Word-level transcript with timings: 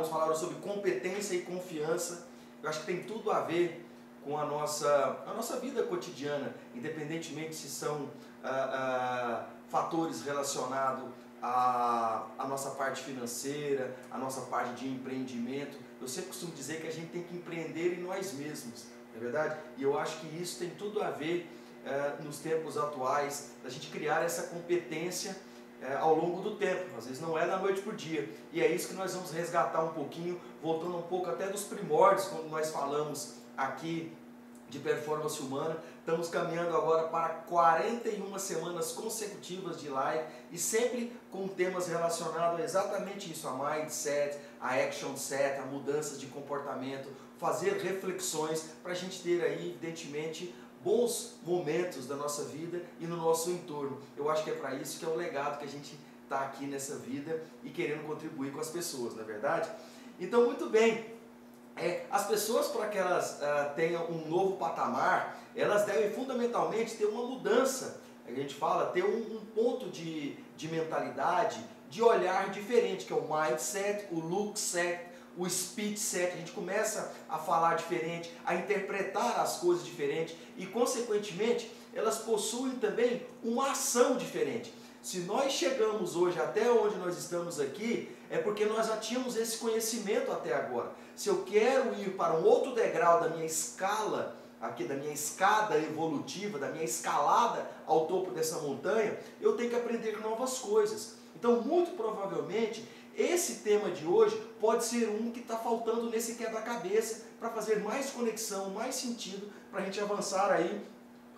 Vamos 0.00 0.10
falar 0.10 0.34
sobre 0.34 0.54
competência 0.54 1.34
e 1.34 1.42
confiança. 1.42 2.26
Eu 2.62 2.70
acho 2.70 2.80
que 2.80 2.86
tem 2.86 3.02
tudo 3.02 3.30
a 3.30 3.40
ver 3.40 3.86
com 4.24 4.38
a 4.38 4.46
nossa, 4.46 5.22
a 5.26 5.34
nossa 5.34 5.60
vida 5.60 5.82
cotidiana, 5.82 6.54
independentemente 6.74 7.54
se 7.54 7.68
são 7.68 8.08
ah, 8.42 8.48
ah, 8.48 9.46
fatores 9.68 10.22
relacionados 10.22 11.10
à, 11.42 12.24
à 12.38 12.48
nossa 12.48 12.70
parte 12.70 13.02
financeira, 13.02 13.94
à 14.10 14.16
nossa 14.16 14.40
parte 14.46 14.76
de 14.76 14.88
empreendimento. 14.88 15.76
Eu 16.00 16.08
sempre 16.08 16.30
costumo 16.30 16.52
dizer 16.52 16.80
que 16.80 16.86
a 16.86 16.90
gente 16.90 17.10
tem 17.10 17.22
que 17.24 17.36
empreender 17.36 17.98
em 17.98 18.02
nós 18.02 18.32
mesmos, 18.32 18.86
não 19.10 19.20
é 19.20 19.24
verdade? 19.24 19.60
E 19.76 19.82
eu 19.82 19.98
acho 19.98 20.20
que 20.20 20.42
isso 20.42 20.58
tem 20.58 20.70
tudo 20.70 21.02
a 21.02 21.10
ver 21.10 21.46
ah, 21.84 22.16
nos 22.22 22.38
tempos 22.38 22.78
atuais, 22.78 23.50
da 23.62 23.68
gente 23.68 23.90
criar 23.90 24.24
essa 24.24 24.44
competência 24.44 25.36
é, 25.82 25.96
ao 25.96 26.14
longo 26.14 26.40
do 26.42 26.56
tempo, 26.56 26.96
às 26.96 27.06
vezes 27.06 27.20
não 27.20 27.36
é 27.36 27.46
da 27.46 27.58
noite 27.58 27.86
o 27.88 27.92
dia. 27.92 28.28
E 28.52 28.62
é 28.62 28.70
isso 28.70 28.88
que 28.88 28.94
nós 28.94 29.14
vamos 29.14 29.32
resgatar 29.32 29.82
um 29.82 29.92
pouquinho, 29.92 30.40
voltando 30.62 30.96
um 30.96 31.02
pouco 31.02 31.28
até 31.28 31.48
dos 31.48 31.64
primórdios, 31.64 32.26
quando 32.26 32.48
nós 32.48 32.70
falamos 32.70 33.34
aqui 33.56 34.16
de 34.70 34.78
performance 34.78 35.40
humana. 35.40 35.76
Estamos 35.98 36.28
caminhando 36.28 36.74
agora 36.76 37.08
para 37.08 37.28
41 37.28 38.38
semanas 38.38 38.92
consecutivas 38.92 39.80
de 39.80 39.88
live 39.88 40.24
e 40.50 40.58
sempre 40.58 41.12
com 41.30 41.46
temas 41.46 41.88
relacionados 41.88 42.60
a 42.60 42.64
exatamente 42.64 43.30
isso, 43.30 43.46
a 43.46 43.52
mindset, 43.52 44.38
a 44.60 44.74
action 44.74 45.16
set, 45.16 45.58
a 45.58 45.66
mudanças 45.66 46.18
de 46.18 46.26
comportamento, 46.26 47.08
fazer 47.38 47.72
reflexões 47.82 48.64
para 48.82 48.92
a 48.92 48.94
gente 48.94 49.20
ter 49.20 49.44
aí, 49.44 49.70
evidentemente, 49.70 50.54
bons 50.84 51.34
momentos 51.44 52.06
da 52.06 52.16
nossa 52.16 52.44
vida 52.44 52.82
e 53.00 53.06
no 53.06 53.16
nosso 53.16 53.50
entorno. 53.50 54.00
Eu 54.16 54.30
acho 54.30 54.44
que 54.44 54.50
é 54.50 54.54
para 54.54 54.74
isso 54.74 54.98
que 54.98 55.04
é 55.04 55.08
o 55.08 55.14
legado 55.14 55.58
que 55.58 55.64
a 55.64 55.68
gente 55.68 55.98
está 56.24 56.40
aqui 56.40 56.66
nessa 56.66 56.96
vida 56.96 57.42
e 57.62 57.70
querendo 57.70 58.06
contribuir 58.06 58.52
com 58.52 58.60
as 58.60 58.70
pessoas, 58.70 59.14
não 59.14 59.22
é 59.22 59.26
verdade? 59.26 59.68
Então, 60.18 60.44
muito 60.44 60.68
bem. 60.68 61.12
É, 61.76 62.04
as 62.10 62.26
pessoas, 62.26 62.68
para 62.68 62.88
que 62.88 62.98
elas 62.98 63.38
uh, 63.40 63.74
tenham 63.74 64.04
um 64.10 64.28
novo 64.28 64.56
patamar, 64.56 65.38
elas 65.56 65.84
devem 65.84 66.10
fundamentalmente 66.12 66.96
ter 66.96 67.06
uma 67.06 67.24
mudança. 67.24 68.00
A 68.26 68.32
gente 68.32 68.54
fala, 68.54 68.86
ter 68.86 69.04
um, 69.04 69.36
um 69.36 69.40
ponto 69.54 69.88
de, 69.88 70.36
de 70.56 70.68
mentalidade, 70.68 71.64
de 71.88 72.02
olhar 72.02 72.50
diferente, 72.50 73.04
que 73.04 73.12
é 73.12 73.16
o 73.16 73.22
mindset, 73.22 74.06
o 74.10 74.18
look 74.18 74.58
set, 74.58 75.11
o 75.36 75.48
speech 75.48 75.98
set, 75.98 76.34
a 76.34 76.36
gente 76.36 76.52
começa 76.52 77.12
a 77.28 77.38
falar 77.38 77.76
diferente, 77.76 78.32
a 78.44 78.54
interpretar 78.54 79.40
as 79.40 79.58
coisas 79.58 79.84
diferente 79.84 80.36
e, 80.56 80.66
consequentemente, 80.66 81.72
elas 81.94 82.18
possuem 82.18 82.76
também 82.76 83.26
uma 83.42 83.70
ação 83.70 84.16
diferente. 84.16 84.72
Se 85.02 85.18
nós 85.20 85.52
chegamos 85.52 86.14
hoje 86.14 86.38
até 86.40 86.70
onde 86.70 86.96
nós 86.96 87.18
estamos 87.18 87.58
aqui, 87.58 88.14
é 88.30 88.38
porque 88.38 88.64
nós 88.64 88.86
já 88.86 88.96
tínhamos 88.96 89.36
esse 89.36 89.58
conhecimento 89.58 90.30
até 90.30 90.54
agora. 90.54 90.92
Se 91.16 91.28
eu 91.28 91.42
quero 91.42 91.94
ir 92.00 92.16
para 92.16 92.34
um 92.34 92.44
outro 92.44 92.72
degrau 92.72 93.20
da 93.20 93.28
minha 93.28 93.44
escala, 93.44 94.36
aqui 94.60 94.84
da 94.84 94.94
minha 94.94 95.12
escada 95.12 95.76
evolutiva, 95.76 96.56
da 96.56 96.68
minha 96.68 96.84
escalada 96.84 97.68
ao 97.84 98.06
topo 98.06 98.30
dessa 98.30 98.60
montanha, 98.60 99.18
eu 99.40 99.56
tenho 99.56 99.70
que 99.70 99.76
aprender 99.76 100.20
novas 100.20 100.60
coisas. 100.60 101.16
Então, 101.34 101.60
muito 101.60 101.96
provavelmente, 101.96 102.88
esse 103.16 103.56
tema 103.56 103.90
de 103.90 104.06
hoje 104.06 104.40
pode 104.60 104.84
ser 104.84 105.08
um 105.08 105.30
que 105.30 105.40
está 105.40 105.56
faltando 105.56 106.08
nesse 106.10 106.34
quebra-cabeça 106.34 107.26
para 107.38 107.50
fazer 107.50 107.80
mais 107.80 108.10
conexão, 108.10 108.70
mais 108.70 108.94
sentido, 108.94 109.50
para 109.70 109.80
a 109.80 109.84
gente 109.84 110.00
avançar 110.00 110.50
aí 110.50 110.82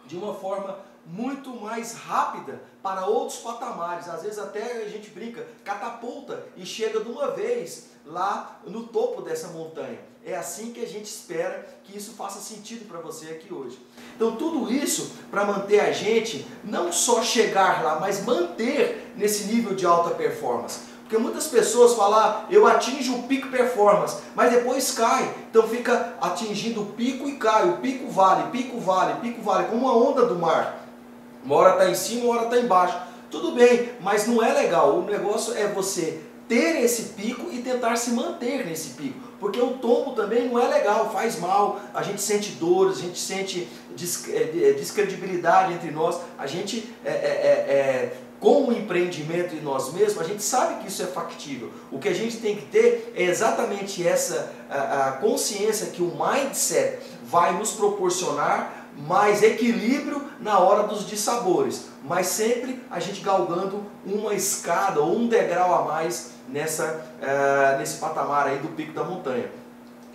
de 0.06 0.16
uma 0.16 0.34
forma 0.34 0.78
muito 1.06 1.50
mais 1.50 1.94
rápida 1.94 2.62
para 2.83 3.06
outros 3.06 3.39
patamares. 3.39 4.08
Às 4.08 4.22
vezes 4.22 4.39
até 4.39 4.83
a 4.83 4.89
gente 4.89 5.11
brinca, 5.11 5.47
catapulta 5.62 6.47
e 6.56 6.64
chega 6.64 7.00
de 7.00 7.11
uma 7.11 7.31
vez 7.31 7.91
lá 8.06 8.61
no 8.66 8.86
topo 8.86 9.22
dessa 9.22 9.48
montanha. 9.48 9.98
É 10.25 10.34
assim 10.34 10.72
que 10.72 10.83
a 10.83 10.86
gente 10.86 11.05
espera 11.05 11.66
que 11.84 11.97
isso 11.97 12.12
faça 12.12 12.41
sentido 12.41 12.88
para 12.88 12.98
você 13.00 13.27
aqui 13.27 13.53
hoje. 13.53 13.78
Então 14.16 14.36
tudo 14.36 14.72
isso 14.72 15.12
para 15.31 15.44
manter 15.44 15.81
a 15.81 15.92
gente 15.92 16.47
não 16.62 16.91
só 16.91 17.22
chegar 17.22 17.82
lá, 17.82 18.00
mas 18.00 18.25
manter 18.25 19.12
nesse 19.16 19.44
nível 19.44 19.75
de 19.75 19.84
alta 19.84 20.15
performance. 20.15 20.94
Porque 21.04 21.19
muitas 21.19 21.47
pessoas 21.47 21.94
falam, 21.94 22.19
ah, 22.19 22.44
eu 22.48 22.66
atinjo 22.66 23.16
o 23.16 23.22
pico 23.25 23.48
performance, 23.48 24.22
mas 24.34 24.50
depois 24.50 24.91
cai. 24.92 25.34
Então 25.50 25.69
fica 25.69 26.15
atingindo 26.20 26.82
o 26.82 26.87
pico 26.87 27.28
e 27.28 27.37
cai. 27.37 27.69
O 27.69 27.76
pico 27.76 28.10
vale, 28.10 28.50
pico 28.50 28.81
vale, 28.81 29.20
pico 29.20 29.42
vale, 29.42 29.69
como 29.69 29.87
uma 29.87 29.94
onda 29.94 30.25
do 30.25 30.34
mar. 30.34 30.87
Uma 31.44 31.56
hora 31.56 31.72
está 31.72 31.91
em 31.91 31.94
cima, 31.94 32.25
uma 32.25 32.37
hora 32.37 32.44
está 32.44 32.59
embaixo. 32.59 32.98
Tudo 33.31 33.53
bem, 33.53 33.91
mas 34.00 34.26
não 34.26 34.42
é 34.42 34.53
legal. 34.54 34.98
O 34.98 35.03
negócio 35.03 35.54
é 35.54 35.66
você 35.69 36.22
ter 36.48 36.82
esse 36.82 37.10
pico 37.15 37.50
e 37.53 37.59
tentar 37.62 37.97
se 37.97 38.10
manter 38.12 38.65
nesse 38.65 38.91
pico. 38.91 39.21
Porque 39.38 39.60
o 39.60 39.75
tombo 39.75 40.12
também 40.12 40.48
não 40.48 40.59
é 40.59 40.66
legal, 40.69 41.10
faz 41.12 41.38
mal, 41.38 41.81
a 41.92 42.03
gente 42.03 42.22
sente 42.22 42.53
dores, 42.53 42.98
a 42.98 43.00
gente 43.03 43.19
sente 43.19 43.69
é, 44.31 44.72
descredibilidade 44.72 45.75
entre 45.75 45.91
nós, 45.91 46.19
a 46.38 46.47
gente 46.47 46.88
é, 47.04 47.10
é, 47.10 47.12
é 47.12 48.16
com 48.44 48.66
o 48.66 48.72
empreendimento 48.75 49.55
em 49.55 49.62
nós 49.62 49.91
mesmos, 49.94 50.21
a 50.21 50.28
gente 50.28 50.43
sabe 50.43 50.82
que 50.82 50.88
isso 50.88 51.03
é 51.03 51.06
factível. 51.06 51.72
O 51.91 51.99
que 51.99 52.10
a 52.10 52.12
gente 52.12 52.37
tem 52.37 52.55
que 52.55 52.66
ter 52.66 53.15
é 53.16 53.22
exatamente 53.22 54.06
essa 54.06 54.53
a, 54.69 55.09
a 55.09 55.12
consciência 55.12 55.87
que 55.87 56.03
o 56.03 56.12
mindset 56.15 56.99
vai 57.25 57.56
nos 57.56 57.71
proporcionar 57.71 58.91
mais 58.99 59.43
equilíbrio 59.43 60.22
na 60.41 60.59
hora 60.59 60.87
dos 60.87 61.06
dissabores, 61.06 61.87
mas 62.04 62.27
sempre 62.27 62.83
a 62.91 63.00
gente 63.00 63.22
galgando 63.22 63.83
uma 64.04 64.34
escada 64.34 65.00
ou 65.00 65.16
um 65.16 65.27
degrau 65.27 65.75
a 65.75 65.84
mais 65.87 66.33
nessa, 66.47 67.03
uh, 67.22 67.78
nesse 67.78 67.97
patamar 67.97 68.47
aí 68.47 68.59
do 68.59 68.69
pico 68.69 68.93
da 68.93 69.04
montanha. 69.04 69.50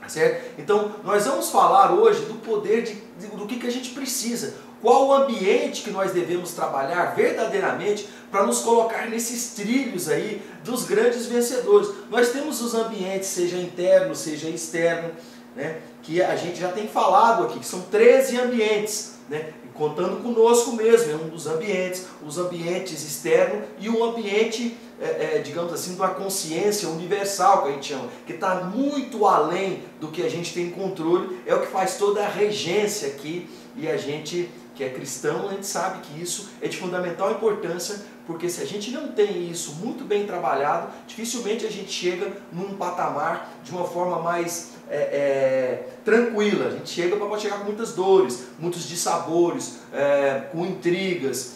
Certo? 0.08 0.60
Então, 0.60 0.92
nós 1.04 1.26
vamos 1.26 1.50
falar 1.50 1.92
hoje 1.92 2.26
do 2.26 2.36
poder 2.36 2.84
de, 2.84 2.94
de 3.20 3.36
do 3.36 3.46
que, 3.48 3.58
que 3.58 3.68
a 3.68 3.72
gente 3.72 3.90
precisa, 3.92 4.56
qual 4.82 5.08
o 5.08 5.14
ambiente 5.14 5.84
que 5.84 5.92
nós 5.92 6.12
devemos 6.12 6.52
trabalhar 6.52 7.16
verdadeiramente 7.16 8.08
para 8.32 8.46
nos 8.46 8.60
colocar 8.60 9.10
nesses 9.10 9.54
trilhos 9.54 10.08
aí 10.08 10.42
dos 10.64 10.86
grandes 10.86 11.26
vencedores. 11.26 11.90
Nós 12.10 12.30
temos 12.30 12.62
os 12.62 12.74
ambientes, 12.74 13.28
seja 13.28 13.58
interno, 13.58 14.16
seja 14.16 14.50
externo, 14.50 15.12
né, 15.56 15.80
que 16.04 16.22
a 16.22 16.36
gente 16.36 16.60
já 16.60 16.72
tem 16.72 16.88
falado 16.88 17.46
aqui, 17.46 17.60
que 17.60 17.66
são 17.66 17.82
13 17.82 18.40
ambientes, 18.40 19.16
né, 19.28 19.54
contando 19.74 20.22
conosco 20.22 20.74
mesmo, 20.74 21.12
é 21.12 21.16
um 21.16 21.30
dos 21.30 21.48
ambientes, 21.48 22.06
os 22.26 22.38
ambientes 22.38 23.02
externos 23.02 23.64
e 23.80 23.90
o 23.90 24.04
ambiente, 24.04 24.78
é, 25.02 25.38
é, 25.38 25.40
digamos 25.40 25.72
assim, 25.72 25.94
de 25.94 25.98
uma 25.98 26.10
consciência 26.10 26.90
universal 26.90 27.64
que 27.64 27.70
a 27.70 27.72
gente 27.72 27.88
chama, 27.88 28.10
que 28.28 28.34
está 28.34 28.56
muito 28.56 29.26
além 29.26 29.84
do 30.02 30.10
que 30.10 30.22
a 30.22 30.30
gente 30.30 30.54
tem 30.54 30.70
controle, 30.70 31.40
é 31.46 31.56
o 31.56 31.62
que 31.62 31.68
faz 31.68 31.98
toda 31.98 32.22
a 32.22 32.28
regência 32.28 33.08
aqui 33.08 33.50
e 33.78 33.88
a 33.88 33.96
gente 33.96 34.50
que 34.80 34.84
é 34.86 34.90
cristão, 34.90 35.50
a 35.50 35.52
gente 35.52 35.66
sabe 35.66 36.00
que 36.00 36.22
isso 36.22 36.52
é 36.62 36.68
de 36.70 36.78
fundamental 36.78 37.34
importância, 37.34 38.00
porque 38.26 38.50
se 38.50 38.62
a 38.62 38.66
gente 38.66 38.92
não 38.92 39.10
tem 39.10 39.52
isso 39.52 39.74
muito 39.74 40.06
bem 40.06 40.26
trabalhado, 40.26 40.88
dificilmente 41.06 41.66
a 41.66 41.70
gente 41.70 41.92
chega 41.92 42.32
num 42.50 42.78
patamar 42.78 43.56
de 43.62 43.72
uma 43.72 43.84
forma 43.84 44.20
mais 44.20 44.76
é, 44.90 44.96
é, 44.96 45.88
tranquila. 46.06 46.68
A 46.68 46.72
gente 46.72 46.92
chega 46.92 47.18
para 47.18 47.38
chegar 47.38 47.58
com 47.58 47.66
muitas 47.66 47.92
dores, 47.92 48.46
muitos 48.58 48.88
dissabores, 48.88 49.80
é, 49.92 50.46
com 50.50 50.66
intrigas, 50.66 51.56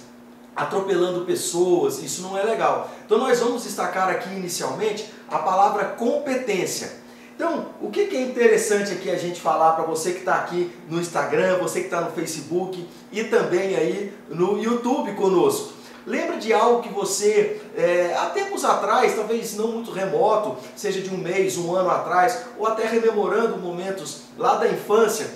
atropelando 0.54 1.24
pessoas, 1.24 2.04
isso 2.04 2.24
não 2.24 2.38
é 2.38 2.44
legal. 2.44 2.92
Então 3.06 3.18
nós 3.18 3.40
vamos 3.40 3.64
destacar 3.64 4.10
aqui 4.10 4.36
inicialmente 4.36 5.10
a 5.30 5.40
palavra 5.40 5.86
competência. 5.86 7.03
Então, 7.36 7.68
o 7.82 7.90
que, 7.90 8.02
é 8.02 8.22
interessante 8.22 8.92
aqui 8.92 9.10
a 9.10 9.18
gente 9.18 9.42
falar 9.42 9.74
para 9.74 9.86
você 9.86 10.12
que 10.12 10.20
está 10.20 10.36
aqui 10.36 10.72
no 10.88 11.00
Instagram, 11.00 11.58
você 11.58 11.80
que 11.80 11.86
está 11.86 12.02
no 12.02 12.12
Facebook 12.12 12.88
e 13.12 13.24
também 13.24 13.76
aí 13.76 14.14
no 14.30 14.58
YouTube 14.58 15.14
conosco. 15.14 15.74
Lembra 16.06 16.38
de 16.38 16.54
algo 16.54 16.84
que 16.84 16.94
você, 16.94 17.62
é, 17.76 18.14
há 18.18 18.26
tempos 18.28 18.66
atrás, 18.66 19.16
talvez 19.16 19.56
não 19.56 19.70
muito 19.70 19.92
remoto, 19.92 20.58
seja 20.76 21.02
de 21.02 21.10
um 21.10 21.18
mês, 21.18 21.58
um 21.58 21.74
ano 21.74 21.90
atrás, 21.90 22.44
ou 22.58 22.68
até 22.68 22.86
rememorando 22.86 23.58
momentos 23.58 24.24
lá 24.38 24.56
da 24.56 24.68
infância, 24.68 25.28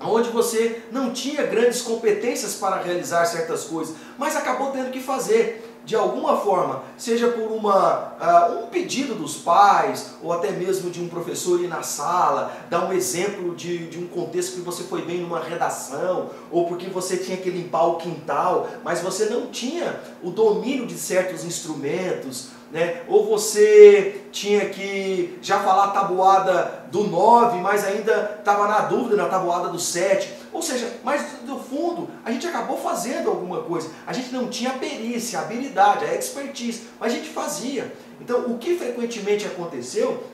onde 0.00 0.28
você 0.30 0.82
não 0.92 1.12
tinha 1.12 1.42
grandes 1.44 1.82
competências 1.82 2.54
para 2.54 2.80
realizar 2.80 3.24
certas 3.24 3.64
coisas, 3.64 3.96
mas 4.16 4.36
acabou 4.36 4.70
tendo 4.70 4.90
que 4.90 5.00
fazer 5.00 5.75
de 5.86 5.94
alguma 5.94 6.36
forma, 6.36 6.82
seja 6.98 7.28
por 7.28 7.52
uma, 7.52 8.12
uh, 8.20 8.64
um 8.64 8.66
pedido 8.66 9.14
dos 9.14 9.36
pais, 9.36 10.14
ou 10.20 10.32
até 10.32 10.50
mesmo 10.50 10.90
de 10.90 11.00
um 11.00 11.08
professor 11.08 11.62
ir 11.62 11.68
na 11.68 11.82
sala, 11.82 12.52
dar 12.68 12.84
um 12.86 12.92
exemplo 12.92 13.54
de, 13.54 13.86
de 13.86 13.96
um 13.96 14.08
contexto 14.08 14.56
que 14.56 14.62
você 14.62 14.82
foi 14.82 15.02
bem 15.02 15.20
numa 15.20 15.38
redação, 15.38 16.30
ou 16.50 16.66
porque 16.66 16.88
você 16.88 17.16
tinha 17.16 17.36
que 17.36 17.48
limpar 17.48 17.84
o 17.86 17.96
quintal, 17.98 18.68
mas 18.82 19.00
você 19.00 19.26
não 19.26 19.46
tinha 19.46 20.00
o 20.24 20.30
domínio 20.30 20.86
de 20.86 20.98
certos 20.98 21.44
instrumentos, 21.44 22.48
né? 22.72 23.02
ou 23.06 23.24
você 23.24 24.22
tinha 24.32 24.68
que 24.68 25.38
já 25.40 25.60
falar 25.60 25.84
a 25.84 25.90
tabuada 25.92 26.86
do 26.90 27.04
9, 27.04 27.58
mas 27.58 27.84
ainda 27.84 28.38
estava 28.38 28.66
na 28.66 28.80
dúvida 28.80 29.16
na 29.16 29.26
tabuada 29.28 29.68
do 29.68 29.78
7. 29.78 30.34
Ou 30.56 30.62
seja, 30.62 30.90
mas 31.04 31.22
no 31.44 31.60
fundo 31.60 32.08
a 32.24 32.32
gente 32.32 32.46
acabou 32.46 32.78
fazendo 32.78 33.28
alguma 33.28 33.60
coisa. 33.60 33.90
A 34.06 34.12
gente 34.14 34.32
não 34.32 34.48
tinha 34.48 34.70
perícia, 34.70 35.38
habilidade, 35.38 36.06
a 36.06 36.14
expertise, 36.14 36.84
mas 36.98 37.12
a 37.12 37.16
gente 37.16 37.28
fazia. 37.28 37.94
Então 38.18 38.46
o 38.46 38.56
que 38.56 38.74
frequentemente 38.74 39.46
aconteceu 39.46 40.24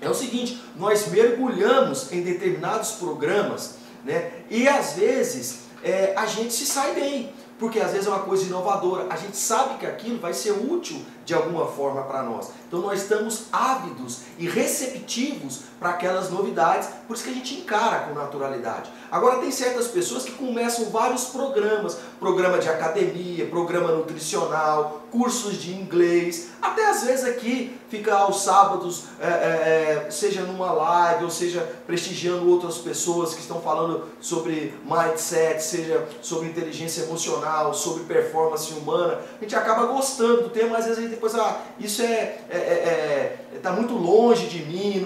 é 0.00 0.08
o 0.08 0.14
seguinte, 0.14 0.62
nós 0.76 1.08
mergulhamos 1.08 2.10
em 2.10 2.22
determinados 2.22 2.92
programas, 2.92 3.74
né? 4.02 4.32
E 4.48 4.66
às 4.66 4.94
vezes 4.94 5.58
é, 5.84 6.14
a 6.16 6.24
gente 6.24 6.54
se 6.54 6.64
sai 6.64 6.94
bem, 6.94 7.34
porque 7.58 7.78
às 7.78 7.92
vezes 7.92 8.06
é 8.06 8.10
uma 8.10 8.20
coisa 8.20 8.46
inovadora, 8.46 9.08
a 9.10 9.16
gente 9.16 9.36
sabe 9.36 9.78
que 9.78 9.84
aquilo 9.84 10.18
vai 10.18 10.32
ser 10.32 10.52
útil 10.52 11.02
de 11.26 11.34
alguma 11.34 11.66
forma 11.66 12.02
para 12.02 12.22
nós. 12.22 12.50
Então 12.66 12.80
nós 12.80 13.02
estamos 13.02 13.46
ávidos 13.52 14.20
e 14.38 14.48
receptivos 14.48 15.62
para 15.78 15.90
aquelas 15.90 16.30
novidades, 16.30 16.88
por 17.06 17.14
isso 17.14 17.24
que 17.24 17.30
a 17.30 17.34
gente 17.34 17.54
encara 17.56 18.06
com 18.06 18.14
naturalidade. 18.14 18.90
Agora 19.10 19.38
tem 19.38 19.50
certas 19.50 19.88
pessoas 19.88 20.24
que 20.24 20.32
começam 20.32 20.86
vários 20.86 21.26
programas, 21.26 21.98
programa 22.18 22.58
de 22.58 22.68
academia, 22.68 23.46
programa 23.46 23.92
nutricional, 23.92 25.02
cursos 25.10 25.60
de 25.60 25.72
inglês, 25.72 26.48
até 26.60 26.90
às 26.90 27.04
vezes 27.04 27.24
aqui 27.24 27.78
fica 27.88 28.14
aos 28.14 28.42
sábados, 28.42 29.04
é, 29.20 29.26
é, 29.26 30.06
é 30.06 30.10
seja 30.10 30.42
numa 30.42 30.72
live 30.72 31.24
ou 31.24 31.30
seja 31.30 31.60
prestigiando 31.86 32.48
outras 32.50 32.78
pessoas 32.78 33.34
que 33.34 33.40
estão 33.40 33.60
falando 33.60 34.04
sobre 34.20 34.74
mindset, 34.84 35.62
seja 35.62 36.06
sobre 36.20 36.48
inteligência 36.48 37.02
emocional, 37.02 37.72
sobre 37.72 38.04
performance 38.04 38.72
humana. 38.74 39.20
A 39.38 39.42
gente 39.42 39.54
acaba 39.54 39.86
gostando 39.86 40.42
do 40.42 40.50
tema, 40.50 40.78
às 40.78 40.86
vezes 40.86 40.98
a 40.98 41.08
gente 41.08 41.15
depois, 41.16 41.34
ah, 41.34 41.60
isso 41.78 42.02
é, 42.02 42.38
é, 42.48 42.56
é, 42.56 43.46
é 43.54 43.58
tá 43.62 43.72
muito 43.72 43.94
longe 43.94 44.46
de 44.46 44.62
mim, 44.62 45.00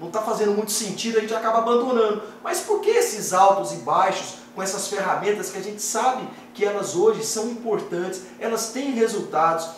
não 0.00 0.08
está 0.08 0.20
fazendo 0.20 0.52
muito 0.52 0.72
sentido, 0.72 1.18
a 1.18 1.20
gente 1.20 1.34
acaba 1.34 1.58
abandonando. 1.58 2.22
Mas 2.42 2.60
por 2.60 2.80
que 2.80 2.90
esses 2.90 3.32
altos 3.32 3.72
e 3.72 3.76
baixos 3.76 4.36
com 4.54 4.62
essas 4.62 4.88
ferramentas 4.88 5.50
que 5.50 5.58
a 5.58 5.62
gente 5.62 5.82
sabe 5.82 6.26
que 6.52 6.64
elas 6.64 6.94
hoje 6.94 7.24
são 7.24 7.48
importantes, 7.48 8.22
elas 8.38 8.70
têm 8.70 8.92
resultados, 8.92 9.68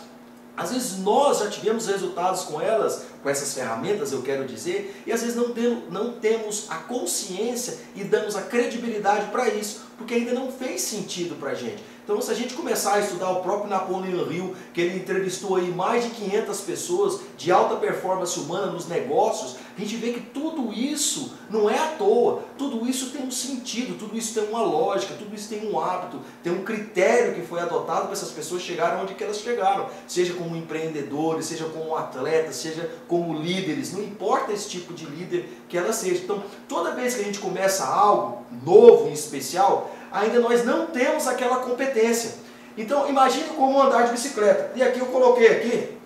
às 0.57 0.71
vezes 0.71 0.99
nós 0.99 1.39
já 1.39 1.51
tivemos 1.51 1.87
resultados 1.87 2.43
com 2.43 2.61
elas, 2.61 3.03
com 3.23 3.29
essas 3.29 3.53
ferramentas, 3.53 4.13
eu 4.13 4.23
quero 4.23 4.47
dizer, 4.47 5.03
e 5.07 5.13
às 5.13 5.21
vezes 5.21 5.37
não, 5.37 5.53
tem, 5.53 5.85
não 5.91 6.13
temos 6.13 6.67
a 6.71 6.77
consciência 6.77 7.79
e 7.95 8.05
damos 8.05 8.37
a 8.37 8.43
credibilidade 8.43 9.31
para 9.31 9.49
isso, 9.49 9.83
porque 9.99 10.15
ainda 10.15 10.33
não 10.33 10.51
fez 10.51 10.83
sentido 10.83 11.37
para 11.37 11.51
a 11.51 11.55
gente. 11.55 11.83
Então, 12.06 12.23
se 12.23 12.31
a 12.31 12.35
gente 12.35 12.55
começar 12.55 12.94
a 12.94 13.00
estudar 13.00 13.31
o 13.31 13.43
próprio 13.43 13.69
Napoleon 13.69 14.31
Hill, 14.31 14.55
que 14.73 14.81
ele 14.81 14.97
entrevistou 14.97 15.56
aí 15.56 15.73
mais 15.73 16.05
de 16.05 16.11
500 16.11 16.61
pessoas 16.61 17.20
de 17.37 17.50
alta 17.50 17.75
performance 17.75 18.38
humana 18.38 18.67
nos 18.69 18.87
negócios, 18.87 19.56
a 19.76 19.81
gente 19.81 19.97
vê 19.97 20.12
que 20.12 20.20
tudo 20.20 20.73
isso 20.73 21.32
não 21.50 21.69
é 21.69 21.76
à 21.76 21.88
toa, 21.88 22.44
tudo 22.56 22.88
isso 22.88 23.11
tem 23.11 23.26
um 23.26 23.31
sentido, 23.32 23.99
tudo 23.99 24.17
isso 24.17 24.38
tem 24.38 24.49
uma 24.49 24.62
lógica, 24.62 25.14
tudo 25.19 25.35
isso 25.35 25.49
tem 25.49 25.69
um 25.69 25.81
hábito, 25.81 26.20
tem 26.44 26.53
um 26.53 26.62
critério 26.62 27.35
que 27.35 27.43
foi 27.43 27.58
adotado 27.58 28.03
para 28.03 28.12
essas 28.12 28.31
pessoas 28.31 28.62
chegarem 28.62 29.03
onde 29.03 29.17
elas 29.20 29.41
chegaram, 29.41 29.88
seja 30.06 30.32
como 30.35 30.55
empreendedores, 30.55 31.47
seja 31.47 31.64
como 31.64 31.97
atletas, 31.97 32.55
seja 32.55 32.88
como 33.08 33.37
líderes, 33.43 33.93
não 33.93 34.05
importa 34.05 34.53
esse 34.53 34.69
tipo 34.69 34.94
de 34.94 35.06
líder 35.06 35.49
que 35.69 35.76
ela 35.76 35.93
seja. 35.93 36.23
Então, 36.23 36.41
toda 36.69 36.94
vez 36.94 37.17
que 37.17 37.23
a 37.23 37.25
gente 37.25 37.41
começa 37.41 37.85
algo 37.85 38.44
novo, 38.64 39.08
em 39.08 39.12
especial, 39.12 39.91
ainda 40.21 40.41
nós 40.41 40.65
não 40.65 40.87
temos 40.87 41.27
aquela 41.27 41.57
competência. 41.57 42.33
Então 42.77 43.09
imagine 43.09 43.49
como 43.51 43.81
andar 43.81 44.07
de 44.07 44.13
bicicleta. 44.13 44.73
E 44.75 44.83
aqui 44.83 44.99
eu 44.99 45.07
coloquei 45.07 45.49
aqui, 45.49 45.97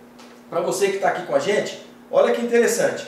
para 0.49 0.61
você 0.61 0.89
que 0.89 0.97
está 0.97 1.09
aqui 1.09 1.27
com 1.27 1.35
a 1.35 1.39
gente, 1.39 1.85
olha 2.11 2.35
que 2.35 2.43
interessante. 2.43 3.07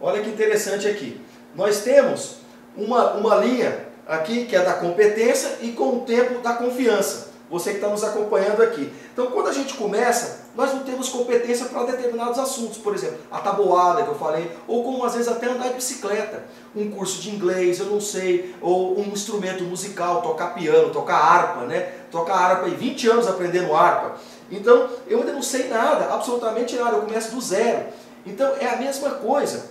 Olha 0.00 0.22
que 0.22 0.28
interessante 0.28 0.88
aqui. 0.88 1.20
Nós 1.54 1.82
temos 1.82 2.36
uma, 2.76 3.12
uma 3.14 3.36
linha 3.36 3.86
aqui 4.06 4.46
que 4.46 4.56
é 4.56 4.60
da 4.60 4.74
competência 4.74 5.58
e 5.60 5.72
com 5.72 5.96
o 5.96 6.00
tempo 6.00 6.40
da 6.40 6.54
confiança 6.54 7.29
você 7.50 7.70
que 7.70 7.76
está 7.76 7.88
nos 7.88 8.04
acompanhando 8.04 8.62
aqui. 8.62 8.92
Então, 9.12 9.26
quando 9.26 9.48
a 9.48 9.52
gente 9.52 9.74
começa, 9.74 10.46
nós 10.54 10.72
não 10.72 10.84
temos 10.84 11.08
competência 11.08 11.66
para 11.66 11.84
determinados 11.84 12.38
assuntos, 12.38 12.78
por 12.78 12.94
exemplo, 12.94 13.18
a 13.30 13.38
tabuada 13.40 14.04
que 14.04 14.08
eu 14.08 14.14
falei, 14.14 14.50
ou 14.68 14.84
como 14.84 15.04
às 15.04 15.14
vezes 15.14 15.28
até 15.28 15.46
andar 15.46 15.68
de 15.68 15.74
bicicleta, 15.74 16.44
um 16.74 16.90
curso 16.90 17.20
de 17.20 17.30
inglês, 17.30 17.80
eu 17.80 17.86
não 17.86 18.00
sei, 18.00 18.54
ou 18.60 18.98
um 18.98 19.08
instrumento 19.12 19.64
musical, 19.64 20.22
tocar 20.22 20.54
piano, 20.54 20.90
tocar 20.90 21.16
harpa, 21.16 21.62
né? 21.62 21.92
Tocar 22.10 22.34
harpa 22.34 22.66
aí, 22.66 22.74
20 22.74 23.08
anos 23.08 23.28
aprendendo 23.28 23.74
harpa. 23.74 24.16
Então, 24.50 24.88
eu 25.08 25.20
ainda 25.20 25.32
não 25.32 25.42
sei 25.42 25.68
nada, 25.68 26.12
absolutamente 26.12 26.76
nada, 26.76 26.96
eu 26.96 27.02
começo 27.02 27.34
do 27.34 27.40
zero. 27.40 27.86
Então, 28.26 28.52
é 28.60 28.68
a 28.68 28.76
mesma 28.76 29.10
coisa. 29.10 29.69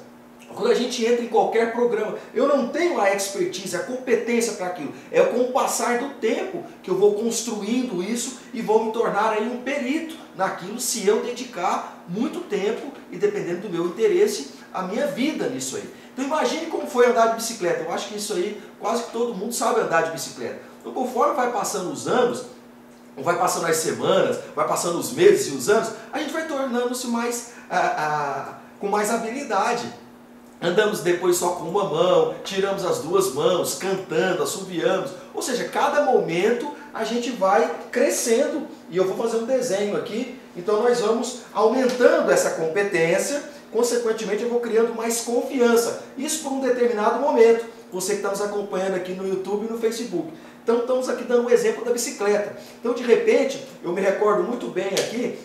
Quando 0.59 0.73
a 0.73 0.75
gente 0.75 1.05
entra 1.05 1.23
em 1.23 1.29
qualquer 1.29 1.71
programa, 1.71 2.17
eu 2.33 2.45
não 2.45 2.67
tenho 2.67 2.99
a 2.99 3.15
expertise, 3.15 3.77
a 3.77 3.79
competência 3.79 4.53
para 4.53 4.65
aquilo. 4.65 4.93
É 5.09 5.21
com 5.21 5.39
o 5.39 5.51
passar 5.53 5.99
do 5.99 6.09
tempo 6.15 6.65
que 6.83 6.91
eu 6.91 6.97
vou 6.97 7.13
construindo 7.13 8.03
isso 8.03 8.39
e 8.53 8.61
vou 8.61 8.83
me 8.83 8.91
tornar 8.91 9.31
aí 9.31 9.47
um 9.47 9.61
perito 9.61 10.17
naquilo 10.35 10.77
se 10.77 11.07
eu 11.07 11.23
dedicar 11.23 12.03
muito 12.09 12.41
tempo 12.41 12.91
e 13.09 13.15
dependendo 13.15 13.61
do 13.61 13.69
meu 13.69 13.85
interesse, 13.85 14.51
a 14.73 14.81
minha 14.81 15.07
vida 15.07 15.47
nisso 15.47 15.77
aí. 15.77 15.89
Então 16.13 16.25
imagine 16.25 16.65
como 16.65 16.85
foi 16.87 17.07
andar 17.07 17.27
de 17.27 17.35
bicicleta. 17.37 17.83
Eu 17.83 17.93
acho 17.93 18.09
que 18.09 18.17
isso 18.17 18.33
aí 18.33 18.61
quase 18.81 19.03
que 19.03 19.11
todo 19.13 19.33
mundo 19.33 19.53
sabe 19.53 19.79
andar 19.79 20.01
de 20.01 20.11
bicicleta. 20.11 20.59
Então 20.81 20.91
conforme 20.91 21.35
vai 21.35 21.53
passando 21.53 21.89
os 21.89 22.05
anos, 22.05 22.43
vai 23.15 23.37
passando 23.37 23.65
as 23.65 23.77
semanas, 23.77 24.37
vai 24.53 24.67
passando 24.67 24.99
os 24.99 25.13
meses 25.13 25.53
e 25.53 25.55
os 25.55 25.69
anos, 25.69 25.89
a 26.11 26.19
gente 26.19 26.33
vai 26.33 26.45
tornando-se 26.45 27.07
mais 27.07 27.53
ah, 27.69 27.77
ah, 27.77 28.53
com 28.77 28.89
mais 28.89 29.09
habilidade. 29.09 30.08
Andamos 30.61 30.99
depois 30.99 31.37
só 31.37 31.51
com 31.51 31.63
uma 31.69 31.85
mão, 31.85 32.35
tiramos 32.43 32.85
as 32.85 32.99
duas 32.99 33.33
mãos, 33.33 33.75
cantando, 33.75 34.43
assobiamos. 34.43 35.11
Ou 35.33 35.41
seja, 35.41 35.63
cada 35.69 36.03
momento 36.03 36.69
a 36.93 37.05
gente 37.05 37.31
vai 37.31 37.73
crescendo. 37.89 38.67
E 38.89 38.97
eu 38.97 39.05
vou 39.05 39.15
fazer 39.15 39.41
um 39.41 39.45
desenho 39.45 39.95
aqui. 39.95 40.37
Então 40.57 40.83
nós 40.83 40.99
vamos 40.99 41.43
aumentando 41.53 42.29
essa 42.29 42.51
competência. 42.51 43.41
Consequentemente 43.71 44.43
eu 44.43 44.49
vou 44.49 44.59
criando 44.59 44.93
mais 44.93 45.21
confiança. 45.21 46.03
Isso 46.17 46.43
por 46.43 46.51
um 46.51 46.59
determinado 46.59 47.21
momento. 47.21 47.65
Você 47.93 48.13
que 48.13 48.17
está 48.17 48.29
nos 48.29 48.41
acompanhando 48.41 48.95
aqui 48.95 49.13
no 49.13 49.25
YouTube 49.25 49.65
e 49.65 49.71
no 49.71 49.79
Facebook. 49.79 50.27
Então 50.61 50.79
estamos 50.79 51.07
aqui 51.07 51.23
dando 51.23 51.47
um 51.47 51.49
exemplo 51.49 51.85
da 51.85 51.91
bicicleta. 51.91 52.57
Então 52.79 52.93
de 52.93 53.03
repente, 53.03 53.65
eu 53.81 53.93
me 53.93 54.01
recordo 54.01 54.43
muito 54.43 54.67
bem 54.67 54.89
aqui 54.89 55.39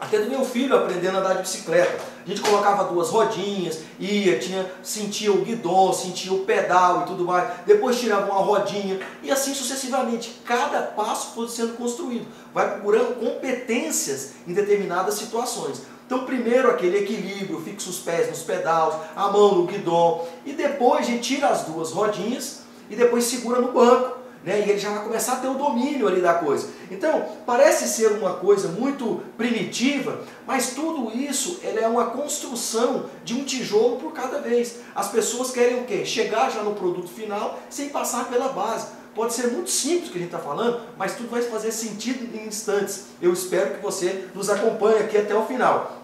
até 0.00 0.20
do 0.20 0.30
meu 0.30 0.44
filho 0.44 0.76
aprendendo 0.76 1.16
a 1.16 1.20
andar 1.20 1.34
de 1.34 1.42
bicicleta. 1.42 2.00
A 2.24 2.28
gente 2.28 2.40
colocava 2.40 2.84
duas 2.84 3.08
rodinhas, 3.08 3.80
ia, 3.98 4.38
tinha, 4.38 4.70
sentia 4.82 5.32
o 5.32 5.42
guidão, 5.42 5.92
sentia 5.92 6.32
o 6.32 6.44
pedal 6.44 7.02
e 7.02 7.06
tudo 7.06 7.24
mais. 7.24 7.48
Depois 7.66 7.98
tirava 7.98 8.30
uma 8.30 8.40
rodinha 8.40 9.00
e 9.22 9.30
assim 9.30 9.54
sucessivamente. 9.54 10.40
Cada 10.44 10.82
passo 10.82 11.34
foi 11.34 11.48
sendo 11.48 11.76
construído. 11.76 12.26
Vai 12.52 12.74
procurando 12.74 13.18
competências 13.18 14.32
em 14.46 14.52
determinadas 14.52 15.14
situações. 15.14 15.82
Então, 16.06 16.24
primeiro 16.24 16.70
aquele 16.70 16.98
equilíbrio, 16.98 17.60
fixa 17.60 17.90
os 17.90 17.98
pés 17.98 18.28
nos 18.28 18.42
pedais, 18.42 18.94
a 19.14 19.28
mão 19.28 19.54
no 19.56 19.66
guidão. 19.66 20.24
E 20.44 20.52
depois 20.52 21.00
a 21.00 21.10
gente 21.10 21.34
tira 21.34 21.48
as 21.48 21.62
duas 21.62 21.92
rodinhas 21.92 22.60
e 22.88 22.96
depois 22.96 23.24
segura 23.24 23.60
no 23.60 23.72
banco 23.72 24.17
né? 24.44 24.60
e 24.60 24.70
ele 24.70 24.78
já 24.78 24.90
vai 24.90 25.04
começar 25.04 25.34
a 25.34 25.36
ter 25.36 25.48
o 25.48 25.54
domínio 25.54 26.06
ali 26.06 26.20
da 26.20 26.34
coisa. 26.34 26.68
Então, 26.90 27.26
parece 27.44 27.88
ser 27.88 28.12
uma 28.12 28.34
coisa 28.34 28.68
muito 28.68 29.22
primitiva, 29.36 30.20
mas 30.46 30.70
tudo 30.70 31.16
isso 31.16 31.60
é 31.62 31.86
uma 31.86 32.06
construção 32.06 33.06
de 33.24 33.34
um 33.34 33.44
tijolo 33.44 33.96
por 33.96 34.12
cada 34.12 34.40
vez. 34.40 34.80
As 34.94 35.08
pessoas 35.08 35.50
querem 35.50 35.80
o 35.80 35.84
quê? 35.84 36.04
Chegar 36.04 36.50
já 36.50 36.62
no 36.62 36.74
produto 36.74 37.08
final 37.08 37.58
sem 37.68 37.88
passar 37.88 38.28
pela 38.28 38.48
base. 38.48 38.98
Pode 39.14 39.34
ser 39.34 39.48
muito 39.48 39.70
simples 39.70 40.08
o 40.08 40.12
que 40.12 40.18
a 40.18 40.20
gente 40.20 40.32
está 40.32 40.38
falando, 40.38 40.80
mas 40.96 41.16
tudo 41.16 41.28
vai 41.28 41.42
fazer 41.42 41.72
sentido 41.72 42.36
em 42.36 42.46
instantes. 42.46 43.06
Eu 43.20 43.32
espero 43.32 43.74
que 43.74 43.82
você 43.82 44.28
nos 44.34 44.48
acompanhe 44.48 45.00
aqui 45.00 45.18
até 45.18 45.34
o 45.34 45.44
final. 45.44 45.98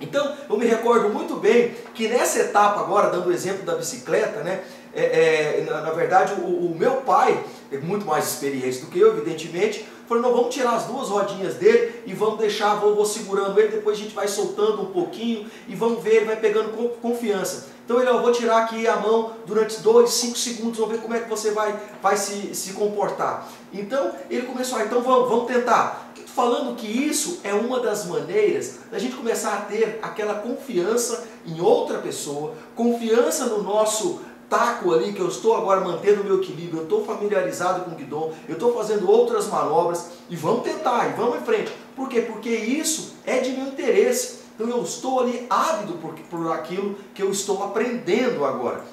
Então, 0.00 0.36
eu 0.48 0.58
me 0.58 0.66
recordo 0.66 1.08
muito 1.08 1.36
bem 1.36 1.74
que 1.94 2.06
nessa 2.08 2.40
etapa 2.40 2.80
agora, 2.80 3.08
dando 3.08 3.28
o 3.28 3.32
exemplo 3.32 3.64
da 3.64 3.76
bicicleta, 3.76 4.42
né, 4.42 4.62
é, 4.96 5.60
é, 5.60 5.64
na, 5.68 5.82
na, 5.82 5.90
verdade, 5.90 6.32
o, 6.40 6.72
o, 6.72 6.74
meu 6.76 6.96
pai, 7.02 7.38
é 7.70 7.76
muito 7.78 8.06
mais 8.06 8.26
experiente 8.26 8.78
do 8.78 8.86
que 8.86 8.98
eu, 8.98 9.08
evidentemente, 9.08 9.86
falou, 10.08 10.22
não, 10.22 10.32
vamos 10.32 10.54
tirar 10.54 10.74
as 10.74 10.84
duas 10.84 11.08
rodinhas 11.08 11.54
dele 11.54 12.02
e 12.06 12.14
vamos 12.14 12.38
deixar, 12.38 12.76
vou, 12.76 12.94
vou 12.94 13.04
segurando 13.04 13.58
ele, 13.60 13.68
depois 13.68 13.98
a 13.98 14.02
gente 14.02 14.14
vai 14.14 14.26
soltando 14.26 14.82
um 14.82 14.86
pouquinho 14.86 15.46
e 15.68 15.74
vamos 15.74 16.02
ver, 16.02 16.16
ele 16.16 16.24
vai 16.24 16.36
pegando 16.36 16.70
confiança. 17.00 17.76
Então 17.84 18.00
ele, 18.00 18.10
ó, 18.10 18.20
vou 18.20 18.32
tirar 18.32 18.64
aqui 18.64 18.86
a 18.88 18.96
mão 18.96 19.32
durante 19.46 19.80
dois, 19.80 20.10
cinco 20.10 20.36
segundos, 20.36 20.78
vamos 20.78 20.96
ver 20.96 21.02
como 21.02 21.14
é 21.14 21.20
que 21.20 21.28
você 21.28 21.52
vai, 21.52 21.78
vai 22.02 22.16
se, 22.16 22.54
se 22.54 22.72
comportar. 22.72 23.48
Então 23.72 24.12
ele 24.28 24.42
começou, 24.42 24.78
ah, 24.78 24.84
então 24.84 25.02
vamos, 25.02 25.28
vamos 25.28 25.46
tentar. 25.46 26.12
Falando 26.34 26.76
que 26.76 26.86
isso 26.86 27.40
é 27.44 27.54
uma 27.54 27.80
das 27.80 28.04
maneiras 28.06 28.80
da 28.90 28.98
gente 28.98 29.14
começar 29.14 29.54
a 29.54 29.60
ter 29.62 30.00
aquela 30.02 30.34
confiança 30.34 31.26
em 31.46 31.60
outra 31.60 31.98
pessoa, 31.98 32.54
confiança 32.74 33.46
no 33.46 33.62
nosso 33.62 34.20
taco 34.48 34.92
ali 34.92 35.12
que 35.12 35.20
eu 35.20 35.28
estou 35.28 35.56
agora 35.56 35.80
mantendo 35.80 36.22
o 36.22 36.24
meu 36.24 36.40
equilíbrio, 36.40 36.80
eu 36.80 36.84
estou 36.84 37.04
familiarizado 37.04 37.84
com 37.84 37.92
o 37.92 37.94
guidão, 37.94 38.32
eu 38.48 38.54
estou 38.54 38.74
fazendo 38.74 39.10
outras 39.10 39.46
manobras 39.48 40.10
e 40.30 40.36
vamos 40.36 40.62
tentar, 40.62 41.08
e 41.08 41.12
vamos 41.12 41.36
em 41.36 41.44
frente. 41.44 41.72
Por 41.94 42.08
quê? 42.08 42.20
Porque 42.20 42.50
isso 42.50 43.14
é 43.24 43.38
de 43.38 43.50
meu 43.52 43.66
interesse. 43.66 44.46
Então 44.54 44.68
eu 44.68 44.82
estou 44.82 45.20
ali 45.20 45.46
ávido 45.50 45.94
por, 45.94 46.14
por 46.14 46.52
aquilo 46.52 46.96
que 47.14 47.22
eu 47.22 47.30
estou 47.30 47.62
aprendendo 47.62 48.44
agora. 48.44 48.84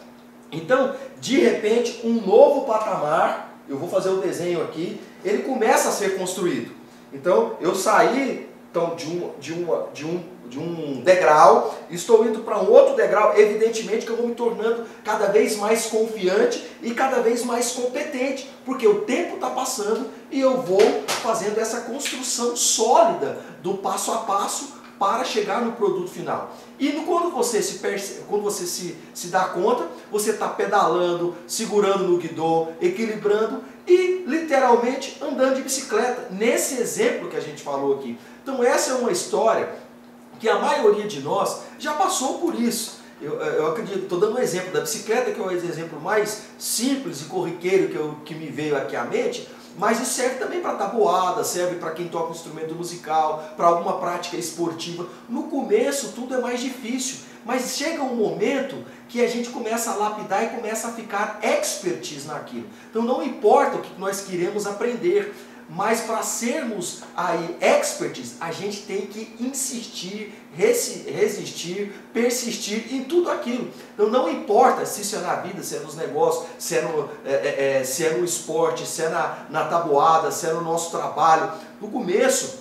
Então, 0.51 0.95
de 1.19 1.39
repente, 1.39 2.01
um 2.03 2.13
novo 2.13 2.65
patamar, 2.65 3.57
eu 3.67 3.77
vou 3.77 3.89
fazer 3.89 4.09
o 4.09 4.17
desenho 4.17 4.61
aqui, 4.61 5.01
ele 5.23 5.43
começa 5.43 5.89
a 5.89 5.91
ser 5.91 6.17
construído. 6.17 6.71
Então, 7.11 7.57
eu 7.59 7.73
saí 7.73 8.49
então, 8.73 8.95
de 8.95 9.05
um, 9.05 9.29
de 9.39 9.53
uma, 9.53 9.87
de 9.93 10.03
um, 10.03 10.23
de 10.49 10.57
um 10.57 11.01
degrau, 11.01 11.77
estou 11.91 12.25
indo 12.25 12.39
para 12.39 12.59
um 12.59 12.71
outro 12.71 12.95
degrau, 12.95 13.37
evidentemente 13.37 14.03
que 14.03 14.11
eu 14.11 14.17
vou 14.17 14.27
me 14.27 14.33
tornando 14.33 14.85
cada 15.05 15.27
vez 15.27 15.55
mais 15.57 15.85
confiante 15.85 16.65
e 16.81 16.91
cada 16.91 17.21
vez 17.21 17.45
mais 17.45 17.73
competente, 17.73 18.49
porque 18.65 18.87
o 18.87 19.01
tempo 19.01 19.35
está 19.35 19.51
passando 19.51 20.09
e 20.31 20.41
eu 20.41 20.59
vou 20.63 20.81
fazendo 21.05 21.59
essa 21.59 21.81
construção 21.81 22.55
sólida 22.55 23.37
do 23.61 23.75
passo 23.75 24.11
a 24.11 24.17
passo 24.17 24.81
para 24.97 25.23
chegar 25.23 25.61
no 25.61 25.73
produto 25.73 26.09
final. 26.09 26.55
E 26.79 26.91
quando 27.05 27.29
você 27.29 27.61
se, 27.61 27.79
quando 28.27 28.41
você 28.41 28.65
se, 28.65 28.95
se 29.13 29.27
dá 29.27 29.45
conta, 29.45 29.85
você 30.11 30.31
está 30.31 30.47
pedalando, 30.47 31.35
segurando 31.45 32.07
no 32.07 32.17
guidão, 32.17 32.69
equilibrando 32.81 33.63
e 33.87 34.23
literalmente 34.25 35.17
andando 35.21 35.55
de 35.55 35.61
bicicleta. 35.61 36.27
Nesse 36.31 36.81
exemplo 36.81 37.29
que 37.29 37.35
a 37.37 37.41
gente 37.41 37.61
falou 37.61 37.95
aqui. 37.95 38.17
Então 38.43 38.61
essa 38.61 38.91
é 38.91 38.93
uma 38.95 39.11
história 39.11 39.73
que 40.39 40.49
a 40.49 40.59
maioria 40.59 41.07
de 41.07 41.21
nós 41.21 41.61
já 41.79 41.93
passou 41.93 42.39
por 42.39 42.53
isso. 42.53 43.01
Eu, 43.21 43.39
eu 43.39 43.67
acredito, 43.67 43.99
estou 43.99 44.19
dando 44.19 44.35
um 44.35 44.41
exemplo 44.41 44.73
da 44.73 44.81
bicicleta, 44.81 45.31
que 45.31 45.39
é 45.39 45.43
o 45.43 45.49
exemplo 45.49 45.99
mais 46.01 46.43
simples 46.59 47.21
e 47.21 47.25
corriqueiro 47.25 47.87
que, 47.87 47.95
eu, 47.95 48.17
que 48.25 48.35
me 48.35 48.47
veio 48.47 48.75
aqui 48.75 48.97
à 48.97 49.05
mente, 49.05 49.47
mas 49.77 50.01
isso 50.01 50.11
serve 50.11 50.35
também 50.35 50.59
para 50.59 50.73
tabuada, 50.75 51.43
serve 51.43 51.75
para 51.75 51.91
quem 51.91 52.09
toca 52.09 52.29
um 52.29 52.31
instrumento 52.31 52.75
musical, 52.75 53.53
para 53.55 53.67
alguma 53.67 53.97
prática 53.97 54.35
esportiva. 54.35 55.07
No 55.29 55.43
começo 55.43 56.11
tudo 56.13 56.35
é 56.35 56.41
mais 56.41 56.59
difícil, 56.59 57.19
mas 57.45 57.75
chega 57.75 58.03
um 58.03 58.15
momento 58.15 58.83
que 59.07 59.23
a 59.23 59.27
gente 59.27 59.49
começa 59.49 59.91
a 59.91 59.95
lapidar 59.95 60.43
e 60.43 60.49
começa 60.49 60.89
a 60.89 60.91
ficar 60.91 61.39
expertise 61.41 62.27
naquilo. 62.27 62.67
Então 62.89 63.01
não 63.03 63.23
importa 63.23 63.77
o 63.77 63.81
que 63.81 63.99
nós 63.99 64.21
queremos 64.21 64.67
aprender, 64.67 65.33
mas 65.69 66.01
para 66.01 66.21
sermos 66.21 67.01
aí 67.15 67.57
experts, 67.61 68.35
a 68.39 68.51
gente 68.51 68.81
tem 68.81 69.07
que 69.07 69.35
insistir, 69.39 70.33
resistir, 70.55 71.93
persistir 72.13 72.93
em 72.93 73.03
tudo 73.03 73.31
aquilo. 73.31 73.71
Então 73.93 74.09
não 74.09 74.29
importa 74.29 74.85
se 74.85 75.01
isso 75.01 75.15
é 75.15 75.19
na 75.19 75.35
vida, 75.35 75.63
se 75.63 75.77
é 75.77 75.79
nos 75.79 75.95
negócios, 75.95 76.45
se 76.59 76.77
é 76.77 76.81
no, 76.81 77.09
é, 77.25 77.33
é, 77.33 77.77
é, 77.79 77.83
se 77.83 78.05
é 78.05 78.11
no 78.11 78.23
esporte, 78.23 78.85
se 78.85 79.01
é 79.03 79.09
na, 79.09 79.45
na 79.49 79.65
tabuada, 79.65 80.31
se 80.31 80.45
é 80.45 80.53
no 80.53 80.61
nosso 80.61 80.91
trabalho. 80.91 81.51
No 81.81 81.89
começo, 81.89 82.59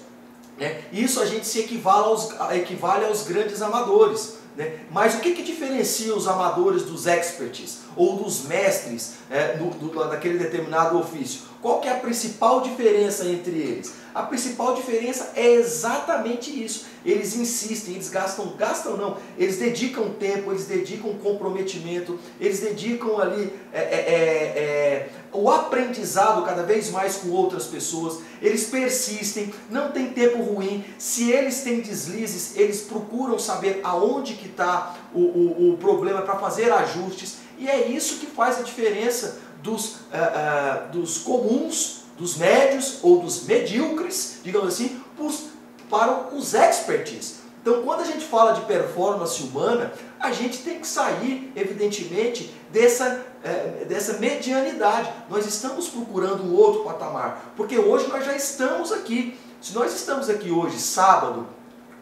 né, 0.59 0.82
isso 0.92 1.21
a 1.21 1.26
gente 1.26 1.47
se 1.47 1.61
equivale 1.61 2.04
aos, 2.04 2.30
equivale 2.52 3.04
aos 3.04 3.25
grandes 3.25 3.61
amadores. 3.61 4.38
Né? 4.56 4.80
Mas 4.90 5.14
o 5.14 5.18
que, 5.18 5.32
que 5.32 5.42
diferencia 5.42 6.14
os 6.14 6.28
amadores 6.28 6.82
dos 6.82 7.06
experts 7.06 7.82
ou 7.96 8.16
dos 8.16 8.44
mestres 8.44 9.14
é, 9.30 9.56
do, 9.56 9.70
do, 9.70 10.08
daquele 10.08 10.38
determinado 10.38 10.99
ofício? 10.99 11.52
Qual 11.61 11.80
que 11.80 11.88
é 11.88 11.92
a 11.92 11.96
principal 11.96 12.61
diferença 12.61 13.25
entre 13.26 13.52
eles? 13.52 13.92
A 14.14 14.25
principal 14.25 14.75
diferença 14.75 15.32
é 15.34 15.52
exatamente 15.52 16.50
isso. 16.50 16.87
Eles 17.04 17.34
insistem, 17.34 17.94
eles 17.94 18.08
gastam, 18.08 18.54
gastam 18.58 18.96
não, 18.96 19.16
eles 19.38 19.58
dedicam 19.58 20.11
tempo, 20.11 20.50
eles 20.50 20.66
dedicam 20.66 21.14
comprometimento, 21.14 22.18
eles 22.38 22.61
dedicam 22.61 23.18
ali 23.18 23.52
é, 23.72 23.80
é, 23.80 23.82
é, 23.82 24.14
é 24.58 25.08
o 25.32 25.50
aprendizado 25.50 26.44
cada 26.44 26.62
vez 26.62 26.90
mais 26.90 27.16
com 27.16 27.30
outras 27.30 27.64
pessoas, 27.64 28.18
eles 28.40 28.66
persistem, 28.66 29.52
não 29.70 29.90
tem 29.90 30.11
tempo 30.11 30.42
ruim, 30.42 30.84
se 30.99 31.30
eles 31.30 31.62
têm 31.62 31.80
deslizes, 31.80 32.54
eles 32.54 32.82
procuram 32.82 33.38
saber 33.38 33.80
aonde 33.82 34.34
que 34.34 34.49
está 34.49 34.94
o, 35.14 35.20
o, 35.20 35.72
o 35.72 35.76
problema 35.78 36.20
para 36.22 36.37
fazer 36.37 36.70
ajustes, 36.70 37.38
e 37.62 37.71
é 37.71 37.87
isso 37.87 38.19
que 38.19 38.26
faz 38.26 38.59
a 38.59 38.62
diferença 38.62 39.38
dos, 39.62 39.95
uh, 39.95 39.97
uh, 39.97 40.90
dos 40.90 41.19
comuns, 41.19 42.02
dos 42.19 42.37
médios 42.37 42.99
ou 43.02 43.21
dos 43.21 43.45
medíocres, 43.45 44.40
digamos 44.42 44.75
assim, 44.75 45.00
pros, 45.16 45.45
para 45.88 46.35
os 46.35 46.54
experts. 46.54 47.42
Então, 47.61 47.85
quando 47.85 48.00
a 48.00 48.04
gente 48.04 48.25
fala 48.25 48.54
de 48.54 48.62
performance 48.62 49.40
humana, 49.40 49.92
a 50.19 50.33
gente 50.33 50.59
tem 50.59 50.81
que 50.81 50.87
sair, 50.87 51.52
evidentemente, 51.54 52.52
dessa, 52.73 53.25
é, 53.45 53.85
dessa 53.85 54.14
medianidade. 54.14 55.09
Nós 55.31 55.47
estamos 55.47 55.88
procurando 55.88 56.42
um 56.42 56.57
outro 56.57 56.83
patamar, 56.83 57.52
porque 57.57 57.78
hoje 57.78 58.09
nós 58.09 58.25
já 58.25 58.35
estamos 58.35 58.90
aqui. 58.90 59.38
Se 59.61 59.73
nós 59.73 59.95
estamos 59.95 60.28
aqui 60.28 60.50
hoje, 60.50 60.81
sábado, 60.81 61.47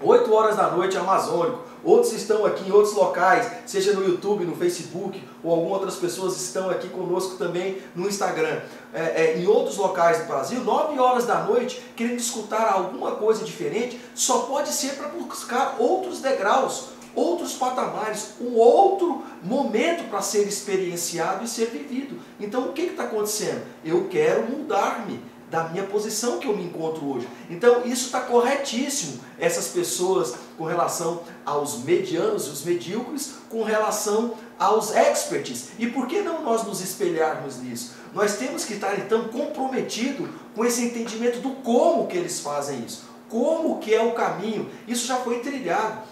8 0.02 0.32
horas 0.32 0.56
da 0.56 0.70
noite, 0.70 0.96
amazônico, 0.96 1.58
outros 1.84 2.12
estão 2.12 2.46
aqui 2.46 2.66
em 2.66 2.72
outros 2.72 2.94
locais, 2.94 3.50
seja 3.66 3.92
no 3.92 4.02
YouTube, 4.02 4.44
no 4.44 4.56
Facebook, 4.56 5.22
ou 5.44 5.52
algumas 5.52 5.72
outras 5.72 5.96
pessoas 5.96 6.40
estão 6.40 6.70
aqui 6.70 6.88
conosco 6.88 7.36
também 7.36 7.82
no 7.94 8.08
Instagram, 8.08 8.60
é, 8.94 9.00
é, 9.00 9.38
em 9.38 9.46
outros 9.46 9.76
locais 9.76 10.18
do 10.20 10.24
Brasil, 10.24 10.64
9 10.64 10.98
horas 10.98 11.26
da 11.26 11.44
noite, 11.44 11.82
querendo 11.94 12.18
escutar 12.18 12.72
alguma 12.72 13.12
coisa 13.12 13.44
diferente, 13.44 14.00
só 14.14 14.40
pode 14.40 14.70
ser 14.70 14.94
para 14.94 15.08
buscar 15.08 15.76
outros 15.78 16.20
degraus, 16.20 16.88
outros 17.14 17.52
patamares, 17.54 18.34
um 18.40 18.56
outro 18.56 19.22
momento 19.42 20.08
para 20.08 20.22
ser 20.22 20.46
experienciado 20.46 21.44
e 21.44 21.48
ser 21.48 21.66
vivido. 21.66 22.18
Então 22.38 22.68
o 22.68 22.72
que 22.72 22.82
está 22.82 23.04
acontecendo? 23.04 23.62
Eu 23.84 24.08
quero 24.08 24.44
mudar-me 24.50 25.20
da 25.50 25.64
minha 25.64 25.84
posição 25.84 26.38
que 26.38 26.46
eu 26.46 26.56
me 26.56 26.64
encontro 26.64 27.04
hoje. 27.06 27.28
Então 27.50 27.82
isso 27.84 28.06
está 28.06 28.20
corretíssimo, 28.20 29.20
essas 29.38 29.68
pessoas 29.68 30.34
com 30.56 30.64
relação 30.64 31.22
aos 31.44 31.82
medianos 31.82 32.46
e 32.46 32.50
os 32.50 32.64
medíocres, 32.64 33.34
com 33.48 33.64
relação 33.64 34.34
aos 34.58 34.94
experts. 34.94 35.70
E 35.78 35.88
por 35.88 36.06
que 36.06 36.20
não 36.20 36.42
nós 36.42 36.62
nos 36.64 36.80
espelharmos 36.80 37.58
nisso? 37.58 37.94
Nós 38.14 38.36
temos 38.36 38.64
que 38.64 38.74
estar 38.74 38.96
então 38.98 39.28
comprometido 39.28 40.28
com 40.54 40.64
esse 40.64 40.84
entendimento 40.84 41.40
do 41.40 41.50
como 41.62 42.06
que 42.06 42.16
eles 42.16 42.40
fazem 42.40 42.84
isso, 42.84 43.04
como 43.28 43.78
que 43.78 43.92
é 43.92 44.02
o 44.02 44.12
caminho. 44.12 44.70
Isso 44.86 45.06
já 45.06 45.16
foi 45.16 45.40
trilhado. 45.40 46.02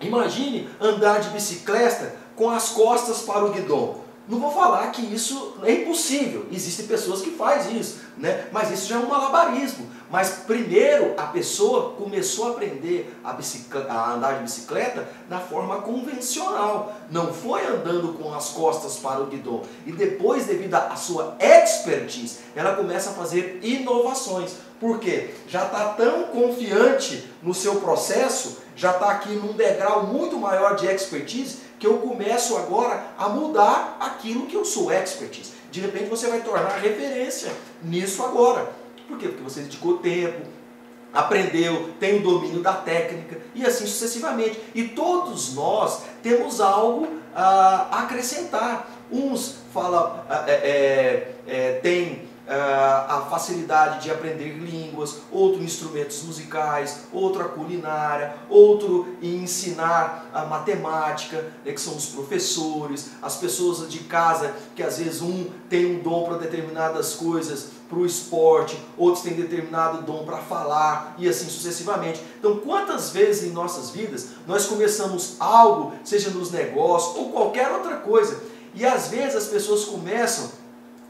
Imagine 0.00 0.68
andar 0.80 1.20
de 1.20 1.30
bicicleta 1.30 2.14
com 2.36 2.50
as 2.50 2.68
costas 2.68 3.22
para 3.22 3.44
o 3.44 3.50
guidão. 3.50 4.05
Não 4.28 4.40
vou 4.40 4.50
falar 4.50 4.90
que 4.90 5.02
isso 5.02 5.54
é 5.62 5.70
impossível, 5.70 6.46
existem 6.50 6.84
pessoas 6.86 7.22
que 7.22 7.30
fazem 7.30 7.78
isso, 7.78 8.00
né? 8.18 8.48
mas 8.50 8.72
isso 8.72 8.88
já 8.88 8.96
é 8.96 8.98
um 8.98 9.08
malabarismo. 9.08 9.86
Mas 10.10 10.30
primeiro 10.46 11.14
a 11.16 11.24
pessoa 11.24 11.92
começou 11.92 12.48
a 12.48 12.50
aprender 12.50 13.16
a, 13.22 13.30
a, 13.88 14.12
andar 14.14 14.36
de 14.36 14.42
bicicleta 14.42 15.08
da 15.28 15.38
forma 15.38 15.76
convencional, 15.82 16.96
não 17.08 17.32
foi 17.32 17.64
andando 17.66 18.14
com 18.14 18.34
as 18.34 18.48
costas 18.48 18.96
para 18.96 19.20
o 19.20 19.26
guidão. 19.26 19.62
E 19.84 19.92
depois, 19.92 20.46
devido 20.46 20.74
à 20.74 20.96
sua 20.96 21.36
expertise, 21.40 22.38
ela 22.54 22.74
começa 22.74 23.10
a 23.10 23.14
fazer 23.14 23.60
inovações. 23.62 24.56
Por 24.80 24.98
quê? 24.98 25.30
Já 25.48 25.66
está 25.66 25.90
tão 25.90 26.24
confiante 26.24 27.28
no 27.42 27.54
seu 27.54 27.76
processo, 27.76 28.58
já 28.76 28.90
está 28.90 29.10
aqui 29.10 29.30
num 29.30 29.54
degrau 29.54 30.06
muito 30.06 30.36
maior 30.36 30.76
de 30.76 30.86
expertise, 30.86 31.58
que 31.78 31.86
eu 31.86 31.98
começo 31.98 32.56
agora 32.56 33.06
a 33.18 33.28
mudar 33.28 33.96
aquilo 33.98 34.46
que 34.46 34.54
eu 34.54 34.64
sou 34.64 34.92
expertise. 34.92 35.52
De 35.70 35.80
repente 35.80 36.08
você 36.08 36.28
vai 36.28 36.40
tornar 36.40 36.78
referência 36.78 37.50
nisso 37.82 38.22
agora. 38.22 38.70
Por 39.08 39.18
quê? 39.18 39.28
Porque 39.28 39.42
você 39.42 39.60
dedicou 39.60 39.98
tempo, 39.98 40.42
aprendeu, 41.12 41.90
tem 41.98 42.18
o 42.18 42.22
domínio 42.22 42.60
da 42.60 42.74
técnica 42.74 43.40
e 43.54 43.64
assim 43.64 43.86
sucessivamente. 43.86 44.60
E 44.74 44.88
todos 44.88 45.54
nós 45.54 46.02
temos 46.22 46.60
algo 46.60 47.08
a 47.34 48.02
acrescentar. 48.02 48.90
Uns 49.10 49.56
falam, 49.72 50.24
é, 50.28 50.52
é, 50.52 51.34
é, 51.46 51.72
tem 51.82 52.22
ah, 52.22 52.25
a 52.48 53.26
facilidade 53.28 54.04
de 54.04 54.10
aprender 54.10 54.54
línguas, 54.54 55.16
outro 55.32 55.62
instrumentos 55.62 56.22
musicais, 56.22 57.00
outra 57.12 57.44
culinária, 57.44 58.36
outro 58.48 59.08
em 59.20 59.42
ensinar 59.42 60.30
a 60.32 60.44
matemática, 60.44 61.52
né, 61.64 61.72
que 61.72 61.80
são 61.80 61.96
os 61.96 62.06
professores, 62.06 63.10
as 63.20 63.36
pessoas 63.36 63.88
de 63.90 63.98
casa, 64.00 64.54
que 64.74 64.82
às 64.82 64.98
vezes 64.98 65.20
um 65.20 65.50
tem 65.68 65.96
um 65.96 66.02
dom 66.02 66.24
para 66.24 66.38
determinadas 66.38 67.14
coisas, 67.14 67.70
para 67.88 67.98
o 67.98 68.06
esporte, 68.06 68.80
outros 68.96 69.22
têm 69.22 69.34
determinado 69.34 70.02
dom 70.02 70.24
para 70.24 70.38
falar 70.38 71.14
e 71.18 71.28
assim 71.28 71.48
sucessivamente. 71.48 72.20
Então, 72.38 72.58
quantas 72.58 73.10
vezes 73.10 73.44
em 73.44 73.52
nossas 73.52 73.90
vidas 73.90 74.28
nós 74.46 74.66
começamos 74.66 75.36
algo, 75.38 75.92
seja 76.04 76.30
nos 76.30 76.50
negócios 76.50 77.16
ou 77.16 77.30
qualquer 77.30 77.70
outra 77.72 77.96
coisa, 77.96 78.40
e 78.74 78.84
às 78.84 79.08
vezes 79.08 79.34
as 79.34 79.46
pessoas 79.46 79.84
começam 79.84 80.50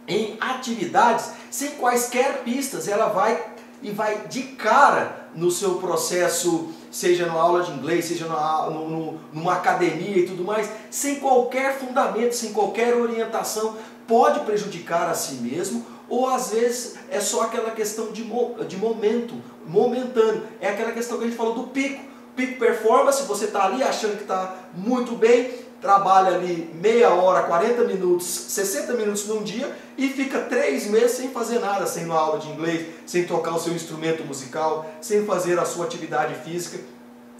em 0.07 0.37
atividades 0.41 1.31
sem 1.51 1.71
quaisquer 1.73 2.43
pistas. 2.43 2.89
Ela 2.89 3.09
vai 3.09 3.57
e 3.83 3.91
vai 3.91 4.27
de 4.29 4.43
cara 4.43 5.29
no 5.35 5.51
seu 5.51 5.75
processo, 5.75 6.71
seja 6.91 7.27
na 7.27 7.35
aula 7.35 7.63
de 7.63 7.73
inglês, 7.73 8.07
seja 8.07 8.27
na, 8.27 8.71
no, 8.71 9.21
numa 9.33 9.55
academia 9.55 10.19
e 10.19 10.27
tudo 10.27 10.45
mais, 10.45 10.69
sem 10.91 11.17
qualquer 11.17 11.79
fundamento, 11.79 12.33
sem 12.33 12.53
qualquer 12.53 12.95
orientação, 12.95 13.77
pode 14.09 14.41
prejudicar 14.41 15.09
a 15.11 15.15
si 15.15 15.35
mesmo, 15.35 15.85
ou 16.09 16.29
às 16.29 16.51
vezes 16.51 16.97
é 17.11 17.21
só 17.21 17.43
aquela 17.43 17.71
questão 17.71 18.13
de, 18.13 18.25
de 18.69 18.77
momento, 18.77 19.35
momentâneo. 19.67 20.43
É 20.61 20.69
aquela 20.69 20.93
questão 20.93 21.19
que 21.19 21.25
a 21.25 21.27
gente 21.27 21.37
falou 21.37 21.55
do 21.55 21.65
pico. 21.65 22.05
Pico 22.35 22.59
performance, 22.59 23.23
você 23.23 23.47
está 23.47 23.65
ali 23.65 23.83
achando 23.83 24.17
que 24.17 24.23
está 24.23 24.57
muito 24.75 25.17
bem, 25.17 25.51
trabalha 25.87 26.35
ali 26.35 26.69
meia 26.75 27.11
hora, 27.11 27.45
40 27.45 27.85
minutos, 27.85 28.27
60 28.27 28.95
minutos 28.95 29.25
num 29.29 29.45
dia 29.45 29.73
e 29.97 30.09
fica 30.09 30.41
três 30.41 30.89
meses 30.89 31.13
sem 31.13 31.31
fazer 31.31 31.61
nada, 31.61 31.87
sem 31.87 32.07
uma 32.07 32.19
aula 32.19 32.41
de 32.41 32.49
inglês, 32.49 32.89
sem 33.07 33.25
tocar 33.25 33.55
o 33.55 33.61
seu 33.61 33.73
instrumento 33.73 34.25
musical, 34.25 34.85
sem 35.01 35.25
fazer 35.25 35.61
a 35.61 35.65
sua 35.65 35.85
atividade 35.85 36.35
física 36.43 36.81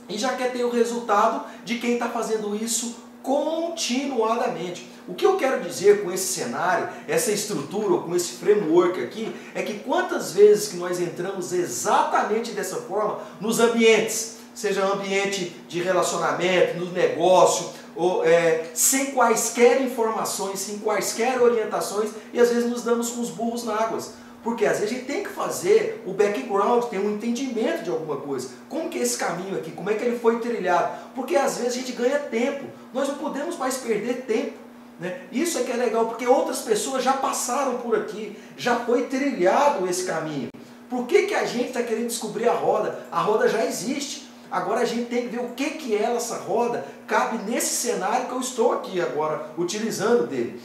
e 0.09 0.17
já 0.17 0.37
quer 0.37 0.53
ter 0.53 0.63
o 0.63 0.71
resultado 0.71 1.45
de 1.65 1.79
quem 1.79 1.95
está 1.95 2.09
fazendo 2.09 2.55
isso 2.55 2.95
continuadamente. 3.21 4.89
O 5.09 5.15
que 5.15 5.27
eu 5.27 5.37
quero 5.37 5.61
dizer 5.61 6.05
com 6.05 6.13
esse 6.13 6.33
cenário, 6.33 6.89
essa 7.09 7.33
estrutura, 7.33 8.01
com 8.03 8.15
esse 8.15 8.35
framework 8.35 9.03
aqui, 9.03 9.35
é 9.57 9.63
que 9.63 9.81
quantas 9.81 10.33
vezes 10.33 10.69
que 10.69 10.77
nós 10.77 11.01
entramos 11.01 11.53
exatamente 11.53 12.53
dessa 12.53 12.77
forma 12.77 13.19
nos 13.41 13.59
ambientes, 13.59 14.37
seja 14.55 14.87
ambiente 14.87 15.53
de 15.69 15.83
relacionamento, 15.83 16.79
no 16.79 16.93
negócio, 16.93 17.69
ou, 17.97 18.25
é, 18.25 18.67
sem 18.75 19.07
quaisquer 19.07 19.81
informações, 19.81 20.61
sem 20.61 20.79
quaisquer 20.79 21.41
orientações, 21.41 22.11
e 22.33 22.39
às 22.39 22.51
vezes 22.51 22.69
nos 22.69 22.83
damos 22.83 23.11
com 23.11 23.21
os 23.21 23.31
burros 23.31 23.65
na 23.65 23.75
água. 23.75 23.99
Porque 24.45 24.65
às 24.65 24.79
vezes 24.79 24.93
a 24.93 24.95
gente 24.95 25.07
tem 25.07 25.25
que 25.25 25.31
fazer 25.31 26.05
o 26.07 26.13
background, 26.13 26.85
ter 26.85 27.01
um 27.01 27.11
entendimento 27.11 27.83
de 27.83 27.91
alguma 27.91 28.19
coisa. 28.19 28.51
Como 28.69 28.89
que 28.89 28.99
é 28.99 29.03
esse 29.03 29.19
caminho 29.19 29.57
aqui? 29.57 29.73
Como 29.73 29.91
é 29.91 29.95
que 29.95 30.05
ele 30.05 30.19
foi 30.19 30.39
trilhado? 30.39 30.97
Porque 31.17 31.35
às 31.35 31.59
vezes 31.59 31.75
a 31.75 31.79
gente 31.79 31.91
ganha 31.91 32.19
tempo. 32.19 32.65
Nós 32.95 33.09
não 33.09 33.17
podemos 33.17 33.59
mais 33.59 33.79
perder 33.79 34.23
tempo. 34.23 34.53
Né? 35.01 35.23
Isso 35.33 35.59
é 35.59 35.65
que 35.65 35.73
é 35.73 35.77
legal, 35.77 36.07
porque 36.07 36.27
outras 36.27 36.61
pessoas 36.61 37.03
já 37.03 37.15
passaram 37.15 37.79
por 37.79 37.97
aqui, 37.97 38.37
já 38.57 38.77
foi 38.77 39.07
trilhado 39.07 39.87
esse 39.89 40.05
caminho. 40.05 40.49
Por 40.89 41.07
que, 41.07 41.23
que 41.23 41.35
a 41.35 41.45
gente 41.45 41.69
está 41.69 41.83
querendo 41.83 42.07
descobrir 42.07 42.49
a 42.49 42.53
roda? 42.53 43.01
A 43.11 43.21
roda 43.21 43.49
já 43.49 43.65
existe. 43.65 44.26
Agora 44.51 44.81
a 44.81 44.85
gente 44.85 45.07
tem 45.07 45.23
que 45.23 45.37
ver 45.37 45.41
o 45.41 45.51
que, 45.51 45.71
que 45.71 45.97
é 45.97 46.15
essa 46.15 46.37
roda 46.37 46.87
cabe 47.07 47.39
nesse 47.51 47.75
cenário 47.75 48.27
que 48.27 48.33
eu 48.33 48.41
estou 48.41 48.73
aqui 48.73 49.01
agora 49.01 49.51
utilizando 49.57 50.27
dele. 50.27 50.61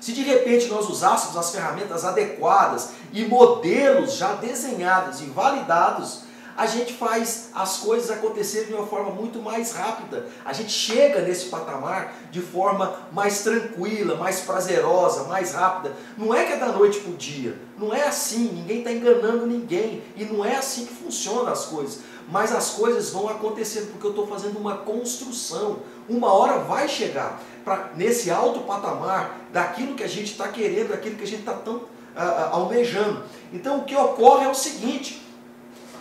Se 0.00 0.12
de 0.12 0.22
repente 0.22 0.68
nós 0.68 0.88
usássemos 0.88 1.36
as 1.36 1.50
ferramentas 1.50 2.04
adequadas 2.04 2.90
e 3.12 3.24
modelos 3.24 4.14
já 4.14 4.34
desenhados 4.34 5.20
e 5.20 5.24
validados, 5.24 6.22
a 6.58 6.66
gente 6.66 6.92
faz 6.92 7.50
as 7.54 7.76
coisas 7.76 8.10
acontecerem 8.10 8.66
de 8.66 8.74
uma 8.74 8.84
forma 8.84 9.12
muito 9.12 9.40
mais 9.40 9.70
rápida. 9.70 10.26
A 10.44 10.52
gente 10.52 10.72
chega 10.72 11.22
nesse 11.22 11.46
patamar 11.46 12.12
de 12.32 12.40
forma 12.40 12.96
mais 13.12 13.44
tranquila, 13.44 14.16
mais 14.16 14.40
prazerosa, 14.40 15.22
mais 15.28 15.54
rápida. 15.54 15.94
Não 16.16 16.34
é 16.34 16.44
que 16.44 16.54
é 16.54 16.56
da 16.56 16.72
noite 16.72 16.98
para 16.98 17.12
o 17.12 17.16
dia. 17.16 17.56
Não 17.78 17.94
é 17.94 18.08
assim. 18.08 18.50
Ninguém 18.52 18.78
está 18.78 18.90
enganando 18.90 19.46
ninguém. 19.46 20.02
E 20.16 20.24
não 20.24 20.44
é 20.44 20.56
assim 20.56 20.84
que 20.84 20.94
funcionam 20.94 21.52
as 21.52 21.66
coisas. 21.66 22.00
Mas 22.30 22.52
as 22.52 22.70
coisas 22.70 23.10
vão 23.10 23.28
acontecendo 23.28 23.90
porque 23.90 24.06
eu 24.06 24.10
estou 24.10 24.26
fazendo 24.26 24.58
uma 24.58 24.78
construção. 24.78 25.80
Uma 26.08 26.32
hora 26.32 26.58
vai 26.58 26.86
chegar 26.86 27.40
pra, 27.64 27.90
nesse 27.96 28.30
alto 28.30 28.60
patamar 28.60 29.38
daquilo 29.52 29.94
que 29.94 30.04
a 30.04 30.08
gente 30.08 30.32
está 30.32 30.48
querendo, 30.48 30.88
daquilo 30.88 31.16
que 31.16 31.24
a 31.24 31.26
gente 31.26 31.40
está 31.40 31.54
tão 31.54 31.76
uh, 31.76 32.52
almejando. 32.52 33.24
Então 33.52 33.78
o 33.78 33.84
que 33.84 33.96
ocorre 33.96 34.44
é 34.44 34.48
o 34.48 34.54
seguinte: 34.54 35.22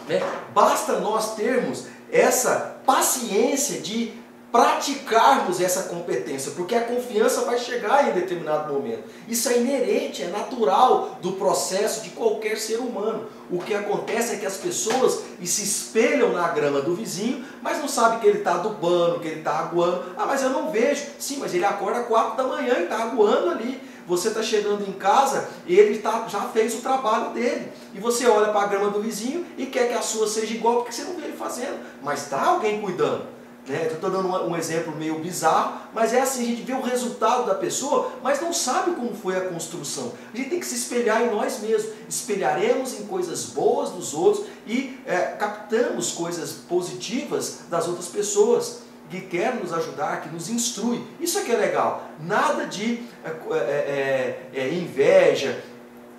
né? 0.08 0.22
basta 0.54 1.00
nós 1.00 1.36
termos 1.36 1.88
essa 2.12 2.78
paciência 2.86 3.80
de 3.82 4.14
praticarmos 4.52 5.60
essa 5.60 5.84
competência, 5.84 6.54
porque 6.56 6.74
a 6.74 6.82
confiança 6.82 7.42
vai 7.42 7.60
chegar 7.60 8.10
em 8.10 8.14
determinado 8.14 8.74
momento. 8.74 9.04
Isso 9.28 9.50
é 9.50 9.58
inerente, 9.58 10.24
é 10.24 10.28
natural 10.28 11.18
do 11.22 11.34
processo 11.34 12.02
de 12.02 12.12
qualquer 12.12 12.58
ser 12.58 12.78
humano. 12.78 13.26
O 13.52 13.60
que 13.60 13.74
acontece 13.74 14.36
é 14.36 14.38
que 14.38 14.46
as 14.46 14.58
pessoas 14.58 15.22
se 15.44 15.64
espelham 15.64 16.32
na 16.32 16.48
grama 16.50 16.82
do 16.82 16.96
vizinho, 16.96 17.46
mas 17.62 17.80
não 17.80 17.88
sabem 17.88 18.20
que 18.20 18.28
ele 18.28 18.40
está 18.40 18.56
adubando, 18.56 19.20
que 19.20 19.28
ele 19.28 19.40
está 19.40 19.60
aguando. 19.60 20.04
Ah, 20.18 20.26
mas 20.26 20.42
eu 20.42 20.50
não 20.50 20.72
vejo. 20.72 21.06
Sim, 21.20 21.38
mas 21.38 21.54
ele 21.54 21.66
acorda 21.66 22.00
às 22.00 22.08
quatro 22.08 22.38
da 22.38 22.44
manhã 22.44 22.76
e 22.80 22.84
está 22.84 23.04
aguando 23.04 23.52
ali. 23.52 23.82
Você 24.08 24.30
está 24.30 24.42
chegando 24.42 24.88
em 24.88 24.94
casa, 24.94 25.50
ele 25.68 25.98
tá, 26.00 26.26
já 26.30 26.40
fez 26.44 26.74
o 26.76 26.82
trabalho 26.82 27.32
dele. 27.32 27.70
E 27.94 28.00
você 28.00 28.26
olha 28.26 28.54
para 28.54 28.62
a 28.62 28.68
grama 28.68 28.90
do 28.90 29.02
vizinho 29.02 29.46
e 29.58 29.66
quer 29.66 29.90
que 29.90 29.94
a 29.94 30.02
sua 30.02 30.26
seja 30.28 30.54
igual, 30.54 30.78
porque 30.78 30.94
você 30.94 31.04
não 31.04 31.18
vê 31.18 31.26
ele 31.26 31.38
fazendo. 31.38 31.78
Mas 32.02 32.24
está 32.24 32.46
alguém 32.46 32.80
cuidando. 32.80 33.37
Né? 33.68 33.90
Estou 33.92 34.10
dando 34.10 34.30
um, 34.30 34.56
exemplo 34.56 34.96
meio 34.96 35.20
bizarro, 35.20 35.82
mas 35.94 36.14
é 36.14 36.22
assim, 36.22 36.44
a 36.44 36.46
gente 36.46 36.62
vê 36.62 36.74
o 36.74 36.82
resultado 36.82 37.46
da 37.46 37.54
pessoa, 37.54 38.14
mas 38.24 38.42
não 38.42 38.54
sabe 38.54 38.92
como 38.92 39.14
foi 39.14 39.36
a 39.36 39.42
construção. 39.42 40.14
A 40.34 40.38
gente 40.38 40.50
tem 40.50 40.60
que 40.60 40.66
se 40.66 40.76
espelhar 40.76 41.22
em 41.22 41.30
nós 41.30 41.60
mesmos. 41.60 41.92
Espelharemos 42.08 42.98
em 42.98 43.06
coisas 43.08 43.46
boas 43.48 43.90
dos 43.90 44.14
outros 44.14 44.46
e 44.66 44.98
é, 45.06 45.18
captamos 45.38 46.14
coisas 46.14 46.52
positivas 46.52 47.60
das 47.70 47.88
outras 47.88 48.08
pessoas 48.08 48.88
que 49.10 49.22
querem 49.22 49.60
nos 49.60 49.74
ajudar, 49.74 50.22
que 50.22 50.30
nos 50.30 50.50
instrui. 50.50 51.06
Isso 51.20 51.38
é 51.40 51.44
que 51.44 51.52
é 51.52 51.58
legal. 51.58 52.10
Nada 52.20 52.66
de 52.66 53.04
é, 53.24 53.30
é, 53.52 54.50
é, 54.54 54.60
é 54.62 54.74
inveja, 54.74 55.62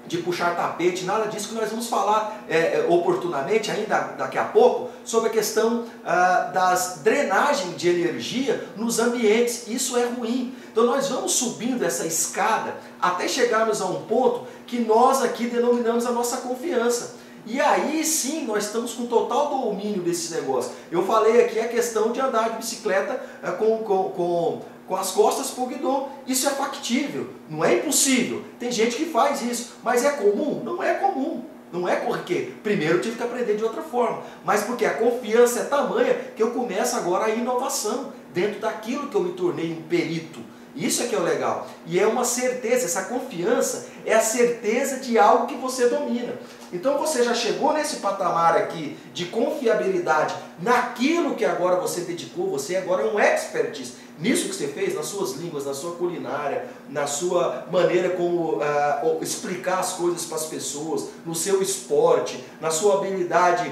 de 0.06 0.18
puxar 0.18 0.56
tapete, 0.56 1.04
nada 1.04 1.26
disso 1.26 1.50
que 1.50 1.54
nós 1.54 1.68
vamos 1.68 1.86
falar 1.86 2.44
é, 2.48 2.56
é, 2.56 2.86
oportunamente 2.88 3.70
ainda 3.70 4.14
daqui 4.16 4.38
a 4.38 4.44
pouco 4.44 4.90
sobre 5.04 5.28
a 5.28 5.32
questão 5.32 5.84
ah, 6.04 6.50
das 6.52 7.00
drenagem 7.04 7.72
de 7.72 7.88
energia 7.88 8.68
nos 8.74 8.98
ambientes. 8.98 9.68
Isso 9.68 9.96
é 9.96 10.06
ruim. 10.06 10.54
Então 10.72 10.86
nós 10.86 11.08
vamos 11.08 11.32
subindo 11.32 11.84
essa 11.84 12.06
escada 12.06 12.74
até 13.00 13.28
chegarmos 13.28 13.82
a 13.82 13.86
um 13.86 14.02
ponto 14.04 14.46
que 14.66 14.78
nós 14.78 15.22
aqui 15.22 15.46
denominamos 15.46 16.06
a 16.06 16.10
nossa 16.10 16.38
confiança. 16.38 17.16
E 17.46 17.60
aí 17.60 18.04
sim 18.04 18.44
nós 18.46 18.64
estamos 18.64 18.92
com 18.94 19.06
total 19.06 19.48
domínio 19.48 20.02
desse 20.02 20.34
negócio. 20.34 20.72
Eu 20.90 21.04
falei 21.06 21.44
aqui 21.44 21.58
a 21.60 21.68
questão 21.68 22.12
de 22.12 22.20
andar 22.20 22.50
de 22.50 22.56
bicicleta 22.58 23.20
é, 23.42 23.50
com, 23.52 23.78
com, 23.78 24.10
com 24.10 24.62
com 24.88 24.96
as 24.96 25.10
costas 25.10 25.50
para 25.50 25.64
o. 25.64 26.08
Isso 26.26 26.48
é 26.48 26.50
factível, 26.50 27.28
não 27.48 27.64
é 27.64 27.76
impossível. 27.76 28.42
Tem 28.58 28.72
gente 28.72 28.96
que 28.96 29.04
faz 29.04 29.42
isso, 29.42 29.76
mas 29.84 30.04
é 30.04 30.10
comum? 30.12 30.62
Não 30.64 30.82
é 30.82 30.94
comum. 30.94 31.44
Não 31.70 31.86
é 31.86 31.96
porque 31.96 32.52
primeiro 32.62 33.00
tive 33.00 33.16
que 33.16 33.22
aprender 33.22 33.54
de 33.54 33.62
outra 33.62 33.82
forma, 33.82 34.22
mas 34.42 34.62
porque 34.62 34.86
a 34.86 34.94
confiança 34.94 35.60
é 35.60 35.64
tamanha 35.64 36.14
que 36.34 36.42
eu 36.42 36.52
começo 36.52 36.96
agora 36.96 37.26
a 37.26 37.30
inovação 37.30 38.10
dentro 38.32 38.58
daquilo 38.58 39.08
que 39.08 39.14
eu 39.14 39.22
me 39.22 39.34
tornei 39.34 39.72
um 39.72 39.82
perito. 39.82 40.40
Isso 40.74 41.02
é 41.02 41.06
que 41.06 41.14
é 41.14 41.18
o 41.18 41.22
legal. 41.22 41.66
E 41.86 41.98
é 41.98 42.06
uma 42.06 42.24
certeza, 42.24 42.86
essa 42.86 43.02
confiança 43.02 43.88
é 44.06 44.14
a 44.14 44.20
certeza 44.20 45.00
de 45.00 45.18
algo 45.18 45.46
que 45.46 45.56
você 45.56 45.88
domina. 45.88 46.34
Então 46.72 46.98
você 46.98 47.24
já 47.24 47.34
chegou 47.34 47.72
nesse 47.72 47.96
patamar 47.96 48.56
aqui 48.56 48.96
de 49.12 49.26
confiabilidade 49.26 50.34
naquilo 50.60 51.34
que 51.34 51.44
agora 51.44 51.76
você 51.76 52.02
dedicou, 52.02 52.48
você 52.48 52.76
agora 52.76 53.02
é 53.02 53.06
um 53.10 53.18
expert 53.18 53.82
nisso 54.18 54.48
que 54.48 54.54
você 54.54 54.68
fez, 54.68 54.94
nas 54.94 55.06
suas 55.06 55.34
línguas, 55.34 55.64
na 55.64 55.74
sua 55.74 55.92
culinária, 55.92 56.68
na 56.88 57.06
sua 57.06 57.66
maneira 57.70 58.10
como 58.10 58.56
uh, 58.56 59.22
explicar 59.22 59.78
as 59.78 59.92
coisas 59.92 60.24
para 60.24 60.36
as 60.36 60.46
pessoas, 60.46 61.08
no 61.24 61.34
seu 61.34 61.62
esporte, 61.62 62.44
na 62.60 62.70
sua 62.70 62.96
habilidade 62.96 63.70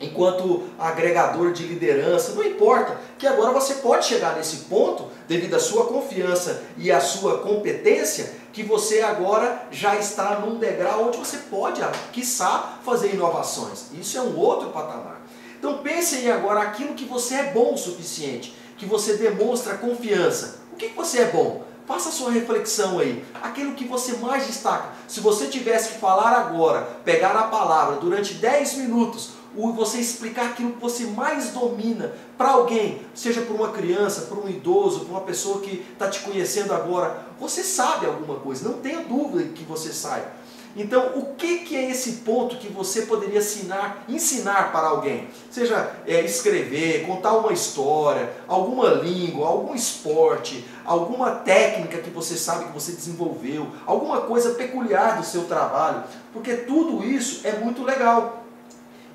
enquanto 0.00 0.64
agregador 0.78 1.52
de 1.52 1.64
liderança, 1.64 2.32
não 2.32 2.44
importa, 2.44 2.98
que 3.18 3.26
agora 3.26 3.52
você 3.52 3.76
pode 3.76 4.04
chegar 4.04 4.36
nesse 4.36 4.64
ponto, 4.64 5.06
devido 5.26 5.54
à 5.54 5.58
sua 5.58 5.86
confiança 5.86 6.62
e 6.76 6.92
à 6.92 7.00
sua 7.00 7.38
competência, 7.38 8.34
que 8.52 8.62
você 8.62 9.00
agora 9.00 9.66
já 9.70 9.96
está 9.96 10.40
num 10.40 10.58
degrau 10.58 11.08
onde 11.08 11.18
você 11.18 11.38
pode, 11.50 11.80
quiçá, 12.12 12.78
fazer 12.84 13.14
inovações. 13.14 13.86
Isso 13.92 14.18
é 14.18 14.20
um 14.20 14.36
outro 14.38 14.70
patamar. 14.70 15.22
Então 15.58 15.78
pense 15.78 16.16
aí 16.16 16.30
agora 16.30 16.60
aquilo 16.60 16.94
que 16.94 17.04
você 17.04 17.34
é 17.34 17.52
bom 17.52 17.74
o 17.74 17.78
suficiente, 17.78 18.54
que 18.76 18.86
você 18.86 19.14
demonstra 19.14 19.76
confiança. 19.76 20.60
O 20.72 20.76
que, 20.76 20.88
você 20.88 21.20
é 21.20 21.24
bom? 21.26 21.64
Faça 21.86 22.08
a 22.08 22.12
sua 22.12 22.32
reflexão 22.32 22.98
aí. 22.98 23.24
Aquilo 23.42 23.74
que 23.74 23.84
você 23.84 24.16
mais 24.16 24.46
destaca. 24.46 24.90
Se 25.06 25.20
você 25.20 25.46
tivesse 25.46 25.94
que 25.94 25.98
falar 25.98 26.32
agora, 26.32 26.82
pegar 27.04 27.36
a 27.36 27.44
palavra 27.44 27.96
durante 27.96 28.34
10 28.34 28.74
minutos, 28.74 29.30
você 29.74 29.98
explicar 29.98 30.46
aquilo 30.46 30.72
que 30.72 30.80
você 30.80 31.06
mais 31.06 31.50
domina 31.50 32.12
para 32.36 32.50
alguém, 32.50 33.00
seja 33.14 33.40
para 33.40 33.54
uma 33.54 33.70
criança, 33.70 34.22
para 34.22 34.38
um 34.38 34.48
idoso, 34.48 35.00
para 35.00 35.10
uma 35.10 35.20
pessoa 35.22 35.60
que 35.60 35.86
está 35.92 36.10
te 36.10 36.20
conhecendo 36.20 36.74
agora, 36.74 37.26
você 37.40 37.62
sabe 37.62 38.06
alguma 38.06 38.38
coisa, 38.40 38.68
não 38.68 38.78
tenha 38.78 39.00
dúvida 39.00 39.44
que 39.54 39.64
você 39.64 39.92
saiba. 39.92 40.30
Então, 40.78 41.12
o 41.16 41.34
que, 41.34 41.60
que 41.60 41.74
é 41.74 41.90
esse 41.90 42.12
ponto 42.16 42.56
que 42.56 42.68
você 42.68 43.02
poderia 43.02 43.38
ensinar, 43.38 44.04
ensinar 44.06 44.70
para 44.72 44.88
alguém? 44.88 45.26
Seja 45.50 45.96
é, 46.06 46.20
escrever, 46.20 47.06
contar 47.06 47.32
uma 47.32 47.50
história, 47.50 48.30
alguma 48.46 48.90
língua, 48.90 49.48
algum 49.48 49.74
esporte, 49.74 50.68
alguma 50.84 51.30
técnica 51.30 51.98
que 51.98 52.10
você 52.10 52.36
sabe 52.36 52.66
que 52.66 52.72
você 52.72 52.92
desenvolveu, 52.92 53.68
alguma 53.86 54.20
coisa 54.22 54.50
peculiar 54.50 55.16
do 55.16 55.24
seu 55.24 55.44
trabalho, 55.44 56.04
porque 56.30 56.52
tudo 56.54 57.02
isso 57.02 57.46
é 57.46 57.52
muito 57.52 57.82
legal. 57.82 58.44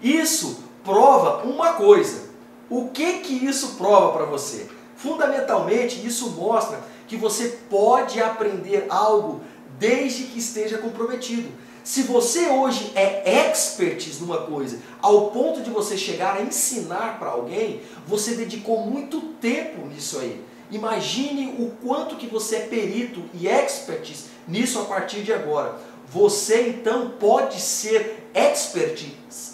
Isso 0.02 0.64
prova 0.84 1.44
uma 1.48 1.74
coisa. 1.74 2.32
O 2.72 2.88
que 2.88 3.20
que 3.20 3.46
isso 3.46 3.76
prova 3.76 4.18
para 4.18 4.26
você? 4.26 4.68
Fundamentalmente, 4.96 6.04
isso 6.06 6.32
mostra 6.32 6.80
que 7.08 7.18
você 7.18 7.60
pode 7.70 8.22
aprender 8.22 8.86
algo 8.90 9.42
desde 9.82 10.26
que 10.26 10.38
esteja 10.38 10.78
comprometido. 10.78 11.50
Se 11.84 12.04
você 12.04 12.48
hoje 12.50 12.92
é 12.94 13.48
expert 13.48 14.08
numa 14.20 14.44
coisa, 14.44 14.78
ao 15.02 15.32
ponto 15.32 15.62
de 15.62 15.72
você 15.72 15.98
chegar 15.98 16.38
a 16.38 16.44
ensinar 16.44 17.18
para 17.18 17.32
alguém, 17.32 17.82
você 18.06 18.36
dedicou 18.36 18.86
muito 18.86 19.20
tempo 19.42 19.88
nisso 19.88 20.20
aí. 20.20 20.40
Imagine 20.70 21.56
o 21.58 21.72
quanto 21.84 22.16
que 22.16 22.28
você 22.28 22.58
é 22.58 22.60
perito 22.60 23.24
e 23.34 23.48
expertise 23.48 24.26
nisso 24.48 24.80
a 24.80 24.86
partir 24.86 25.24
de 25.24 25.34
agora. 25.34 25.80
Você 26.08 26.70
então 26.70 27.14
pode 27.20 27.60
ser 27.60 28.28
expert 28.36 29.04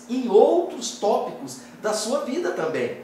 em 0.10 0.28
outros 0.28 1.00
tópicos 1.00 1.60
da 1.82 1.94
sua 1.94 2.26
vida 2.26 2.52
também. 2.52 2.98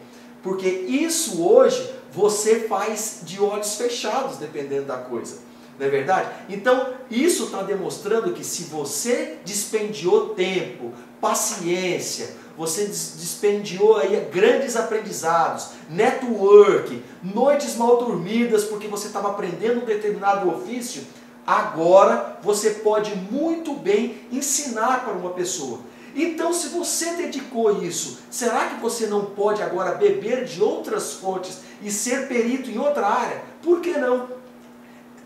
Porque 0.43 0.67
isso 0.67 1.41
hoje 1.41 1.89
você 2.12 2.67
faz 2.67 3.21
de 3.23 3.41
olhos 3.41 3.75
fechados, 3.75 4.38
dependendo 4.38 4.88
da 4.88 4.97
coisa. 4.97 5.38
Não 5.79 5.88
é 5.88 5.89
verdade? 5.89 6.29
Então, 6.49 6.93
isso 7.09 7.45
está 7.45 7.63
demonstrando 7.63 8.33
que 8.33 8.43
se 8.43 8.65
você 8.65 9.38
dispendiou 9.43 10.29
tempo, 10.29 10.91
paciência, 11.19 12.36
você 12.57 12.86
dispendiou 12.86 13.97
aí 13.97 14.27
grandes 14.31 14.75
aprendizados, 14.75 15.69
network, 15.89 17.01
noites 17.23 17.75
mal 17.75 17.97
dormidas 17.97 18.63
porque 18.65 18.88
você 18.88 19.07
estava 19.07 19.29
aprendendo 19.29 19.81
um 19.81 19.86
determinado 19.86 20.49
ofício, 20.49 21.03
agora 21.45 22.38
você 22.43 22.71
pode 22.71 23.15
muito 23.15 23.73
bem 23.73 24.21
ensinar 24.31 25.03
para 25.03 25.13
uma 25.13 25.31
pessoa. 25.31 25.79
Então, 26.15 26.53
se 26.53 26.67
você 26.67 27.13
dedicou 27.13 27.83
isso, 27.83 28.19
será 28.29 28.67
que 28.67 28.79
você 28.79 29.07
não 29.07 29.25
pode 29.25 29.63
agora 29.63 29.95
beber 29.95 30.45
de 30.45 30.62
outras 30.62 31.13
fontes 31.13 31.62
e 31.81 31.89
ser 31.89 32.27
perito 32.27 32.69
em 32.69 32.77
outra 32.77 33.07
área? 33.07 33.41
Por 33.63 33.81
que 33.81 33.97
não? 33.97 34.42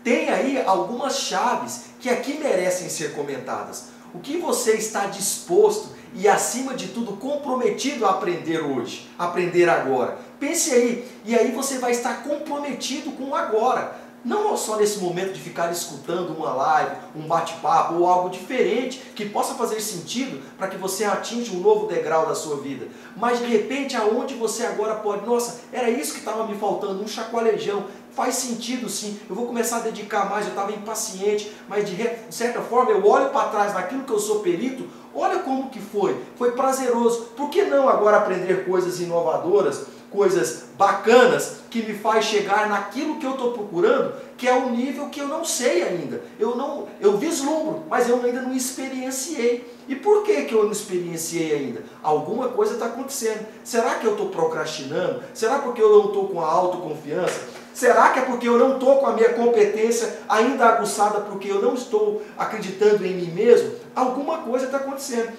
Tem 0.02 0.28
aí 0.28 0.62
algumas 0.64 1.18
chaves 1.18 1.86
que 2.00 2.08
aqui 2.08 2.34
merecem 2.34 2.88
ser 2.88 3.14
comentadas. 3.14 3.86
O 4.14 4.20
que 4.20 4.38
você 4.38 4.72
está 4.72 5.06
disposto 5.06 5.90
e, 6.14 6.26
acima 6.26 6.74
de 6.74 6.88
tudo, 6.88 7.16
comprometido 7.16 8.06
a 8.06 8.10
aprender 8.10 8.60
hoje, 8.60 9.08
aprender 9.18 9.68
agora? 9.68 10.18
Pense 10.40 10.72
aí, 10.72 11.06
e 11.24 11.34
aí 11.34 11.52
você 11.52 11.78
vai 11.78 11.90
estar 11.90 12.22
comprometido 12.22 13.12
com 13.12 13.30
o 13.30 13.34
agora. 13.34 14.08
Não 14.24 14.56
só 14.56 14.76
nesse 14.76 14.98
momento 14.98 15.32
de 15.32 15.40
ficar 15.40 15.70
escutando 15.70 16.36
uma 16.36 16.52
live, 16.52 16.96
um 17.14 17.22
bate-papo 17.28 17.94
ou 17.94 18.06
algo 18.06 18.28
diferente 18.28 18.98
que 19.14 19.28
possa 19.28 19.54
fazer 19.54 19.80
sentido 19.80 20.42
para 20.56 20.66
que 20.66 20.76
você 20.76 21.04
atinja 21.04 21.52
um 21.52 21.60
novo 21.60 21.86
degrau 21.86 22.26
da 22.26 22.34
sua 22.34 22.56
vida, 22.56 22.88
mas 23.16 23.38
de 23.38 23.46
repente 23.46 23.96
aonde 23.96 24.34
você 24.34 24.66
agora 24.66 24.96
pode, 24.96 25.24
nossa, 25.24 25.60
era 25.72 25.88
isso 25.88 26.14
que 26.14 26.18
estava 26.18 26.46
me 26.46 26.58
faltando, 26.58 27.02
um 27.02 27.06
chacoalejão, 27.06 27.84
faz 28.18 28.34
sentido 28.34 28.88
sim, 28.88 29.16
eu 29.30 29.36
vou 29.36 29.46
começar 29.46 29.76
a 29.76 29.80
dedicar 29.80 30.28
mais, 30.28 30.44
eu 30.44 30.50
estava 30.50 30.72
impaciente, 30.72 31.52
mas 31.68 31.88
de, 31.88 31.94
de 31.94 32.34
certa 32.34 32.60
forma 32.60 32.90
eu 32.90 33.06
olho 33.06 33.30
para 33.30 33.48
trás 33.48 33.72
naquilo 33.72 34.02
que 34.02 34.10
eu 34.10 34.18
sou 34.18 34.40
perito, 34.40 34.88
olha 35.14 35.38
como 35.38 35.70
que 35.70 35.78
foi, 35.78 36.20
foi 36.36 36.50
prazeroso, 36.50 37.28
por 37.36 37.48
que 37.48 37.62
não 37.62 37.88
agora 37.88 38.16
aprender 38.16 38.64
coisas 38.64 38.98
inovadoras, 38.98 39.86
coisas 40.10 40.64
bacanas 40.76 41.58
que 41.70 41.80
me 41.82 41.94
faz 41.94 42.24
chegar 42.24 42.68
naquilo 42.68 43.20
que 43.20 43.26
eu 43.26 43.32
estou 43.32 43.52
procurando, 43.52 44.14
que 44.36 44.48
é 44.48 44.54
um 44.54 44.70
nível 44.70 45.08
que 45.10 45.20
eu 45.20 45.28
não 45.28 45.44
sei 45.44 45.82
ainda. 45.82 46.22
Eu 46.38 46.56
não, 46.56 46.88
eu 47.00 47.18
vislumbro, 47.18 47.82
mas 47.90 48.08
eu 48.08 48.22
ainda 48.24 48.40
não 48.40 48.54
experienciei. 48.54 49.70
E 49.86 49.94
por 49.94 50.22
que, 50.22 50.44
que 50.44 50.54
eu 50.54 50.64
não 50.64 50.72
experienciei 50.72 51.52
ainda? 51.52 51.82
Alguma 52.02 52.48
coisa 52.48 52.74
está 52.74 52.86
acontecendo. 52.86 53.46
Será 53.62 53.96
que 53.96 54.06
eu 54.06 54.12
estou 54.12 54.28
procrastinando? 54.28 55.22
Será 55.34 55.58
porque 55.58 55.82
eu 55.82 55.90
não 55.90 56.06
estou 56.06 56.28
com 56.28 56.40
a 56.40 56.46
autoconfiança? 56.46 57.57
Será 57.78 58.10
que 58.10 58.18
é 58.18 58.22
porque 58.22 58.48
eu 58.48 58.58
não 58.58 58.74
estou 58.74 58.98
com 58.98 59.06
a 59.06 59.12
minha 59.12 59.34
competência 59.34 60.18
ainda 60.28 60.66
aguçada, 60.66 61.20
porque 61.20 61.48
eu 61.48 61.62
não 61.62 61.74
estou 61.74 62.24
acreditando 62.36 63.06
em 63.06 63.14
mim 63.14 63.30
mesmo? 63.30 63.72
Alguma 63.94 64.38
coisa 64.38 64.64
está 64.66 64.78
acontecendo. 64.78 65.32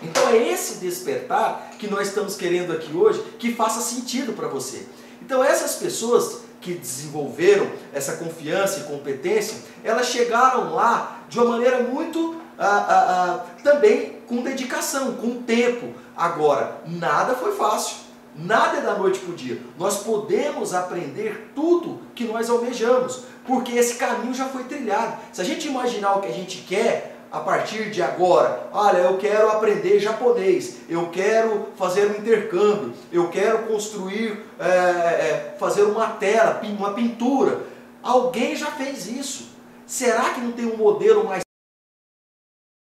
Então 0.00 0.28
é 0.28 0.36
esse 0.36 0.78
despertar 0.78 1.72
que 1.80 1.90
nós 1.90 2.06
estamos 2.06 2.36
querendo 2.36 2.72
aqui 2.72 2.96
hoje 2.96 3.20
que 3.40 3.52
faça 3.52 3.80
sentido 3.80 4.34
para 4.34 4.46
você. 4.46 4.86
Então 5.20 5.42
essas 5.42 5.74
pessoas 5.74 6.42
que 6.60 6.74
desenvolveram 6.74 7.68
essa 7.92 8.12
confiança 8.18 8.78
e 8.78 8.82
competência, 8.84 9.58
elas 9.82 10.06
chegaram 10.06 10.72
lá 10.72 11.24
de 11.28 11.40
uma 11.40 11.50
maneira 11.50 11.80
muito 11.80 12.40
ah, 12.56 12.66
ah, 12.66 13.06
ah, 13.10 13.62
também 13.64 14.20
com 14.28 14.42
dedicação, 14.42 15.16
com 15.16 15.42
tempo. 15.42 15.92
Agora, 16.16 16.82
nada 16.86 17.34
foi 17.34 17.52
fácil. 17.56 17.96
Nada 18.34 18.78
é 18.78 18.80
da 18.80 18.94
noite 18.94 19.18
para 19.20 19.32
o 19.32 19.36
dia. 19.36 19.60
Nós 19.78 20.02
podemos 20.02 20.72
aprender 20.72 21.50
tudo 21.54 22.00
que 22.14 22.24
nós 22.24 22.48
almejamos, 22.48 23.24
porque 23.46 23.72
esse 23.72 23.96
caminho 23.96 24.34
já 24.34 24.46
foi 24.46 24.64
trilhado. 24.64 25.16
Se 25.32 25.40
a 25.40 25.44
gente 25.44 25.68
imaginar 25.68 26.14
o 26.14 26.20
que 26.20 26.28
a 26.28 26.32
gente 26.32 26.58
quer, 26.58 27.16
a 27.30 27.38
partir 27.40 27.90
de 27.90 28.02
agora, 28.02 28.68
olha, 28.72 28.98
eu 28.98 29.16
quero 29.16 29.50
aprender 29.50 30.00
japonês, 30.00 30.78
eu 30.88 31.10
quero 31.10 31.68
fazer 31.76 32.06
um 32.06 32.18
intercâmbio, 32.18 32.92
eu 33.12 33.30
quero 33.30 33.68
construir, 33.68 34.44
é, 34.58 34.66
é, 34.66 35.56
fazer 35.58 35.84
uma 35.84 36.08
tela, 36.08 36.60
uma 36.64 36.92
pintura. 36.92 37.66
Alguém 38.02 38.56
já 38.56 38.72
fez 38.72 39.06
isso. 39.06 39.50
Será 39.86 40.30
que 40.30 40.40
não 40.40 40.52
tem 40.52 40.66
um 40.66 40.76
modelo 40.76 41.24
mais 41.24 41.42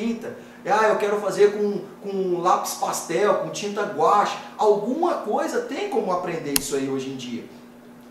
pinta? 0.01 0.37
Ah, 0.67 0.89
eu 0.89 0.97
quero 0.97 1.21
fazer 1.21 1.53
com, 1.53 1.81
com 2.03 2.41
lápis 2.41 2.75
pastel, 2.75 3.37
com 3.37 3.51
tinta 3.51 3.83
guache. 3.83 4.37
Alguma 4.59 5.15
coisa 5.15 5.63
tem 5.63 5.89
como 5.89 6.13
aprender 6.13 6.59
isso 6.59 6.77
aí 6.77 6.89
hoje 6.89 7.11
em 7.11 7.17
dia. 7.17 7.45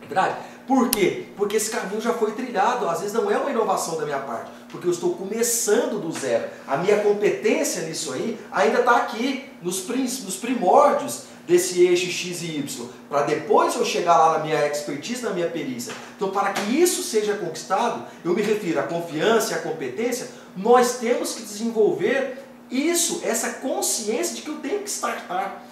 Verdade? 0.01 0.37
Por 0.69 0.89
quê? 0.89 1.25
Porque 1.35 1.57
esse 1.57 1.71
caminho 1.71 1.99
já 1.99 2.13
foi 2.13 2.31
trilhado, 2.33 2.87
às 2.87 2.99
vezes 2.99 3.13
não 3.13 3.29
é 3.29 3.37
uma 3.37 3.49
inovação 3.49 3.97
da 3.97 4.05
minha 4.05 4.19
parte, 4.19 4.51
porque 4.69 4.85
eu 4.85 4.91
estou 4.91 5.15
começando 5.15 5.99
do 5.99 6.11
zero. 6.11 6.47
A 6.67 6.77
minha 6.77 6.99
competência 6.99 7.81
nisso 7.83 8.13
aí 8.13 8.39
ainda 8.51 8.79
está 8.79 8.97
aqui, 8.97 9.45
nos, 9.63 9.87
nos 9.87 10.35
primórdios 10.35 11.23
desse 11.47 11.83
eixo 11.83 12.11
X 12.11 12.43
e 12.43 12.57
Y, 12.57 12.87
para 13.09 13.23
depois 13.23 13.75
eu 13.75 13.83
chegar 13.83 14.15
lá 14.15 14.37
na 14.37 14.43
minha 14.43 14.67
expertise, 14.67 15.23
na 15.23 15.31
minha 15.31 15.49
perícia. 15.49 15.91
Então, 16.15 16.29
para 16.29 16.53
que 16.53 16.79
isso 16.79 17.01
seja 17.01 17.33
conquistado, 17.37 18.05
eu 18.23 18.35
me 18.35 18.43
refiro 18.43 18.79
à 18.79 18.83
confiança 18.83 19.53
e 19.53 19.55
à 19.55 19.59
competência, 19.59 20.29
nós 20.55 20.97
temos 20.97 21.33
que 21.33 21.41
desenvolver 21.41 22.45
isso, 22.69 23.21
essa 23.23 23.49
consciência 23.53 24.35
de 24.35 24.41
que 24.41 24.49
eu 24.49 24.57
tenho 24.57 24.79
que 24.79 24.89
startar. 24.89 25.63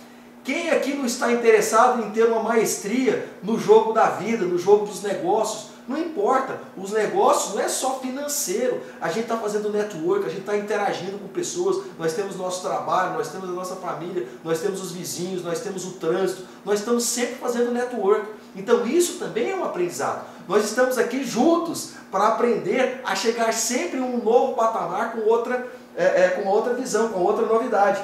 Quem 0.43 0.69
aqui 0.69 0.93
não 0.93 1.05
está 1.05 1.31
interessado 1.31 2.01
em 2.03 2.09
ter 2.11 2.25
uma 2.25 2.41
maestria 2.41 3.27
no 3.43 3.59
jogo 3.59 3.91
da 3.91 4.11
vida, 4.11 4.45
no 4.45 4.57
jogo 4.57 4.85
dos 4.85 5.03
negócios? 5.03 5.77
Não 5.87 5.97
importa, 5.97 6.59
os 6.75 6.91
negócios 6.91 7.55
não 7.55 7.61
é 7.61 7.69
só 7.69 7.99
financeiro. 7.99 8.81
A 8.99 9.07
gente 9.07 9.23
está 9.23 9.37
fazendo 9.37 9.71
network, 9.71 10.25
a 10.25 10.29
gente 10.29 10.41
está 10.41 10.57
interagindo 10.57 11.17
com 11.17 11.27
pessoas, 11.29 11.85
nós 11.97 12.13
temos 12.13 12.35
nosso 12.35 12.61
trabalho, 12.61 13.13
nós 13.13 13.29
temos 13.29 13.49
a 13.49 13.53
nossa 13.53 13.77
família, 13.77 14.27
nós 14.43 14.59
temos 14.59 14.81
os 14.81 14.91
vizinhos, 14.91 15.43
nós 15.43 15.61
temos 15.61 15.85
o 15.85 15.91
trânsito, 15.91 16.43
nós 16.65 16.79
estamos 16.79 17.03
sempre 17.03 17.35
fazendo 17.35 17.71
network. 17.71 18.27
Então 18.53 18.85
isso 18.85 19.17
também 19.17 19.51
é 19.51 19.55
um 19.55 19.63
aprendizado. 19.63 20.25
Nós 20.47 20.63
estamos 20.63 20.97
aqui 20.97 21.25
juntos 21.25 21.91
para 22.09 22.29
aprender 22.29 23.01
a 23.03 23.15
chegar 23.15 23.51
sempre 23.51 23.97
em 23.97 24.01
um 24.01 24.23
novo 24.23 24.53
patamar 24.53 25.11
com 25.11 25.29
outra, 25.29 25.67
é, 25.95 26.03
é, 26.03 26.29
com 26.29 26.47
outra 26.47 26.73
visão, 26.73 27.09
com 27.09 27.19
outra 27.19 27.45
novidade. 27.45 28.01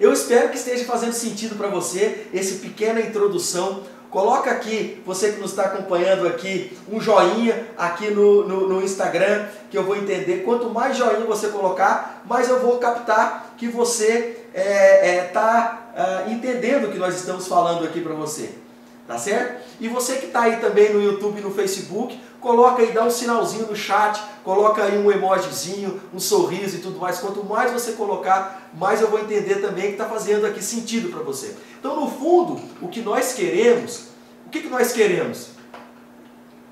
Eu 0.00 0.12
espero 0.12 0.48
que 0.48 0.56
esteja 0.56 0.84
fazendo 0.84 1.12
sentido 1.12 1.54
para 1.56 1.68
você 1.68 2.26
essa 2.34 2.56
pequena 2.56 3.00
introdução. 3.00 3.84
Coloca 4.10 4.50
aqui, 4.50 5.00
você 5.06 5.32
que 5.32 5.40
nos 5.40 5.50
está 5.50 5.64
acompanhando 5.64 6.26
aqui, 6.26 6.76
um 6.90 7.00
joinha 7.00 7.68
aqui 7.76 8.10
no, 8.10 8.46
no, 8.46 8.68
no, 8.68 8.82
Instagram, 8.82 9.46
que 9.70 9.78
eu 9.78 9.84
vou 9.84 9.96
entender. 9.96 10.42
Quanto 10.44 10.68
mais 10.70 10.96
joinha 10.96 11.26
você 11.26 11.48
colocar, 11.48 12.22
mais 12.26 12.48
eu 12.48 12.60
vou 12.60 12.78
captar 12.78 13.54
que 13.56 13.68
você 13.68 14.36
está 14.52 14.60
é, 14.60 15.16
é, 15.16 15.22
tá, 15.24 15.92
uh, 16.26 16.30
entendendo 16.30 16.86
o 16.86 16.92
que 16.92 16.98
nós 16.98 17.14
estamos 17.14 17.46
falando 17.46 17.84
aqui 17.84 18.00
para 18.00 18.14
você. 18.14 18.65
Tá 19.06 19.16
certo? 19.18 19.62
E 19.78 19.88
você 19.88 20.16
que 20.16 20.26
está 20.26 20.42
aí 20.42 20.56
também 20.56 20.92
no 20.92 21.00
YouTube 21.00 21.38
e 21.38 21.42
no 21.42 21.52
Facebook, 21.52 22.18
coloca 22.40 22.82
aí, 22.82 22.90
dá 22.90 23.04
um 23.04 23.10
sinalzinho 23.10 23.66
no 23.66 23.76
chat, 23.76 24.20
coloca 24.42 24.82
aí 24.82 24.98
um 24.98 25.10
emojizinho, 25.12 26.00
um 26.12 26.18
sorriso 26.18 26.76
e 26.76 26.80
tudo 26.80 26.98
mais. 26.98 27.18
Quanto 27.18 27.44
mais 27.44 27.70
você 27.70 27.92
colocar, 27.92 28.70
mais 28.74 29.00
eu 29.00 29.08
vou 29.08 29.20
entender 29.20 29.56
também 29.56 29.86
que 29.86 29.92
está 29.92 30.06
fazendo 30.06 30.44
aqui 30.44 30.62
sentido 30.62 31.08
para 31.10 31.22
você. 31.22 31.54
Então, 31.78 32.00
no 32.00 32.10
fundo, 32.10 32.60
o 32.82 32.88
que 32.88 33.00
nós 33.00 33.32
queremos, 33.32 34.08
o 34.46 34.50
que, 34.50 34.62
que 34.62 34.68
nós 34.68 34.92
queremos? 34.92 35.50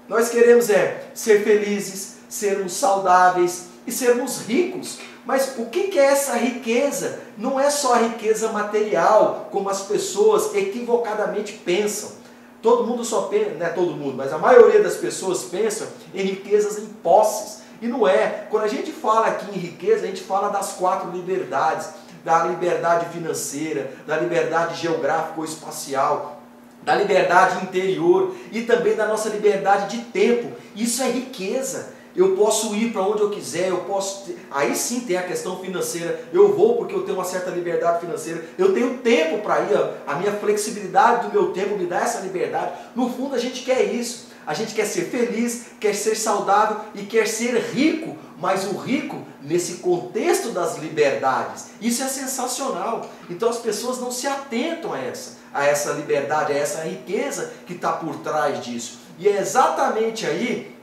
Nós 0.08 0.28
queremos 0.28 0.68
é 0.70 1.08
ser 1.14 1.44
felizes, 1.44 2.16
sermos 2.28 2.72
saudáveis 2.72 3.66
e 3.86 3.92
sermos 3.92 4.40
ricos. 4.40 4.98
Mas 5.24 5.54
o 5.56 5.66
que 5.66 5.98
é 5.98 6.04
essa 6.04 6.36
riqueza? 6.36 7.20
Não 7.38 7.58
é 7.58 7.70
só 7.70 7.94
a 7.94 7.98
riqueza 7.98 8.52
material, 8.52 9.48
como 9.50 9.70
as 9.70 9.82
pessoas 9.82 10.54
equivocadamente 10.54 11.54
pensam. 11.64 12.23
Todo 12.64 12.84
mundo 12.84 13.04
só 13.04 13.24
pensa, 13.24 13.50
não 13.58 13.66
é 13.66 13.68
todo 13.68 13.94
mundo, 13.94 14.16
mas 14.16 14.32
a 14.32 14.38
maioria 14.38 14.82
das 14.82 14.96
pessoas 14.96 15.44
pensam 15.44 15.86
em 16.14 16.22
riquezas 16.22 16.78
em 16.78 16.86
posses. 16.86 17.62
E 17.82 17.86
não 17.86 18.08
é. 18.08 18.46
Quando 18.48 18.64
a 18.64 18.68
gente 18.68 18.90
fala 18.90 19.26
aqui 19.26 19.54
em 19.54 19.60
riqueza, 19.60 20.04
a 20.04 20.06
gente 20.06 20.22
fala 20.22 20.48
das 20.48 20.72
quatro 20.72 21.10
liberdades: 21.10 21.90
da 22.24 22.44
liberdade 22.44 23.12
financeira, 23.12 23.92
da 24.06 24.16
liberdade 24.16 24.80
geográfica 24.80 25.34
ou 25.36 25.44
espacial, 25.44 26.40
da 26.82 26.94
liberdade 26.94 27.62
interior 27.62 28.34
e 28.50 28.62
também 28.62 28.96
da 28.96 29.06
nossa 29.06 29.28
liberdade 29.28 29.98
de 29.98 30.04
tempo. 30.04 30.50
Isso 30.74 31.02
é 31.02 31.10
riqueza 31.10 31.92
eu 32.16 32.36
posso 32.36 32.74
ir 32.74 32.92
para 32.92 33.02
onde 33.02 33.22
eu 33.22 33.30
quiser, 33.30 33.68
eu 33.68 33.78
posso. 33.78 34.32
Aí 34.50 34.76
sim 34.76 35.00
tem 35.00 35.16
a 35.16 35.22
questão 35.22 35.58
financeira. 35.58 36.28
Eu 36.32 36.54
vou 36.54 36.76
porque 36.76 36.94
eu 36.94 37.02
tenho 37.02 37.18
uma 37.18 37.24
certa 37.24 37.50
liberdade 37.50 38.00
financeira. 38.00 38.44
Eu 38.56 38.72
tenho 38.72 38.98
tempo 38.98 39.42
para 39.42 39.60
ir. 39.62 39.76
A 40.06 40.14
minha 40.14 40.32
flexibilidade 40.32 41.26
do 41.26 41.32
meu 41.32 41.52
tempo 41.52 41.76
me 41.76 41.86
dá 41.86 42.00
essa 42.00 42.20
liberdade. 42.20 42.72
No 42.94 43.10
fundo 43.10 43.34
a 43.34 43.38
gente 43.38 43.62
quer 43.64 43.82
isso. 43.82 44.32
A 44.46 44.52
gente 44.52 44.74
quer 44.74 44.84
ser 44.84 45.06
feliz, 45.06 45.68
quer 45.80 45.94
ser 45.94 46.14
saudável 46.14 46.76
e 46.94 47.02
quer 47.02 47.26
ser 47.26 47.56
rico, 47.72 48.14
mas 48.38 48.66
o 48.66 48.76
rico 48.76 49.22
nesse 49.40 49.76
contexto 49.76 50.50
das 50.50 50.76
liberdades. 50.76 51.70
Isso 51.80 52.02
é 52.02 52.08
sensacional. 52.08 53.08
Então 53.28 53.48
as 53.48 53.58
pessoas 53.58 53.98
não 53.98 54.12
se 54.12 54.26
atentam 54.26 54.92
a 54.92 54.98
essa, 54.98 55.38
a 55.52 55.64
essa 55.64 55.92
liberdade, 55.92 56.52
a 56.52 56.56
essa 56.56 56.82
riqueza 56.82 57.52
que 57.66 57.72
está 57.72 57.92
por 57.92 58.16
trás 58.16 58.62
disso. 58.62 58.98
E 59.18 59.28
é 59.28 59.40
exatamente 59.40 60.26
aí 60.26 60.73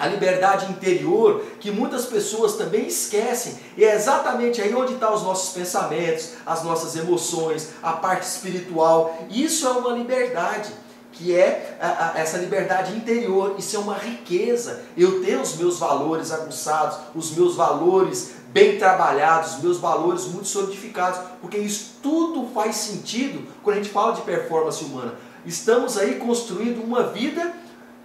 a 0.00 0.06
liberdade 0.06 0.72
interior 0.72 1.44
que 1.60 1.70
muitas 1.70 2.06
pessoas 2.06 2.54
também 2.56 2.86
esquecem. 2.86 3.58
E 3.76 3.84
é 3.84 3.94
exatamente 3.94 4.60
aí 4.62 4.74
onde 4.74 4.94
estão 4.94 5.14
os 5.14 5.22
nossos 5.22 5.52
pensamentos, 5.52 6.30
as 6.46 6.64
nossas 6.64 6.96
emoções, 6.96 7.68
a 7.82 7.92
parte 7.92 8.26
espiritual. 8.26 9.14
Isso 9.30 9.66
é 9.66 9.70
uma 9.70 9.92
liberdade 9.92 10.72
que 11.12 11.36
é 11.36 11.76
a, 11.78 12.12
a, 12.12 12.18
essa 12.18 12.38
liberdade 12.38 12.96
interior, 12.96 13.56
isso 13.58 13.76
é 13.76 13.78
uma 13.78 13.96
riqueza. 13.96 14.82
Eu 14.96 15.22
ter 15.22 15.38
os 15.38 15.56
meus 15.56 15.78
valores 15.78 16.32
aguçados, 16.32 16.96
os 17.14 17.32
meus 17.32 17.56
valores 17.56 18.32
bem 18.48 18.78
trabalhados, 18.78 19.56
os 19.56 19.62
meus 19.62 19.78
valores 19.78 20.24
muito 20.24 20.48
solidificados, 20.48 21.20
porque 21.42 21.58
isso 21.58 21.96
tudo 22.02 22.48
faz 22.54 22.76
sentido 22.76 23.46
quando 23.62 23.76
a 23.76 23.82
gente 23.82 23.92
fala 23.92 24.14
de 24.14 24.22
performance 24.22 24.82
humana. 24.82 25.14
Estamos 25.44 25.96
aí 25.96 26.16
construindo 26.16 26.82
uma 26.82 27.04
vida 27.04 27.52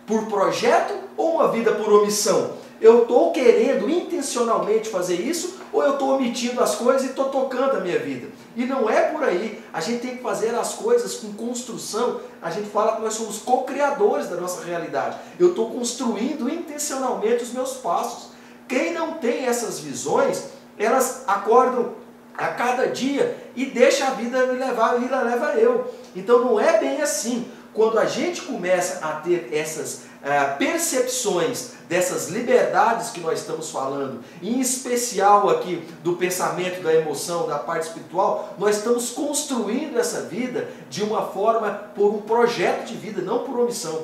por 0.06 0.26
projeto 0.28 0.94
ou 1.18 1.36
uma 1.36 1.48
vida 1.50 1.72
por 1.74 1.92
omissão? 1.92 2.54
Eu 2.82 3.04
estou 3.04 3.32
querendo 3.32 3.90
intencionalmente 3.90 4.90
fazer 4.90 5.16
isso 5.16 5.58
ou 5.72 5.84
eu 5.84 5.94
estou 5.94 6.16
omitindo 6.16 6.62
as 6.62 6.76
coisas 6.76 7.04
e 7.04 7.08
estou 7.08 7.26
tocando 7.26 7.78
a 7.78 7.80
minha 7.80 8.00
vida? 8.00 8.28
E 8.56 8.66
não 8.66 8.90
é 8.90 9.02
por 9.02 9.24
aí. 9.24 9.64
A 9.74 9.82
gente 9.82 10.02
tem 10.02 10.18
que 10.18 10.24
fazer 10.24 10.54
as 10.56 10.74
coisas 10.74 11.16
com 11.16 11.34
construção. 11.34 12.22
A 12.42 12.50
gente 12.50 12.70
fala 12.70 12.96
que 12.96 13.02
nós 13.02 13.14
somos 13.14 13.40
co-criadores 13.40 14.28
da 14.28 14.36
nossa 14.36 14.64
realidade. 14.64 15.18
Eu 15.40 15.50
estou 15.50 15.70
construindo 15.72 16.50
intencionalmente 16.50 17.44
os 17.44 17.52
meus 17.52 17.74
passos. 17.74 18.30
Quem 18.68 18.94
não 18.94 19.14
tem 19.14 19.46
essas 19.46 19.80
visões, 19.80 20.46
elas 20.78 21.24
acordam 21.28 21.94
a 22.38 22.48
cada 22.48 22.88
dia 22.88 23.38
e 23.56 23.66
deixa 23.66 24.08
a 24.08 24.12
vida 24.12 24.46
me 24.48 24.60
levar, 24.60 24.92
a 24.92 24.98
vida 24.98 25.22
leva 25.22 25.54
eu. 25.54 25.94
Então 26.16 26.40
não 26.40 26.60
é 26.60 26.80
bem 26.80 27.02
assim. 27.02 27.50
Quando 27.76 28.00
a 28.00 28.06
gente 28.06 28.42
começa 28.44 29.06
a 29.06 29.20
ter 29.20 29.50
essas 29.52 30.06
uh, 30.24 30.58
percepções 30.58 31.72
dessas 31.90 32.30
liberdades 32.30 33.10
que 33.10 33.20
nós 33.20 33.42
estamos 33.42 33.70
falando, 33.70 34.24
em 34.42 34.62
especial 34.62 35.50
aqui 35.50 35.86
do 36.02 36.16
pensamento, 36.16 36.82
da 36.82 36.94
emoção, 36.96 37.46
da 37.48 37.60
parte 37.60 37.88
espiritual, 37.88 38.56
nós 38.58 38.78
estamos 38.78 39.10
construindo 39.10 40.00
essa 40.00 40.22
vida 40.22 40.70
de 40.90 41.04
uma 41.04 41.24
forma 41.24 41.70
por 41.94 42.16
um 42.16 42.22
projeto 42.22 42.86
de 42.86 42.96
vida, 42.96 43.22
não 43.22 43.40
por 43.40 43.60
omissão. 43.60 44.04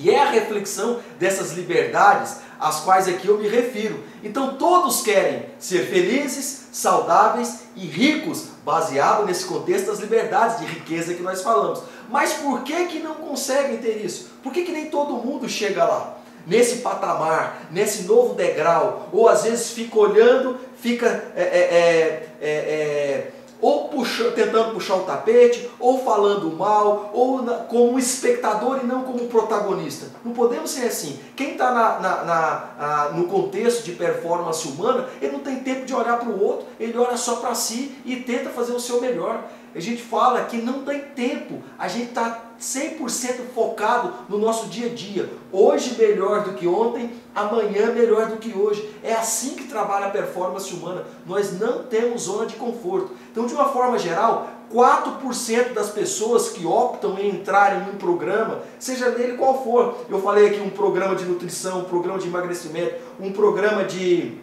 E 0.00 0.10
é 0.10 0.20
a 0.20 0.30
reflexão 0.30 1.00
dessas 1.18 1.52
liberdades 1.52 2.36
às 2.58 2.80
quais 2.80 3.08
aqui 3.08 3.28
eu 3.28 3.38
me 3.38 3.48
refiro. 3.48 4.02
Então 4.22 4.56
todos 4.56 5.02
querem 5.02 5.46
ser 5.58 5.86
felizes, 5.86 6.68
saudáveis 6.72 7.60
e 7.76 7.86
ricos, 7.86 8.46
baseado 8.64 9.26
nesse 9.26 9.44
contexto 9.44 9.86
das 9.86 10.00
liberdades 10.00 10.58
de 10.58 10.66
riqueza 10.66 11.14
que 11.14 11.22
nós 11.22 11.42
falamos. 11.42 11.82
Mas 12.08 12.32
por 12.34 12.62
que 12.62 12.86
que 12.86 12.98
não 13.00 13.14
conseguem 13.14 13.78
ter 13.78 14.04
isso? 14.04 14.30
Por 14.42 14.52
que 14.52 14.62
que 14.62 14.72
nem 14.72 14.86
todo 14.86 15.14
mundo 15.14 15.48
chega 15.48 15.84
lá? 15.84 16.18
Nesse 16.46 16.76
patamar, 16.76 17.68
nesse 17.70 18.02
novo 18.02 18.34
degrau, 18.34 19.08
ou 19.12 19.28
às 19.28 19.44
vezes 19.44 19.70
fica 19.70 19.98
olhando, 19.98 20.58
fica 20.76 21.06
é, 21.34 21.42
é, 21.42 22.28
é, 22.40 22.46
é 22.46 23.32
ou 23.64 23.88
puxa, 23.88 24.30
tentando 24.32 24.74
puxar 24.74 24.96
o 24.96 25.04
tapete, 25.04 25.70
ou 25.80 26.04
falando 26.04 26.52
mal, 26.52 27.10
ou 27.14 27.40
na, 27.40 27.54
como 27.54 27.98
espectador 27.98 28.80
e 28.82 28.86
não 28.86 29.04
como 29.04 29.26
protagonista. 29.26 30.08
Não 30.22 30.34
podemos 30.34 30.70
ser 30.70 30.84
assim. 30.84 31.18
Quem 31.34 31.52
está 31.52 33.10
no 33.14 33.24
contexto 33.24 33.82
de 33.82 33.92
performance 33.92 34.68
humana, 34.68 35.08
ele 35.18 35.32
não 35.32 35.40
tem 35.40 35.60
tempo 35.60 35.86
de 35.86 35.94
olhar 35.94 36.18
para 36.18 36.28
o 36.28 36.44
outro, 36.44 36.66
ele 36.78 36.98
olha 36.98 37.16
só 37.16 37.36
para 37.36 37.54
si 37.54 37.96
e 38.04 38.16
tenta 38.16 38.50
fazer 38.50 38.74
o 38.74 38.80
seu 38.80 39.00
melhor. 39.00 39.42
A 39.74 39.80
gente 39.80 40.02
fala 40.02 40.44
que 40.44 40.58
não 40.58 40.84
tem 40.84 41.00
tempo, 41.00 41.62
a 41.78 41.88
gente 41.88 42.10
está 42.10 42.43
100% 42.60 43.52
focado 43.54 44.12
no 44.28 44.38
nosso 44.38 44.66
dia 44.66 44.86
a 44.86 44.94
dia. 44.94 45.28
Hoje 45.52 45.96
melhor 45.98 46.44
do 46.44 46.54
que 46.54 46.66
ontem, 46.66 47.12
amanhã 47.34 47.92
melhor 47.92 48.26
do 48.26 48.36
que 48.36 48.56
hoje. 48.56 48.94
É 49.02 49.12
assim 49.12 49.50
que 49.50 49.64
trabalha 49.64 50.06
a 50.06 50.10
performance 50.10 50.72
humana. 50.72 51.04
Nós 51.26 51.58
não 51.58 51.84
temos 51.84 52.22
zona 52.22 52.46
de 52.46 52.56
conforto. 52.56 53.10
Então, 53.30 53.46
de 53.46 53.54
uma 53.54 53.68
forma 53.68 53.98
geral, 53.98 54.48
4% 54.72 55.72
das 55.72 55.90
pessoas 55.90 56.48
que 56.50 56.64
optam 56.64 57.18
em 57.18 57.30
entrar 57.30 57.76
em 57.76 57.90
um 57.90 57.96
programa, 57.96 58.62
seja 58.78 59.10
nele 59.10 59.36
qual 59.36 59.62
for, 59.62 59.98
eu 60.08 60.20
falei 60.20 60.48
aqui 60.48 60.60
um 60.60 60.70
programa 60.70 61.14
de 61.14 61.24
nutrição, 61.24 61.80
um 61.80 61.84
programa 61.84 62.18
de 62.18 62.28
emagrecimento, 62.28 62.94
um 63.20 63.32
programa 63.32 63.84
de 63.84 64.38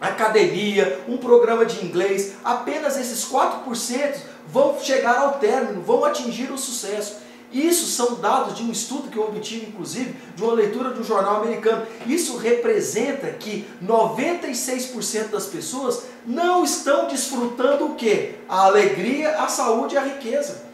academia, 0.00 1.00
um 1.08 1.16
programa 1.16 1.64
de 1.64 1.84
inglês, 1.84 2.34
apenas 2.44 2.98
esses 2.98 3.24
4% 3.30 4.16
vão 4.48 4.78
chegar 4.80 5.18
ao 5.18 5.32
término, 5.34 5.82
vão 5.82 6.04
atingir 6.04 6.50
o 6.50 6.58
sucesso. 6.58 7.25
Isso 7.56 7.86
são 7.86 8.16
dados 8.16 8.54
de 8.54 8.62
um 8.62 8.70
estudo 8.70 9.08
que 9.08 9.16
eu 9.16 9.22
obtive, 9.22 9.64
inclusive, 9.64 10.14
de 10.34 10.42
uma 10.42 10.52
leitura 10.52 10.92
de 10.92 11.00
um 11.00 11.04
jornal 11.04 11.36
americano. 11.36 11.86
Isso 12.06 12.36
representa 12.36 13.28
que 13.28 13.66
96% 13.82 15.28
das 15.30 15.46
pessoas 15.46 16.02
não 16.26 16.62
estão 16.62 17.08
desfrutando 17.08 17.86
o 17.86 17.94
quê? 17.94 18.34
A 18.46 18.66
alegria, 18.66 19.38
a 19.38 19.48
saúde 19.48 19.94
e 19.94 19.98
a 19.98 20.02
riqueza. 20.02 20.66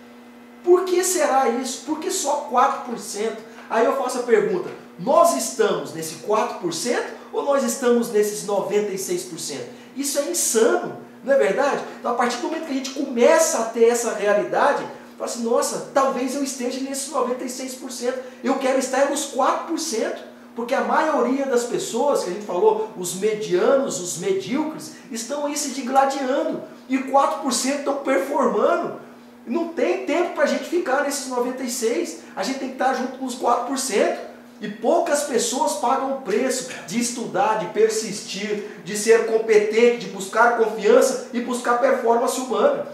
Por 0.65 0.85
que 0.85 1.05
será 1.05 1.49
isso? 1.51 1.85
Por 1.87 2.01
que 2.01 2.11
só 2.11 2.49
4%? 2.51 3.37
Aí 3.71 3.85
eu 3.85 3.97
faço 3.97 4.19
a 4.19 4.23
pergunta: 4.25 4.69
nós 4.99 5.37
estamos 5.37 5.95
nesse 5.95 6.17
4% 6.27 7.01
ou 7.33 7.45
nós 7.45 7.63
estamos 7.63 8.11
nesses 8.11 8.45
96%? 8.45 9.61
Isso 9.97 10.19
é 10.19 10.31
insano, 10.31 10.97
não 11.23 11.33
é 11.33 11.37
verdade? 11.37 11.85
Então, 12.01 12.11
a 12.11 12.15
partir 12.15 12.39
do 12.39 12.49
momento 12.49 12.67
que 12.67 12.73
a 12.73 12.77
gente 12.77 12.91
começa 12.91 13.61
a 13.61 13.65
ter 13.67 13.85
essa 13.85 14.15
realidade, 14.15 14.85
fala 15.23 15.27
assim: 15.27 15.43
nossa, 15.45 15.91
talvez 15.95 16.35
eu 16.35 16.43
esteja 16.43 16.81
nesses 16.81 17.13
96%, 17.13 18.15
eu 18.43 18.57
quero 18.57 18.79
estar 18.79 19.09
nos 19.09 19.33
4%. 19.33 20.33
Porque 20.55 20.75
a 20.75 20.83
maioria 20.83 21.47
das 21.47 21.65
pessoas 21.65 22.25
que 22.25 22.31
a 22.31 22.33
gente 22.35 22.45
falou, 22.45 22.91
os 22.95 23.15
medianos, 23.15 23.99
os 24.01 24.19
medíocres, 24.19 24.93
estão 25.11 25.47
aí 25.47 25.57
se 25.57 25.71
digladiando. 25.71 26.61
E 26.91 26.99
4% 26.99 27.79
estão 27.79 27.97
performando. 27.99 29.01
Não 29.47 29.69
tem 29.69 30.05
tempo 30.05 30.35
para 30.35 30.45
a 30.45 30.47
gente 30.47 30.65
ficar 30.65 31.05
nesses 31.05 31.33
96%. 31.33 32.19
A 32.37 32.43
gente 32.43 32.59
tem 32.59 32.69
que 32.69 32.75
estar 32.75 32.93
junto 32.93 33.17
com 33.17 33.25
os 33.25 33.35
4%. 33.39 34.19
E 34.61 34.69
poucas 34.69 35.23
pessoas 35.23 35.77
pagam 35.77 36.19
o 36.19 36.21
preço 36.21 36.69
de 36.87 37.01
estudar, 37.01 37.59
de 37.61 37.67
persistir, 37.73 38.83
de 38.85 38.95
ser 38.95 39.27
competente, 39.27 40.05
de 40.05 40.09
buscar 40.09 40.59
confiança 40.59 41.29
e 41.33 41.41
buscar 41.41 41.79
performance 41.79 42.39
humana. 42.39 42.89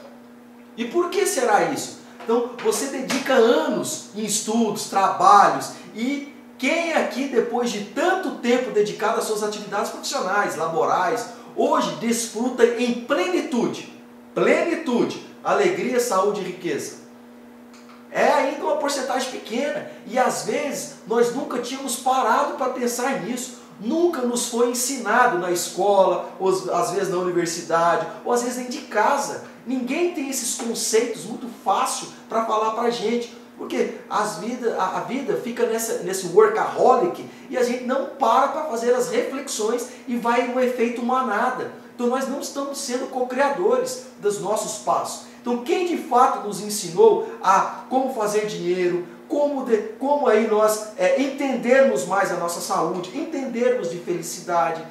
E 0.76 0.84
por 0.84 1.10
que 1.10 1.26
será 1.26 1.64
isso? 1.72 1.97
Então, 2.28 2.50
você 2.62 2.88
dedica 2.88 3.32
anos 3.32 4.10
em 4.14 4.22
estudos, 4.22 4.90
trabalhos 4.90 5.70
e 5.94 6.30
quem 6.58 6.92
aqui, 6.92 7.26
depois 7.28 7.70
de 7.70 7.86
tanto 7.86 8.32
tempo 8.32 8.70
dedicado 8.70 9.18
às 9.18 9.24
suas 9.24 9.42
atividades 9.42 9.90
profissionais, 9.90 10.54
laborais, 10.54 11.28
hoje 11.56 11.90
desfruta 11.92 12.66
em 12.66 13.06
plenitude, 13.06 13.90
plenitude, 14.34 15.26
alegria, 15.42 15.98
saúde 15.98 16.42
e 16.42 16.44
riqueza? 16.44 16.96
É 18.10 18.30
ainda 18.30 18.62
uma 18.62 18.76
porcentagem 18.76 19.30
pequena 19.30 19.90
e 20.06 20.18
às 20.18 20.44
vezes 20.44 20.96
nós 21.06 21.34
nunca 21.34 21.60
tínhamos 21.60 21.96
parado 21.96 22.58
para 22.58 22.72
pensar 22.72 23.22
nisso. 23.22 23.57
Nunca 23.80 24.22
nos 24.22 24.48
foi 24.48 24.70
ensinado 24.70 25.38
na 25.38 25.50
escola, 25.52 26.30
ou 26.38 26.48
às 26.48 26.90
vezes 26.90 27.10
na 27.10 27.18
universidade, 27.18 28.06
ou 28.24 28.32
às 28.32 28.42
vezes 28.42 28.56
dentro 28.56 28.72
de 28.72 28.86
casa. 28.86 29.44
Ninguém 29.66 30.14
tem 30.14 30.28
esses 30.28 30.54
conceitos 30.54 31.24
muito 31.24 31.48
fácil 31.64 32.08
para 32.28 32.44
falar 32.44 32.72
para 32.72 32.88
a 32.88 32.90
gente. 32.90 33.38
Porque 33.58 33.94
as 34.08 34.36
vida, 34.36 34.76
a, 34.78 34.98
a, 34.98 35.00
vida 35.00 35.40
fica 35.42 35.66
nessa, 35.66 36.04
nesse 36.04 36.28
workaholic 36.28 37.28
e 37.50 37.58
a 37.58 37.62
gente 37.64 37.84
não 37.84 38.06
para 38.06 38.48
para 38.48 38.64
fazer 38.66 38.94
as 38.94 39.10
reflexões 39.10 39.88
e 40.06 40.16
vai 40.16 40.46
no 40.46 40.60
efeito 40.60 41.04
manada. 41.04 41.72
Então 41.92 42.06
nós 42.06 42.28
não 42.28 42.40
estamos 42.40 42.78
sendo 42.78 43.10
co-criadores 43.10 44.06
dos 44.20 44.40
nossos 44.40 44.84
passos. 44.84 45.26
Então 45.40 45.64
quem 45.64 45.88
de 45.88 45.96
fato 45.96 46.46
nos 46.46 46.60
ensinou 46.60 47.28
a 47.42 47.84
como 47.90 48.14
fazer 48.14 48.46
dinheiro, 48.46 49.04
como, 49.28 49.64
de, 49.64 49.76
como 49.98 50.26
aí 50.26 50.48
nós 50.48 50.88
é, 50.96 51.20
entendermos 51.20 52.06
mais 52.06 52.32
a 52.32 52.36
nossa 52.36 52.60
saúde, 52.60 53.16
entendermos 53.16 53.90
de 53.90 53.98
felicidade. 53.98 54.82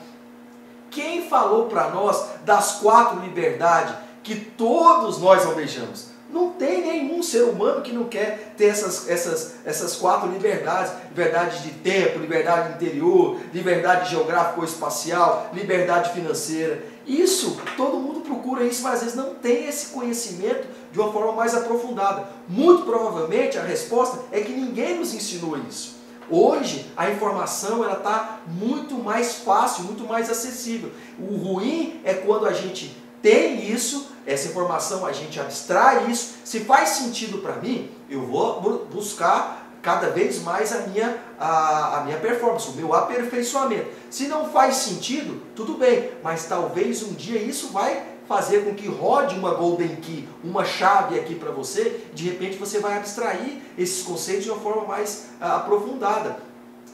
Quem 0.89 1.27
falou 1.27 1.65
para 1.65 1.89
nós 1.89 2.23
das 2.45 2.73
quatro 2.79 3.19
liberdades 3.19 3.95
que 4.23 4.35
todos 4.35 5.19
nós 5.19 5.45
almejamos? 5.45 6.17
Não 6.29 6.49
tem 6.51 6.81
nenhum 6.81 7.23
ser 7.23 7.43
humano 7.43 7.81
que 7.81 7.93
não 7.93 8.03
quer 8.03 8.53
ter 8.57 8.65
essas, 8.65 9.09
essas, 9.09 9.55
essas 9.65 9.95
quatro 9.95 10.29
liberdades: 10.29 10.91
liberdade 11.09 11.63
de 11.63 11.71
tempo, 11.75 12.19
liberdade 12.19 12.73
interior, 12.73 13.39
liberdade 13.53 14.09
geográfico 14.09 14.59
ou 14.59 14.65
espacial, 14.65 15.49
liberdade 15.53 16.11
financeira. 16.11 16.83
Isso, 17.05 17.61
todo 17.77 17.97
mundo 17.97 18.19
procura 18.19 18.65
isso, 18.65 18.83
mas 18.83 18.95
às 18.95 19.01
vezes 19.01 19.15
não 19.15 19.35
tem 19.35 19.67
esse 19.67 19.87
conhecimento 19.87 20.67
de 20.97 21.01
uma 21.01 21.13
forma 21.13 21.33
mais 21.33 21.53
aprofundada. 21.53 22.27
Muito 22.49 22.81
provavelmente 22.81 23.55
a 23.55 23.61
resposta 23.61 24.17
é 24.31 24.41
que 24.41 24.51
ninguém 24.51 24.97
nos 24.97 25.13
ensinou 25.13 25.55
isso. 25.69 25.95
Hoje 26.27 26.91
a 26.97 27.11
informação 27.11 27.83
ela 27.83 27.97
está 27.97 28.39
muito 28.47 28.95
mais 28.95 29.35
fácil, 29.35 29.83
muito 29.83 30.05
mais 30.05 30.27
acessível. 30.27 30.91
O 31.19 31.35
ruim 31.35 32.01
é 32.03 32.15
quando 32.15 32.47
a 32.47 32.51
gente 32.51 32.97
tem 33.21 33.71
isso, 33.71 34.09
essa 34.25 34.47
informação 34.47 35.05
a 35.05 35.11
gente 35.11 35.39
abstrai 35.39 36.09
isso. 36.09 36.37
Se 36.43 36.61
faz 36.61 36.89
sentido 36.89 37.37
para 37.37 37.57
mim, 37.57 37.91
eu 38.09 38.25
vou 38.25 38.87
buscar 38.91 39.69
cada 39.83 40.09
vez 40.09 40.41
mais 40.41 40.73
a 40.73 40.79
minha, 40.79 41.15
a, 41.39 41.99
a 41.99 42.03
minha 42.05 42.17
performance, 42.17 42.69
o 42.69 42.73
meu 42.73 42.93
aperfeiçoamento. 42.95 43.87
Se 44.09 44.27
não 44.27 44.49
faz 44.49 44.77
sentido, 44.77 45.43
tudo 45.55 45.75
bem, 45.75 46.09
mas 46.23 46.45
talvez 46.45 47.03
um 47.03 47.13
dia 47.13 47.39
isso 47.39 47.67
vai 47.67 48.16
fazer 48.27 48.65
com 48.65 48.75
que 48.75 48.87
rode 48.87 49.35
uma 49.35 49.53
golden 49.53 49.95
key, 49.95 50.27
uma 50.43 50.65
chave 50.65 51.19
aqui 51.19 51.35
para 51.35 51.51
você, 51.51 52.01
de 52.13 52.25
repente 52.25 52.57
você 52.57 52.79
vai 52.79 52.97
abstrair 52.97 53.61
esses 53.77 54.03
conceitos 54.03 54.43
de 54.43 54.51
uma 54.51 54.59
forma 54.59 54.85
mais 54.85 55.29
uh, 55.39 55.45
aprofundada. 55.45 56.37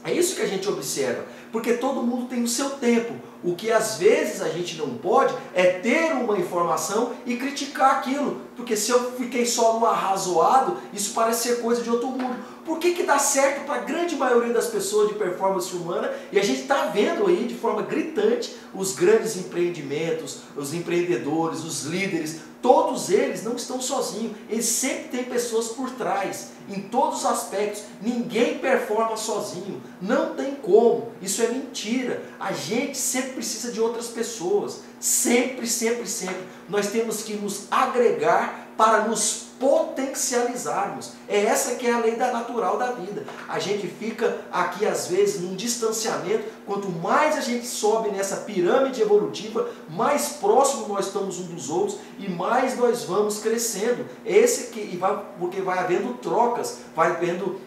É 0.04 0.12
isso 0.12 0.36
que 0.36 0.42
a 0.42 0.46
gente 0.46 0.68
observa, 0.68 1.24
porque 1.54 1.74
todo 1.74 2.02
mundo 2.02 2.26
tem 2.26 2.42
o 2.42 2.48
seu 2.48 2.70
tempo. 2.70 3.14
O 3.40 3.54
que 3.54 3.70
às 3.70 3.96
vezes 3.96 4.42
a 4.42 4.48
gente 4.48 4.76
não 4.76 4.94
pode 4.94 5.32
é 5.54 5.78
ter 5.78 6.12
uma 6.12 6.36
informação 6.36 7.12
e 7.24 7.36
criticar 7.36 7.98
aquilo, 7.98 8.40
porque 8.56 8.76
se 8.76 8.90
eu 8.90 9.12
fiquei 9.12 9.46
só 9.46 9.78
no 9.78 9.86
arrazoado, 9.86 10.78
isso 10.92 11.14
parece 11.14 11.46
ser 11.46 11.62
coisa 11.62 11.80
de 11.80 11.88
outro 11.88 12.08
mundo. 12.08 12.36
Por 12.64 12.78
que, 12.78 12.92
que 12.92 13.04
dá 13.04 13.18
certo 13.18 13.66
para 13.66 13.76
a 13.76 13.84
grande 13.84 14.16
maioria 14.16 14.52
das 14.52 14.66
pessoas 14.66 15.08
de 15.08 15.14
performance 15.14 15.72
humana 15.76 16.10
e 16.32 16.40
a 16.40 16.42
gente 16.42 16.62
está 16.62 16.86
vendo 16.86 17.26
aí 17.28 17.44
de 17.44 17.54
forma 17.54 17.82
gritante 17.82 18.56
os 18.74 18.92
grandes 18.92 19.36
empreendimentos, 19.36 20.40
os 20.56 20.74
empreendedores, 20.74 21.62
os 21.62 21.84
líderes, 21.84 22.40
todos 22.64 23.10
eles 23.10 23.44
não 23.44 23.56
estão 23.56 23.78
sozinhos, 23.78 24.32
eles 24.48 24.64
sempre 24.64 25.08
têm 25.08 25.24
pessoas 25.24 25.68
por 25.68 25.90
trás, 25.90 26.52
em 26.66 26.80
todos 26.80 27.18
os 27.18 27.26
aspectos. 27.26 27.82
Ninguém 28.00 28.56
performa 28.56 29.18
sozinho, 29.18 29.82
não 30.00 30.34
tem 30.34 30.54
como, 30.54 31.12
isso 31.20 31.42
é 31.42 31.43
mentira. 31.48 32.22
A 32.38 32.52
gente 32.52 32.96
sempre 32.96 33.32
precisa 33.32 33.72
de 33.72 33.80
outras 33.80 34.08
pessoas, 34.08 34.80
sempre, 35.00 35.66
sempre, 35.66 36.06
sempre. 36.06 36.42
Nós 36.68 36.88
temos 36.88 37.22
que 37.22 37.34
nos 37.34 37.66
agregar 37.70 38.68
para 38.76 39.06
nos 39.06 39.44
potencializarmos. 39.58 41.12
É 41.28 41.44
essa 41.44 41.76
que 41.76 41.86
é 41.86 41.92
a 41.92 41.98
lei 41.98 42.16
da 42.16 42.32
natural 42.32 42.76
da 42.76 42.92
vida. 42.92 43.24
A 43.48 43.58
gente 43.58 43.86
fica 43.86 44.40
aqui 44.52 44.84
às 44.84 45.06
vezes 45.06 45.40
num 45.40 45.54
distanciamento, 45.54 46.44
quanto 46.66 46.90
mais 46.90 47.36
a 47.38 47.40
gente 47.40 47.66
sobe 47.66 48.10
nessa 48.10 48.38
pirâmide 48.38 49.00
evolutiva, 49.00 49.70
mais 49.88 50.30
próximo 50.40 50.88
nós 50.88 51.06
estamos 51.06 51.38
uns 51.38 51.46
dos 51.46 51.70
outros 51.70 51.98
e 52.18 52.28
mais 52.28 52.76
nós 52.76 53.04
vamos 53.04 53.38
crescendo. 53.38 54.04
Esse 54.26 54.70
que 54.70 54.80
e 54.80 54.96
vai, 54.96 55.18
porque 55.38 55.60
vai 55.60 55.78
havendo 55.78 56.14
trocas, 56.14 56.78
vai 56.94 57.12
havendo 57.12 57.60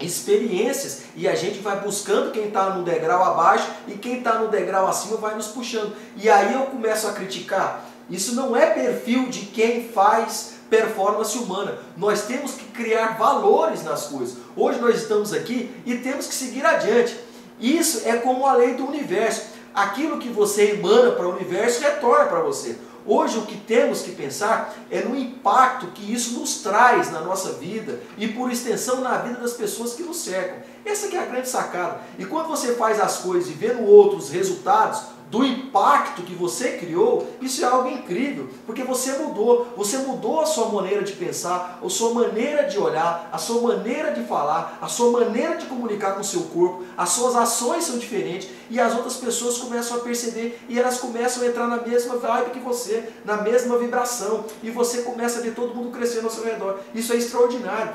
experiências 0.00 1.02
e 1.16 1.26
a 1.28 1.34
gente 1.34 1.58
vai 1.58 1.80
buscando 1.80 2.30
quem 2.30 2.48
está 2.48 2.70
no 2.70 2.84
degrau 2.84 3.22
abaixo 3.24 3.68
e 3.86 3.92
quem 3.92 4.18
está 4.18 4.38
no 4.38 4.48
degrau 4.48 4.86
acima 4.86 5.16
vai 5.16 5.34
nos 5.34 5.48
puxando. 5.48 5.94
E 6.16 6.28
aí 6.28 6.54
eu 6.54 6.62
começo 6.62 7.06
a 7.06 7.12
criticar. 7.12 7.84
Isso 8.10 8.34
não 8.34 8.56
é 8.56 8.66
perfil 8.66 9.28
de 9.28 9.40
quem 9.46 9.88
faz 9.88 10.54
performance 10.70 11.36
humana. 11.36 11.78
Nós 11.96 12.22
temos 12.22 12.52
que 12.52 12.64
criar 12.66 13.18
valores 13.18 13.82
nas 13.82 14.06
coisas. 14.06 14.36
Hoje 14.56 14.80
nós 14.80 14.96
estamos 14.96 15.32
aqui 15.32 15.70
e 15.84 15.96
temos 15.96 16.26
que 16.26 16.34
seguir 16.34 16.64
adiante. 16.64 17.18
Isso 17.60 18.02
é 18.04 18.16
como 18.16 18.46
a 18.46 18.54
lei 18.54 18.74
do 18.74 18.86
universo. 18.86 19.58
Aquilo 19.74 20.18
que 20.18 20.28
você 20.28 20.72
emana 20.72 21.12
para 21.12 21.26
o 21.26 21.34
universo 21.34 21.80
retorna 21.80 22.26
para 22.26 22.40
você. 22.40 22.76
Hoje 23.10 23.38
o 23.38 23.46
que 23.46 23.56
temos 23.56 24.02
que 24.02 24.12
pensar 24.12 24.76
é 24.90 25.00
no 25.00 25.16
impacto 25.16 25.86
que 25.88 26.12
isso 26.12 26.38
nos 26.38 26.58
traz 26.58 27.10
na 27.10 27.22
nossa 27.22 27.52
vida 27.54 28.00
e 28.18 28.28
por 28.28 28.52
extensão 28.52 29.00
na 29.00 29.16
vida 29.16 29.40
das 29.40 29.54
pessoas 29.54 29.94
que 29.94 30.02
nos 30.02 30.18
cercam. 30.18 30.58
Essa 30.84 31.06
é 31.16 31.18
a 31.18 31.24
grande 31.24 31.48
sacada. 31.48 32.02
E 32.18 32.26
quando 32.26 32.48
você 32.48 32.74
faz 32.74 33.00
as 33.00 33.16
coisas 33.20 33.48
e 33.48 33.54
vê 33.54 33.72
no 33.72 33.86
outro 33.86 34.18
os 34.18 34.28
resultados, 34.28 35.00
do 35.30 35.44
impacto 35.44 36.22
que 36.22 36.34
você 36.34 36.72
criou, 36.78 37.28
isso 37.40 37.62
é 37.62 37.68
algo 37.68 37.88
incrível, 37.88 38.48
porque 38.64 38.82
você 38.82 39.12
mudou, 39.12 39.72
você 39.76 39.98
mudou 39.98 40.40
a 40.40 40.46
sua 40.46 40.68
maneira 40.68 41.02
de 41.02 41.12
pensar, 41.12 41.78
a 41.82 41.88
sua 41.88 42.14
maneira 42.14 42.64
de 42.64 42.78
olhar, 42.78 43.28
a 43.30 43.38
sua 43.38 43.60
maneira 43.60 44.12
de 44.12 44.22
falar, 44.24 44.78
a 44.80 44.88
sua 44.88 45.10
maneira 45.10 45.56
de 45.56 45.66
comunicar 45.66 46.14
com 46.14 46.20
o 46.20 46.24
seu 46.24 46.42
corpo, 46.42 46.84
as 46.96 47.10
suas 47.10 47.36
ações 47.36 47.84
são 47.84 47.98
diferentes 47.98 48.48
e 48.70 48.80
as 48.80 48.94
outras 48.94 49.16
pessoas 49.16 49.58
começam 49.58 49.98
a 49.98 50.00
perceber 50.00 50.60
e 50.68 50.78
elas 50.78 50.98
começam 50.98 51.42
a 51.42 51.46
entrar 51.46 51.66
na 51.66 51.82
mesma 51.82 52.16
vibe 52.16 52.50
que 52.50 52.60
você, 52.60 53.12
na 53.24 53.38
mesma 53.38 53.78
vibração, 53.78 54.44
e 54.62 54.70
você 54.70 55.02
começa 55.02 55.40
a 55.40 55.42
ver 55.42 55.54
todo 55.54 55.74
mundo 55.74 55.90
crescendo 55.90 56.24
ao 56.24 56.30
seu 56.30 56.44
redor. 56.44 56.80
Isso 56.94 57.12
é 57.12 57.16
extraordinário. 57.16 57.92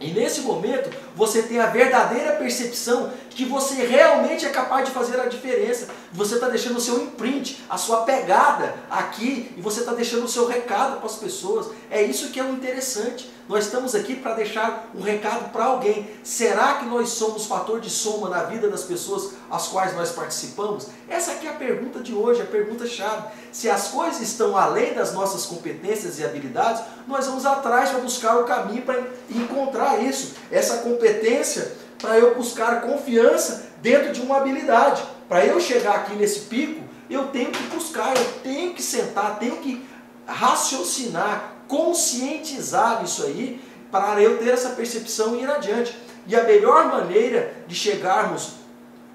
E 0.00 0.12
nesse 0.12 0.40
momento 0.40 0.90
você 1.14 1.42
tem 1.42 1.60
a 1.60 1.66
verdadeira 1.66 2.32
percepção 2.32 3.12
de 3.28 3.36
que 3.36 3.44
você 3.44 3.84
realmente 3.84 4.46
é 4.46 4.48
capaz 4.48 4.86
de 4.86 4.92
fazer 4.92 5.20
a 5.20 5.26
diferença. 5.26 5.88
Você 6.10 6.36
está 6.36 6.48
deixando 6.48 6.78
o 6.78 6.80
seu 6.80 7.02
imprint, 7.02 7.62
a 7.68 7.76
sua 7.76 7.98
pegada 8.04 8.74
aqui 8.90 9.52
e 9.56 9.60
você 9.60 9.80
está 9.80 9.92
deixando 9.92 10.24
o 10.24 10.28
seu 10.28 10.46
recado 10.46 10.96
para 10.96 11.06
as 11.06 11.16
pessoas. 11.16 11.66
É 11.90 12.02
isso 12.02 12.30
que 12.30 12.40
é 12.40 12.42
o 12.42 12.50
interessante. 12.50 13.30
Nós 13.50 13.64
estamos 13.64 13.96
aqui 13.96 14.14
para 14.14 14.34
deixar 14.34 14.88
um 14.94 15.02
recado 15.02 15.50
para 15.50 15.64
alguém. 15.64 16.08
Será 16.22 16.74
que 16.74 16.84
nós 16.84 17.08
somos 17.08 17.46
fator 17.46 17.80
de 17.80 17.90
soma 17.90 18.28
na 18.28 18.44
vida 18.44 18.68
das 18.68 18.84
pessoas 18.84 19.32
às 19.50 19.66
quais 19.66 19.92
nós 19.96 20.12
participamos? 20.12 20.86
Essa 21.08 21.32
aqui 21.32 21.48
é 21.48 21.50
a 21.50 21.54
pergunta 21.54 21.98
de 21.98 22.14
hoje, 22.14 22.40
a 22.40 22.46
pergunta 22.46 22.86
chave. 22.86 23.24
Se 23.50 23.68
as 23.68 23.88
coisas 23.88 24.20
estão 24.20 24.56
além 24.56 24.94
das 24.94 25.12
nossas 25.12 25.46
competências 25.46 26.20
e 26.20 26.24
habilidades, 26.24 26.80
nós 27.08 27.26
vamos 27.26 27.44
atrás 27.44 27.90
para 27.90 27.98
buscar 27.98 28.36
o 28.38 28.44
caminho 28.44 28.82
para 28.82 29.02
encontrar 29.28 30.00
isso, 30.00 30.36
essa 30.48 30.76
competência 30.82 31.72
para 31.98 32.16
eu 32.20 32.36
buscar 32.36 32.82
confiança 32.82 33.66
dentro 33.82 34.12
de 34.12 34.20
uma 34.20 34.36
habilidade. 34.36 35.02
Para 35.28 35.44
eu 35.44 35.58
chegar 35.58 35.96
aqui 35.96 36.14
nesse 36.14 36.42
pico, 36.42 36.84
eu 37.10 37.26
tenho 37.30 37.50
que 37.50 37.64
buscar, 37.64 38.16
eu 38.16 38.32
tenho 38.44 38.74
que 38.74 38.82
sentar, 38.82 39.40
tenho 39.40 39.56
que 39.56 39.84
raciocinar, 40.24 41.56
conscientizar 41.70 43.02
isso 43.04 43.22
aí 43.22 43.62
para 43.92 44.20
eu 44.20 44.38
ter 44.38 44.50
essa 44.50 44.70
percepção 44.70 45.36
e 45.36 45.42
ir 45.42 45.50
adiante. 45.50 45.96
E 46.26 46.34
a 46.34 46.42
melhor 46.42 46.86
maneira 46.86 47.54
de 47.66 47.74
chegarmos 47.74 48.56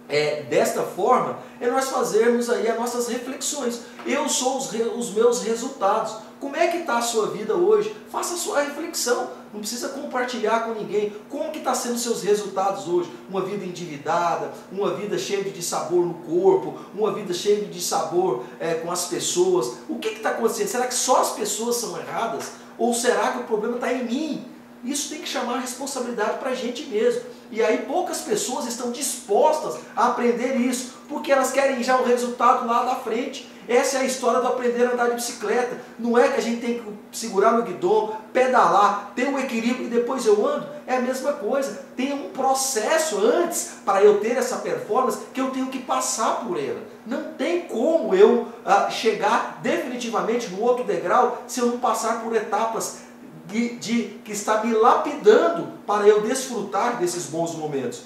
é, 0.07 0.43
desta 0.43 0.83
forma 0.83 1.39
é 1.59 1.67
nós 1.67 1.89
fazermos 1.89 2.49
aí 2.49 2.67
as 2.67 2.77
nossas 2.77 3.07
reflexões. 3.07 3.81
Eu 4.05 4.29
sou 4.29 4.57
os, 4.57 4.71
os 4.71 5.13
meus 5.13 5.41
resultados. 5.43 6.17
Como 6.39 6.55
é 6.55 6.67
que 6.67 6.77
está 6.77 6.97
a 6.97 7.01
sua 7.01 7.27
vida 7.27 7.55
hoje? 7.55 7.95
Faça 8.11 8.35
a 8.35 8.37
sua 8.37 8.61
reflexão. 8.61 9.31
Não 9.51 9.61
precisa 9.61 9.89
compartilhar 9.89 10.65
com 10.65 10.73
ninguém. 10.73 11.15
Como 11.29 11.49
que 11.49 11.59
está 11.59 11.73
sendo 11.73 11.97
seus 11.97 12.21
resultados 12.21 12.87
hoje? 12.87 13.09
Uma 13.29 13.41
vida 13.41 13.65
endividada, 13.65 14.51
uma 14.71 14.93
vida 14.93 15.17
cheia 15.17 15.43
de 15.43 15.63
sabor 15.63 16.05
no 16.05 16.13
corpo, 16.13 16.77
uma 16.93 17.11
vida 17.13 17.33
cheia 17.33 17.65
de 17.65 17.81
sabor 17.81 18.43
é, 18.59 18.75
com 18.75 18.91
as 18.91 19.05
pessoas. 19.05 19.77
O 19.89 19.97
que 19.97 20.09
está 20.09 20.31
acontecendo? 20.31 20.67
Será 20.67 20.87
que 20.87 20.93
só 20.93 21.21
as 21.21 21.31
pessoas 21.31 21.77
são 21.77 21.97
erradas? 21.97 22.51
Ou 22.77 22.93
será 22.93 23.31
que 23.31 23.39
o 23.39 23.43
problema 23.43 23.75
está 23.75 23.91
em 23.91 24.03
mim? 24.03 24.45
Isso 24.83 25.09
tem 25.09 25.21
que 25.21 25.27
chamar 25.27 25.55
a 25.55 25.61
responsabilidade 25.61 26.37
para 26.37 26.51
a 26.51 26.55
gente 26.55 26.83
mesmo. 26.83 27.21
E 27.51 27.61
aí 27.63 27.79
poucas 27.79 28.21
pessoas 28.21 28.65
estão 28.65 28.91
dispostas 28.91 29.79
a 29.95 30.07
aprender 30.07 30.55
isso, 30.55 30.95
porque 31.07 31.31
elas 31.31 31.51
querem 31.51 31.83
já 31.83 31.97
o 31.97 32.05
resultado 32.05 32.67
lá 32.67 32.83
da 32.83 32.95
frente. 32.95 33.49
Essa 33.67 33.97
é 33.97 34.01
a 34.01 34.05
história 34.05 34.41
do 34.41 34.47
aprender 34.47 34.85
a 34.85 34.91
andar 34.91 35.09
de 35.09 35.15
bicicleta. 35.15 35.79
Não 35.97 36.17
é 36.17 36.27
que 36.27 36.39
a 36.39 36.41
gente 36.41 36.61
tem 36.61 36.79
que 36.79 37.17
segurar 37.17 37.53
no 37.53 37.63
guidão, 37.63 38.15
pedalar, 38.31 39.11
ter 39.15 39.27
um 39.27 39.39
equilíbrio 39.39 39.87
e 39.87 39.89
depois 39.89 40.25
eu 40.25 40.45
ando. 40.45 40.67
É 40.85 40.97
a 40.97 41.01
mesma 41.01 41.33
coisa. 41.33 41.83
Tem 41.95 42.13
um 42.13 42.29
processo 42.29 43.17
antes 43.17 43.77
para 43.83 44.03
eu 44.03 44.19
ter 44.19 44.37
essa 44.37 44.57
performance 44.57 45.17
que 45.33 45.41
eu 45.41 45.49
tenho 45.49 45.67
que 45.67 45.79
passar 45.79 46.45
por 46.45 46.59
ela. 46.59 46.79
Não 47.07 47.33
tem 47.33 47.61
como 47.61 48.13
eu 48.13 48.47
ah, 48.63 48.89
chegar 48.89 49.59
definitivamente 49.63 50.49
no 50.49 50.61
outro 50.61 50.83
degrau 50.83 51.43
se 51.47 51.59
eu 51.59 51.67
não 51.67 51.79
passar 51.79 52.21
por 52.21 52.35
etapas 52.35 53.04
de, 53.47 53.75
de, 53.77 54.03
que 54.23 54.31
está 54.31 54.63
me 54.63 54.73
lapidando 54.73 55.67
para 55.85 56.07
eu 56.07 56.21
desfrutar 56.21 56.97
desses 56.97 57.25
bons 57.25 57.55
momentos. 57.55 58.03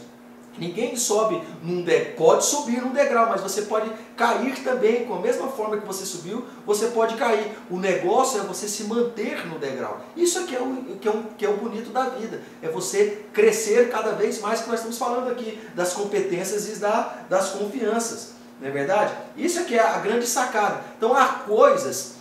Ninguém 0.57 0.97
sobe 0.97 1.41
num 1.63 1.83
degrau, 1.83 2.15
pode 2.17 2.45
subir 2.45 2.81
num 2.81 2.91
degrau, 2.91 3.27
mas 3.29 3.39
você 3.39 3.61
pode 3.61 3.89
cair 4.17 4.61
também, 4.61 5.05
com 5.05 5.15
a 5.15 5.19
mesma 5.19 5.47
forma 5.47 5.77
que 5.77 5.87
você 5.87 6.05
subiu, 6.05 6.45
você 6.65 6.87
pode 6.87 7.15
cair. 7.15 7.57
O 7.69 7.77
negócio 7.77 8.41
é 8.41 8.43
você 8.43 8.67
se 8.67 8.83
manter 8.83 9.47
no 9.47 9.57
degrau. 9.57 10.01
Isso 10.17 10.39
é 10.39 10.43
que 10.43 10.55
é 10.55 10.59
o, 10.59 10.97
que 10.99 11.07
é 11.07 11.11
o, 11.11 11.23
que 11.37 11.45
é 11.45 11.49
o 11.49 11.55
bonito 11.55 11.91
da 11.91 12.09
vida, 12.09 12.41
é 12.61 12.67
você 12.67 13.25
crescer 13.31 13.89
cada 13.89 14.11
vez 14.11 14.41
mais, 14.41 14.61
que 14.61 14.69
nós 14.69 14.79
estamos 14.79 14.97
falando 14.97 15.31
aqui, 15.31 15.57
das 15.73 15.93
competências 15.93 16.67
e 16.67 16.79
da, 16.79 17.23
das 17.29 17.51
confianças. 17.51 18.33
Não 18.59 18.67
é 18.67 18.71
verdade? 18.71 19.13
Isso 19.37 19.59
é 19.59 19.63
que 19.63 19.75
é 19.75 19.81
a 19.81 19.99
grande 19.99 20.27
sacada. 20.27 20.83
Então 20.97 21.15
há 21.15 21.25
coisas 21.25 22.15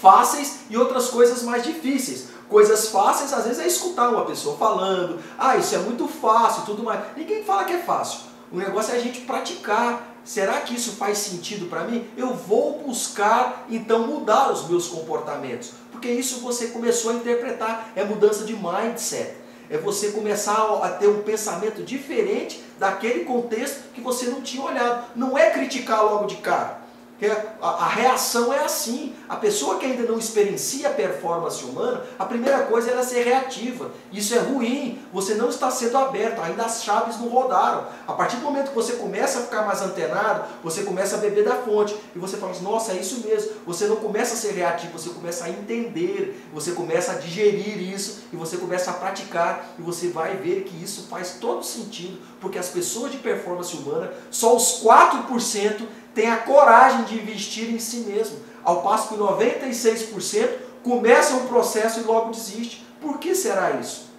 fáceis 0.00 0.62
e 0.68 0.76
outras 0.76 1.08
coisas 1.08 1.42
mais 1.44 1.62
difíceis. 1.62 2.31
Coisas 2.52 2.88
fáceis, 2.88 3.32
às 3.32 3.44
vezes, 3.44 3.58
é 3.60 3.66
escutar 3.66 4.10
uma 4.10 4.26
pessoa 4.26 4.58
falando, 4.58 5.18
ah, 5.38 5.56
isso 5.56 5.74
é 5.74 5.78
muito 5.78 6.06
fácil 6.06 6.64
tudo 6.66 6.82
mais. 6.82 7.00
Ninguém 7.16 7.42
fala 7.42 7.64
que 7.64 7.72
é 7.72 7.78
fácil. 7.78 8.20
O 8.52 8.58
negócio 8.58 8.92
é 8.92 8.98
a 8.98 9.00
gente 9.00 9.22
praticar. 9.22 10.14
Será 10.22 10.60
que 10.60 10.74
isso 10.74 10.92
faz 10.92 11.16
sentido 11.16 11.64
para 11.70 11.84
mim? 11.84 12.06
Eu 12.14 12.34
vou 12.34 12.82
buscar, 12.86 13.64
então, 13.70 14.06
mudar 14.06 14.52
os 14.52 14.68
meus 14.68 14.86
comportamentos. 14.86 15.72
Porque 15.90 16.10
isso 16.10 16.40
você 16.40 16.66
começou 16.66 17.12
a 17.12 17.14
interpretar, 17.14 17.90
é 17.96 18.04
mudança 18.04 18.44
de 18.44 18.54
mindset. 18.54 19.34
É 19.70 19.78
você 19.78 20.10
começar 20.10 20.78
a 20.82 20.90
ter 20.90 21.08
um 21.08 21.22
pensamento 21.22 21.82
diferente 21.82 22.62
daquele 22.78 23.24
contexto 23.24 23.84
que 23.94 24.02
você 24.02 24.26
não 24.26 24.42
tinha 24.42 24.62
olhado. 24.62 25.06
Não 25.16 25.38
é 25.38 25.48
criticar 25.48 26.04
logo 26.04 26.26
de 26.26 26.36
cara. 26.36 26.81
A, 27.30 27.68
a, 27.68 27.88
reação 27.88 28.52
é 28.52 28.64
assim. 28.64 29.14
A 29.28 29.36
pessoa 29.36 29.78
que 29.78 29.86
ainda 29.86 30.02
não 30.02 30.18
experiencia 30.18 30.88
a 30.88 30.92
performance 30.92 31.64
humana, 31.64 32.02
a 32.18 32.24
primeira 32.24 32.62
coisa 32.64 32.90
é 32.90 32.92
ela 32.92 33.02
ser 33.02 33.22
reativa. 33.24 33.90
Isso 34.12 34.34
é 34.34 34.38
ruim. 34.38 35.00
Você 35.12 35.34
não 35.34 35.48
está 35.48 35.70
sendo 35.70 35.96
aberto, 35.98 36.40
ainda 36.40 36.64
as 36.64 36.82
chaves 36.82 37.18
não 37.18 37.28
rodaram. 37.28 37.86
A 38.06 38.12
partir 38.12 38.36
do 38.36 38.42
momento 38.42 38.70
que 38.70 38.74
você 38.74 38.94
começa 38.94 39.38
a 39.38 39.42
ficar 39.42 39.62
mais 39.62 39.80
antenado, 39.82 40.44
você 40.62 40.82
começa 40.82 41.16
a 41.16 41.18
beber 41.18 41.44
da 41.44 41.56
fonte 41.56 41.94
e 42.14 42.18
você 42.18 42.36
fala 42.36 42.52
assim, 42.52 42.64
nossa, 42.64 42.92
é 42.92 42.96
isso 42.96 43.26
mesmo. 43.26 43.52
Você 43.66 43.86
não 43.86 43.96
começa 43.96 44.34
a 44.34 44.36
ser 44.36 44.52
reativo, 44.52 44.98
você 44.98 45.10
começa 45.10 45.44
a 45.44 45.50
entender, 45.50 46.42
você 46.52 46.72
começa 46.72 47.12
a 47.12 47.14
digerir 47.16 47.78
isso 47.92 48.22
e 48.32 48.36
você 48.36 48.56
começa 48.56 48.90
a 48.90 48.94
praticar 48.94 49.74
e 49.78 49.82
você 49.82 50.08
vai 50.08 50.36
ver 50.36 50.64
que 50.64 50.82
isso 50.82 51.06
faz 51.08 51.36
todo 51.40 51.64
sentido, 51.64 52.18
porque 52.40 52.58
as 52.58 52.68
pessoas 52.68 53.12
de 53.12 53.18
performance 53.18 53.76
humana, 53.76 54.12
só 54.30 54.56
os 54.56 54.82
4% 54.82 55.86
tem 56.14 56.30
a 56.30 56.38
coragem 56.38 57.04
de 57.04 57.16
investir 57.16 57.70
em 57.70 57.78
si 57.78 57.98
mesmo, 57.98 58.38
ao 58.64 58.82
passo 58.82 59.08
que 59.08 59.14
96% 59.14 60.48
começa 60.82 61.34
um 61.34 61.46
processo 61.46 62.00
e 62.00 62.02
logo 62.02 62.30
desiste. 62.30 62.86
Por 63.00 63.18
que 63.18 63.34
será 63.34 63.72
isso? 63.72 64.10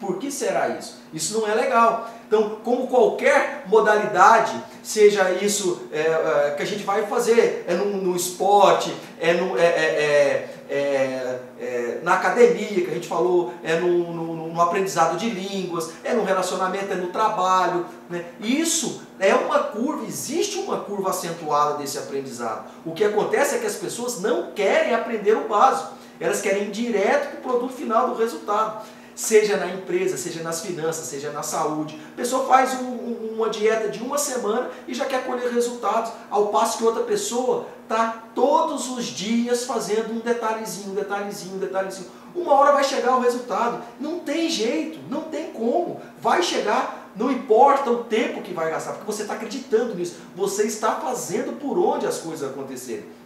Por 0.00 0.18
que 0.18 0.30
será 0.30 0.68
isso? 0.70 0.98
Isso 1.12 1.38
não 1.38 1.48
é 1.48 1.54
legal. 1.54 2.10
Então, 2.28 2.58
como 2.62 2.88
qualquer 2.88 3.64
modalidade, 3.66 4.52
seja 4.82 5.30
isso 5.40 5.88
é, 5.90 6.00
é, 6.00 6.54
que 6.54 6.62
a 6.62 6.66
gente 6.66 6.84
vai 6.84 7.06
fazer, 7.06 7.64
é 7.66 7.72
no, 7.72 7.86
no 7.86 8.14
esporte, 8.14 8.94
é, 9.18 9.32
no, 9.32 9.58
é, 9.58 9.62
é, 9.62 10.50
é, 10.68 11.38
é 11.58 12.00
na 12.02 12.14
academia, 12.14 12.84
que 12.84 12.90
a 12.90 12.94
gente 12.94 13.08
falou, 13.08 13.54
é 13.64 13.80
no, 13.80 14.12
no, 14.12 14.48
no, 14.48 14.60
aprendizado 14.60 15.16
de 15.16 15.30
línguas, 15.30 15.90
é 16.04 16.12
no 16.12 16.22
relacionamento, 16.22 16.92
é 16.92 16.96
no 16.96 17.06
trabalho. 17.06 17.86
Né? 18.10 18.26
Isso 18.40 19.00
é 19.18 19.34
uma 19.34 19.60
curva, 19.60 20.04
existe 20.04 20.58
uma 20.58 20.80
curva 20.80 21.08
acentuada 21.08 21.78
desse 21.78 21.96
aprendizado. 21.96 22.68
O 22.84 22.92
que 22.92 23.04
acontece 23.04 23.54
é 23.54 23.58
que 23.58 23.66
as 23.66 23.76
pessoas 23.76 24.20
não 24.20 24.52
querem 24.52 24.94
aprender 24.94 25.34
o 25.34 25.48
básico, 25.48 25.96
elas 26.20 26.42
querem 26.42 26.64
ir 26.64 26.70
direto 26.72 27.30
para 27.30 27.38
o 27.38 27.42
produto 27.42 27.72
final 27.72 28.08
do 28.08 28.16
resultado 28.16 28.84
seja 29.18 29.56
na 29.56 29.66
empresa, 29.66 30.16
seja 30.16 30.44
nas 30.44 30.60
finanças, 30.60 31.06
seja 31.06 31.32
na 31.32 31.42
saúde. 31.42 32.00
A 32.12 32.16
pessoa 32.16 32.46
faz 32.46 32.80
um, 32.80 32.84
um, 32.84 33.34
uma 33.34 33.50
dieta 33.50 33.88
de 33.88 34.00
uma 34.00 34.16
semana 34.16 34.70
e 34.86 34.94
já 34.94 35.06
quer 35.06 35.26
colher 35.26 35.52
resultados, 35.52 36.12
ao 36.30 36.46
passo 36.46 36.78
que 36.78 36.84
outra 36.84 37.02
pessoa 37.02 37.66
está 37.82 38.26
todos 38.32 38.88
os 38.88 39.06
dias 39.06 39.64
fazendo 39.64 40.14
um 40.14 40.20
detalhezinho, 40.20 40.92
um 40.92 40.94
detalhezinho, 40.94 41.56
um 41.56 41.58
detalhezinho. 41.58 42.06
Uma 42.32 42.54
hora 42.54 42.70
vai 42.70 42.84
chegar 42.84 43.16
o 43.16 43.20
resultado. 43.20 43.82
Não 43.98 44.20
tem 44.20 44.48
jeito, 44.48 45.00
não 45.10 45.22
tem 45.22 45.50
como. 45.50 46.00
Vai 46.20 46.40
chegar, 46.40 47.10
não 47.16 47.32
importa 47.32 47.90
o 47.90 48.04
tempo 48.04 48.40
que 48.40 48.54
vai 48.54 48.70
gastar, 48.70 48.92
porque 48.92 49.06
você 49.12 49.22
está 49.22 49.34
acreditando 49.34 49.96
nisso. 49.96 50.14
Você 50.36 50.62
está 50.62 50.92
fazendo 50.92 51.58
por 51.58 51.76
onde 51.76 52.06
as 52.06 52.18
coisas 52.18 52.48
acontecerem. 52.48 53.17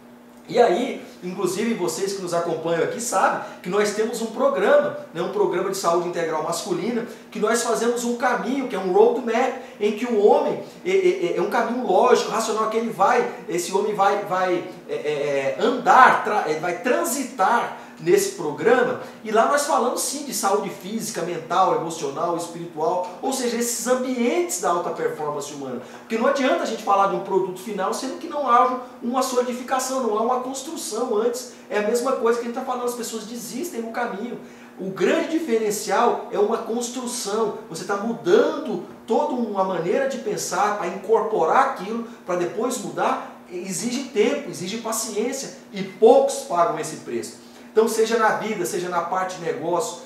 E 0.47 0.59
aí, 0.59 1.01
inclusive 1.23 1.73
vocês 1.73 2.13
que 2.13 2.21
nos 2.21 2.33
acompanham 2.33 2.83
aqui 2.83 2.99
sabem 2.99 3.41
que 3.61 3.69
nós 3.69 3.93
temos 3.95 4.21
um 4.21 4.27
programa, 4.27 4.97
né, 5.13 5.21
um 5.21 5.31
programa 5.31 5.69
de 5.69 5.77
saúde 5.77 6.09
integral 6.09 6.43
masculina, 6.43 7.07
que 7.31 7.39
nós 7.39 7.63
fazemos 7.63 8.03
um 8.03 8.17
caminho, 8.17 8.67
que 8.67 8.75
é 8.75 8.79
um 8.79 8.91
roadmap, 8.91 9.53
em 9.79 9.93
que 9.93 10.05
o 10.05 10.25
homem 10.25 10.61
é, 10.85 10.91
é, 10.91 11.37
é 11.37 11.41
um 11.41 11.49
caminho 11.49 11.87
lógico, 11.87 12.29
racional, 12.29 12.69
que 12.69 12.75
ele 12.75 12.89
vai, 12.89 13.25
esse 13.47 13.73
homem 13.73 13.95
vai, 13.95 14.25
vai 14.25 14.63
é, 14.89 14.93
é, 14.93 15.55
é 15.57 15.63
andar, 15.63 16.25
tra, 16.25 16.45
vai 16.59 16.79
transitar 16.79 17.77
nesse 18.03 18.31
programa, 18.31 19.01
e 19.23 19.31
lá 19.31 19.47
nós 19.47 19.65
falamos 19.65 20.01
sim 20.01 20.25
de 20.25 20.33
saúde 20.33 20.69
física, 20.69 21.21
mental, 21.21 21.75
emocional, 21.75 22.35
espiritual, 22.35 23.17
ou 23.21 23.31
seja, 23.31 23.57
esses 23.57 23.87
ambientes 23.87 24.59
da 24.61 24.71
alta 24.71 24.89
performance 24.89 25.53
humana. 25.53 25.81
Porque 25.99 26.17
não 26.17 26.27
adianta 26.27 26.63
a 26.63 26.65
gente 26.65 26.83
falar 26.83 27.07
de 27.07 27.15
um 27.15 27.21
produto 27.21 27.61
final 27.61 27.93
sendo 27.93 28.19
que 28.19 28.27
não 28.27 28.49
haja 28.49 28.77
uma 29.01 29.21
solidificação, 29.21 30.03
não 30.03 30.17
há 30.17 30.21
uma 30.21 30.39
construção 30.41 31.15
antes. 31.17 31.53
É 31.69 31.79
a 31.79 31.87
mesma 31.87 32.13
coisa 32.13 32.39
que 32.39 32.45
a 32.45 32.47
gente 32.49 32.57
está 32.57 32.69
falando, 32.69 32.87
as 32.87 32.95
pessoas 32.95 33.23
desistem 33.23 33.81
no 33.81 33.91
caminho. 33.91 34.39
O 34.79 34.89
grande 34.89 35.37
diferencial 35.37 36.27
é 36.31 36.39
uma 36.39 36.57
construção. 36.57 37.59
Você 37.69 37.83
está 37.83 37.97
mudando 37.97 38.83
toda 39.05 39.33
uma 39.33 39.63
maneira 39.63 40.09
de 40.09 40.17
pensar 40.17 40.77
para 40.77 40.87
incorporar 40.87 41.69
aquilo, 41.69 42.05
para 42.25 42.35
depois 42.35 42.77
mudar. 42.79 43.31
Exige 43.51 44.05
tempo, 44.05 44.49
exige 44.49 44.77
paciência 44.77 45.57
e 45.71 45.83
poucos 45.83 46.45
pagam 46.49 46.79
esse 46.79 46.97
preço. 46.97 47.42
Então, 47.73 47.87
seja 47.87 48.17
na 48.17 48.37
vida, 48.37 48.65
seja 48.67 48.87
na 48.87 49.01
parte 49.01 49.37
de 49.37 49.45
negócio, 49.45 50.03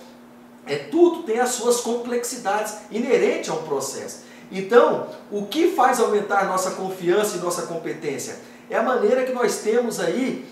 é, 0.66 0.76
tudo 0.76 1.24
tem 1.24 1.40
as 1.40 1.50
suas 1.50 1.82
complexidades 1.82 2.76
inerentes 2.90 3.50
a 3.50 3.54
um 3.54 3.64
processo. 3.64 4.22
Então, 4.50 5.08
o 5.30 5.46
que 5.46 5.74
faz 5.74 6.00
aumentar 6.00 6.46
nossa 6.46 6.72
confiança 6.72 7.36
e 7.36 7.40
nossa 7.42 7.64
competência? 7.64 8.40
É 8.70 8.78
a 8.78 8.82
maneira 8.82 9.26
que 9.26 9.34
nós 9.34 9.58
temos 9.58 10.00
aí 10.00 10.46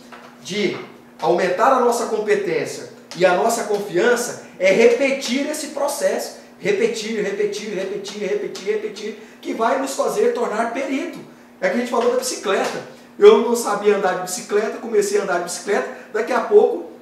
de 0.43 0.77
aumentar 1.21 1.71
a 1.71 1.79
nossa 1.79 2.07
competência 2.07 2.89
e 3.15 3.25
a 3.25 3.35
nossa 3.35 3.63
confiança 3.63 4.43
é 4.59 4.71
repetir 4.71 5.49
esse 5.49 5.67
processo. 5.67 6.43
Repetir, 6.59 7.21
repetir, 7.21 7.73
repetir, 7.73 8.27
repetir, 8.27 8.73
repetir, 8.73 9.19
que 9.41 9.53
vai 9.53 9.79
nos 9.79 9.93
fazer 9.93 10.33
tornar 10.33 10.73
perito. 10.73 11.19
É 11.61 11.69
que 11.69 11.75
a 11.75 11.79
gente 11.79 11.91
falou 11.91 12.11
da 12.11 12.17
bicicleta. 12.17 12.81
Eu 13.17 13.39
não 13.39 13.55
sabia 13.55 13.95
andar 13.97 14.15
de 14.15 14.21
bicicleta, 14.23 14.77
comecei 14.77 15.19
a 15.19 15.23
andar 15.23 15.37
de 15.39 15.45
bicicleta, 15.45 15.89
daqui 16.13 16.33
a 16.33 16.41
pouco 16.41 16.94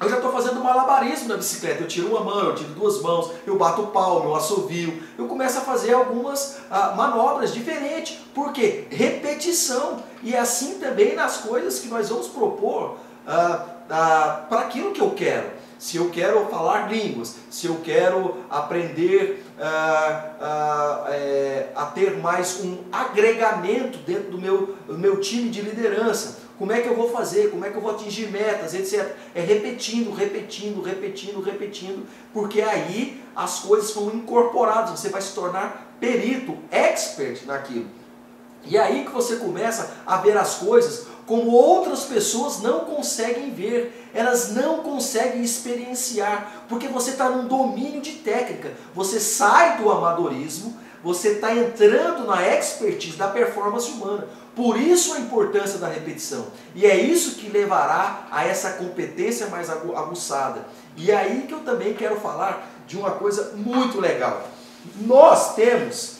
eu 0.00 0.08
já 0.08 0.16
estou 0.16 0.32
fazendo 0.32 0.60
malabarismo 0.60 1.28
na 1.28 1.36
bicicleta. 1.36 1.82
Eu 1.82 1.88
tiro 1.88 2.08
uma 2.08 2.24
mão, 2.24 2.46
eu 2.46 2.54
tiro 2.54 2.70
duas 2.70 3.02
mãos, 3.02 3.32
eu 3.46 3.56
bato 3.56 3.82
o 3.82 3.86
palmo, 3.88 4.30
eu 4.30 4.34
assovio. 4.34 5.02
Eu 5.18 5.26
começo 5.26 5.58
a 5.58 5.60
fazer 5.60 5.92
algumas 5.92 6.58
ah, 6.70 6.94
manobras 6.96 7.52
diferentes. 7.52 8.18
Por 8.34 8.50
quê? 8.52 8.86
Repetição. 8.90 10.02
E 10.22 10.34
é 10.34 10.38
assim 10.38 10.78
também 10.78 11.14
nas 11.14 11.38
coisas 11.38 11.80
que 11.80 11.88
nós 11.88 12.08
vamos 12.08 12.28
propor 12.28 12.96
ah, 13.26 13.66
ah, 13.90 14.46
para 14.48 14.60
aquilo 14.60 14.92
que 14.92 15.02
eu 15.02 15.10
quero. 15.10 15.50
Se 15.78 15.98
eu 15.98 16.08
quero 16.10 16.46
falar 16.46 16.90
línguas, 16.90 17.36
se 17.50 17.66
eu 17.66 17.80
quero 17.82 18.36
aprender 18.50 19.44
é, 19.58 21.68
a 21.74 21.86
ter 21.94 22.18
mais 22.18 22.60
um 22.62 22.78
agregamento 22.92 23.96
dentro 23.98 24.30
do 24.30 24.38
meu, 24.38 24.76
do 24.86 24.98
meu 24.98 25.22
time 25.22 25.48
de 25.48 25.62
liderança, 25.62 26.49
como 26.60 26.72
é 26.72 26.82
que 26.82 26.88
eu 26.88 26.94
vou 26.94 27.10
fazer? 27.10 27.50
Como 27.50 27.64
é 27.64 27.70
que 27.70 27.76
eu 27.78 27.80
vou 27.80 27.92
atingir 27.92 28.30
metas, 28.30 28.74
etc. 28.74 29.16
É 29.34 29.40
repetindo, 29.40 30.12
repetindo, 30.12 30.82
repetindo, 30.82 31.40
repetindo, 31.40 32.06
porque 32.34 32.60
aí 32.60 33.18
as 33.34 33.60
coisas 33.60 33.94
vão 33.94 34.08
incorporadas, 34.14 34.90
você 34.90 35.08
vai 35.08 35.22
se 35.22 35.32
tornar 35.34 35.96
perito, 35.98 36.58
expert 36.70 37.46
naquilo. 37.46 37.86
E 38.66 38.76
aí 38.76 39.06
que 39.06 39.10
você 39.10 39.36
começa 39.36 39.90
a 40.04 40.18
ver 40.18 40.36
as 40.36 40.56
coisas 40.56 41.06
como 41.26 41.50
outras 41.50 42.04
pessoas 42.04 42.60
não 42.60 42.80
conseguem 42.80 43.54
ver, 43.54 44.10
elas 44.12 44.50
não 44.50 44.80
conseguem 44.80 45.42
experienciar, 45.42 46.64
porque 46.68 46.88
você 46.88 47.12
está 47.12 47.30
num 47.30 47.48
domínio 47.48 48.02
de 48.02 48.16
técnica, 48.16 48.74
você 48.94 49.18
sai 49.18 49.78
do 49.78 49.90
amadorismo, 49.90 50.76
você 51.02 51.30
está 51.30 51.56
entrando 51.56 52.26
na 52.26 52.46
expertise 52.46 53.16
da 53.16 53.28
performance 53.28 53.90
humana. 53.90 54.28
Por 54.60 54.78
isso 54.78 55.14
a 55.14 55.20
importância 55.20 55.78
da 55.78 55.88
repetição. 55.88 56.48
E 56.74 56.84
é 56.84 56.94
isso 56.94 57.36
que 57.36 57.48
levará 57.48 58.26
a 58.30 58.44
essa 58.44 58.72
competência 58.72 59.46
mais 59.46 59.70
aguçada. 59.70 60.66
E 60.98 61.10
é 61.10 61.16
aí 61.16 61.46
que 61.48 61.54
eu 61.54 61.60
também 61.60 61.94
quero 61.94 62.20
falar 62.20 62.70
de 62.86 62.98
uma 62.98 63.12
coisa 63.12 63.52
muito 63.54 63.98
legal. 63.98 64.46
Nós 64.96 65.54
temos, 65.54 66.16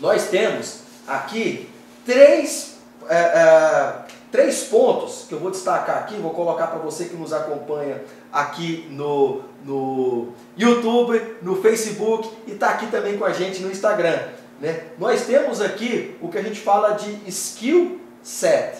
nós 0.00 0.28
temos 0.28 0.82
aqui 1.08 1.68
três, 2.04 2.76
é, 3.08 3.16
é, 3.16 3.94
três 4.30 4.62
pontos 4.62 5.24
que 5.28 5.34
eu 5.34 5.40
vou 5.40 5.50
destacar 5.50 5.98
aqui, 5.98 6.14
vou 6.18 6.30
colocar 6.30 6.68
para 6.68 6.78
você 6.78 7.06
que 7.06 7.16
nos 7.16 7.32
acompanha 7.32 8.00
aqui 8.32 8.86
no, 8.90 9.40
no 9.64 10.28
YouTube, 10.56 11.20
no 11.42 11.60
Facebook 11.60 12.30
e 12.46 12.52
está 12.52 12.68
aqui 12.68 12.86
também 12.92 13.18
com 13.18 13.24
a 13.24 13.32
gente 13.32 13.60
no 13.60 13.72
Instagram. 13.72 14.20
Né? 14.60 14.84
Nós 14.98 15.26
temos 15.26 15.60
aqui 15.60 16.16
o 16.20 16.28
que 16.28 16.38
a 16.38 16.42
gente 16.42 16.60
fala 16.60 16.92
de 16.92 17.28
skill 17.28 18.00
set. 18.22 18.78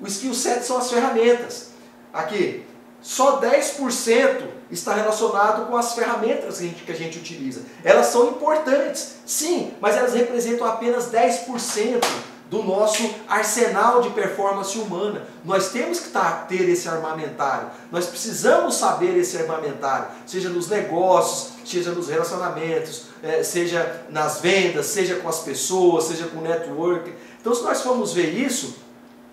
O 0.00 0.06
skill 0.06 0.34
set 0.34 0.64
são 0.64 0.78
as 0.78 0.90
ferramentas. 0.90 1.70
Aqui, 2.12 2.64
só 3.02 3.40
10% 3.40 4.44
está 4.70 4.94
relacionado 4.94 5.66
com 5.66 5.76
as 5.76 5.94
ferramentas 5.94 6.58
que 6.58 6.64
a, 6.64 6.68
gente, 6.68 6.82
que 6.84 6.92
a 6.92 6.94
gente 6.94 7.18
utiliza. 7.18 7.62
Elas 7.84 8.06
são 8.06 8.28
importantes, 8.28 9.16
sim, 9.26 9.74
mas 9.80 9.96
elas 9.96 10.14
representam 10.14 10.66
apenas 10.66 11.10
10% 11.10 12.02
do 12.50 12.62
nosso 12.62 13.02
arsenal 13.28 14.02
de 14.02 14.10
performance 14.10 14.78
humana. 14.78 15.26
Nós 15.44 15.70
temos 15.70 16.00
que 16.00 16.10
tá, 16.10 16.44
ter 16.48 16.68
esse 16.68 16.88
armamentário. 16.88 17.70
Nós 17.90 18.06
precisamos 18.06 18.76
saber 18.76 19.16
esse 19.16 19.36
armamentário, 19.36 20.06
seja 20.26 20.48
nos 20.48 20.68
negócios, 20.68 21.52
seja 21.64 21.90
nos 21.90 22.08
relacionamentos, 22.08 23.06
é, 23.22 23.42
seja 23.42 24.04
nas 24.10 24.40
vendas, 24.40 24.86
seja 24.86 25.16
com 25.16 25.28
as 25.28 25.40
pessoas, 25.40 26.04
seja 26.04 26.26
com 26.26 26.38
o 26.38 26.42
network. 26.42 27.12
Então, 27.40 27.54
se 27.54 27.62
nós 27.62 27.80
formos 27.82 28.12
ver 28.12 28.34
isso, 28.34 28.76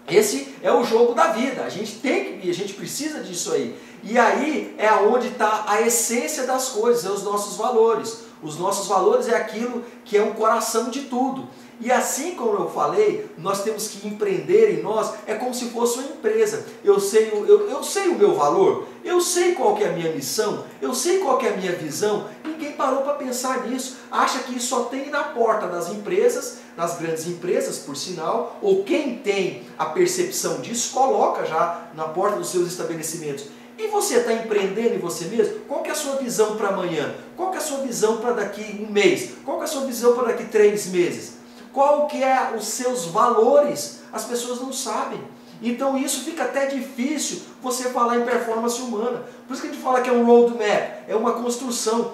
Esse 0.08 0.56
é 0.62 0.72
o 0.72 0.84
jogo 0.84 1.14
da 1.14 1.28
vida. 1.28 1.64
A 1.64 1.70
gente 1.70 1.96
tem 1.96 2.40
que, 2.40 2.50
a 2.50 2.54
gente 2.54 2.74
precisa 2.74 3.22
disso 3.22 3.54
aí. 3.54 3.80
E 4.04 4.18
aí 4.18 4.76
é 4.78 4.92
onde 4.94 5.28
está 5.28 5.66
a 5.68 5.82
essência 5.82 6.46
das 6.46 6.70
coisas, 6.70 7.06
é 7.06 7.10
os 7.10 7.24
nossos 7.24 7.58
valores. 7.58 8.24
Os 8.42 8.58
nossos 8.58 8.88
valores 8.88 9.28
é 9.28 9.36
aquilo 9.36 9.84
que 10.04 10.18
é 10.18 10.24
o 10.24 10.34
coração 10.34 10.90
de 10.90 11.02
tudo. 11.02 11.48
E 11.82 11.92
assim 11.92 12.36
como 12.36 12.60
eu 12.60 12.70
falei, 12.70 13.28
nós 13.40 13.64
temos 13.64 13.88
que 13.88 14.08
empreender 14.08 14.78
em 14.78 14.84
nós, 14.84 15.14
é 15.26 15.34
como 15.34 15.52
se 15.52 15.66
fosse 15.70 15.98
uma 15.98 16.10
empresa. 16.10 16.64
Eu 16.84 17.00
sei, 17.00 17.32
eu, 17.34 17.68
eu 17.68 17.84
sei 17.84 18.08
o 18.10 18.16
meu 18.16 18.36
valor, 18.36 18.86
eu 19.04 19.20
sei 19.20 19.56
qual 19.56 19.76
é 19.80 19.88
a 19.88 19.92
minha 19.92 20.12
missão, 20.12 20.64
eu 20.80 20.94
sei 20.94 21.18
qual 21.18 21.42
é 21.42 21.50
a 21.50 21.58
minha 21.58 21.72
visão. 21.72 22.28
Ninguém 22.46 22.74
parou 22.74 23.02
para 23.02 23.14
pensar 23.14 23.68
nisso. 23.68 23.98
Acha 24.12 24.40
que 24.40 24.56
isso 24.56 24.68
só 24.68 24.84
tem 24.84 25.10
na 25.10 25.24
porta 25.24 25.66
das 25.66 25.90
empresas, 25.90 26.60
nas 26.78 27.00
grandes 27.00 27.26
empresas, 27.26 27.80
por 27.80 27.98
sinal, 27.98 28.60
ou 28.62 28.84
quem 28.84 29.18
tem 29.18 29.64
a 29.76 29.86
percepção 29.86 30.62
disso, 30.62 30.94
coloca 30.94 31.48
já 31.48 31.88
na 31.96 32.04
porta 32.04 32.38
dos 32.38 32.50
seus 32.52 32.68
estabelecimentos. 32.68 33.46
E 33.76 33.88
você 33.88 34.18
está 34.18 34.32
empreendendo 34.32 34.94
em 34.94 35.00
você 35.00 35.26
mesmo? 35.26 35.62
Qual 35.68 35.82
que 35.82 35.90
é 35.90 35.94
a 35.94 35.96
sua 35.96 36.18
visão 36.18 36.56
para 36.56 36.68
amanhã? 36.68 37.16
Qual 37.36 37.50
que 37.50 37.58
é 37.58 37.60
a 37.60 37.64
sua 37.64 37.80
visão 37.80 38.18
para 38.18 38.34
daqui 38.34 38.86
um 38.88 38.92
mês? 38.92 39.32
Qual 39.44 39.58
que 39.58 39.64
é 39.64 39.66
a 39.66 39.70
sua 39.70 39.86
visão 39.86 40.14
para 40.14 40.28
daqui 40.28 40.44
três 40.44 40.86
meses? 40.86 41.41
Qual 41.74 42.08
que 42.08 42.24
é 42.24 42.54
os 42.56 42.66
seus 42.66 43.06
valores? 43.06 44.02
As 44.12 44.26
pessoas 44.26 44.60
não 44.60 44.74
sabem. 44.74 45.22
Então 45.62 45.98
isso 45.98 46.24
fica 46.24 46.44
até 46.44 46.66
difícil 46.66 47.42
você 47.62 47.90
falar 47.90 48.18
em 48.18 48.26
performance 48.26 48.82
humana. 48.82 49.24
Por 49.48 49.54
isso 49.54 49.62
que 49.62 49.70
a 49.70 49.72
gente 49.72 49.84
fala 49.84 50.02
que 50.02 50.10
é 50.10 50.14
um 50.14 50.26
roadmap, 50.26 51.04
é 51.08 51.16
uma 51.16 51.34
construção. 51.34 52.14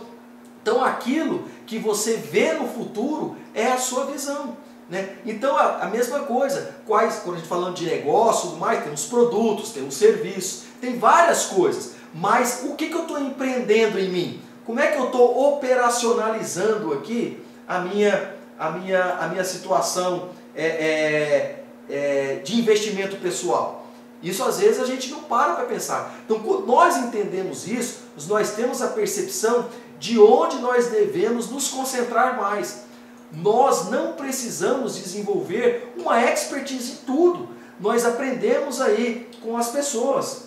Então 0.61 0.83
aquilo 0.83 1.45
que 1.65 1.79
você 1.79 2.15
vê 2.15 2.53
no 2.53 2.67
futuro 2.67 3.37
é 3.55 3.67
a 3.67 3.77
sua 3.77 4.05
visão. 4.05 4.57
Né? 4.89 5.17
Então 5.25 5.55
a, 5.55 5.83
a, 5.83 5.85
mesma 5.85 6.19
coisa, 6.19 6.75
quais, 6.85 7.21
quando 7.23 7.35
a 7.35 7.39
gente 7.39 7.47
falando 7.47 7.75
de 7.75 7.85
negócio, 7.85 8.57
mais, 8.57 8.83
tem 8.83 8.93
os 8.93 9.05
produtos, 9.05 9.71
tem 9.71 9.85
os 9.87 9.95
serviços, 9.95 10.63
tem 10.81 10.99
várias 10.99 11.45
coisas. 11.45 11.95
Mas 12.13 12.63
o 12.65 12.75
que, 12.75 12.87
que 12.87 12.95
eu 12.95 13.01
estou 13.01 13.19
empreendendo 13.19 13.99
em 13.99 14.09
mim? 14.09 14.41
Como 14.65 14.79
é 14.79 14.87
que 14.87 14.97
eu 14.97 15.05
estou 15.05 15.55
operacionalizando 15.55 16.93
aqui 16.93 17.41
a 17.67 17.79
minha 17.79 18.36
a 18.57 18.71
minha, 18.71 19.17
a 19.19 19.27
minha 19.27 19.43
situação 19.43 20.29
é, 20.55 20.65
é, 20.65 21.63
é, 21.89 22.35
de 22.43 22.59
investimento 22.59 23.17
pessoal. 23.17 23.87
Isso 24.21 24.43
às 24.43 24.59
vezes 24.59 24.81
a 24.81 24.85
gente 24.85 25.11
não 25.11 25.21
para 25.23 25.53
para 25.53 25.65
pensar. 25.65 26.15
Então, 26.25 26.39
quando 26.39 26.65
nós 26.65 26.97
entendemos 26.97 27.67
isso, 27.67 27.99
nós 28.27 28.51
temos 28.53 28.81
a 28.81 28.87
percepção 28.87 29.69
de 29.99 30.19
onde 30.19 30.57
nós 30.57 30.87
devemos 30.87 31.49
nos 31.49 31.69
concentrar 31.69 32.35
mais. 32.35 32.85
Nós 33.31 33.89
não 33.89 34.13
precisamos 34.13 34.95
desenvolver 34.95 35.93
uma 35.97 36.23
expertise 36.23 36.93
em 36.93 36.95
tudo. 37.05 37.49
Nós 37.79 38.05
aprendemos 38.05 38.81
aí 38.81 39.29
com 39.43 39.55
as 39.55 39.69
pessoas. 39.69 40.45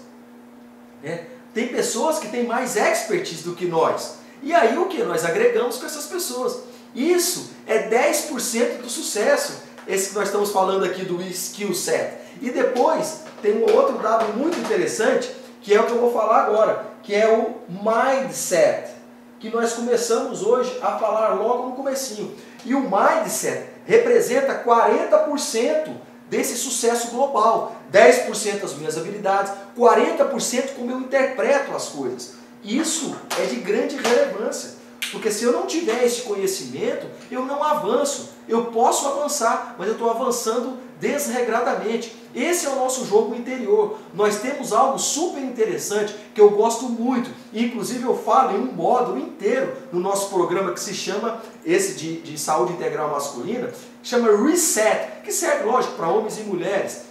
Né? 1.02 1.26
Tem 1.54 1.68
pessoas 1.68 2.18
que 2.18 2.28
têm 2.28 2.46
mais 2.46 2.76
expertise 2.76 3.44
do 3.44 3.54
que 3.54 3.66
nós. 3.66 4.16
E 4.42 4.52
aí 4.52 4.76
o 4.78 4.86
que? 4.86 5.02
Nós 5.02 5.24
agregamos 5.24 5.76
com 5.76 5.86
essas 5.86 6.06
pessoas. 6.06 6.69
Isso 6.95 7.51
é 7.66 7.88
10% 7.88 8.82
do 8.82 8.91
sucesso, 8.91 9.62
esse 9.86 10.11
que 10.11 10.14
nós 10.14 10.26
estamos 10.28 10.51
falando 10.51 10.84
aqui 10.84 11.05
do 11.05 11.20
skill 11.22 11.74
set. 11.74 12.18
E 12.41 12.51
depois 12.51 13.20
tem 13.43 13.62
um 13.62 13.74
outro 13.74 13.99
dado 13.99 14.32
muito 14.36 14.59
interessante, 14.59 15.30
que 15.62 15.74
é 15.74 15.80
o 15.80 15.84
que 15.84 15.93
eu 15.93 16.01
vou 16.01 16.12
falar 16.12 16.45
agora, 16.45 16.84
que 17.03 17.14
é 17.14 17.28
o 17.28 17.57
mindset, 17.68 18.91
que 19.38 19.51
nós 19.51 19.72
começamos 19.72 20.43
hoje 20.43 20.78
a 20.82 20.99
falar 20.99 21.34
logo 21.34 21.68
no 21.68 21.76
comecinho. 21.76 22.34
E 22.64 22.74
o 22.74 22.80
mindset 22.80 23.66
representa 23.86 24.62
40% 24.64 25.91
desse 26.28 26.57
sucesso 26.57 27.11
global. 27.11 27.76
10% 27.93 28.61
das 28.61 28.74
minhas 28.74 28.97
habilidades, 28.97 29.53
40% 29.76 30.74
como 30.76 30.91
eu 30.91 31.01
interpreto 31.01 31.74
as 31.74 31.88
coisas. 31.88 32.34
Isso 32.62 33.16
é 33.43 33.47
de 33.47 33.57
grande 33.57 33.97
relevância. 33.97 34.79
Porque 35.12 35.30
se 35.30 35.44
eu 35.44 35.53
não 35.53 35.66
tiver 35.66 36.05
esse 36.05 36.22
conhecimento, 36.22 37.07
eu 37.30 37.44
não 37.44 37.62
avanço. 37.62 38.30
Eu 38.48 38.66
posso 38.66 39.07
avançar, 39.09 39.74
mas 39.78 39.88
eu 39.88 39.94
estou 39.94 40.11
avançando 40.11 40.78
desregradamente. 41.01 42.14
Esse 42.34 42.66
é 42.66 42.70
o 42.70 42.76
nosso 42.76 43.05
jogo 43.07 43.34
interior. 43.34 43.98
Nós 44.14 44.40
temos 44.40 44.72
algo 44.72 44.98
super 44.98 45.42
interessante 45.42 46.14
que 46.34 46.40
eu 46.40 46.51
gosto 46.51 46.84
muito. 46.84 47.30
Inclusive 47.53 48.05
eu 48.05 48.16
falo 48.16 48.57
em 48.57 48.61
um 48.61 48.72
módulo 48.72 49.18
inteiro 49.18 49.72
no 49.92 49.98
nosso 49.98 50.28
programa 50.28 50.72
que 50.72 50.80
se 50.80 50.94
chama, 50.94 51.42
esse 51.64 51.94
de, 51.94 52.20
de 52.20 52.38
saúde 52.38 52.74
integral 52.74 53.11
masculina, 53.11 53.72
chama 54.03 54.30
Reset, 54.46 55.22
que 55.24 55.32
serve, 55.32 55.64
lógico, 55.64 55.94
para 55.94 56.09
homens 56.09 56.38
e 56.38 56.42
mulheres. 56.42 57.09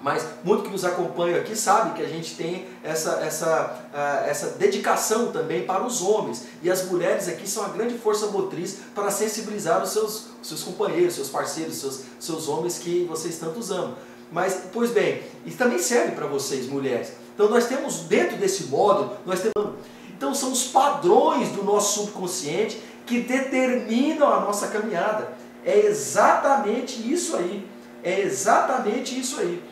Mas 0.00 0.24
muito 0.44 0.64
que 0.64 0.70
nos 0.70 0.84
acompanha 0.84 1.38
aqui 1.38 1.56
sabe 1.56 1.94
que 1.94 2.02
a 2.02 2.08
gente 2.08 2.34
tem 2.34 2.66
essa, 2.84 3.12
essa, 3.22 3.88
uh, 3.92 4.28
essa 4.28 4.50
dedicação 4.50 5.32
também 5.32 5.64
para 5.64 5.84
os 5.84 6.02
homens. 6.02 6.44
E 6.62 6.70
as 6.70 6.84
mulheres 6.84 7.28
aqui 7.28 7.48
são 7.48 7.64
a 7.64 7.68
grande 7.68 7.96
força 7.96 8.26
motriz 8.26 8.78
para 8.94 9.10
sensibilizar 9.10 9.82
os 9.82 9.90
seus, 9.90 10.26
os 10.40 10.48
seus 10.48 10.62
companheiros, 10.62 11.14
seus 11.14 11.30
parceiros, 11.30 11.76
seus, 11.76 12.02
seus 12.20 12.48
homens 12.48 12.78
que 12.78 13.04
vocês 13.04 13.38
tanto 13.38 13.60
amam. 13.72 13.96
Mas, 14.30 14.62
pois 14.72 14.90
bem, 14.90 15.22
isso 15.44 15.56
também 15.56 15.78
serve 15.78 16.12
para 16.12 16.26
vocês, 16.26 16.66
mulheres. 16.66 17.12
Então 17.34 17.48
nós 17.48 17.66
temos 17.66 18.00
dentro 18.00 18.36
desse 18.36 18.64
módulo, 18.64 19.16
nós 19.24 19.40
temos. 19.40 19.74
Então 20.16 20.34
são 20.34 20.52
os 20.52 20.64
padrões 20.64 21.50
do 21.50 21.62
nosso 21.62 22.00
subconsciente 22.00 22.80
que 23.04 23.20
determinam 23.20 24.32
a 24.32 24.40
nossa 24.40 24.68
caminhada. 24.68 25.32
É 25.64 25.78
exatamente 25.78 27.12
isso 27.12 27.36
aí. 27.36 27.66
É 28.02 28.20
exatamente 28.20 29.18
isso 29.18 29.40
aí. 29.40 29.62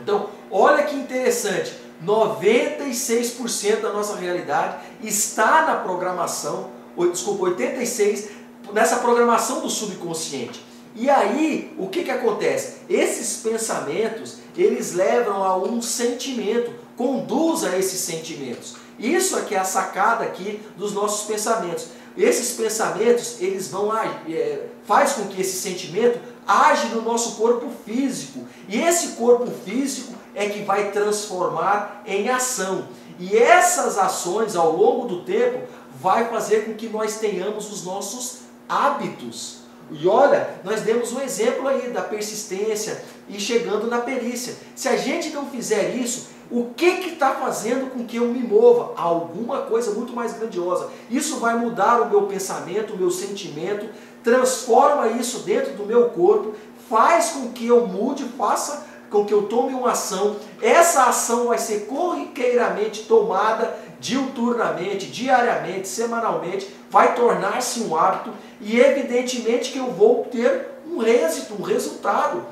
Então, 0.00 0.30
olha 0.50 0.84
que 0.84 0.96
interessante, 0.96 1.72
96% 2.04 3.80
da 3.80 3.92
nossa 3.92 4.16
realidade 4.16 4.78
está 5.02 5.66
na 5.66 5.76
programação, 5.76 6.70
desculpa, 7.10 7.50
86% 7.50 8.30
nessa 8.72 8.96
programação 8.96 9.60
do 9.60 9.70
subconsciente. 9.70 10.64
E 10.94 11.08
aí, 11.08 11.74
o 11.78 11.88
que, 11.88 12.04
que 12.04 12.10
acontece? 12.10 12.76
Esses 12.88 13.42
pensamentos, 13.42 14.38
eles 14.56 14.92
levam 14.92 15.42
a 15.42 15.56
um 15.56 15.80
sentimento, 15.80 16.72
conduz 16.96 17.64
a 17.64 17.78
esses 17.78 18.00
sentimentos. 18.00 18.76
Isso 18.98 19.36
aqui 19.36 19.54
é 19.54 19.58
a 19.58 19.64
sacada 19.64 20.24
aqui 20.24 20.60
dos 20.76 20.92
nossos 20.92 21.26
pensamentos. 21.26 21.86
Esses 22.16 22.54
pensamentos, 22.56 23.40
eles 23.40 23.68
vão 23.68 23.90
é, 23.96 24.66
faz 24.84 25.14
com 25.14 25.26
que 25.28 25.40
esse 25.40 25.56
sentimento 25.56 26.20
age 26.46 26.88
no 26.88 27.02
nosso 27.02 27.36
corpo 27.36 27.68
físico. 27.84 28.46
E 28.68 28.80
esse 28.80 29.08
corpo 29.16 29.50
físico 29.64 30.14
é 30.34 30.48
que 30.48 30.62
vai 30.62 30.90
transformar 30.90 32.02
em 32.06 32.28
ação. 32.28 32.88
E 33.18 33.36
essas 33.36 33.98
ações 33.98 34.56
ao 34.56 34.74
longo 34.74 35.06
do 35.06 35.22
tempo 35.22 35.66
vai 36.00 36.28
fazer 36.28 36.64
com 36.64 36.74
que 36.74 36.88
nós 36.88 37.18
tenhamos 37.18 37.70
os 37.70 37.84
nossos 37.84 38.38
hábitos. 38.68 39.58
E 39.90 40.08
olha, 40.08 40.54
nós 40.64 40.80
demos 40.80 41.12
um 41.12 41.20
exemplo 41.20 41.68
aí 41.68 41.90
da 41.90 42.00
persistência 42.00 43.04
e 43.28 43.38
chegando 43.38 43.86
na 43.86 43.98
perícia. 43.98 44.56
Se 44.74 44.88
a 44.88 44.96
gente 44.96 45.30
não 45.30 45.46
fizer 45.46 45.94
isso, 45.94 46.28
o 46.50 46.66
que 46.74 46.86
está 46.86 47.34
fazendo 47.34 47.90
com 47.90 48.04
que 48.04 48.16
eu 48.16 48.28
me 48.28 48.40
mova? 48.40 48.92
Alguma 49.00 49.62
coisa 49.62 49.92
muito 49.92 50.12
mais 50.12 50.34
grandiosa. 50.34 50.90
Isso 51.10 51.36
vai 51.36 51.56
mudar 51.56 52.02
o 52.02 52.10
meu 52.10 52.22
pensamento, 52.22 52.94
o 52.94 52.96
meu 52.96 53.10
sentimento, 53.10 53.88
transforma 54.22 55.08
isso 55.08 55.40
dentro 55.40 55.72
do 55.74 55.84
meu 55.84 56.10
corpo, 56.10 56.54
faz 56.88 57.30
com 57.30 57.52
que 57.52 57.66
eu 57.66 57.86
mude, 57.86 58.24
faça 58.36 58.86
com 59.10 59.24
que 59.24 59.34
eu 59.34 59.42
tome 59.42 59.74
uma 59.74 59.92
ação. 59.92 60.36
Essa 60.60 61.04
ação 61.04 61.48
vai 61.48 61.58
ser 61.58 61.86
corriqueiramente 61.86 63.04
tomada 63.04 63.76
diuturnamente, 64.00 65.06
diariamente, 65.06 65.86
semanalmente, 65.86 66.68
vai 66.90 67.14
tornar-se 67.14 67.80
um 67.80 67.96
hábito 67.96 68.32
e 68.60 68.80
evidentemente 68.80 69.70
que 69.70 69.78
eu 69.78 69.92
vou 69.92 70.24
ter 70.24 70.72
um 70.86 71.02
êxito, 71.02 71.54
um 71.54 71.62
resultado. 71.62 72.44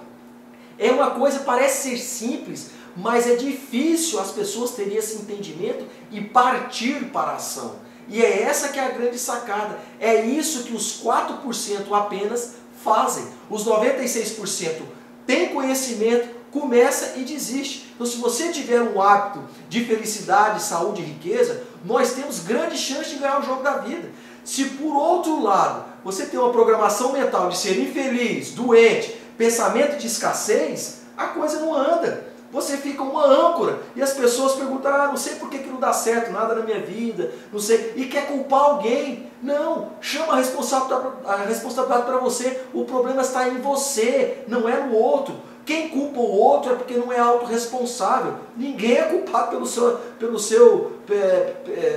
É 0.78 0.92
uma 0.92 1.10
coisa, 1.10 1.40
parece 1.40 1.90
ser 1.90 1.98
simples, 1.98 2.70
mas 2.96 3.28
é 3.28 3.34
difícil 3.34 4.20
as 4.20 4.30
pessoas 4.30 4.70
terem 4.70 4.96
esse 4.96 5.16
entendimento 5.16 5.84
e 6.10 6.20
partir 6.20 7.06
para 7.06 7.32
a 7.32 7.34
ação. 7.34 7.74
E 8.10 8.22
é 8.22 8.42
essa 8.42 8.68
que 8.68 8.78
é 8.78 8.84
a 8.84 8.90
grande 8.90 9.18
sacada. 9.18 9.78
É 10.00 10.20
isso 10.22 10.64
que 10.64 10.74
os 10.74 11.00
4% 11.00 11.92
apenas 11.92 12.54
fazem. 12.82 13.24
Os 13.48 13.64
96% 13.64 14.82
têm 15.24 15.50
conhecimento, 15.50 16.28
começa 16.50 17.14
e 17.16 17.22
desiste. 17.22 17.92
Então, 17.94 18.04
se 18.04 18.16
você 18.16 18.50
tiver 18.50 18.82
um 18.82 19.00
hábito 19.00 19.44
de 19.68 19.84
felicidade, 19.84 20.60
saúde 20.60 21.02
e 21.02 21.04
riqueza, 21.04 21.62
nós 21.84 22.12
temos 22.12 22.40
grande 22.40 22.76
chance 22.76 23.10
de 23.10 23.16
ganhar 23.16 23.38
o 23.38 23.44
jogo 23.44 23.62
da 23.62 23.78
vida. 23.78 24.10
Se 24.44 24.64
por 24.64 24.96
outro 24.96 25.40
lado 25.40 25.84
você 26.02 26.26
tem 26.26 26.40
uma 26.40 26.50
programação 26.50 27.12
mental 27.12 27.48
de 27.48 27.58
ser 27.58 27.78
infeliz, 27.78 28.50
doente, 28.52 29.20
pensamento 29.38 29.98
de 29.98 30.08
escassez, 30.08 31.02
a 31.16 31.26
coisa 31.28 31.60
não 31.60 31.74
anda 31.74 32.29
você 32.52 32.76
fica 32.76 33.02
uma 33.02 33.24
âncora 33.24 33.78
e 33.94 34.02
as 34.02 34.12
pessoas 34.12 34.54
perguntam: 34.54 34.92
ah, 34.92 35.06
não 35.08 35.16
sei 35.16 35.36
por 35.36 35.48
que, 35.48 35.58
que 35.58 35.68
não 35.68 35.78
dá 35.78 35.92
certo 35.92 36.32
nada 36.32 36.54
na 36.54 36.62
minha 36.62 36.80
vida, 36.80 37.32
não 37.52 37.60
sei, 37.60 37.92
e 37.96 38.06
quer 38.06 38.26
culpar 38.26 38.60
alguém. 38.60 39.30
Não, 39.42 39.92
chama 40.02 40.34
a 40.34 40.36
responsabilidade, 40.36 42.04
para 42.04 42.18
você. 42.18 42.60
O 42.74 42.84
problema 42.84 43.22
está 43.22 43.48
em 43.48 43.58
você, 43.58 44.44
não 44.46 44.68
é 44.68 44.84
no 44.84 44.94
outro. 44.94 45.34
Quem 45.64 45.88
culpa 45.88 46.18
o 46.18 46.36
outro 46.36 46.72
é 46.72 46.74
porque 46.74 46.94
não 46.94 47.12
é 47.12 47.18
autorresponsável. 47.20 48.34
Ninguém 48.56 48.96
é 48.96 49.02
culpado 49.02 49.50
pelo 49.50 49.66
seu, 49.66 49.98
pelo 50.18 50.38
seu, 50.38 50.92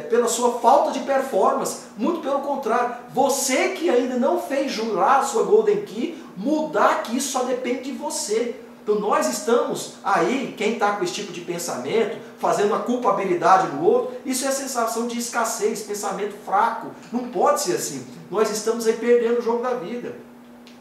pela 0.10 0.28
sua 0.28 0.60
falta 0.60 0.91
de 0.91 0.99
performance. 0.99 1.86
Muito 1.97 2.20
pelo 2.22 2.39
contrário. 2.39 2.95
Você 3.14 3.70
que 3.70 3.89
ainda 3.89 4.16
não 4.16 4.39
fez 4.39 4.72
jurar 4.72 5.22
a 5.22 5.24
sua 5.24 5.43
Golden 5.43 5.82
Key, 5.82 6.24
mudar 6.38 7.01
que 7.04 7.18
isso 7.18 7.32
só 7.32 7.43
depende 7.45 7.84
de 7.84 7.91
você. 7.93 8.56
Então 8.84 8.99
nós 8.99 9.29
estamos 9.29 9.93
aí, 10.03 10.53
quem 10.57 10.73
está 10.73 10.91
com 10.93 11.03
esse 11.05 11.13
tipo 11.13 11.31
de 11.31 11.41
pensamento, 11.41 12.17
fazendo 12.38 12.75
a 12.75 12.79
culpabilidade 12.79 13.73
no 13.73 13.84
outro, 13.84 14.17
isso 14.25 14.45
é 14.45 14.51
sensação 14.51 15.07
de 15.07 15.17
escassez, 15.17 15.84
pensamento 15.84 16.36
fraco. 16.45 16.91
Não 17.11 17.29
pode 17.29 17.61
ser 17.61 17.75
assim. 17.75 18.05
Nós 18.29 18.51
estamos 18.51 18.86
aí 18.86 18.93
perdendo 18.93 19.39
o 19.39 19.41
jogo 19.41 19.63
da 19.63 19.75
vida. 19.75 20.15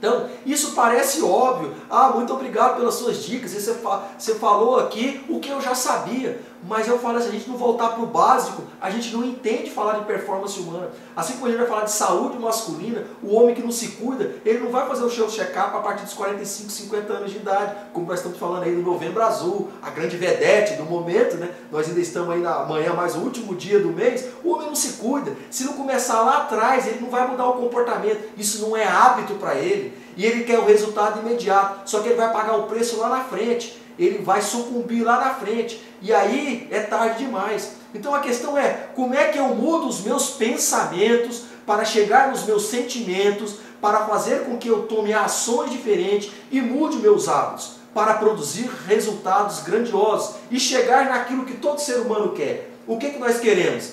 Então, 0.03 0.29
isso 0.45 0.73
parece 0.73 1.23
óbvio. 1.23 1.73
Ah, 1.89 2.09
muito 2.09 2.33
obrigado 2.33 2.77
pelas 2.77 2.95
suas 2.95 3.23
dicas. 3.23 3.53
Você, 3.53 3.73
você 4.19 4.35
falou 4.35 4.81
aqui 4.81 5.25
o 5.29 5.39
que 5.39 5.49
eu 5.49 5.61
já 5.61 5.77
sabia. 5.77 6.43
Mas 6.65 6.87
eu 6.87 6.99
falo, 6.99 7.21
se 7.21 7.29
a 7.29 7.31
gente 7.33 7.49
não 7.49 7.57
voltar 7.57 7.89
para 7.89 8.03
o 8.03 8.07
básico, 8.07 8.63
a 8.81 8.89
gente 8.89 9.13
não 9.13 9.25
entende 9.25 9.71
falar 9.71 9.99
de 9.99 10.05
performance 10.05 10.59
humana. 10.61 10.91
Assim 11.17 11.35
como 11.35 11.47
a 11.47 11.49
gente 11.51 11.59
vai 11.59 11.67
falar 11.67 11.85
de 11.85 11.91
saúde 11.91 12.39
masculina, 12.39 13.05
o 13.23 13.35
homem 13.35 13.55
que 13.55 13.63
não 13.63 13.73
se 13.73 13.89
cuida, 13.89 14.37
ele 14.45 14.61
não 14.61 14.71
vai 14.71 14.87
fazer 14.87 15.03
o 15.03 15.11
seu 15.11 15.29
check-up 15.29 15.77
a 15.77 15.81
partir 15.81 16.05
dos 16.05 16.15
45, 16.15 16.71
50 16.71 17.13
anos 17.13 17.33
de 17.33 17.39
idade, 17.39 17.75
como 17.93 18.07
nós 18.07 18.21
estamos 18.21 18.39
falando 18.39 18.63
aí 18.63 18.75
do 18.75 18.83
Novembro 18.83 19.23
Azul, 19.23 19.71
a 19.83 19.91
grande 19.91 20.17
vedete 20.17 20.75
do 20.75 20.85
momento, 20.85 21.37
né? 21.37 21.51
Nós 21.71 21.89
ainda 21.89 22.01
estamos 22.01 22.31
aí 22.31 22.41
na 22.41 22.65
manhã, 22.65 22.93
mais 22.93 23.17
o 23.17 23.21
último 23.21 23.57
dia 23.57 23.81
do 23.81 23.89
mês, 23.89 24.29
o 24.45 24.51
homem 24.51 24.69
não 24.69 24.77
se 24.77 24.95
cuida. 24.95 25.33
Se 25.51 25.65
não 25.65 25.73
começar 25.73 26.23
lá 26.23 26.39
atrás, 26.39 26.87
ele 26.87 27.01
não 27.01 27.11
vai 27.11 27.27
mudar 27.27 27.49
o 27.49 27.55
comportamento. 27.55 28.31
Isso 28.37 28.63
não 28.63 28.77
é 28.77 28.87
hábito 28.87 29.35
para 29.35 29.57
ele. 29.57 30.01
E 30.17 30.25
ele 30.25 30.45
quer 30.45 30.59
o 30.59 30.65
resultado 30.65 31.21
imediato, 31.21 31.91
só 31.91 32.01
que 32.01 32.09
ele 32.09 32.17
vai 32.17 32.33
pagar 32.33 32.57
o 32.57 32.65
preço 32.65 32.99
lá 32.99 33.09
na 33.09 33.25
frente 33.25 33.83
ele 33.99 34.19
vai 34.19 34.41
sucumbir 34.41 35.03
lá 35.03 35.19
na 35.19 35.35
frente. 35.35 35.81
E 36.03 36.13
aí 36.13 36.69
é 36.71 36.81
tarde 36.81 37.25
demais. 37.25 37.75
Então 37.95 38.15
a 38.15 38.21
questão 38.21 38.59
é: 38.59 38.89
como 38.95 39.15
é 39.15 39.29
que 39.29 39.39
eu 39.39 39.49
mudo 39.49 39.87
os 39.87 40.01
meus 40.01 40.31
pensamentos 40.31 41.45
para 41.65 41.85
chegar 41.85 42.31
nos 42.31 42.45
meus 42.45 42.67
sentimentos, 42.67 43.57
para 43.81 44.07
fazer 44.07 44.45
com 44.45 44.59
que 44.59 44.69
eu 44.69 44.83
tome 44.87 45.13
ações 45.13 45.71
diferentes 45.71 46.33
e 46.51 46.61
mude 46.61 46.97
meus 46.97 47.29
hábitos, 47.29 47.77
para 47.95 48.15
produzir 48.15 48.69
resultados 48.87 49.61
grandiosos 49.61 50.37
e 50.51 50.59
chegar 50.59 51.07
naquilo 51.07 51.45
que 51.45 51.57
todo 51.57 51.81
ser 51.81 51.99
humano 51.99 52.33
quer? 52.33 52.73
O 52.87 52.99
que, 52.99 53.11
que 53.11 53.19
nós 53.19 53.39
queremos? 53.39 53.93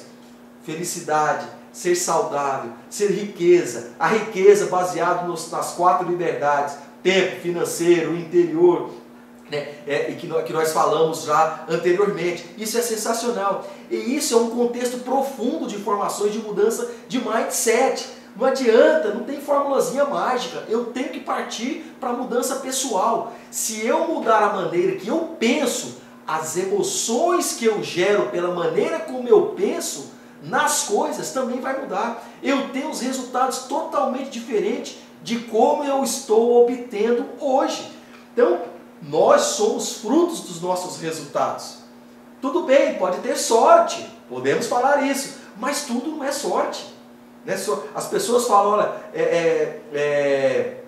Felicidade, 0.64 1.46
ser 1.72 1.96
saudável, 1.96 2.72
ser 2.90 3.12
riqueza, 3.12 3.92
a 4.00 4.08
riqueza 4.08 4.66
baseada 4.66 5.28
nas 5.28 5.72
quatro 5.74 6.08
liberdades: 6.08 6.76
tempo, 7.04 7.40
financeiro, 7.42 8.16
interior, 8.16 8.90
né, 9.50 9.76
é, 9.88 10.14
que, 10.14 10.28
nós, 10.28 10.44
que 10.44 10.54
nós 10.54 10.72
falamos 10.72 11.24
já 11.24 11.66
anteriormente. 11.68 12.46
Isso 12.58 12.78
é 12.78 12.82
sensacional. 12.82 13.68
E 13.90 13.96
isso 13.96 14.34
é 14.34 14.38
um 14.38 14.50
contexto 14.50 15.00
profundo 15.00 15.68
de 15.68 15.76
informações 15.76 16.32
de 16.32 16.40
mudança 16.40 16.90
de 17.08 17.20
mindset. 17.20 18.08
Não 18.36 18.46
adianta, 18.46 19.14
não 19.14 19.24
tem 19.24 19.42
formulazinha 19.42 20.06
mágica. 20.06 20.64
Eu 20.70 20.86
tenho 20.86 21.10
que 21.10 21.20
partir 21.20 21.94
para 22.00 22.10
a 22.10 22.14
mudança 22.14 22.58
pessoal. 22.58 23.34
Se 23.50 23.86
eu 23.86 24.08
mudar 24.08 24.44
a 24.44 24.54
maneira 24.54 24.98
que 24.98 25.08
eu 25.08 25.36
penso, 25.40 25.98
as 26.28 26.56
emoções 26.56 27.54
que 27.54 27.66
eu 27.66 27.82
gero 27.84 28.30
pela 28.30 28.54
maneira 28.54 29.00
como 29.00 29.28
eu 29.28 29.54
penso 29.58 30.12
nas 30.44 30.84
coisas 30.84 31.32
também 31.32 31.60
vai 31.60 31.82
mudar. 31.82 32.24
Eu 32.42 32.70
tenho 32.70 32.90
os 32.90 33.02
resultados 33.02 33.64
totalmente 33.64 34.30
diferentes 34.30 34.98
de 35.24 35.40
como 35.40 35.84
eu 35.84 36.04
estou 36.04 36.64
obtendo 36.64 37.26
hoje. 37.40 37.92
Então, 38.32 38.60
nós 39.02 39.42
somos 39.42 39.98
frutos 39.98 40.42
dos 40.42 40.62
nossos 40.62 41.02
resultados. 41.02 41.78
Tudo 42.42 42.64
bem, 42.64 42.96
pode 42.96 43.18
ter 43.20 43.36
sorte, 43.36 44.06
podemos 44.30 44.68
falar 44.68 45.04
isso, 45.04 45.40
mas 45.58 45.84
tudo 45.84 46.12
não 46.12 46.24
é 46.24 46.32
sorte. 46.32 46.94
Né? 47.46 47.58
As 47.96 48.08
pessoas 48.08 48.48
falam, 48.48 48.72
olha, 48.74 48.92
é, 49.14 49.22
é, 49.22 49.82
é, 49.94 50.84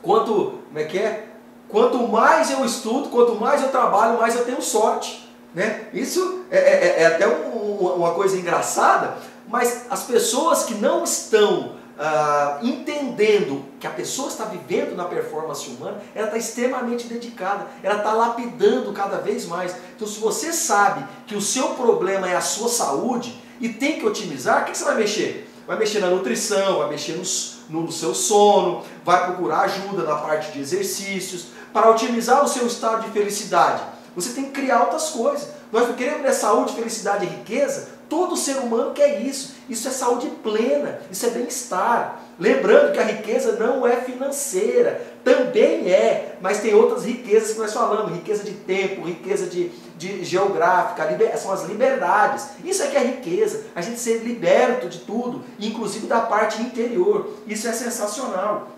quanto, 0.00 0.58
como 0.68 0.78
é 0.78 0.84
que 0.84 0.98
é? 0.98 1.28
Quanto 1.68 2.06
mais 2.06 2.50
eu 2.50 2.64
estudo, 2.64 3.08
quanto 3.08 3.34
mais 3.34 3.62
eu 3.62 3.70
trabalho, 3.70 4.18
mais 4.18 4.36
eu 4.36 4.44
tenho 4.44 4.60
sorte. 4.60 5.28
Né? 5.54 5.86
Isso 5.92 6.44
é, 6.50 6.58
é, 6.58 6.60
é, 6.60 7.02
é 7.02 7.06
até 7.06 7.26
um, 7.26 7.76
uma 7.96 8.12
coisa 8.12 8.36
engraçada, 8.36 9.16
mas 9.48 9.86
as 9.90 10.02
pessoas 10.04 10.64
que 10.64 10.74
não 10.74 11.02
estão 11.04 11.76
ah, 11.98 12.58
entendendo 12.62 13.64
que 13.78 13.86
a 13.86 13.90
pessoa 13.90 14.28
está 14.28 14.44
vivendo 14.44 14.96
na 14.96 15.04
performance 15.04 15.68
humana, 15.68 16.02
ela 16.14 16.26
está 16.26 16.38
extremamente 16.38 17.06
dedicada, 17.06 17.66
ela 17.82 17.96
está 17.96 18.12
lapidando 18.12 18.92
cada 18.92 19.18
vez 19.18 19.46
mais. 19.46 19.74
Então, 19.94 20.06
se 20.06 20.18
você 20.18 20.52
sabe 20.52 21.04
que 21.26 21.34
o 21.34 21.40
seu 21.40 21.70
problema 21.70 22.28
é 22.28 22.36
a 22.36 22.40
sua 22.40 22.68
saúde 22.68 23.40
e 23.60 23.68
tem 23.68 23.98
que 23.98 24.06
otimizar, 24.06 24.62
o 24.62 24.64
que 24.64 24.76
você 24.76 24.84
vai 24.84 24.96
mexer? 24.96 25.48
Vai 25.66 25.78
mexer 25.78 26.00
na 26.00 26.08
nutrição, 26.08 26.78
vai 26.78 26.90
mexer 26.90 27.12
no, 27.12 27.82
no 27.82 27.92
seu 27.92 28.14
sono, 28.14 28.82
vai 29.04 29.26
procurar 29.26 29.60
ajuda 29.60 30.02
na 30.02 30.16
parte 30.16 30.50
de 30.52 30.60
exercícios, 30.60 31.46
para 31.72 31.90
otimizar 31.90 32.44
o 32.44 32.48
seu 32.48 32.66
estado 32.66 33.04
de 33.04 33.10
felicidade. 33.10 33.82
Você 34.14 34.32
tem 34.34 34.44
que 34.44 34.50
criar 34.50 34.82
outras 34.82 35.10
coisas. 35.10 35.48
Nós 35.72 35.88
não 35.88 35.94
queremos 35.94 36.26
é 36.26 36.32
saúde, 36.32 36.74
felicidade 36.74 37.24
e 37.24 37.28
riqueza, 37.28 37.88
Todo 38.12 38.36
ser 38.36 38.58
humano 38.58 38.92
quer 38.92 39.22
isso. 39.22 39.54
Isso 39.70 39.88
é 39.88 39.90
saúde 39.90 40.28
plena, 40.42 41.00
isso 41.10 41.24
é 41.24 41.30
bem-estar. 41.30 42.20
Lembrando 42.38 42.92
que 42.92 42.98
a 42.98 43.04
riqueza 43.04 43.52
não 43.52 43.86
é 43.86 43.96
financeira, 44.02 45.00
também 45.24 45.90
é, 45.90 46.36
mas 46.38 46.60
tem 46.60 46.74
outras 46.74 47.06
riquezas 47.06 47.54
que 47.54 47.58
nós 47.58 47.72
falamos: 47.72 48.12
riqueza 48.12 48.44
de 48.44 48.52
tempo, 48.52 49.06
riqueza 49.06 49.46
de, 49.46 49.70
de 49.96 50.22
geográfica, 50.24 51.08
são 51.38 51.52
as 51.52 51.64
liberdades. 51.64 52.48
Isso 52.62 52.82
é 52.82 52.88
que 52.88 52.98
é 52.98 53.02
riqueza, 53.02 53.64
a 53.74 53.80
gente 53.80 53.98
ser 53.98 54.18
liberto 54.18 54.90
de 54.90 54.98
tudo, 54.98 55.42
inclusive 55.58 56.06
da 56.06 56.20
parte 56.20 56.60
interior. 56.60 57.38
Isso 57.46 57.66
é 57.66 57.72
sensacional. 57.72 58.68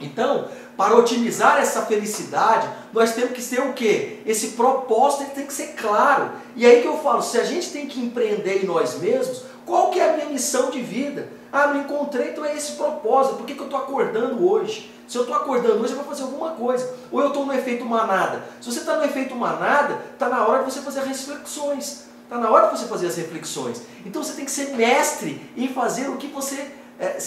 Então, 0.00 0.48
para 0.76 0.96
otimizar 0.96 1.58
essa 1.58 1.82
felicidade, 1.82 2.68
nós 2.92 3.12
temos 3.12 3.32
que 3.32 3.42
ter 3.42 3.60
o 3.60 3.72
quê? 3.72 4.20
Esse 4.24 4.48
propósito 4.48 5.30
tem 5.34 5.46
que 5.46 5.52
ser 5.52 5.74
claro. 5.74 6.30
E 6.54 6.64
aí 6.64 6.82
que 6.82 6.88
eu 6.88 6.98
falo, 6.98 7.22
se 7.22 7.38
a 7.38 7.44
gente 7.44 7.70
tem 7.70 7.86
que 7.86 8.00
empreender 8.00 8.62
em 8.62 8.66
nós 8.66 8.98
mesmos, 8.98 9.42
qual 9.66 9.90
que 9.90 10.00
é 10.00 10.10
a 10.10 10.12
minha 10.14 10.26
missão 10.26 10.70
de 10.70 10.80
vida? 10.80 11.28
Ah, 11.52 11.68
não 11.68 11.80
encontrei, 11.80 12.30
então 12.30 12.44
é 12.44 12.56
esse 12.56 12.72
propósito. 12.72 13.36
Por 13.36 13.46
que, 13.46 13.54
que 13.54 13.60
eu 13.60 13.66
estou 13.66 13.80
acordando 13.80 14.48
hoje? 14.48 14.92
Se 15.06 15.16
eu 15.16 15.22
estou 15.22 15.36
acordando 15.36 15.82
hoje, 15.82 15.92
é 15.92 15.96
para 15.96 16.04
fazer 16.04 16.22
alguma 16.22 16.50
coisa. 16.50 16.94
Ou 17.10 17.20
eu 17.20 17.28
estou 17.28 17.44
no 17.44 17.52
efeito 17.52 17.84
manada. 17.84 18.44
Se 18.60 18.70
você 18.70 18.80
está 18.80 18.96
no 18.96 19.04
efeito 19.04 19.34
manada, 19.34 19.98
está 20.12 20.28
na 20.28 20.46
hora 20.46 20.62
de 20.64 20.72
você 20.72 20.80
fazer 20.80 21.00
reflexões. 21.00 22.04
Está 22.24 22.38
na 22.38 22.50
hora 22.50 22.68
de 22.68 22.78
você 22.78 22.86
fazer 22.86 23.06
as 23.06 23.16
reflexões. 23.16 23.82
Então 24.04 24.22
você 24.22 24.34
tem 24.34 24.44
que 24.44 24.50
ser 24.50 24.76
mestre 24.76 25.50
em 25.56 25.68
fazer 25.68 26.08
o 26.10 26.16
que 26.16 26.26
você 26.26 26.70
é, 26.98 27.18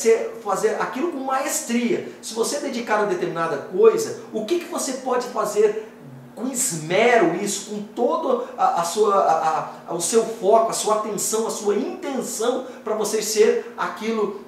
fazer 0.44 0.76
aquilo 0.82 1.12
com 1.12 1.20
maestria. 1.20 2.10
Se 2.22 2.34
você 2.34 2.60
dedicar 2.60 3.00
a 3.00 3.06
determinada 3.06 3.58
coisa, 3.58 4.22
o 4.34 4.46
que, 4.46 4.60
que 4.60 4.66
você 4.66 4.94
pode 4.94 5.28
fazer 5.28 5.88
com 6.36 6.48
esmero 6.48 7.36
isso, 7.36 7.70
com 7.70 7.84
todo 7.84 8.48
a, 8.58 8.82
a 8.82 8.84
sua, 8.84 9.16
a, 9.16 9.70
a, 9.90 9.94
o 9.94 10.02
seu 10.02 10.26
foco, 10.26 10.72
a 10.72 10.74
sua 10.74 10.96
atenção, 10.96 11.48
a 11.48 11.52
sua 11.52 11.76
intenção 11.76 12.66
para 12.84 12.96
você 12.96 13.22
ser 13.22 13.74
aquilo 13.78 14.42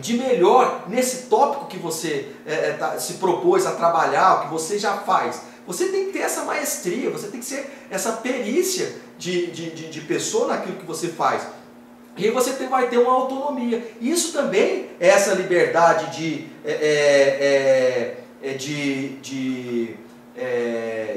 de 0.00 0.14
melhor 0.14 0.84
nesse 0.88 1.26
tópico 1.26 1.66
que 1.66 1.78
você 1.78 2.32
é, 2.44 2.52
é, 2.52 2.72
tá, 2.72 2.98
se 2.98 3.14
propôs 3.14 3.66
a 3.66 3.72
trabalhar, 3.72 4.34
o 4.34 4.40
que 4.42 4.52
você 4.52 4.78
já 4.78 4.98
faz. 4.98 5.42
Você 5.66 5.88
tem 5.88 6.06
que 6.06 6.12
ter 6.12 6.20
essa 6.20 6.44
maestria, 6.44 7.10
você 7.10 7.28
tem 7.28 7.40
que 7.40 7.46
ser 7.46 7.86
essa 7.90 8.12
perícia 8.12 8.94
de, 9.18 9.50
de, 9.50 9.70
de, 9.70 9.90
de 9.90 10.00
pessoa 10.02 10.48
naquilo 10.48 10.76
que 10.76 10.86
você 10.86 11.08
faz. 11.08 11.42
E 12.16 12.30
você 12.30 12.52
vai 12.66 12.88
ter 12.88 12.98
uma 12.98 13.12
autonomia. 13.12 13.86
Isso 14.00 14.32
também 14.32 14.88
é 14.98 15.08
essa 15.08 15.34
liberdade 15.34 16.16
de, 16.16 16.46
é, 16.64 16.72
é, 16.72 18.14
é, 18.42 18.50
é 18.50 18.54
de, 18.54 19.08
de, 19.16 19.96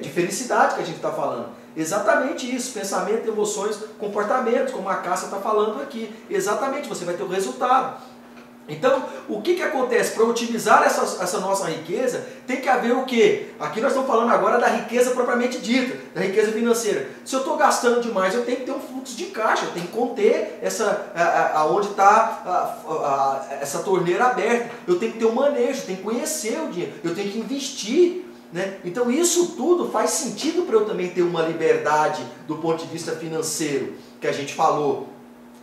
de 0.01 0.09
felicidade 0.09 0.75
que 0.75 0.81
a 0.81 0.85
gente 0.85 0.97
está 0.97 1.11
falando. 1.11 1.59
Exatamente 1.77 2.53
isso, 2.53 2.73
pensamento, 2.73 3.29
emoções, 3.29 3.77
comportamentos, 3.97 4.73
como 4.73 4.89
a 4.89 4.95
Cássia 4.95 5.25
está 5.25 5.37
falando 5.37 5.81
aqui. 5.81 6.13
Exatamente, 6.29 6.89
você 6.89 7.05
vai 7.05 7.15
ter 7.15 7.23
o 7.23 7.27
resultado. 7.27 8.01
Então, 8.69 9.03
o 9.27 9.41
que, 9.41 9.55
que 9.55 9.63
acontece? 9.63 10.13
Para 10.13 10.23
otimizar 10.25 10.83
essa, 10.83 11.23
essa 11.23 11.39
nossa 11.39 11.65
riqueza, 11.65 12.25
tem 12.45 12.61
que 12.61 12.69
haver 12.69 12.95
o 12.95 13.03
quê? 13.03 13.47
Aqui 13.59 13.81
nós 13.81 13.91
estamos 13.91 14.07
falando 14.07 14.31
agora 14.31 14.59
da 14.59 14.67
riqueza 14.67 15.11
propriamente 15.11 15.57
dita, 15.57 15.97
da 16.13 16.21
riqueza 16.21 16.51
financeira. 16.51 17.09
Se 17.25 17.35
eu 17.35 17.39
estou 17.39 17.57
gastando 17.57 18.01
demais, 18.01 18.35
eu 18.35 18.45
tenho 18.45 18.57
que 18.57 18.65
ter 18.65 18.71
um 18.71 18.79
fluxo 18.79 19.15
de 19.15 19.25
caixa, 19.25 19.65
eu 19.65 19.71
tenho 19.71 19.87
que 19.87 19.91
conter 19.91 20.59
essa, 20.61 21.11
aonde 21.55 21.87
está 21.87 23.49
essa 23.59 23.79
torneira 23.79 24.25
aberta. 24.25 24.69
Eu 24.87 24.99
tenho 24.99 25.13
que 25.13 25.19
ter 25.19 25.25
um 25.25 25.33
manejo, 25.33 25.81
eu 25.81 25.85
tenho 25.85 25.97
que 25.97 26.03
conhecer 26.03 26.59
o 26.61 26.69
dinheiro, 26.69 26.93
eu 27.03 27.15
tenho 27.15 27.31
que 27.31 27.39
investir. 27.39 28.25
Né? 28.51 28.77
Então 28.83 29.11
isso 29.11 29.53
tudo 29.55 29.91
faz 29.91 30.09
sentido 30.11 30.63
para 30.63 30.75
eu 30.75 30.85
também 30.85 31.09
ter 31.09 31.21
uma 31.21 31.43
liberdade 31.43 32.23
do 32.47 32.55
ponto 32.57 32.83
de 32.83 32.91
vista 32.91 33.11
financeiro, 33.11 33.93
que 34.19 34.27
a 34.27 34.31
gente 34.31 34.53
falou. 34.53 35.07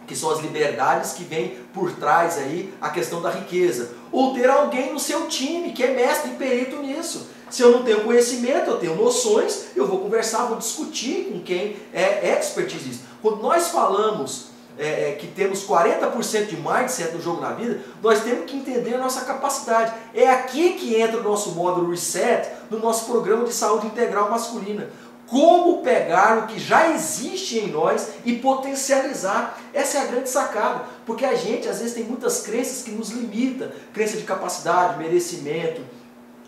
Que 0.07 0.17
são 0.17 0.31
as 0.31 0.41
liberdades 0.41 1.13
que 1.13 1.25
vêm 1.25 1.59
por 1.75 1.93
trás 1.93 2.39
aí 2.39 2.73
a 2.81 2.91
questão 2.91 3.21
da 3.21 3.31
riqueza. 3.31 3.91
Ou 4.13 4.35
ter 4.35 4.49
alguém 4.49 4.93
no 4.93 4.99
seu 4.99 5.27
time 5.29 5.73
que 5.73 5.83
é 5.83 5.95
mestre 5.95 6.31
e 6.31 6.35
perito 6.35 6.77
nisso. 6.79 7.29
Se 7.51 7.63
eu 7.63 7.71
não 7.71 7.83
tenho 7.85 8.05
conhecimento, 8.05 8.71
eu 8.71 8.79
tenho 8.79 8.97
noções, 8.97 9.67
eu 9.77 9.87
vou 9.87 10.01
conversar, 10.01 10.47
vou 10.47 10.59
discutir 10.59 11.31
com 11.31 11.41
quem 11.41 11.77
é 11.93 12.33
expert 12.33 12.73
nisso. 12.75 13.01
Quando 13.23 13.41
nós 13.41 13.69
falamos 13.69 14.57
é, 14.79 15.11
é 15.11 15.13
que 15.13 15.27
temos 15.29 15.67
40% 15.67 16.47
de 16.47 16.57
mindset 16.57 17.15
no 17.15 17.23
jogo 17.23 17.41
na 17.41 17.53
vida, 17.53 17.81
nós 18.03 18.23
temos 18.23 18.51
que 18.51 18.57
entender 18.57 18.95
a 18.95 18.99
nossa 18.99 19.25
capacidade. 19.25 19.93
É 20.15 20.29
aqui 20.29 20.75
que 20.75 21.01
entra 21.01 21.19
o 21.19 21.23
nosso 21.23 21.53
módulo 21.53 21.91
Reset, 21.91 22.49
no 22.71 22.79
nosso 22.79 23.07
programa 23.07 23.45
de 23.45 23.53
saúde 23.53 23.87
integral 23.87 24.31
masculina 24.31 24.91
como 25.27 25.83
pegar 25.83 26.39
o 26.39 26.47
que 26.47 26.59
já 26.59 26.93
existe 26.93 27.59
em 27.59 27.68
nós 27.68 28.11
e 28.24 28.37
potencializar. 28.37 29.61
Essa 29.74 29.99
é 29.99 30.01
a 30.03 30.07
grande 30.07 30.29
sacada, 30.29 30.85
porque 31.05 31.24
a 31.24 31.35
gente 31.35 31.68
às 31.68 31.79
vezes 31.81 31.95
tem 31.95 32.05
muitas 32.05 32.43
crenças 32.43 32.83
que 32.83 32.91
nos 32.91 33.11
limitam, 33.11 33.70
crença 33.93 34.16
de 34.16 34.22
capacidade, 34.22 34.99
merecimento, 34.99 35.83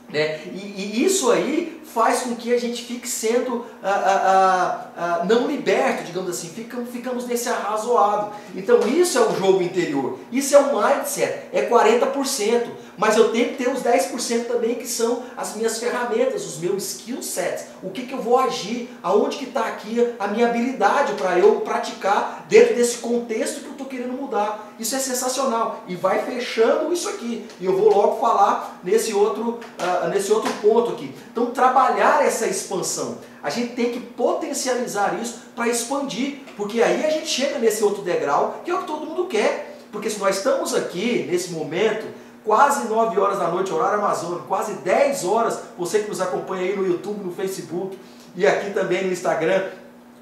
né? 0.08 0.40
E, 0.46 1.00
e, 1.00 1.04
isso 1.04 1.30
aí 1.30 1.77
faz 1.94 2.20
com 2.20 2.34
que 2.36 2.52
a 2.52 2.58
gente 2.58 2.84
fique 2.84 3.08
sendo 3.08 3.64
ah, 3.82 3.88
ah, 3.88 4.22
ah, 4.24 4.90
ah, 4.96 5.24
não 5.24 5.46
liberto, 5.46 6.04
digamos 6.04 6.30
assim, 6.30 6.48
ficamos, 6.48 6.90
ficamos 6.90 7.26
nesse 7.26 7.48
arrazoado. 7.48 8.32
Então 8.54 8.80
isso 8.86 9.18
é 9.18 9.20
o 9.22 9.34
jogo 9.34 9.62
interior, 9.62 10.18
isso 10.30 10.54
é 10.54 10.58
o 10.58 10.76
mindset, 10.76 11.48
é 11.52 11.68
40%, 11.68 12.66
mas 12.96 13.16
eu 13.16 13.30
tenho 13.30 13.50
que 13.50 13.62
ter 13.62 13.70
os 13.70 13.82
10% 13.82 14.46
também 14.46 14.74
que 14.74 14.86
são 14.86 15.22
as 15.36 15.54
minhas 15.54 15.78
ferramentas, 15.78 16.44
os 16.44 16.58
meus 16.58 16.82
skill 16.82 17.22
sets, 17.22 17.66
o 17.82 17.90
que, 17.90 18.06
que 18.06 18.12
eu 18.12 18.20
vou 18.20 18.38
agir, 18.38 18.90
aonde 19.02 19.36
que 19.36 19.44
está 19.44 19.66
aqui 19.66 20.14
a 20.18 20.26
minha 20.26 20.48
habilidade 20.48 21.12
para 21.12 21.38
eu 21.38 21.60
praticar 21.60 22.46
dentro 22.48 22.74
desse 22.74 22.98
contexto 22.98 23.60
que 23.60 23.66
eu 23.66 23.72
estou 23.72 23.86
querendo 23.86 24.12
mudar. 24.12 24.72
Isso 24.78 24.94
é 24.94 24.98
sensacional 24.98 25.84
e 25.88 25.94
vai 25.94 26.24
fechando 26.24 26.92
isso 26.92 27.08
aqui. 27.08 27.46
E 27.60 27.64
eu 27.64 27.76
vou 27.76 27.88
logo 27.88 28.20
falar 28.20 28.80
nesse 28.82 29.14
outro, 29.14 29.60
uh, 29.78 30.08
nesse 30.08 30.32
outro 30.32 30.52
ponto 30.54 30.92
aqui. 30.92 31.14
Então, 31.30 31.46
trabalhar 31.78 32.26
essa 32.26 32.46
expansão. 32.46 33.18
A 33.40 33.48
gente 33.48 33.74
tem 33.74 33.92
que 33.92 34.00
potencializar 34.00 35.16
isso 35.22 35.42
para 35.54 35.68
expandir, 35.68 36.40
porque 36.56 36.82
aí 36.82 37.06
a 37.06 37.10
gente 37.10 37.28
chega 37.28 37.58
nesse 37.58 37.84
outro 37.84 38.02
degrau 38.02 38.60
que 38.64 38.70
é 38.70 38.74
o 38.74 38.78
que 38.78 38.86
todo 38.86 39.06
mundo 39.06 39.26
quer. 39.26 39.76
Porque 39.92 40.10
se 40.10 40.18
nós 40.18 40.36
estamos 40.36 40.74
aqui 40.74 41.26
nesse 41.30 41.50
momento, 41.50 42.06
quase 42.44 42.88
9 42.88 43.18
horas 43.18 43.38
da 43.38 43.48
noite, 43.48 43.72
horário 43.72 44.00
amazônico, 44.00 44.46
quase 44.46 44.74
10 44.74 45.24
horas, 45.24 45.60
você 45.78 46.00
que 46.00 46.08
nos 46.08 46.20
acompanha 46.20 46.64
aí 46.64 46.76
no 46.76 46.86
YouTube, 46.86 47.24
no 47.24 47.32
Facebook 47.32 47.98
e 48.36 48.46
aqui 48.46 48.70
também 48.70 49.04
no 49.04 49.12
Instagram, 49.12 49.68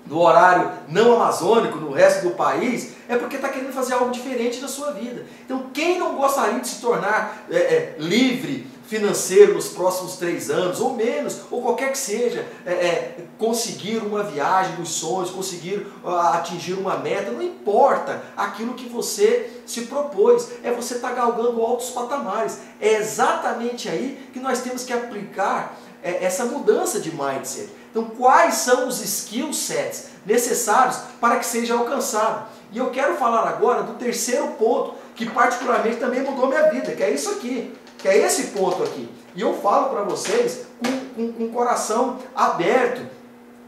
no 0.07 0.21
horário 0.21 0.71
não 0.89 1.17
amazônico, 1.17 1.79
no 1.79 1.91
resto 1.91 2.29
do 2.29 2.35
país, 2.37 2.93
é 3.09 3.17
porque 3.17 3.37
está 3.37 3.49
querendo 3.49 3.73
fazer 3.73 3.95
algo 3.95 4.11
diferente 4.11 4.61
na 4.61 4.69
sua 4.69 4.93
vida. 4.93 5.27
Então, 5.45 5.67
quem 5.75 5.99
não 5.99 6.15
gostaria 6.15 6.61
de 6.61 6.69
se 6.69 6.81
tornar 6.81 7.45
é, 7.51 7.57
é, 7.57 7.97
livre 7.99 8.69
financeiro 8.87 9.55
nos 9.55 9.69
próximos 9.69 10.17
três 10.17 10.49
anos, 10.49 10.81
ou 10.81 10.95
menos, 10.95 11.41
ou 11.51 11.61
qualquer 11.61 11.91
que 11.91 11.99
seja, 11.99 12.47
é, 12.65 12.73
é 12.73 13.17
conseguir 13.37 13.99
uma 13.99 14.23
viagem 14.23 14.77
dos 14.77 14.91
sonhos, 14.91 15.31
conseguir 15.31 15.87
uh, 16.05 16.09
atingir 16.35 16.75
uma 16.75 16.97
meta, 16.97 17.33
não 17.33 17.43
importa 17.43 18.23
aquilo 18.37 18.75
que 18.75 18.89
você 18.89 19.51
se 19.67 19.83
propôs, 19.83 20.49
é 20.63 20.71
você 20.71 20.95
estar 20.95 21.11
tá 21.11 21.15
galgando 21.15 21.61
altos 21.61 21.91
patamares. 21.91 22.59
É 22.81 22.95
exatamente 22.95 23.89
aí 23.89 24.31
que 24.33 24.39
nós 24.39 24.61
temos 24.61 24.85
que 24.85 24.93
aplicar 24.93 25.77
é, 26.03 26.25
essa 26.25 26.45
mudança 26.45 27.01
de 27.01 27.11
mindset. 27.11 27.69
Então, 27.91 28.05
quais 28.05 28.55
são 28.55 28.87
os 28.87 29.01
skill 29.01 29.53
sets 29.53 30.09
necessários 30.25 30.99
para 31.21 31.39
que 31.39 31.47
seja 31.47 31.75
alcançado? 31.75 32.47
E 32.71 32.79
eu 32.79 32.91
quero 32.91 33.17
falar 33.17 33.49
agora 33.49 33.83
do 33.83 33.95
terceiro 33.95 34.49
ponto, 34.59 34.95
que 35.15 35.27
particularmente 35.27 35.97
também 35.97 36.23
mudou 36.23 36.49
minha 36.49 36.71
vida, 36.71 36.93
que 36.93 37.03
é 37.03 37.11
isso 37.11 37.31
aqui, 37.31 37.73
que 37.99 38.09
é 38.09 38.19
esse 38.19 38.49
ponto 38.49 38.83
aqui. 38.83 39.09
E 39.35 39.41
eu 39.41 39.55
falo 39.55 39.91
para 39.91 40.03
vocês 40.03 40.67
com, 40.83 41.15
com, 41.15 41.33
com 41.33 41.45
o 41.45 41.53
coração 41.53 42.19
aberto, 42.35 43.07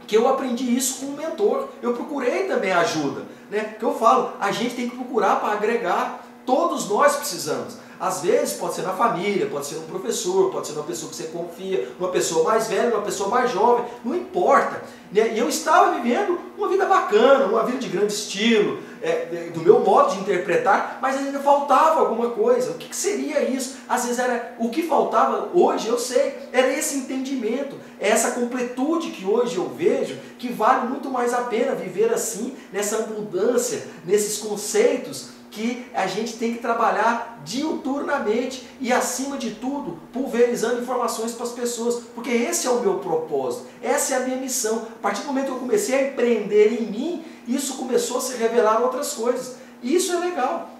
que 0.06 0.16
eu 0.16 0.26
aprendi 0.26 0.76
isso 0.76 1.00
com 1.00 1.12
um 1.12 1.16
mentor. 1.16 1.68
Eu 1.82 1.92
procurei 1.92 2.44
também 2.44 2.72
ajuda. 2.72 3.24
Né? 3.50 3.76
Que 3.78 3.84
eu 3.84 3.94
falo, 3.94 4.32
a 4.40 4.50
gente 4.50 4.74
tem 4.74 4.88
que 4.88 4.96
procurar 4.96 5.36
para 5.40 5.52
agregar. 5.52 6.24
Todos 6.46 6.88
nós 6.88 7.16
precisamos. 7.16 7.76
Às 8.00 8.20
vezes 8.20 8.54
pode 8.54 8.74
ser 8.74 8.82
na 8.82 8.92
família, 8.92 9.46
pode 9.46 9.66
ser 9.66 9.76
um 9.76 9.82
professor, 9.82 10.50
pode 10.50 10.68
ser 10.68 10.74
uma 10.74 10.84
pessoa 10.84 11.10
que 11.10 11.16
você 11.16 11.24
confia, 11.24 11.88
uma 11.98 12.08
pessoa 12.10 12.44
mais 12.44 12.68
velha, 12.68 12.94
uma 12.94 13.02
pessoa 13.02 13.28
mais 13.28 13.50
jovem, 13.50 13.84
não 14.04 14.14
importa. 14.14 14.82
Né? 15.10 15.34
E 15.34 15.38
eu 15.38 15.48
estava 15.48 15.98
vivendo 15.98 16.38
uma 16.56 16.68
vida 16.68 16.86
bacana, 16.86 17.46
uma 17.46 17.64
vida 17.64 17.78
de 17.78 17.88
grande 17.88 18.12
estilo, 18.12 18.78
é, 19.02 19.50
do 19.52 19.60
meu 19.60 19.80
modo 19.80 20.14
de 20.14 20.20
interpretar, 20.20 20.98
mas 21.02 21.16
ainda 21.16 21.40
faltava 21.40 22.00
alguma 22.00 22.30
coisa. 22.30 22.70
O 22.70 22.74
que, 22.74 22.88
que 22.88 22.96
seria 22.96 23.42
isso? 23.42 23.78
Às 23.88 24.04
vezes 24.04 24.18
era 24.18 24.54
o 24.58 24.68
que 24.70 24.82
faltava, 24.82 25.48
hoje 25.52 25.88
eu 25.88 25.98
sei, 25.98 26.36
era 26.52 26.72
esse 26.72 26.98
entendimento, 26.98 27.76
essa 27.98 28.32
completude 28.32 29.10
que 29.10 29.24
hoje 29.24 29.56
eu 29.56 29.68
vejo, 29.68 30.16
que 30.38 30.52
vale 30.52 30.88
muito 30.88 31.10
mais 31.10 31.34
a 31.34 31.42
pena 31.42 31.74
viver 31.74 32.12
assim, 32.12 32.54
nessa 32.72 32.98
abundância, 32.98 33.86
nesses 34.04 34.38
conceitos 34.38 35.37
que 35.50 35.86
a 35.94 36.06
gente 36.06 36.34
tem 36.34 36.52
que 36.54 36.60
trabalhar 36.60 37.40
diuturnamente 37.44 38.68
e, 38.80 38.92
acima 38.92 39.36
de 39.38 39.52
tudo, 39.52 39.98
pulverizando 40.12 40.80
informações 40.80 41.32
para 41.32 41.44
as 41.44 41.52
pessoas, 41.52 42.02
porque 42.14 42.30
esse 42.30 42.66
é 42.66 42.70
o 42.70 42.80
meu 42.80 42.98
propósito, 42.98 43.66
essa 43.82 44.14
é 44.14 44.16
a 44.18 44.20
minha 44.20 44.36
missão. 44.36 44.86
A 44.98 45.02
partir 45.02 45.22
do 45.22 45.28
momento 45.28 45.46
que 45.46 45.52
eu 45.52 45.58
comecei 45.58 45.94
a 45.94 46.08
empreender 46.08 46.80
em 46.80 46.86
mim, 46.86 47.24
isso 47.46 47.76
começou 47.76 48.18
a 48.18 48.20
se 48.20 48.36
revelar 48.36 48.82
outras 48.82 49.14
coisas. 49.14 49.56
Isso 49.82 50.12
é 50.12 50.16
legal. 50.16 50.70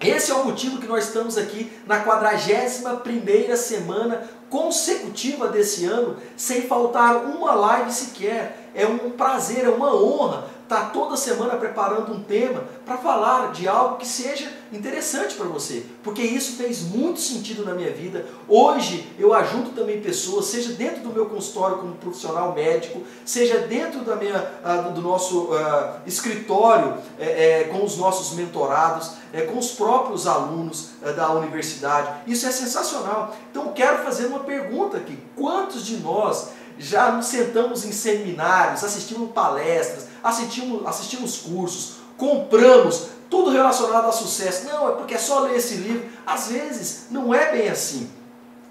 Esse 0.00 0.30
é 0.30 0.34
o 0.34 0.44
motivo 0.44 0.78
que 0.78 0.86
nós 0.86 1.08
estamos 1.08 1.36
aqui 1.36 1.70
na 1.86 2.02
41ª 2.04 3.54
semana 3.54 4.28
consecutiva 4.48 5.48
desse 5.48 5.84
ano, 5.84 6.16
sem 6.36 6.62
faltar 6.62 7.16
uma 7.16 7.52
live 7.52 7.92
sequer. 7.92 8.70
É 8.74 8.86
um 8.86 9.10
prazer, 9.10 9.64
é 9.64 9.68
uma 9.68 9.94
honra 9.94 10.46
está 10.70 10.82
toda 10.82 11.16
semana 11.16 11.56
preparando 11.56 12.12
um 12.12 12.22
tema 12.22 12.62
para 12.86 12.96
falar 12.96 13.50
de 13.50 13.66
algo 13.66 13.96
que 13.96 14.06
seja 14.06 14.48
interessante 14.72 15.34
para 15.34 15.46
você, 15.46 15.84
porque 16.00 16.22
isso 16.22 16.56
fez 16.56 16.82
muito 16.82 17.18
sentido 17.18 17.64
na 17.64 17.74
minha 17.74 17.90
vida. 17.90 18.24
Hoje 18.46 19.10
eu 19.18 19.34
ajudo 19.34 19.70
também 19.70 20.00
pessoas, 20.00 20.44
seja 20.44 20.72
dentro 20.74 21.02
do 21.02 21.08
meu 21.08 21.26
consultório 21.26 21.78
como 21.78 21.94
profissional 21.94 22.54
médico, 22.54 23.02
seja 23.24 23.58
dentro 23.58 24.02
da 24.02 24.14
minha, 24.14 24.38
uh, 24.38 24.92
do 24.92 25.00
nosso 25.00 25.46
uh, 25.46 26.00
escritório 26.06 26.98
é, 27.18 27.62
é, 27.62 27.64
com 27.64 27.84
os 27.84 27.96
nossos 27.96 28.36
mentorados, 28.36 29.14
é, 29.32 29.42
com 29.42 29.58
os 29.58 29.72
próprios 29.72 30.28
alunos 30.28 30.90
da 31.16 31.32
universidade. 31.32 32.30
Isso 32.30 32.46
é 32.46 32.52
sensacional. 32.52 33.34
Então 33.50 33.72
quero 33.72 34.04
fazer 34.04 34.26
uma 34.26 34.40
pergunta 34.40 34.98
aqui: 34.98 35.18
quantos 35.34 35.84
de 35.84 35.96
nós 35.96 36.50
já 36.80 37.12
nos 37.12 37.26
sentamos 37.26 37.84
em 37.84 37.92
seminários, 37.92 38.82
assistimos 38.82 39.32
palestras, 39.32 40.06
assistimos, 40.24 40.86
assistimos 40.86 41.36
cursos, 41.36 41.96
compramos, 42.16 43.08
tudo 43.28 43.50
relacionado 43.50 44.06
a 44.06 44.12
sucesso. 44.12 44.66
Não, 44.66 44.88
é 44.88 44.92
porque 44.92 45.14
é 45.14 45.18
só 45.18 45.40
ler 45.40 45.58
esse 45.58 45.74
livro. 45.74 46.08
Às 46.26 46.48
vezes 46.48 47.04
não 47.10 47.34
é 47.34 47.52
bem 47.52 47.68
assim. 47.68 48.10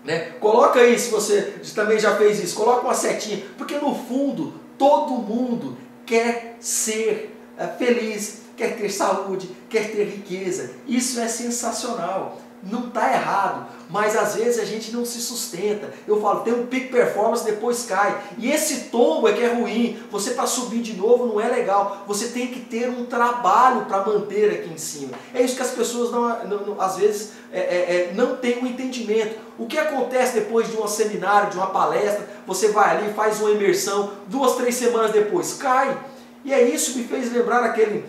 Né? 0.04 0.32
Coloca 0.40 0.80
aí, 0.80 0.98
se 0.98 1.12
você 1.12 1.62
também 1.76 2.00
já 2.00 2.16
fez 2.16 2.44
isso, 2.44 2.56
coloca 2.56 2.82
uma 2.82 2.96
setinha, 2.96 3.46
porque 3.58 3.78
no 3.78 3.94
fundo 3.94 4.56
todo 4.76 5.14
mundo 5.14 5.78
quer 6.04 6.58
ser 6.60 7.38
é, 7.58 7.68
feliz, 7.68 8.42
quer 8.58 8.76
ter 8.76 8.90
saúde, 8.90 9.56
quer 9.70 9.92
ter 9.92 10.06
riqueza. 10.06 10.72
Isso 10.88 11.20
é 11.20 11.28
sensacional 11.28 12.42
não 12.64 12.88
está 12.88 13.14
errado, 13.14 13.68
mas 13.90 14.16
às 14.16 14.36
vezes 14.36 14.60
a 14.60 14.66
gente 14.66 14.92
não 14.92 15.06
se 15.06 15.20
sustenta. 15.20 15.92
Eu 16.08 16.22
falo, 16.22 16.42
tem 16.42 16.54
um 16.54 16.68
pico 16.68 16.92
performance, 16.92 17.44
depois 17.44 17.86
cai. 17.86 18.22
E 18.38 18.52
esse 18.52 18.90
tombo 18.90 19.28
é 19.28 19.34
que 19.34 19.42
é 19.42 19.54
ruim. 19.54 19.98
Você 20.12 20.32
para 20.32 20.46
subir 20.46 20.82
de 20.82 20.94
novo 20.94 21.26
não 21.26 21.40
é 21.40 21.48
legal. 21.48 22.04
Você 22.08 22.28
tem 22.28 22.48
que 22.48 22.60
ter 22.60 22.90
um 22.90 23.06
trabalho 23.06 23.86
para 23.86 24.06
manter 24.06 24.52
aqui 24.52 24.74
em 24.74 24.78
cima. 24.78 25.14
É 25.34 25.42
isso 25.42 25.56
que 25.56 25.62
as 25.62 25.72
pessoas 25.72 26.12
não, 26.12 26.46
não, 26.46 26.66
não 26.66 26.82
às 26.82 26.98
vezes 26.98 27.32
é, 27.52 27.60
é, 27.60 27.62
é, 27.62 28.14
não 28.14 28.36
têm 28.36 28.60
um 28.60 28.68
entendimento. 28.68 29.40
O 29.58 29.66
que 29.66 29.78
acontece 29.78 30.34
depois 30.34 30.70
de 30.70 30.78
um 30.78 30.88
seminário, 30.88 31.50
de 31.50 31.58
uma 31.58 31.68
palestra? 31.68 32.28
Você 32.46 32.70
vai 32.70 32.98
ali, 32.98 33.14
faz 33.14 33.40
uma 33.42 33.52
imersão, 33.52 34.12
duas, 34.28 34.56
três 34.56 34.76
semanas 34.76 35.12
depois 35.12 35.54
cai. 35.54 35.98
E 36.44 36.54
é 36.54 36.62
isso 36.62 36.94
que 36.94 37.00
me 37.00 37.04
fez 37.06 37.32
lembrar 37.34 37.64
aquele. 37.64 38.06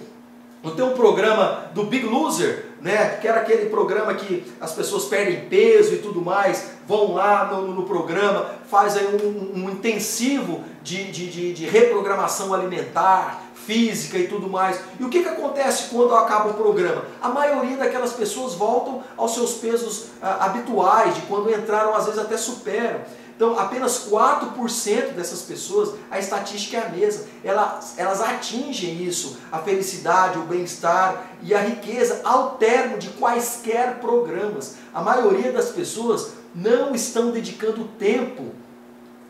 Não 0.62 0.74
tem 0.74 0.84
um 0.84 0.92
programa 0.92 1.70
do 1.74 1.84
Big 1.84 2.04
Loser, 2.06 2.66
né? 2.80 3.18
que 3.20 3.28
era 3.28 3.40
aquele 3.40 3.68
programa 3.68 4.14
que 4.14 4.44
as 4.60 4.72
pessoas 4.72 5.04
perdem 5.04 5.48
peso 5.48 5.94
e 5.94 5.98
tudo 5.98 6.20
mais, 6.20 6.70
vão 6.86 7.14
lá 7.14 7.44
no, 7.44 7.68
no 7.68 7.82
programa, 7.84 8.46
fazem 8.68 9.06
um, 9.06 9.64
um 9.64 9.70
intensivo 9.70 10.64
de, 10.82 11.10
de, 11.10 11.30
de, 11.30 11.52
de, 11.52 11.66
reprogramação 11.66 12.52
alimentar, 12.54 13.42
física 13.54 14.18
e 14.18 14.26
tudo 14.26 14.48
mais. 14.48 14.80
E 14.98 15.04
o 15.04 15.08
que, 15.08 15.22
que 15.22 15.28
acontece 15.28 15.90
quando 15.90 16.14
acaba 16.14 16.50
o 16.50 16.54
programa? 16.54 17.04
A 17.20 17.28
maioria 17.28 17.76
daquelas 17.76 18.12
pessoas 18.12 18.54
voltam 18.54 19.02
aos 19.16 19.34
seus 19.34 19.54
pesos 19.54 20.06
ah, 20.20 20.46
habituais, 20.46 21.14
de 21.14 21.20
quando 21.22 21.52
entraram, 21.52 21.94
às 21.94 22.06
vezes 22.06 22.18
até 22.18 22.36
superam. 22.36 23.00
Então, 23.40 23.58
apenas 23.58 24.06
4% 24.06 25.14
dessas 25.14 25.40
pessoas, 25.40 25.94
a 26.10 26.18
estatística 26.18 26.76
é 26.76 26.84
a 26.84 26.88
mesma. 26.90 27.24
Elas, 27.42 27.94
elas 27.96 28.20
atingem 28.20 29.02
isso, 29.02 29.38
a 29.50 29.56
felicidade, 29.56 30.38
o 30.38 30.42
bem-estar 30.42 31.30
e 31.42 31.54
a 31.54 31.62
riqueza 31.62 32.20
ao 32.22 32.56
termo 32.56 32.98
de 32.98 33.08
quaisquer 33.08 33.98
programas. 33.98 34.74
A 34.92 35.00
maioria 35.00 35.50
das 35.52 35.70
pessoas 35.70 36.32
não 36.54 36.94
estão 36.94 37.30
dedicando 37.30 37.84
tempo 37.98 38.44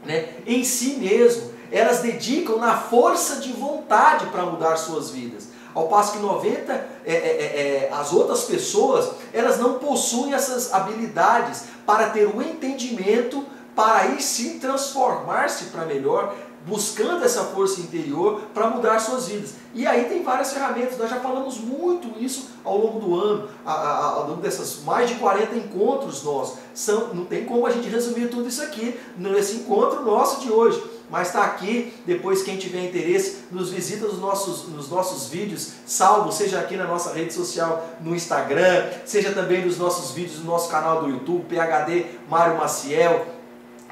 né, 0.04 0.30
em 0.44 0.64
si 0.64 0.96
mesmo. 0.96 1.52
Elas 1.70 2.00
dedicam 2.00 2.58
na 2.58 2.76
força 2.76 3.36
de 3.36 3.52
vontade 3.52 4.26
para 4.26 4.42
mudar 4.42 4.76
suas 4.76 5.10
vidas. 5.10 5.50
Ao 5.72 5.86
passo 5.86 6.14
que 6.14 6.18
90, 6.18 6.72
é, 6.72 6.88
é, 7.06 7.14
é, 7.14 7.14
é, 7.14 7.90
as 7.92 8.12
outras 8.12 8.42
pessoas, 8.42 9.08
elas 9.32 9.60
não 9.60 9.74
possuem 9.74 10.34
essas 10.34 10.74
habilidades 10.74 11.66
para 11.86 12.10
ter 12.10 12.26
o 12.26 12.42
entendimento, 12.42 13.46
para 13.74 14.00
aí 14.00 14.22
sim 14.22 14.58
transformar-se 14.58 15.66
para 15.66 15.84
melhor, 15.84 16.34
buscando 16.66 17.24
essa 17.24 17.44
força 17.44 17.80
interior 17.80 18.42
para 18.52 18.68
mudar 18.68 18.98
suas 18.98 19.28
vidas. 19.28 19.54
E 19.72 19.86
aí 19.86 20.04
tem 20.04 20.22
várias 20.22 20.52
ferramentas, 20.52 20.98
nós 20.98 21.08
já 21.08 21.20
falamos 21.20 21.58
muito 21.58 22.22
isso 22.22 22.50
ao 22.64 22.76
longo 22.76 23.00
do 23.00 23.18
ano, 23.18 23.48
ao 23.64 24.28
longo 24.28 24.42
dessas 24.42 24.82
mais 24.82 25.08
de 25.08 25.16
40 25.16 25.56
encontros 25.56 26.22
nossos. 26.22 26.58
São, 26.74 27.14
não 27.14 27.24
tem 27.24 27.44
como 27.44 27.66
a 27.66 27.70
gente 27.70 27.88
resumir 27.88 28.28
tudo 28.28 28.48
isso 28.48 28.62
aqui 28.62 28.98
nesse 29.16 29.56
encontro 29.56 30.04
nosso 30.04 30.40
de 30.40 30.52
hoje 30.52 30.82
mas 31.10 31.28
está 31.28 31.44
aqui. 31.44 31.92
Depois, 32.06 32.42
quem 32.42 32.56
tiver 32.56 32.84
interesse, 32.84 33.40
nos 33.50 33.70
visita 33.70 34.06
nos 34.06 34.18
nossos, 34.18 34.68
nos 34.68 34.88
nossos 34.88 35.28
vídeos, 35.28 35.72
salvo, 35.84 36.32
seja 36.32 36.60
aqui 36.60 36.76
na 36.76 36.86
nossa 36.86 37.12
rede 37.12 37.34
social, 37.34 37.84
no 38.00 38.14
Instagram, 38.14 38.88
seja 39.04 39.32
também 39.32 39.64
nos 39.66 39.76
nossos 39.76 40.12
vídeos 40.12 40.38
no 40.38 40.44
nosso 40.44 40.70
canal 40.70 41.02
do 41.02 41.10
YouTube, 41.10 41.44
PHD 41.48 42.06
Mário 42.28 42.56
Maciel. 42.56 43.39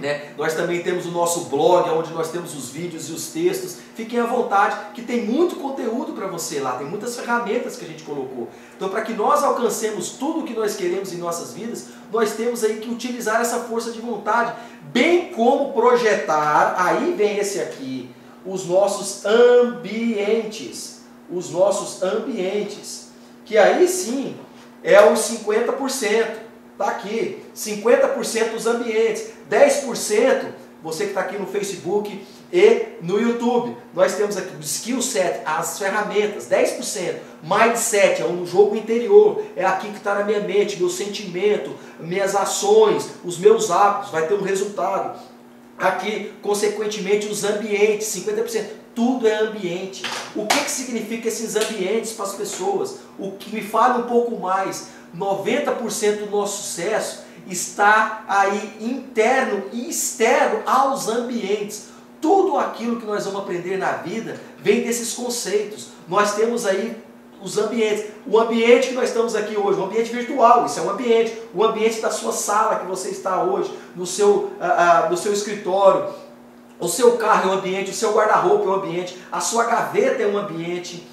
Né? 0.01 0.32
Nós 0.36 0.55
também 0.55 0.82
temos 0.82 1.07
o 1.07 1.11
nosso 1.11 1.46
blog, 1.46 1.90
onde 1.90 2.12
nós 2.12 2.30
temos 2.30 2.55
os 2.55 2.70
vídeos 2.70 3.09
e 3.09 3.12
os 3.12 3.28
textos. 3.28 3.78
Fiquem 3.94 4.20
à 4.20 4.26
vontade, 4.26 4.76
que 4.94 5.03
tem 5.03 5.24
muito 5.24 5.57
conteúdo 5.57 6.12
para 6.12 6.28
você 6.28 6.61
lá, 6.61 6.72
tem 6.72 6.86
muitas 6.86 7.16
ferramentas 7.16 7.76
que 7.76 7.84
a 7.84 7.88
gente 7.88 8.05
colocou. 8.05 8.49
Então, 8.76 8.88
para 8.88 9.03
que 9.03 9.12
nós 9.12 9.42
alcancemos 9.42 10.11
tudo 10.11 10.40
o 10.40 10.44
que 10.44 10.55
nós 10.55 10.76
queremos 10.76 11.12
em 11.12 11.16
nossas 11.16 11.53
vidas, 11.53 11.86
nós 12.12 12.32
temos 12.32 12.62
aí 12.62 12.76
que 12.76 12.90
utilizar 12.90 13.40
essa 13.40 13.59
força 13.61 13.90
de 13.90 14.01
vontade, 14.01 14.55
bem 14.92 15.32
como 15.32 15.72
projetar, 15.72 16.76
aí 16.78 17.14
vem 17.14 17.38
esse 17.38 17.61
aqui, 17.61 18.11
os 18.46 18.66
nossos 18.66 19.24
ambientes. 19.24 20.99
Os 21.30 21.51
nossos 21.51 22.03
ambientes. 22.03 23.09
Que 23.44 23.59
aí 23.59 23.86
sim 23.86 24.36
é 24.82 25.01
os 25.11 25.20
50%. 25.20 26.49
Está 26.72 26.92
aqui, 26.92 27.42
50% 27.57 28.53
dos 28.53 28.66
ambientes, 28.68 29.30
10% 29.51 30.53
você 30.82 31.05
que 31.05 31.11
está 31.11 31.22
aqui 31.22 31.36
no 31.36 31.46
Facebook 31.46 32.24
e 32.53 32.86
no 33.03 33.20
YouTube. 33.20 33.76
Nós 33.94 34.14
temos 34.14 34.36
aqui 34.36 34.55
o 34.57 34.61
skill 34.61 35.03
set, 35.03 35.40
as 35.44 35.78
ferramentas, 35.78 36.49
10%. 36.49 37.16
Mindset 37.42 38.22
é 38.22 38.26
um 38.26 38.46
jogo 38.46 38.76
interior, 38.76 39.42
é 39.57 39.64
aqui 39.64 39.88
que 39.88 39.96
está 39.96 40.14
na 40.14 40.24
minha 40.24 40.40
mente, 40.40 40.78
meu 40.78 40.88
sentimento, 40.88 41.74
minhas 41.99 42.34
ações, 42.34 43.11
os 43.24 43.38
meus 43.38 43.70
hábitos, 43.70 44.11
vai 44.11 44.26
ter 44.26 44.34
um 44.34 44.42
resultado. 44.42 45.18
Aqui, 45.76 46.32
consequentemente, 46.42 47.28
os 47.28 47.44
ambientes, 47.44 48.09
50%. 48.09 48.64
Tudo 48.94 49.28
é 49.28 49.34
ambiente. 49.36 50.03
O 50.34 50.44
que, 50.44 50.64
que 50.64 50.70
significa 50.70 51.28
esses 51.28 51.55
ambientes 51.55 52.12
para 52.12 52.24
as 52.24 52.34
pessoas? 52.34 52.99
O 53.16 53.32
que 53.32 53.55
me 53.55 53.62
fala 53.62 53.99
um 53.99 54.09
pouco 54.09 54.36
mais 54.40 54.88
90% 55.16 56.24
do 56.24 56.30
nosso 56.30 56.62
sucesso 56.62 57.28
está 57.49 58.24
aí 58.28 58.76
interno 58.80 59.64
e 59.72 59.88
externo 59.88 60.62
aos 60.66 61.09
ambientes. 61.09 61.88
Tudo 62.20 62.59
aquilo 62.59 63.01
que 63.01 63.07
nós 63.07 63.24
vamos 63.24 63.40
aprender 63.40 63.78
na 63.78 63.92
vida 63.92 64.40
vem 64.59 64.82
desses 64.82 65.14
conceitos. 65.14 65.88
Nós 66.07 66.34
temos 66.34 66.66
aí 66.66 66.96
os 67.40 67.57
ambientes. 67.57 68.07
O 68.26 68.38
ambiente 68.38 68.88
que 68.88 68.94
nós 68.94 69.09
estamos 69.09 69.34
aqui 69.34 69.57
hoje, 69.57 69.78
o 69.78 69.84
ambiente 69.84 70.12
virtual, 70.12 70.66
isso 70.66 70.80
é 70.80 70.82
um 70.82 70.90
ambiente. 70.90 71.40
O 71.55 71.64
ambiente 71.64 72.01
da 72.01 72.11
sua 72.11 72.32
sala 72.32 72.76
que 72.76 72.86
você 72.86 73.11
está 73.11 73.42
hoje, 73.42 73.72
no 73.94 74.05
seu, 74.05 74.28
uh, 74.28 75.07
uh, 75.07 75.11
no 75.11 75.16
seu 75.16 75.32
escritório. 75.32 76.12
O 76.80 76.88
seu 76.88 77.16
carro 77.16 77.51
é 77.51 77.55
um 77.55 77.59
ambiente, 77.59 77.90
o 77.90 77.94
seu 77.94 78.12
guarda-roupa 78.12 78.64
é 78.64 78.68
um 78.68 78.74
ambiente, 78.74 79.16
a 79.32 79.40
sua 79.40 79.64
gaveta 79.64 80.22
é 80.22 80.26
um 80.26 80.38
ambiente 80.38 81.05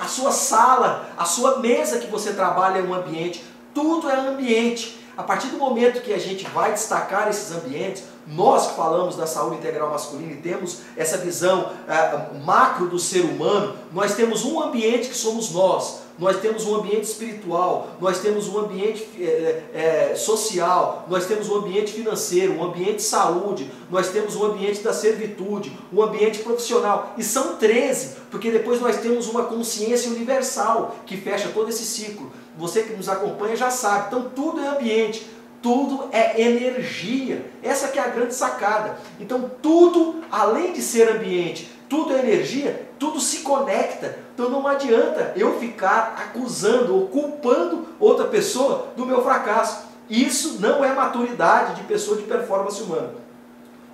a 0.00 0.08
sua 0.08 0.32
sala, 0.32 1.10
a 1.16 1.24
sua 1.24 1.58
mesa 1.58 1.98
que 1.98 2.06
você 2.06 2.32
trabalha 2.32 2.78
é 2.78 2.82
um 2.82 2.94
ambiente, 2.94 3.44
tudo 3.74 4.08
é 4.08 4.16
ambiente. 4.16 4.98
A 5.16 5.22
partir 5.22 5.48
do 5.48 5.56
momento 5.56 6.02
que 6.02 6.12
a 6.12 6.18
gente 6.18 6.44
vai 6.50 6.72
destacar 6.72 7.28
esses 7.28 7.50
ambientes, 7.50 8.04
nós 8.26 8.68
que 8.68 8.76
falamos 8.76 9.16
da 9.16 9.26
saúde 9.26 9.56
integral 9.56 9.90
masculina 9.90 10.32
e 10.32 10.36
temos 10.36 10.80
essa 10.96 11.16
visão 11.16 11.72
é, 11.88 12.38
macro 12.44 12.88
do 12.88 12.98
ser 12.98 13.20
humano, 13.20 13.74
nós 13.92 14.14
temos 14.14 14.44
um 14.44 14.60
ambiente 14.60 15.08
que 15.08 15.16
somos 15.16 15.50
nós 15.50 16.06
nós 16.18 16.40
temos 16.40 16.64
um 16.64 16.76
ambiente 16.76 17.04
espiritual, 17.04 17.88
nós 18.00 18.20
temos 18.20 18.48
um 18.48 18.58
ambiente 18.58 19.06
é, 19.20 19.62
é, 19.74 20.14
social, 20.16 21.04
nós 21.08 21.26
temos 21.26 21.48
um 21.50 21.56
ambiente 21.56 21.92
financeiro, 21.92 22.54
um 22.54 22.64
ambiente 22.64 22.96
de 22.96 23.02
saúde, 23.02 23.70
nós 23.90 24.08
temos 24.08 24.34
um 24.34 24.44
ambiente 24.46 24.80
da 24.80 24.92
servitude, 24.94 25.76
um 25.92 26.02
ambiente 26.02 26.38
profissional. 26.38 27.14
E 27.18 27.22
são 27.22 27.56
13, 27.56 28.16
porque 28.30 28.50
depois 28.50 28.80
nós 28.80 28.96
temos 28.96 29.28
uma 29.28 29.44
consciência 29.44 30.10
universal 30.10 30.96
que 31.04 31.16
fecha 31.16 31.50
todo 31.52 31.68
esse 31.68 31.84
ciclo. 31.84 32.32
Você 32.56 32.82
que 32.82 32.94
nos 32.94 33.08
acompanha 33.08 33.56
já 33.56 33.70
sabe. 33.70 34.06
Então 34.08 34.30
tudo 34.34 34.60
é 34.60 34.68
ambiente, 34.68 35.28
tudo 35.62 36.08
é 36.12 36.40
energia. 36.40 37.44
Essa 37.62 37.88
que 37.88 37.98
é 37.98 38.02
a 38.02 38.08
grande 38.08 38.34
sacada. 38.34 38.98
Então 39.20 39.50
tudo, 39.62 40.22
além 40.30 40.72
de 40.72 40.80
ser 40.80 41.08
ambiente, 41.10 41.70
tudo 41.88 42.14
é 42.14 42.20
energia, 42.20 42.88
tudo 42.98 43.20
se 43.20 43.40
conecta. 43.40 44.18
Então 44.34 44.48
não 44.50 44.66
adianta 44.66 45.32
eu 45.36 45.58
ficar 45.58 46.14
acusando 46.18 46.94
ou 46.94 47.08
culpando 47.08 47.86
outra 48.00 48.26
pessoa 48.26 48.88
do 48.96 49.06
meu 49.06 49.22
fracasso. 49.22 49.84
Isso 50.08 50.60
não 50.60 50.84
é 50.84 50.92
maturidade 50.94 51.74
de 51.74 51.82
pessoa 51.82 52.16
de 52.16 52.22
performance 52.22 52.80
humana. 52.82 53.14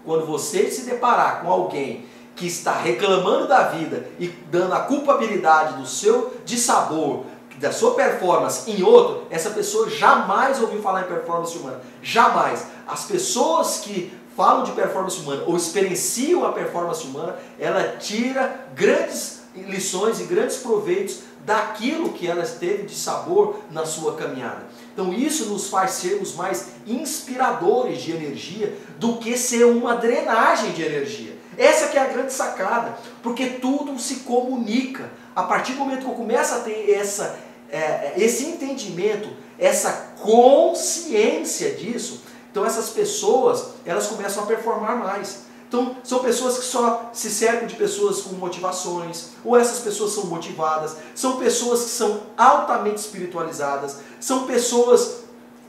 Quando 0.04 0.26
você 0.26 0.70
se 0.70 0.82
deparar 0.82 1.42
com 1.42 1.50
alguém 1.50 2.04
que 2.34 2.46
está 2.46 2.72
reclamando 2.72 3.46
da 3.46 3.64
vida 3.64 4.06
e 4.18 4.28
dando 4.50 4.74
a 4.74 4.80
culpabilidade 4.80 5.74
do 5.74 5.86
seu 5.86 6.34
dissabor, 6.44 7.24
da 7.62 7.70
sua 7.70 7.94
performance 7.94 8.68
em 8.68 8.82
outro, 8.82 9.24
essa 9.30 9.50
pessoa 9.50 9.88
jamais 9.88 10.60
ouviu 10.60 10.82
falar 10.82 11.02
em 11.02 11.04
performance 11.04 11.56
humana. 11.56 11.80
Jamais. 12.02 12.66
As 12.88 13.04
pessoas 13.04 13.78
que 13.78 14.12
falam 14.36 14.64
de 14.64 14.72
performance 14.72 15.20
humana 15.20 15.44
ou 15.46 15.56
experienciam 15.56 16.44
a 16.44 16.50
performance 16.50 17.06
humana, 17.06 17.36
ela 17.60 17.96
tira 17.98 18.66
grandes 18.74 19.42
lições 19.54 20.18
e 20.18 20.24
grandes 20.24 20.56
proveitos 20.56 21.20
daquilo 21.46 22.12
que 22.12 22.26
ela 22.26 22.42
teve 22.44 22.82
de 22.82 22.94
sabor 22.96 23.60
na 23.70 23.86
sua 23.86 24.14
caminhada. 24.14 24.64
Então 24.92 25.12
isso 25.12 25.46
nos 25.46 25.68
faz 25.68 25.92
sermos 25.92 26.34
mais 26.34 26.70
inspiradores 26.84 28.02
de 28.02 28.10
energia 28.10 28.76
do 28.98 29.18
que 29.18 29.38
ser 29.38 29.64
uma 29.66 29.94
drenagem 29.94 30.72
de 30.72 30.82
energia. 30.82 31.36
Essa 31.56 31.88
que 31.88 31.98
é 31.98 32.00
a 32.00 32.06
grande 32.06 32.32
sacada, 32.32 32.96
porque 33.22 33.46
tudo 33.46 33.98
se 33.98 34.16
comunica. 34.16 35.10
A 35.34 35.42
partir 35.42 35.72
do 35.72 35.78
momento 35.78 36.00
que 36.00 36.10
eu 36.10 36.14
começo 36.14 36.54
a 36.54 36.58
ter 36.60 36.90
essa, 36.90 37.38
é, 37.72 38.12
esse 38.18 38.44
entendimento, 38.44 39.30
essa 39.58 40.12
consciência 40.20 41.72
disso, 41.72 42.20
então 42.50 42.66
essas 42.66 42.90
pessoas, 42.90 43.70
elas 43.86 44.06
começam 44.06 44.44
a 44.44 44.46
performar 44.46 44.98
mais. 44.98 45.50
Então 45.66 45.96
são 46.04 46.18
pessoas 46.18 46.58
que 46.58 46.64
só 46.66 47.10
se 47.14 47.30
cercam 47.30 47.66
de 47.66 47.74
pessoas 47.74 48.20
com 48.20 48.34
motivações, 48.34 49.30
ou 49.42 49.56
essas 49.56 49.78
pessoas 49.78 50.12
são 50.12 50.26
motivadas, 50.26 50.96
são 51.14 51.38
pessoas 51.38 51.84
que 51.84 51.88
são 51.88 52.20
altamente 52.36 53.00
espiritualizadas, 53.00 53.96
são 54.20 54.46
pessoas 54.46 55.22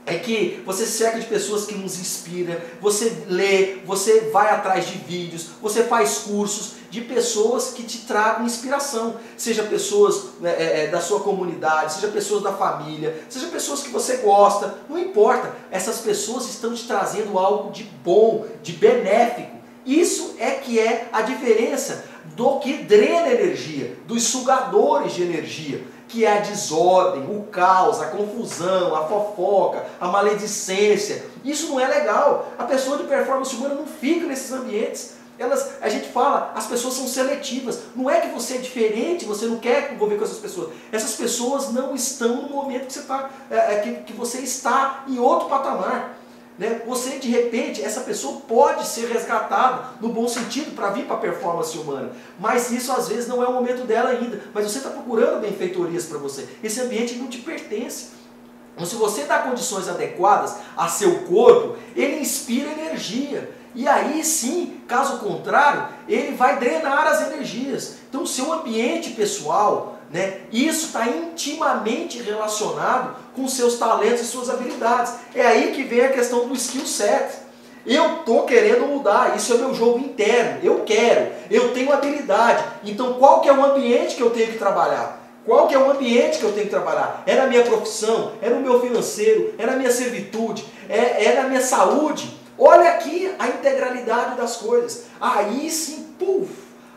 é 0.06 0.18
que 0.18 0.62
você 0.66 0.84
se 0.84 0.98
cerca 0.98 1.18
de 1.18 1.26
pessoas 1.26 1.64
que 1.64 1.74
nos 1.74 1.98
inspiram, 1.98 2.54
você 2.78 3.24
lê, 3.26 3.76
você 3.86 4.28
vai 4.30 4.50
atrás 4.50 4.86
de 4.86 4.98
vídeos, 4.98 5.46
você 5.62 5.84
faz 5.84 6.18
cursos 6.18 6.74
de 6.94 7.00
pessoas 7.00 7.72
que 7.72 7.82
te 7.82 8.06
tragam 8.06 8.46
inspiração. 8.46 9.16
Seja 9.36 9.64
pessoas 9.64 10.26
né, 10.40 10.54
é, 10.56 10.84
é, 10.84 10.86
da 10.86 11.00
sua 11.00 11.18
comunidade, 11.18 11.94
seja 11.94 12.06
pessoas 12.06 12.40
da 12.40 12.52
família, 12.52 13.24
seja 13.28 13.48
pessoas 13.48 13.82
que 13.82 13.88
você 13.88 14.18
gosta, 14.18 14.78
não 14.88 14.96
importa. 14.96 15.52
Essas 15.72 15.98
pessoas 15.98 16.48
estão 16.48 16.72
te 16.72 16.86
trazendo 16.86 17.36
algo 17.36 17.72
de 17.72 17.82
bom, 17.82 18.46
de 18.62 18.74
benéfico. 18.74 19.56
Isso 19.84 20.36
é 20.38 20.52
que 20.52 20.78
é 20.78 21.08
a 21.12 21.22
diferença 21.22 22.04
do 22.36 22.60
que 22.60 22.84
drena 22.84 23.28
energia, 23.28 23.96
dos 24.06 24.22
sugadores 24.22 25.14
de 25.14 25.24
energia 25.24 25.94
que 26.06 26.24
é 26.24 26.38
a 26.38 26.40
desordem, 26.40 27.24
o 27.24 27.42
caos, 27.44 28.00
a 28.00 28.06
confusão, 28.06 28.94
a 28.94 29.04
fofoca, 29.08 29.84
a 30.00 30.06
maledicência. 30.06 31.24
Isso 31.44 31.70
não 31.70 31.80
é 31.80 31.88
legal. 31.88 32.52
A 32.56 32.62
pessoa 32.62 32.98
de 32.98 33.04
performance 33.04 33.56
humana 33.56 33.74
não 33.74 33.86
fica 33.86 34.24
nesses 34.24 34.52
ambientes. 34.52 35.13
Elas, 35.38 35.72
a 35.80 35.88
gente 35.88 36.08
fala, 36.08 36.52
as 36.54 36.66
pessoas 36.66 36.94
são 36.94 37.08
seletivas. 37.08 37.80
Não 37.96 38.08
é 38.08 38.20
que 38.20 38.28
você 38.28 38.54
é 38.54 38.58
diferente, 38.58 39.24
você 39.24 39.46
não 39.46 39.58
quer 39.58 39.88
conviver 39.98 40.18
com 40.18 40.24
essas 40.24 40.38
pessoas. 40.38 40.70
Essas 40.92 41.14
pessoas 41.14 41.72
não 41.72 41.94
estão 41.94 42.42
no 42.42 42.48
momento 42.50 42.86
que 42.86 42.92
você, 42.92 43.02
tá, 43.02 43.30
é, 43.50 43.56
é, 43.56 43.80
que, 43.80 43.92
que 44.04 44.12
você 44.12 44.38
está 44.38 45.04
em 45.08 45.18
outro 45.18 45.48
patamar. 45.48 46.18
Né? 46.56 46.82
Você, 46.86 47.18
de 47.18 47.28
repente, 47.28 47.82
essa 47.82 48.02
pessoa 48.02 48.42
pode 48.46 48.86
ser 48.86 49.08
resgatada, 49.08 49.88
no 50.00 50.10
bom 50.10 50.28
sentido, 50.28 50.72
para 50.74 50.90
vir 50.90 51.04
para 51.04 51.16
a 51.16 51.18
performance 51.18 51.76
humana. 51.76 52.12
Mas 52.38 52.70
isso 52.70 52.92
às 52.92 53.08
vezes 53.08 53.26
não 53.26 53.42
é 53.42 53.46
o 53.46 53.52
momento 53.52 53.84
dela 53.84 54.10
ainda. 54.10 54.40
Mas 54.54 54.70
você 54.70 54.78
está 54.78 54.90
procurando 54.90 55.40
benfeitorias 55.40 56.04
para 56.04 56.18
você. 56.18 56.48
Esse 56.62 56.80
ambiente 56.80 57.16
não 57.16 57.26
te 57.26 57.38
pertence. 57.38 58.14
Então, 58.74 58.86
se 58.86 58.96
você 58.96 59.24
dá 59.24 59.38
condições 59.38 59.88
adequadas 59.88 60.56
a 60.76 60.88
seu 60.88 61.20
corpo, 61.22 61.76
ele 61.94 62.20
inspira 62.20 62.70
energia. 62.70 63.50
E 63.74 63.88
aí 63.88 64.24
sim, 64.24 64.80
caso 64.86 65.18
contrário, 65.18 65.88
ele 66.08 66.36
vai 66.36 66.58
drenar 66.58 67.06
as 67.08 67.32
energias. 67.32 67.96
Então, 68.08 68.22
o 68.22 68.26
seu 68.26 68.52
ambiente 68.52 69.10
pessoal, 69.10 69.98
né, 70.10 70.42
isso 70.52 70.86
está 70.86 71.08
intimamente 71.08 72.22
relacionado 72.22 73.16
com 73.34 73.48
seus 73.48 73.76
talentos 73.78 74.20
e 74.20 74.26
suas 74.26 74.48
habilidades. 74.48 75.14
É 75.34 75.44
aí 75.44 75.72
que 75.72 75.82
vem 75.82 76.02
a 76.02 76.12
questão 76.12 76.46
do 76.46 76.54
skill 76.54 76.86
set. 76.86 77.42
Eu 77.84 78.20
estou 78.20 78.44
querendo 78.44 78.86
mudar, 78.86 79.36
isso 79.36 79.52
é 79.52 79.58
meu 79.58 79.74
jogo 79.74 79.98
interno, 79.98 80.60
eu 80.62 80.84
quero, 80.86 81.32
eu 81.50 81.74
tenho 81.74 81.92
habilidade. 81.92 82.64
Então 82.82 83.14
qual 83.14 83.42
que 83.42 83.48
é 83.48 83.52
o 83.52 83.62
ambiente 83.62 84.14
que 84.14 84.22
eu 84.22 84.30
tenho 84.30 84.52
que 84.52 84.58
trabalhar? 84.58 85.20
Qual 85.44 85.68
que 85.68 85.74
é 85.74 85.78
o 85.78 85.90
ambiente 85.90 86.38
que 86.38 86.44
eu 86.44 86.52
tenho 86.52 86.64
que 86.64 86.70
trabalhar? 86.70 87.22
É 87.26 87.34
na 87.34 87.46
minha 87.46 87.62
profissão? 87.62 88.32
É 88.40 88.48
no 88.48 88.60
meu 88.60 88.80
financeiro? 88.80 89.54
É 89.58 89.66
na 89.66 89.72
minha 89.72 89.90
servitude? 89.90 90.64
É, 90.88 91.26
é 91.26 91.42
na 91.42 91.48
minha 91.48 91.60
saúde? 91.60 92.34
Olha 92.58 92.90
aqui 92.90 93.32
a 93.38 93.48
integralidade 93.48 94.36
das 94.36 94.56
coisas. 94.56 95.04
Aí 95.20 95.70
sim, 95.70 96.14
puf, 96.18 96.50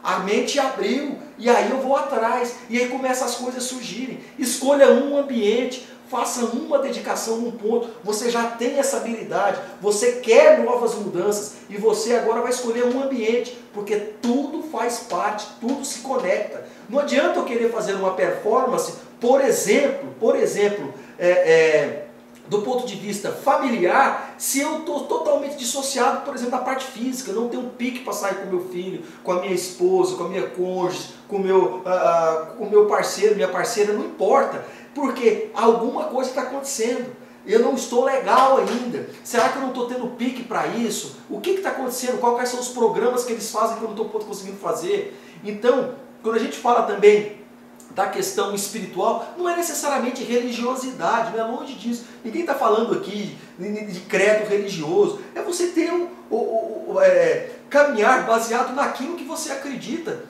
a 0.03 0.19
mente 0.19 0.59
abriu 0.59 1.17
e 1.37 1.49
aí 1.49 1.69
eu 1.69 1.79
vou 1.79 1.95
atrás. 1.95 2.55
E 2.69 2.77
aí 2.77 2.87
começam 2.89 3.27
as 3.27 3.35
coisas 3.35 3.63
surgirem. 3.63 4.19
Escolha 4.37 4.91
um 4.91 5.17
ambiente, 5.17 5.87
faça 6.09 6.45
uma 6.45 6.79
dedicação 6.79 7.37
num 7.37 7.51
ponto. 7.51 7.89
Você 8.03 8.29
já 8.29 8.45
tem 8.45 8.77
essa 8.79 8.97
habilidade, 8.97 9.59
você 9.81 10.13
quer 10.13 10.59
novas 10.59 10.95
mudanças 10.95 11.53
e 11.69 11.77
você 11.77 12.15
agora 12.15 12.41
vai 12.41 12.51
escolher 12.51 12.85
um 12.85 13.01
ambiente, 13.01 13.57
porque 13.73 13.95
tudo 14.21 14.63
faz 14.71 14.99
parte, 14.99 15.47
tudo 15.59 15.83
se 15.83 15.99
conecta. 15.99 16.65
Não 16.89 16.99
adianta 16.99 17.39
eu 17.39 17.45
querer 17.45 17.71
fazer 17.71 17.93
uma 17.93 18.13
performance, 18.13 18.93
por 19.19 19.41
exemplo, 19.41 20.13
por 20.19 20.35
exemplo, 20.35 20.93
é, 21.19 21.29
é, 21.29 22.06
do 22.49 22.61
ponto 22.61 22.85
de 22.85 22.95
vista 22.95 23.31
familiar, 23.31 24.35
se 24.37 24.59
eu 24.59 24.79
estou 24.79 25.01
totalmente 25.01 25.57
dissociado, 25.57 26.21
por 26.21 26.33
exemplo, 26.33 26.51
da 26.51 26.59
parte 26.59 26.85
física, 26.85 27.31
não 27.33 27.49
tenho 27.49 27.63
um 27.63 27.69
pique 27.69 27.99
para 27.99 28.13
sair 28.13 28.35
com 28.35 28.47
meu 28.47 28.69
filho, 28.69 29.03
com 29.23 29.31
a 29.33 29.41
minha 29.41 29.53
esposa, 29.53 30.15
com 30.15 30.23
a 30.23 30.29
minha 30.29 30.47
cônjuge, 30.47 31.09
com 31.27 31.39
meu, 31.39 31.83
uh, 31.85 32.63
o 32.63 32.69
meu 32.69 32.85
parceiro, 32.85 33.35
minha 33.35 33.49
parceira, 33.49 33.93
não 33.93 34.05
importa, 34.05 34.65
porque 34.95 35.49
alguma 35.53 36.05
coisa 36.05 36.29
está 36.29 36.43
acontecendo. 36.43 37.15
Eu 37.45 37.59
não 37.59 37.75
estou 37.75 38.03
legal 38.03 38.57
ainda. 38.57 39.09
Será 39.23 39.47
que 39.47 39.57
eu 39.57 39.61
não 39.61 39.69
estou 39.69 39.87
tendo 39.87 40.05
pique 40.17 40.43
para 40.43 40.67
isso? 40.67 41.15
O 41.29 41.39
que 41.39 41.51
está 41.51 41.69
acontecendo? 41.69 42.19
Quais 42.19 42.49
são 42.49 42.59
os 42.59 42.67
programas 42.67 43.23
que 43.23 43.31
eles 43.31 43.49
fazem 43.49 43.77
que 43.77 43.83
eu 43.83 43.89
não 43.89 44.03
estou 44.03 44.09
conseguindo 44.09 44.57
fazer? 44.57 45.17
Então, 45.45 45.95
quando 46.21 46.35
a 46.35 46.39
gente 46.39 46.57
fala 46.57 46.83
também 46.83 47.36
da 47.97 48.05
questão 48.05 48.53
espiritual, 48.53 49.33
não 49.35 49.49
é 49.49 49.55
necessariamente 49.55 50.23
religiosidade, 50.23 51.35
não 51.35 51.43
é 51.43 51.51
longe 51.51 51.73
disso. 51.73 52.05
Ninguém 52.23 52.41
está 52.41 52.53
falando 52.53 52.93
aqui 52.93 53.35
de 53.57 53.99
credo 54.01 54.47
religioso. 54.47 55.19
É 55.33 55.41
você 55.41 55.69
ter 55.69 55.91
um, 55.91 56.07
um, 56.29 56.91
um 56.93 57.01
é, 57.01 57.49
caminhar 57.71 58.27
baseado 58.27 58.75
naquilo 58.75 59.15
que 59.15 59.23
você 59.23 59.51
acredita 59.51 60.25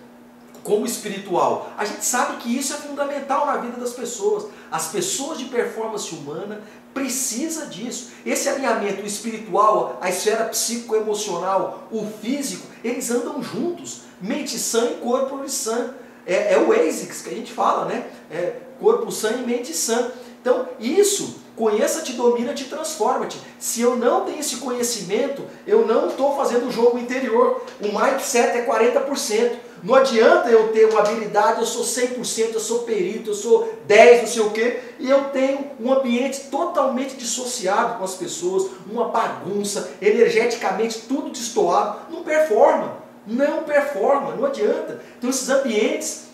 como 0.64 0.86
espiritual. 0.86 1.70
A 1.78 1.84
gente 1.84 2.06
sabe 2.06 2.38
que 2.38 2.58
isso 2.58 2.72
é 2.72 2.78
fundamental 2.78 3.46
na 3.46 3.58
vida 3.58 3.76
das 3.76 3.92
pessoas. 3.92 4.46
As 4.72 4.88
pessoas 4.88 5.38
de 5.38 5.46
performance 5.46 6.16
humana 6.16 6.62
precisa 6.94 7.66
disso. 7.66 8.12
Esse 8.26 8.48
alinhamento 8.48 9.06
espiritual, 9.06 9.98
a 10.00 10.08
esfera 10.08 10.46
psicoemocional, 10.46 11.86
o 11.92 12.08
físico, 12.22 12.66
eles 12.82 13.12
andam 13.12 13.44
juntos. 13.44 14.04
Mente 14.22 14.58
sã 14.58 14.86
e 14.86 14.94
corpo 15.02 15.48
sã. 15.50 15.94
É, 16.28 16.54
é 16.54 16.58
o 16.60 16.72
ASICS 16.72 17.22
que 17.22 17.30
a 17.30 17.34
gente 17.34 17.52
fala, 17.54 17.86
né? 17.86 18.06
É 18.30 18.54
corpo 18.80 19.12
sã 19.12 19.32
e 19.32 19.46
mente 19.46 19.74
sã. 19.74 20.12
Então, 20.42 20.68
isso, 20.80 21.38
conheça-te, 21.56 22.14
domina-te, 22.14 22.66
transforma-te. 22.66 23.38
Se 23.58 23.82
eu 23.82 23.96
não 23.96 24.26
tenho 24.26 24.40
esse 24.40 24.58
conhecimento, 24.58 25.44
eu 25.66 25.86
não 25.86 26.10
estou 26.10 26.36
fazendo 26.36 26.68
o 26.68 26.72
jogo 26.72 27.00
interior. 27.00 27.62
O 27.82 27.88
mindset 27.88 28.58
é 28.58 28.66
40%. 28.66 29.52
Não 29.84 29.94
adianta 29.94 30.50
eu 30.50 30.70
ter 30.70 30.86
uma 30.86 31.02
habilidade, 31.02 31.60
eu 31.60 31.66
sou 31.66 31.84
100%, 31.84 32.54
eu 32.54 32.60
sou 32.60 32.80
perito, 32.80 33.30
eu 33.30 33.34
sou 33.34 33.74
10, 33.86 34.22
não 34.22 34.28
sei 34.28 34.42
o 34.42 34.50
quê, 34.50 34.80
e 35.00 35.08
eu 35.08 35.26
tenho 35.26 35.72
um 35.80 35.94
ambiente 35.94 36.46
totalmente 36.50 37.16
dissociado 37.16 38.00
com 38.00 38.04
as 38.04 38.16
pessoas, 38.16 38.72
uma 38.92 39.10
bagunça, 39.10 39.92
energeticamente 40.02 41.02
tudo 41.02 41.30
destoado, 41.30 42.12
não 42.12 42.24
performa. 42.24 43.07
Não 43.28 43.64
performa, 43.64 44.36
não 44.36 44.46
adianta. 44.46 45.02
Então 45.18 45.30
esses 45.30 45.50
ambientes 45.50 46.28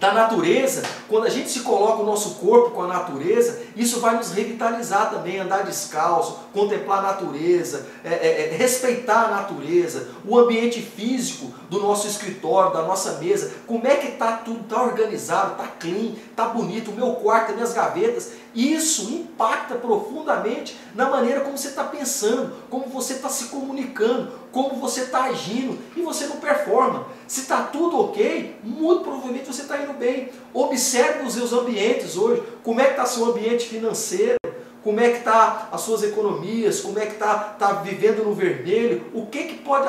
da 0.00 0.14
natureza, 0.14 0.82
quando 1.06 1.26
a 1.26 1.28
gente 1.28 1.50
se 1.50 1.60
coloca 1.60 2.02
o 2.02 2.06
nosso 2.06 2.36
corpo 2.36 2.70
com 2.70 2.84
a 2.84 2.86
natureza, 2.86 3.60
isso 3.76 4.00
vai 4.00 4.16
nos 4.16 4.32
revitalizar 4.32 5.10
também, 5.10 5.38
andar 5.38 5.62
descalço, 5.62 6.38
contemplar 6.54 7.00
a 7.00 7.02
natureza, 7.02 7.86
é, 8.02 8.08
é, 8.08 8.54
é, 8.54 8.56
respeitar 8.56 9.26
a 9.26 9.28
natureza, 9.28 10.08
o 10.26 10.38
ambiente 10.38 10.80
físico 10.80 11.52
do 11.68 11.78
nosso 11.78 12.06
escritório, 12.06 12.72
da 12.72 12.82
nossa 12.82 13.18
mesa, 13.18 13.52
como 13.66 13.86
é 13.86 13.96
que 13.96 14.08
está 14.08 14.38
tudo, 14.38 14.60
está 14.60 14.82
organizado, 14.82 15.52
está 15.52 15.66
clean, 15.78 16.14
está 16.30 16.46
bonito, 16.46 16.90
o 16.90 16.94
meu 16.94 17.12
quarto, 17.16 17.50
as 17.50 17.56
minhas 17.56 17.74
gavetas, 17.74 18.32
isso 18.54 19.10
impacta 19.12 19.76
profundamente 19.76 20.76
na 20.94 21.08
maneira 21.08 21.40
como 21.40 21.56
você 21.56 21.68
está 21.68 21.84
pensando, 21.84 22.52
como 22.68 22.86
você 22.86 23.14
está 23.14 23.28
se 23.28 23.46
comunicando, 23.46 24.32
como 24.50 24.76
você 24.76 25.02
está 25.02 25.24
agindo 25.24 25.78
e 25.96 26.02
você 26.02 26.26
não 26.26 26.36
performa. 26.36 27.06
Se 27.26 27.42
está 27.42 27.62
tudo 27.62 28.00
ok, 28.00 28.56
muito 28.64 29.04
provavelmente 29.04 29.46
você 29.46 29.62
está 29.62 29.78
indo 29.78 29.92
bem. 29.92 30.30
Observe 30.52 31.24
os 31.24 31.34
seus 31.34 31.52
ambientes 31.52 32.16
hoje, 32.16 32.42
como 32.62 32.80
é 32.80 32.84
que 32.84 32.90
está 32.90 33.06
seu 33.06 33.26
ambiente 33.26 33.68
financeiro, 33.68 34.40
como 34.82 34.98
é 34.98 35.10
que 35.10 35.18
está 35.18 35.68
as 35.70 35.80
suas 35.82 36.02
economias, 36.02 36.80
como 36.80 36.98
é 36.98 37.06
que 37.06 37.12
está 37.12 37.34
tá 37.34 37.72
vivendo 37.74 38.24
no 38.24 38.34
vermelho, 38.34 39.04
o 39.14 39.26
que, 39.26 39.44
que 39.44 39.58
pode 39.58 39.86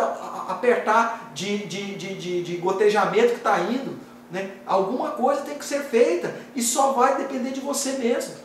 apertar 0.50 1.32
de, 1.34 1.60
de, 1.60 1.96
de, 1.96 2.16
de, 2.16 2.44
de 2.44 2.58
gotejamento 2.58 3.30
que 3.30 3.38
está 3.38 3.60
indo. 3.60 3.98
Né? 4.30 4.52
Alguma 4.66 5.12
coisa 5.12 5.42
tem 5.42 5.58
que 5.58 5.66
ser 5.66 5.82
feita 5.82 6.34
e 6.56 6.62
só 6.62 6.94
vai 6.94 7.18
depender 7.18 7.52
de 7.52 7.60
você 7.60 7.94
mesmo. 7.94 8.36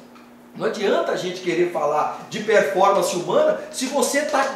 Não 0.57 0.67
adianta 0.67 1.13
a 1.13 1.17
gente 1.17 1.41
querer 1.41 1.71
falar 1.71 2.27
de 2.31 2.41
performance 2.41 3.15
humana 3.15 3.61
se 3.71 3.87
você 3.87 4.23
tá 4.23 4.55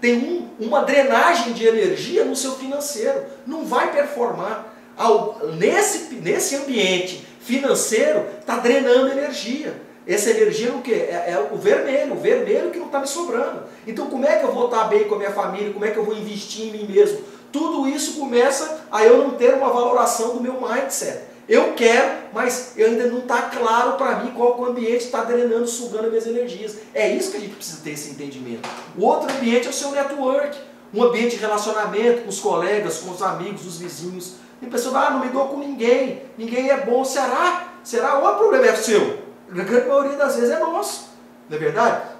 tem 0.00 0.16
um, 0.16 0.64
uma 0.64 0.82
drenagem 0.82 1.52
de 1.52 1.66
energia 1.66 2.24
no 2.24 2.36
seu 2.36 2.52
financeiro. 2.52 3.24
Não 3.46 3.64
vai 3.64 3.92
performar. 3.92 4.72
Ao, 4.96 5.40
nesse, 5.58 6.14
nesse 6.14 6.54
ambiente 6.54 7.26
financeiro, 7.40 8.26
está 8.40 8.58
drenando 8.58 9.08
energia. 9.08 9.74
Essa 10.06 10.30
energia 10.30 10.68
é 10.68 10.72
o? 10.72 10.82
É, 10.92 11.30
é, 11.32 11.48
o 11.50 11.56
vermelho, 11.56 12.12
o 12.12 12.20
vermelho 12.20 12.70
que 12.70 12.78
não 12.78 12.86
está 12.86 13.00
me 13.00 13.08
sobrando. 13.08 13.64
Então 13.86 14.06
como 14.06 14.24
é 14.26 14.36
que 14.36 14.44
eu 14.44 14.52
vou 14.52 14.66
estar 14.66 14.84
tá 14.84 14.84
bem 14.84 15.04
com 15.04 15.14
a 15.14 15.18
minha 15.18 15.32
família? 15.32 15.72
Como 15.72 15.84
é 15.84 15.90
que 15.90 15.96
eu 15.96 16.04
vou 16.04 16.14
investir 16.16 16.66
em 16.66 16.70
mim 16.70 16.86
mesmo? 16.86 17.20
Tudo 17.50 17.88
isso 17.88 18.18
começa 18.18 18.86
a 18.90 19.04
eu 19.04 19.18
não 19.18 19.30
ter 19.32 19.54
uma 19.54 19.70
valoração 19.70 20.34
do 20.34 20.42
meu 20.42 20.60
mindset. 20.60 21.20
Eu 21.48 21.74
quero, 21.74 22.10
mas 22.32 22.74
ainda 22.78 23.06
não 23.06 23.18
está 23.18 23.42
claro 23.42 23.92
para 23.92 24.20
mim 24.20 24.30
qual 24.30 24.58
o 24.58 24.64
ambiente 24.64 25.04
está 25.04 25.24
drenando, 25.24 25.66
sugando 25.66 26.04
as 26.04 26.10
minhas 26.10 26.26
energias. 26.26 26.76
É 26.94 27.08
isso 27.10 27.30
que 27.30 27.36
a 27.36 27.40
gente 27.40 27.54
precisa 27.54 27.82
ter 27.82 27.90
esse 27.90 28.10
entendimento. 28.10 28.68
O 28.96 29.04
outro 29.04 29.30
ambiente 29.30 29.66
é 29.66 29.70
o 29.70 29.72
seu 29.72 29.90
network, 29.90 30.58
um 30.92 31.02
ambiente 31.02 31.36
de 31.36 31.42
relacionamento 31.42 32.22
com 32.22 32.28
os 32.30 32.40
colegas, 32.40 32.98
com 32.98 33.10
os 33.10 33.20
amigos, 33.20 33.66
os 33.66 33.78
vizinhos. 33.78 34.36
Tem 34.60 34.70
pessoas 34.70 34.94
ah, 34.94 35.10
não 35.10 35.20
me 35.20 35.28
dou 35.28 35.48
com 35.48 35.58
ninguém, 35.58 36.22
ninguém 36.38 36.70
é 36.70 36.78
bom. 36.78 37.04
Será? 37.04 37.74
Será? 37.82 38.18
Ou 38.18 38.26
o 38.26 38.36
problema 38.36 38.66
é 38.66 38.76
seu? 38.76 39.18
A 39.50 39.52
grande 39.52 39.86
maioria 39.86 40.16
das 40.16 40.36
vezes 40.36 40.50
é 40.50 40.58
nosso. 40.58 41.10
Não 41.50 41.56
é 41.56 41.60
verdade? 41.60 42.13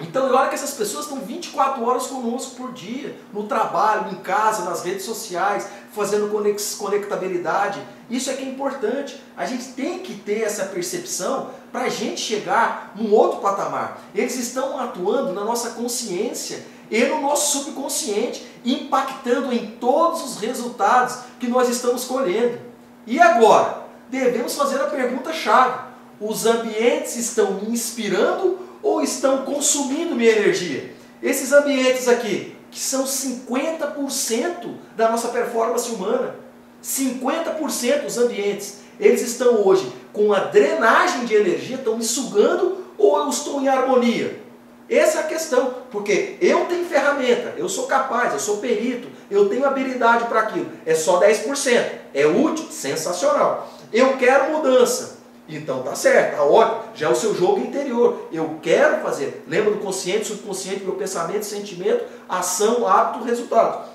Então, 0.00 0.32
olha 0.32 0.48
que 0.48 0.54
essas 0.54 0.72
pessoas 0.72 1.04
estão 1.04 1.20
24 1.20 1.84
horas 1.84 2.06
conosco 2.06 2.56
por 2.56 2.72
dia, 2.72 3.16
no 3.32 3.44
trabalho, 3.44 4.12
em 4.12 4.16
casa, 4.16 4.64
nas 4.64 4.82
redes 4.82 5.04
sociais, 5.04 5.68
fazendo 5.92 6.30
conectabilidade. 6.78 7.80
Isso 8.08 8.30
é 8.30 8.34
que 8.34 8.42
é 8.42 8.48
importante. 8.48 9.22
A 9.36 9.44
gente 9.44 9.72
tem 9.72 9.98
que 9.98 10.14
ter 10.14 10.42
essa 10.42 10.64
percepção 10.66 11.50
para 11.70 11.82
a 11.82 11.88
gente 11.88 12.20
chegar 12.20 12.92
num 12.96 13.12
outro 13.12 13.40
patamar. 13.40 14.00
Eles 14.14 14.36
estão 14.36 14.78
atuando 14.80 15.32
na 15.32 15.44
nossa 15.44 15.70
consciência 15.70 16.64
e 16.90 17.04
no 17.04 17.20
nosso 17.20 17.58
subconsciente, 17.58 18.44
impactando 18.64 19.52
em 19.52 19.72
todos 19.72 20.24
os 20.24 20.40
resultados 20.40 21.18
que 21.38 21.46
nós 21.46 21.68
estamos 21.68 22.04
colhendo. 22.04 22.58
E 23.06 23.20
agora? 23.20 23.84
Devemos 24.08 24.56
fazer 24.56 24.80
a 24.80 24.86
pergunta-chave: 24.86 25.78
os 26.20 26.46
ambientes 26.46 27.16
estão 27.16 27.54
me 27.54 27.70
inspirando 27.70 28.69
ou 28.82 29.02
estão 29.02 29.44
consumindo 29.44 30.14
minha 30.14 30.30
energia? 30.30 30.92
Esses 31.22 31.52
ambientes 31.52 32.08
aqui, 32.08 32.56
que 32.70 32.78
são 32.78 33.04
50% 33.04 34.74
da 34.96 35.10
nossa 35.10 35.28
performance 35.28 35.90
humana, 35.90 36.36
50% 36.82 38.02
dos 38.02 38.16
ambientes, 38.16 38.78
eles 38.98 39.22
estão 39.22 39.66
hoje 39.66 39.90
com 40.12 40.32
a 40.32 40.40
drenagem 40.40 41.24
de 41.24 41.34
energia, 41.34 41.76
estão 41.76 41.96
me 41.96 42.04
sugando 42.04 42.84
ou 42.96 43.18
eu 43.18 43.28
estou 43.28 43.60
em 43.60 43.68
harmonia? 43.68 44.40
Essa 44.88 45.18
é 45.18 45.20
a 45.20 45.26
questão, 45.26 45.74
porque 45.90 46.36
eu 46.40 46.66
tenho 46.66 46.84
ferramenta, 46.84 47.54
eu 47.56 47.68
sou 47.68 47.86
capaz, 47.86 48.32
eu 48.32 48.40
sou 48.40 48.56
perito, 48.56 49.06
eu 49.30 49.48
tenho 49.48 49.64
habilidade 49.64 50.24
para 50.24 50.40
aquilo. 50.40 50.68
É 50.84 50.96
só 50.96 51.20
10%. 51.20 51.90
É 52.12 52.26
útil? 52.26 52.66
Sensacional. 52.70 53.72
Eu 53.92 54.16
quero 54.16 54.50
mudança. 54.50 55.19
Então 55.56 55.82
tá 55.82 55.94
certo, 55.94 56.36
tá 56.36 56.44
ótimo. 56.44 56.82
Já 56.94 57.08
é 57.08 57.10
o 57.10 57.16
seu 57.16 57.34
jogo 57.34 57.60
interior. 57.60 58.28
Eu 58.32 58.58
quero 58.62 59.02
fazer. 59.02 59.44
Lembra 59.48 59.72
do 59.72 59.78
consciente, 59.78 60.26
subconsciente, 60.26 60.84
meu 60.84 60.94
pensamento, 60.94 61.44
sentimento, 61.44 62.04
ação, 62.28 62.86
hábito, 62.86 63.24
resultado. 63.24 63.88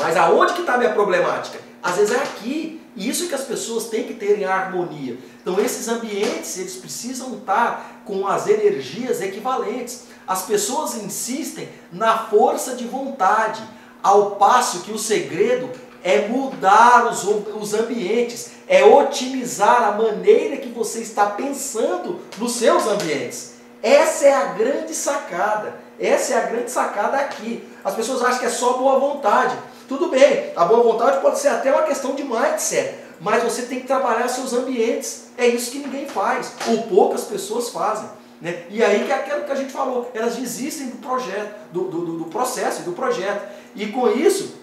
Mas 0.00 0.16
aonde 0.16 0.54
que 0.54 0.60
está 0.60 0.74
a 0.74 0.78
minha 0.78 0.92
problemática? 0.92 1.58
Às 1.82 1.96
vezes 1.96 2.14
é 2.14 2.22
aqui. 2.22 2.80
E 2.96 3.10
isso 3.10 3.24
é 3.24 3.26
que 3.28 3.34
as 3.34 3.44
pessoas 3.44 3.84
têm 3.88 4.04
que 4.04 4.14
ter 4.14 4.38
em 4.38 4.44
harmonia. 4.44 5.18
Então 5.42 5.60
esses 5.60 5.86
ambientes, 5.86 6.56
eles 6.56 6.76
precisam 6.76 7.34
estar 7.34 8.02
com 8.06 8.26
as 8.26 8.48
energias 8.48 9.20
equivalentes. 9.20 10.04
As 10.26 10.42
pessoas 10.42 10.94
insistem 10.94 11.68
na 11.92 12.16
força 12.16 12.74
de 12.74 12.84
vontade, 12.86 13.62
ao 14.02 14.32
passo 14.36 14.80
que 14.80 14.92
o 14.92 14.98
segredo 14.98 15.70
é 16.02 16.28
mudar 16.28 17.06
os, 17.06 17.24
os 17.24 17.74
ambientes, 17.74 18.52
é 18.68 18.84
otimizar 18.84 19.82
a 19.82 19.92
maneira 19.92 20.56
que 20.56 20.68
você 20.68 21.00
está 21.00 21.26
pensando 21.26 22.20
nos 22.38 22.52
seus 22.52 22.86
ambientes. 22.86 23.54
Essa 23.82 24.26
é 24.26 24.32
a 24.32 24.44
grande 24.46 24.94
sacada. 24.94 25.74
Essa 25.98 26.34
é 26.34 26.36
a 26.36 26.46
grande 26.46 26.70
sacada 26.70 27.16
aqui. 27.16 27.66
As 27.84 27.94
pessoas 27.94 28.22
acham 28.22 28.40
que 28.40 28.46
é 28.46 28.50
só 28.50 28.74
boa 28.74 28.98
vontade. 28.98 29.56
Tudo 29.88 30.08
bem, 30.08 30.52
a 30.56 30.64
boa 30.64 30.82
vontade 30.82 31.20
pode 31.20 31.38
ser 31.38 31.48
até 31.48 31.70
uma 31.72 31.82
questão 31.82 32.14
de 32.14 32.24
mindset, 32.24 32.96
mas 33.20 33.42
você 33.44 33.62
tem 33.62 33.80
que 33.80 33.86
trabalhar 33.86 34.28
seus 34.28 34.52
ambientes. 34.52 35.26
É 35.38 35.46
isso 35.46 35.70
que 35.70 35.78
ninguém 35.78 36.08
faz, 36.08 36.52
ou 36.66 36.82
poucas 36.84 37.24
pessoas 37.24 37.68
fazem. 37.68 38.08
Né? 38.40 38.64
E 38.68 38.82
aí 38.82 39.04
que 39.04 39.12
é 39.12 39.14
aquilo 39.14 39.44
que 39.44 39.52
a 39.52 39.54
gente 39.56 39.72
falou, 39.72 40.10
elas 40.12 40.36
desistem 40.36 40.88
do 40.88 40.96
projeto, 40.96 41.54
do, 41.72 41.84
do, 41.84 42.18
do 42.18 42.24
processo, 42.24 42.82
do 42.82 42.92
projeto. 42.92 43.48
E 43.74 43.86
com 43.86 44.08
isso, 44.10 44.56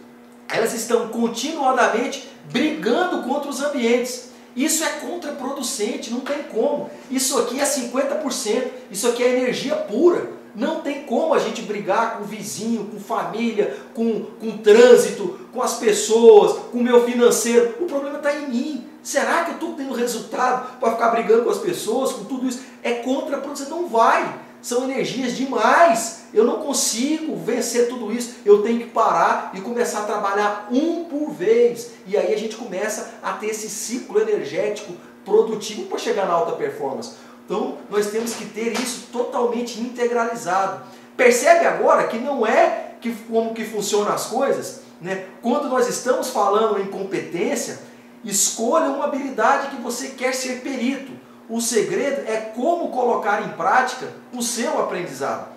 elas 0.49 0.73
estão 0.73 1.07
continuadamente 1.09 2.29
brigando 2.51 3.23
contra 3.23 3.49
os 3.49 3.61
ambientes. 3.61 4.31
Isso 4.55 4.83
é 4.83 4.89
contraproducente, 4.99 6.11
não 6.11 6.19
tem 6.19 6.43
como. 6.43 6.89
Isso 7.09 7.37
aqui 7.39 7.59
é 7.59 7.63
50%, 7.63 8.67
isso 8.91 9.07
aqui 9.07 9.23
é 9.23 9.37
energia 9.39 9.75
pura. 9.75 10.29
Não 10.55 10.81
tem 10.81 11.01
como 11.03 11.33
a 11.33 11.39
gente 11.39 11.63
brigar 11.63 12.17
com 12.17 12.23
o 12.23 12.27
vizinho, 12.27 12.85
com 12.85 12.99
família, 12.99 13.75
com, 13.95 14.21
com 14.39 14.57
trânsito, 14.57 15.39
com 15.51 15.61
as 15.61 15.75
pessoas, 15.75 16.59
com 16.71 16.77
o 16.77 16.83
meu 16.83 17.03
financeiro. 17.05 17.75
O 17.79 17.85
problema 17.85 18.17
está 18.17 18.35
em 18.35 18.49
mim. 18.49 18.87
Será 19.01 19.43
que 19.43 19.51
eu 19.51 19.55
estou 19.55 19.73
tendo 19.73 19.93
resultado 19.93 20.79
para 20.79 20.91
ficar 20.91 21.09
brigando 21.09 21.43
com 21.43 21.49
as 21.49 21.57
pessoas, 21.57 22.13
com 22.13 22.25
tudo 22.25 22.47
isso? 22.47 22.61
É 22.83 22.91
contraproducente, 22.93 23.71
não 23.71 23.87
vai. 23.87 24.39
São 24.63 24.85
energias 24.85 25.35
demais. 25.35 26.23
Eu 26.33 26.45
não 26.45 26.61
consigo 26.61 27.35
vencer 27.35 27.89
tudo 27.89 28.13
isso. 28.13 28.35
Eu 28.45 28.63
tenho 28.63 28.79
que 28.79 28.87
parar 28.87 29.51
e 29.53 29.59
começar 29.59 29.99
a 29.99 30.05
trabalhar 30.05 30.69
um 30.71 31.03
por 31.03 31.31
vez. 31.31 31.91
E 32.07 32.17
aí 32.17 32.33
a 32.33 32.37
gente 32.37 32.55
começa 32.55 33.15
a 33.21 33.33
ter 33.33 33.47
esse 33.47 33.69
ciclo 33.69 34.21
energético 34.21 34.93
produtivo 35.25 35.83
para 35.83 35.99
chegar 35.99 36.25
na 36.25 36.33
alta 36.33 36.53
performance. 36.53 37.15
Então, 37.45 37.77
nós 37.89 38.07
temos 38.09 38.35
que 38.35 38.45
ter 38.45 38.71
isso 38.71 39.09
totalmente 39.11 39.81
integralizado. 39.81 40.81
Percebe 41.17 41.65
agora 41.65 42.07
que 42.07 42.17
não 42.17 42.47
é 42.47 42.93
que, 43.01 43.13
como 43.29 43.53
que 43.53 43.65
funcionam 43.65 44.13
as 44.13 44.27
coisas? 44.27 44.79
Né? 45.01 45.25
Quando 45.41 45.67
nós 45.67 45.89
estamos 45.89 46.29
falando 46.29 46.79
em 46.79 46.85
competência, 46.85 47.79
escolha 48.23 48.85
uma 48.85 49.03
habilidade 49.03 49.75
que 49.75 49.81
você 49.81 50.07
quer 50.11 50.33
ser 50.33 50.61
perito. 50.61 51.11
O 51.49 51.59
segredo 51.59 52.27
é 52.27 52.37
como 52.55 52.89
colocar 52.89 53.43
em 53.43 53.49
prática 53.49 54.07
o 54.31 54.41
seu 54.41 54.79
aprendizado. 54.79 55.53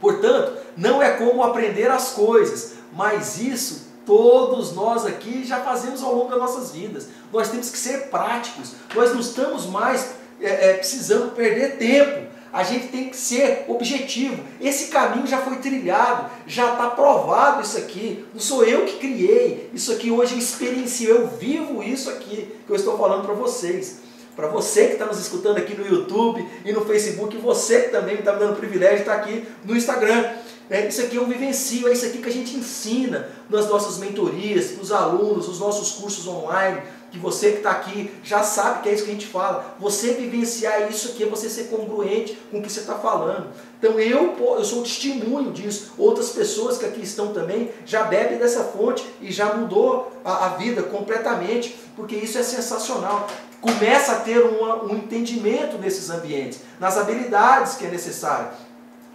Portanto, 0.00 0.58
não 0.76 1.02
é 1.02 1.12
como 1.12 1.42
aprender 1.42 1.90
as 1.90 2.10
coisas, 2.10 2.74
mas 2.92 3.38
isso 3.38 3.86
todos 4.06 4.72
nós 4.72 5.04
aqui 5.04 5.44
já 5.44 5.60
fazemos 5.60 6.02
ao 6.02 6.14
longo 6.14 6.30
das 6.30 6.38
nossas 6.38 6.70
vidas. 6.70 7.08
Nós 7.32 7.50
temos 7.50 7.68
que 7.68 7.76
ser 7.76 8.08
práticos. 8.08 8.72
Nós 8.94 9.12
não 9.12 9.20
estamos 9.20 9.66
mais 9.66 10.14
é, 10.40 10.70
é, 10.70 10.74
precisando 10.74 11.34
perder 11.34 11.76
tempo. 11.76 12.26
A 12.52 12.62
gente 12.62 12.88
tem 12.88 13.10
que 13.10 13.16
ser 13.16 13.64
objetivo. 13.68 14.42
Esse 14.60 14.86
caminho 14.86 15.26
já 15.26 15.38
foi 15.38 15.56
trilhado, 15.56 16.30
já 16.46 16.72
está 16.72 16.88
provado 16.90 17.60
isso 17.60 17.76
aqui. 17.76 18.24
Não 18.32 18.40
sou 18.40 18.64
eu 18.64 18.86
que 18.86 18.98
criei. 18.98 19.68
Isso 19.74 19.92
aqui 19.92 20.10
hoje 20.10 20.34
eu 20.34 20.38
experiencio, 20.38 21.10
eu 21.10 21.26
vivo 21.26 21.82
isso 21.82 22.08
aqui 22.08 22.56
que 22.64 22.70
eu 22.70 22.76
estou 22.76 22.96
falando 22.96 23.26
para 23.26 23.34
vocês. 23.34 24.05
Para 24.36 24.48
você 24.48 24.88
que 24.88 24.92
está 24.92 25.06
nos 25.06 25.18
escutando 25.18 25.56
aqui 25.56 25.74
no 25.74 25.86
YouTube 25.86 26.46
e 26.62 26.70
no 26.70 26.84
Facebook, 26.84 27.34
você 27.38 27.84
que 27.84 27.88
também 27.88 28.16
está 28.16 28.34
me 28.34 28.38
dando 28.38 28.52
o 28.52 28.56
privilégio 28.56 28.96
de 28.96 29.02
estar 29.02 29.14
aqui 29.14 29.48
no 29.64 29.74
Instagram. 29.74 30.30
É, 30.68 30.86
isso 30.86 31.00
aqui 31.00 31.16
eu 31.16 31.26
vivencio, 31.26 31.88
é 31.88 31.92
isso 31.92 32.04
aqui 32.04 32.18
que 32.18 32.28
a 32.28 32.32
gente 32.32 32.54
ensina 32.54 33.28
nas 33.48 33.66
nossas 33.68 33.96
mentorias, 33.98 34.74
os 34.78 34.92
alunos, 34.92 35.48
os 35.48 35.58
nossos 35.58 35.92
cursos 35.92 36.26
online, 36.26 36.82
que 37.16 37.22
você 37.22 37.52
que 37.52 37.56
está 37.58 37.70
aqui 37.70 38.12
já 38.22 38.42
sabe 38.42 38.82
que 38.82 38.88
é 38.88 38.94
isso 38.94 39.04
que 39.04 39.10
a 39.10 39.14
gente 39.14 39.26
fala. 39.26 39.74
Você 39.80 40.12
vivenciar 40.12 40.90
isso 40.90 41.08
aqui 41.08 41.24
é 41.24 41.26
você 41.26 41.48
ser 41.48 41.64
congruente 41.64 42.38
com 42.50 42.58
o 42.58 42.62
que 42.62 42.70
você 42.70 42.80
está 42.80 42.94
falando. 42.94 43.48
Então 43.78 43.98
eu, 43.98 44.36
eu 44.38 44.64
sou 44.64 44.82
testemunho 44.82 45.50
disso. 45.50 45.92
Outras 45.96 46.30
pessoas 46.30 46.78
que 46.78 46.84
aqui 46.84 47.02
estão 47.02 47.32
também 47.32 47.70
já 47.84 48.04
bebem 48.04 48.38
dessa 48.38 48.64
fonte 48.64 49.04
e 49.20 49.32
já 49.32 49.54
mudou 49.54 50.12
a, 50.24 50.46
a 50.46 50.48
vida 50.50 50.82
completamente, 50.82 51.76
porque 51.96 52.14
isso 52.14 52.38
é 52.38 52.42
sensacional. 52.42 53.26
Começa 53.60 54.12
a 54.12 54.16
ter 54.16 54.38
uma, 54.38 54.84
um 54.84 54.96
entendimento 54.96 55.78
nesses 55.78 56.10
ambientes, 56.10 56.60
nas 56.78 56.98
habilidades 56.98 57.74
que 57.74 57.86
é 57.86 57.88
necessário. 57.88 58.48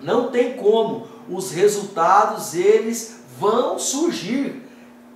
Não 0.02 0.32
tem 0.32 0.58
como, 0.58 1.08
os 1.30 1.52
resultados 1.52 2.56
eles 2.56 3.18
vão 3.40 3.78
surgir 3.78 4.71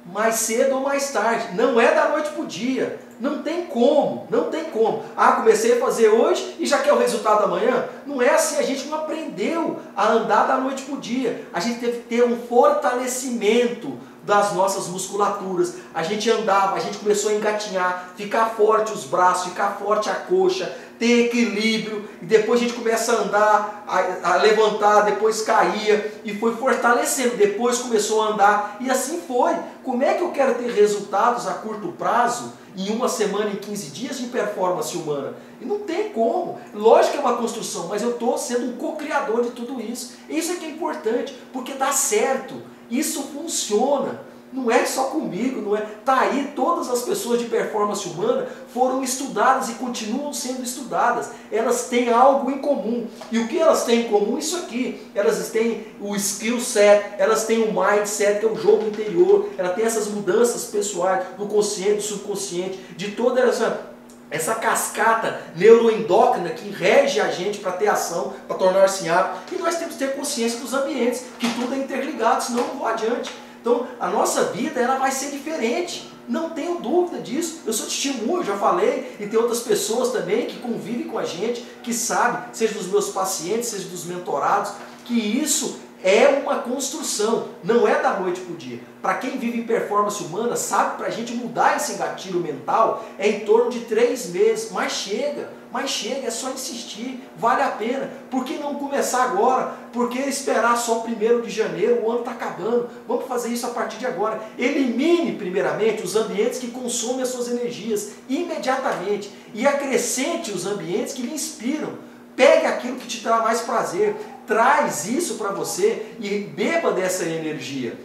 mais 0.05 0.35
cedo 0.35 0.75
ou 0.75 0.81
mais 0.81 1.11
tarde. 1.11 1.55
Não 1.55 1.79
é 1.79 1.93
da 1.93 2.09
noite 2.09 2.29
para 2.29 2.43
o 2.43 2.47
dia. 2.47 2.99
Não 3.19 3.41
tem 3.41 3.65
como, 3.65 4.27
não 4.29 4.49
tem 4.49 4.65
como. 4.65 5.03
Ah, 5.15 5.33
comecei 5.33 5.77
a 5.77 5.79
fazer 5.79 6.09
hoje 6.09 6.57
e 6.59 6.65
já 6.65 6.79
quer 6.79 6.93
o 6.93 6.99
resultado 6.99 7.45
amanhã? 7.45 7.87
Não 8.05 8.21
é 8.21 8.29
assim, 8.29 8.57
a 8.57 8.61
gente 8.61 8.87
não 8.87 8.97
aprendeu 8.97 9.79
a 9.95 10.11
andar 10.11 10.47
da 10.47 10.57
noite 10.57 10.83
para 10.83 10.95
o 10.95 10.99
dia. 10.99 11.47
A 11.53 11.59
gente 11.59 11.79
teve 11.79 11.99
que 11.99 12.07
ter 12.09 12.23
um 12.23 12.37
fortalecimento 12.37 13.97
das 14.25 14.53
nossas 14.53 14.87
musculaturas. 14.87 15.75
A 15.93 16.03
gente 16.03 16.29
andava, 16.29 16.75
a 16.75 16.79
gente 16.79 16.97
começou 16.97 17.31
a 17.31 17.35
engatinhar, 17.35 18.09
ficar 18.17 18.49
forte 18.49 18.91
os 18.91 19.05
braços, 19.05 19.49
ficar 19.49 19.77
forte 19.79 20.09
a 20.09 20.15
coxa, 20.15 20.75
ter 20.97 21.25
equilíbrio, 21.25 22.07
e 22.21 22.25
depois 22.25 22.59
a 22.59 22.63
gente 22.63 22.75
começa 22.75 23.13
a 23.13 23.21
andar, 23.21 23.83
a, 23.87 24.33
a, 24.33 24.35
levantar, 24.37 25.01
depois 25.01 25.41
caía, 25.41 26.13
e 26.23 26.33
foi 26.33 26.55
fortalecendo, 26.55 27.35
depois 27.35 27.79
começou 27.79 28.23
a 28.23 28.29
andar, 28.29 28.77
e 28.79 28.89
assim 28.89 29.21
foi. 29.27 29.53
Como 29.83 30.03
é 30.03 30.13
que 30.13 30.23
eu 30.23 30.31
quero 30.31 30.55
ter 30.55 30.71
resultados 30.71 31.47
a 31.47 31.53
curto 31.53 31.89
prazo, 31.93 32.53
em 32.77 32.89
uma 32.91 33.07
semana, 33.07 33.51
em 33.51 33.55
15 33.55 33.91
dias 33.91 34.17
de 34.17 34.27
performance 34.27 34.95
humana? 34.97 35.35
E 35.61 35.65
não 35.65 35.79
tem 35.79 36.09
como. 36.09 36.59
Lógico 36.73 37.13
que 37.13 37.17
é 37.17 37.21
uma 37.21 37.37
construção, 37.37 37.87
mas 37.87 38.01
eu 38.01 38.11
estou 38.11 38.37
sendo 38.37 38.71
um 38.71 38.77
co-criador 38.77 39.43
de 39.43 39.51
tudo 39.51 39.81
isso. 39.81 40.13
Isso 40.29 40.53
é 40.53 40.55
que 40.55 40.65
é 40.65 40.69
importante, 40.69 41.37
porque 41.53 41.73
dá 41.73 41.91
certo, 41.91 42.61
isso 42.89 43.23
funciona. 43.23 44.21
Não 44.53 44.71
é 44.71 44.85
só 44.85 45.05
comigo, 45.05 45.61
não 45.61 45.75
é. 45.75 45.81
Tá 46.05 46.21
aí, 46.21 46.53
todas 46.55 46.89
as 46.89 47.01
pessoas 47.01 47.39
de 47.39 47.45
performance 47.45 48.07
humana 48.07 48.47
foram 48.73 49.03
estudadas 49.03 49.69
e 49.69 49.73
continuam 49.73 50.31
sendo 50.31 50.63
estudadas. 50.63 51.29
Elas 51.51 51.87
têm 51.89 52.09
algo 52.09 52.49
em 52.49 52.59
comum. 52.59 53.07
E 53.31 53.39
o 53.39 53.47
que 53.47 53.59
elas 53.59 53.83
têm 53.83 54.01
em 54.01 54.09
comum? 54.09 54.37
Isso 54.37 54.55
aqui. 54.57 55.01
Elas 55.13 55.49
têm 55.49 55.87
o 55.99 56.15
skill 56.15 56.59
set, 56.61 57.15
elas 57.17 57.45
têm 57.45 57.63
o 57.63 57.73
mindset, 57.73 58.39
que 58.39 58.45
é 58.45 58.49
o 58.49 58.55
jogo 58.55 58.87
interior, 58.87 59.49
ela 59.57 59.69
tem 59.69 59.83
essas 59.83 60.07
mudanças 60.07 60.65
pessoais 60.65 61.25
do 61.37 61.47
consciente, 61.47 61.97
do 61.97 62.03
subconsciente, 62.03 62.79
de 62.95 63.11
toda 63.11 63.41
essa 63.41 63.95
essa 64.29 64.55
cascata 64.55 65.39
neuroendócrina 65.55 66.49
que 66.49 66.69
rege 66.69 67.21
a 67.21 67.29
gente 67.29 67.59
para 67.59 67.71
ter 67.73 67.87
ação, 67.87 68.33
para 68.47 68.57
tornar-se 68.57 69.07
hábito. 69.07 69.53
E 69.53 69.57
nós 69.57 69.75
temos 69.75 69.93
que 69.93 69.99
ter 69.99 70.15
consciência 70.15 70.59
dos 70.59 70.73
ambientes, 70.73 71.25
que 71.39 71.47
tudo 71.53 71.73
é 71.73 71.77
interligado, 71.77 72.43
senão 72.43 72.67
não 72.67 72.75
vou 72.79 72.87
adiante. 72.87 73.31
Então, 73.65 73.87
a 73.99 74.09
nossa 74.09 74.43
vida 74.43 74.79
ela 74.79 74.99
vai 74.99 75.11
ser 75.11 75.31
diferente. 75.31 76.07
Não 76.29 76.51
tenho 76.51 76.79
dúvida 76.79 77.19
disso. 77.19 77.61
Eu 77.65 77.73
sou 77.73 77.87
testemunho, 77.87 78.43
já 78.43 78.55
falei, 78.55 79.17
e 79.19 79.25
tem 79.25 79.39
outras 79.39 79.61
pessoas 79.61 80.11
também 80.11 80.45
que 80.45 80.59
convivem 80.59 81.07
com 81.07 81.17
a 81.17 81.25
gente, 81.25 81.65
que 81.81 81.91
sabem, 81.91 82.43
seja 82.53 82.75
dos 82.75 82.85
meus 82.85 83.09
pacientes, 83.09 83.69
seja 83.69 83.87
dos 83.87 84.05
mentorados, 84.05 84.71
que 85.03 85.15
isso 85.15 85.79
é 86.03 86.27
uma 86.43 86.59
construção, 86.59 87.47
não 87.63 87.87
é 87.87 87.99
da 87.99 88.19
noite 88.19 88.39
para 88.41 88.53
o 88.53 88.55
dia. 88.55 88.79
Para 89.01 89.15
quem 89.15 89.39
vive 89.39 89.61
em 89.61 89.65
performance 89.65 90.23
humana, 90.23 90.55
sabe, 90.55 90.97
para 90.97 91.07
a 91.07 91.11
gente 91.11 91.33
mudar 91.33 91.75
esse 91.75 91.95
gatilho 91.95 92.39
mental 92.39 93.03
é 93.17 93.27
em 93.27 93.39
torno 93.39 93.71
de 93.71 93.79
três 93.79 94.29
meses, 94.29 94.69
mas 94.71 94.91
chega, 94.91 95.49
mas 95.75 95.89
chega, 95.89 96.27
é 96.27 96.31
só 96.31 96.51
insistir, 96.51 97.21
vale 97.35 97.61
a 97.61 97.67
pena. 97.67 98.09
Por 98.31 98.45
que 98.45 98.53
não 98.53 98.75
começar 98.75 99.23
agora? 99.23 99.73
Por 99.91 100.07
que 100.07 100.19
esperar 100.19 100.77
só 100.77 100.99
o 100.99 101.01
primeiro 101.01 101.41
de 101.41 101.49
janeiro? 101.49 102.01
O 102.01 102.09
ano 102.09 102.19
está 102.19 102.31
acabando. 102.31 102.89
Vamos 103.05 103.27
fazer 103.27 103.49
isso 103.49 103.65
a 103.65 103.71
partir 103.71 103.97
de 103.97 104.07
agora. 104.07 104.41
Elimine, 104.57 105.33
primeiramente, 105.33 106.01
os 106.01 106.15
ambientes 106.15 106.59
que 106.59 106.71
consomem 106.71 107.23
as 107.23 107.27
suas 107.27 107.49
energias 107.49 108.13
imediatamente 108.29 109.29
e 109.53 109.67
acrescente 109.67 110.53
os 110.53 110.65
ambientes 110.65 111.13
que 111.13 111.23
lhe 111.23 111.33
inspiram. 111.33 111.89
Pegue 112.37 112.67
aquilo 112.67 112.95
que 112.95 113.07
te 113.07 113.21
trará 113.21 113.43
mais 113.43 113.59
prazer. 113.59 114.15
traz 114.47 115.05
isso 115.05 115.35
para 115.35 115.49
você 115.49 116.15
e 116.21 116.39
beba 116.39 116.93
dessa 116.93 117.25
energia. 117.25 117.99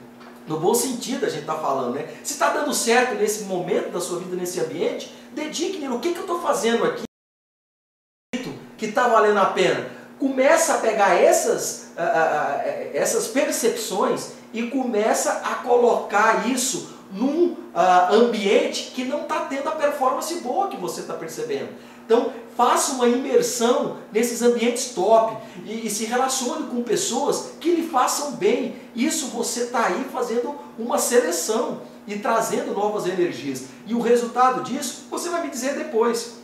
No 0.49 0.59
bom 0.59 0.75
sentido 0.75 1.25
a 1.25 1.29
gente 1.29 1.43
está 1.43 1.55
falando, 1.55 1.95
né? 1.95 2.09
Se 2.25 2.33
está 2.33 2.51
dando 2.51 2.75
certo 2.75 3.15
nesse 3.15 3.45
momento 3.45 3.93
da 3.93 4.01
sua 4.01 4.19
vida, 4.19 4.35
nesse 4.35 4.59
ambiente, 4.59 5.15
dedique 5.33 5.79
nele. 5.79 5.95
O 5.95 6.01
que, 6.01 6.11
que 6.11 6.19
eu 6.19 6.23
estou 6.23 6.43
fazendo 6.43 6.85
aqui 6.85 7.10
que 8.81 8.87
está 8.87 9.07
valendo 9.07 9.39
a 9.39 9.45
pena? 9.45 9.91
Começa 10.19 10.75
a 10.75 10.79
pegar 10.79 11.15
essas, 11.15 11.91
uh, 11.97 12.01
uh, 12.01 12.91
essas 12.95 13.29
percepções 13.29 14.31
e 14.55 14.63
começa 14.69 15.33
a 15.45 15.57
colocar 15.57 16.49
isso 16.49 16.89
num 17.13 17.53
uh, 17.53 18.15
ambiente 18.15 18.93
que 18.95 19.05
não 19.05 19.23
está 19.23 19.41
tendo 19.41 19.69
a 19.69 19.73
performance 19.73 20.35
boa 20.37 20.69
que 20.69 20.79
você 20.79 21.03
está 21.03 21.13
percebendo. 21.13 21.69
Então, 22.07 22.33
faça 22.57 22.93
uma 22.93 23.07
imersão 23.07 23.99
nesses 24.11 24.41
ambientes 24.41 24.95
top 24.95 25.37
e, 25.67 25.87
e, 25.87 25.91
se 25.91 26.07
relacione 26.07 26.67
com 26.69 26.83
pessoas 26.83 27.53
que 27.61 27.71
lhe 27.71 27.87
façam 27.87 28.33
bem. 28.33 28.77
Isso 28.97 29.27
você 29.27 29.65
está 29.65 29.87
aí 29.87 30.07
fazendo 30.11 30.59
uma 30.79 30.97
seleção 30.97 31.83
e 32.07 32.19
trazendo 32.19 32.73
novas 32.73 33.07
energias. 33.07 33.65
E 33.87 33.95
o 33.95 34.01
resultado 34.01 34.63
disso 34.63 35.05
você 35.11 35.29
vai 35.29 35.43
me 35.43 35.51
dizer 35.51 35.75
depois. 35.77 36.40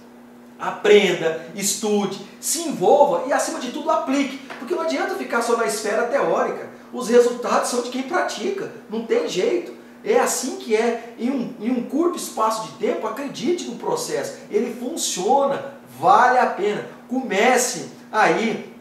Aprenda, 0.58 1.46
estude, 1.54 2.18
se 2.40 2.60
envolva 2.62 3.24
e, 3.26 3.32
acima 3.32 3.60
de 3.60 3.70
tudo, 3.70 3.90
aplique. 3.90 4.38
Porque 4.58 4.74
não 4.74 4.82
adianta 4.82 5.14
ficar 5.14 5.42
só 5.42 5.56
na 5.56 5.66
esfera 5.66 6.06
teórica. 6.06 6.70
Os 6.92 7.08
resultados 7.08 7.70
são 7.70 7.82
de 7.82 7.90
quem 7.90 8.02
pratica. 8.02 8.72
Não 8.88 9.04
tem 9.04 9.28
jeito. 9.28 9.74
É 10.02 10.18
assim 10.18 10.56
que 10.56 10.74
é. 10.74 11.14
Em 11.18 11.30
um, 11.30 11.54
em 11.60 11.70
um 11.70 11.82
curto 11.82 12.16
espaço 12.16 12.68
de 12.68 12.78
tempo, 12.78 13.06
acredite 13.06 13.64
no 13.64 13.76
processo. 13.76 14.38
Ele 14.50 14.74
funciona, 14.74 15.74
vale 16.00 16.38
a 16.38 16.46
pena. 16.46 16.86
Comece 17.08 17.90
aí 18.10 18.75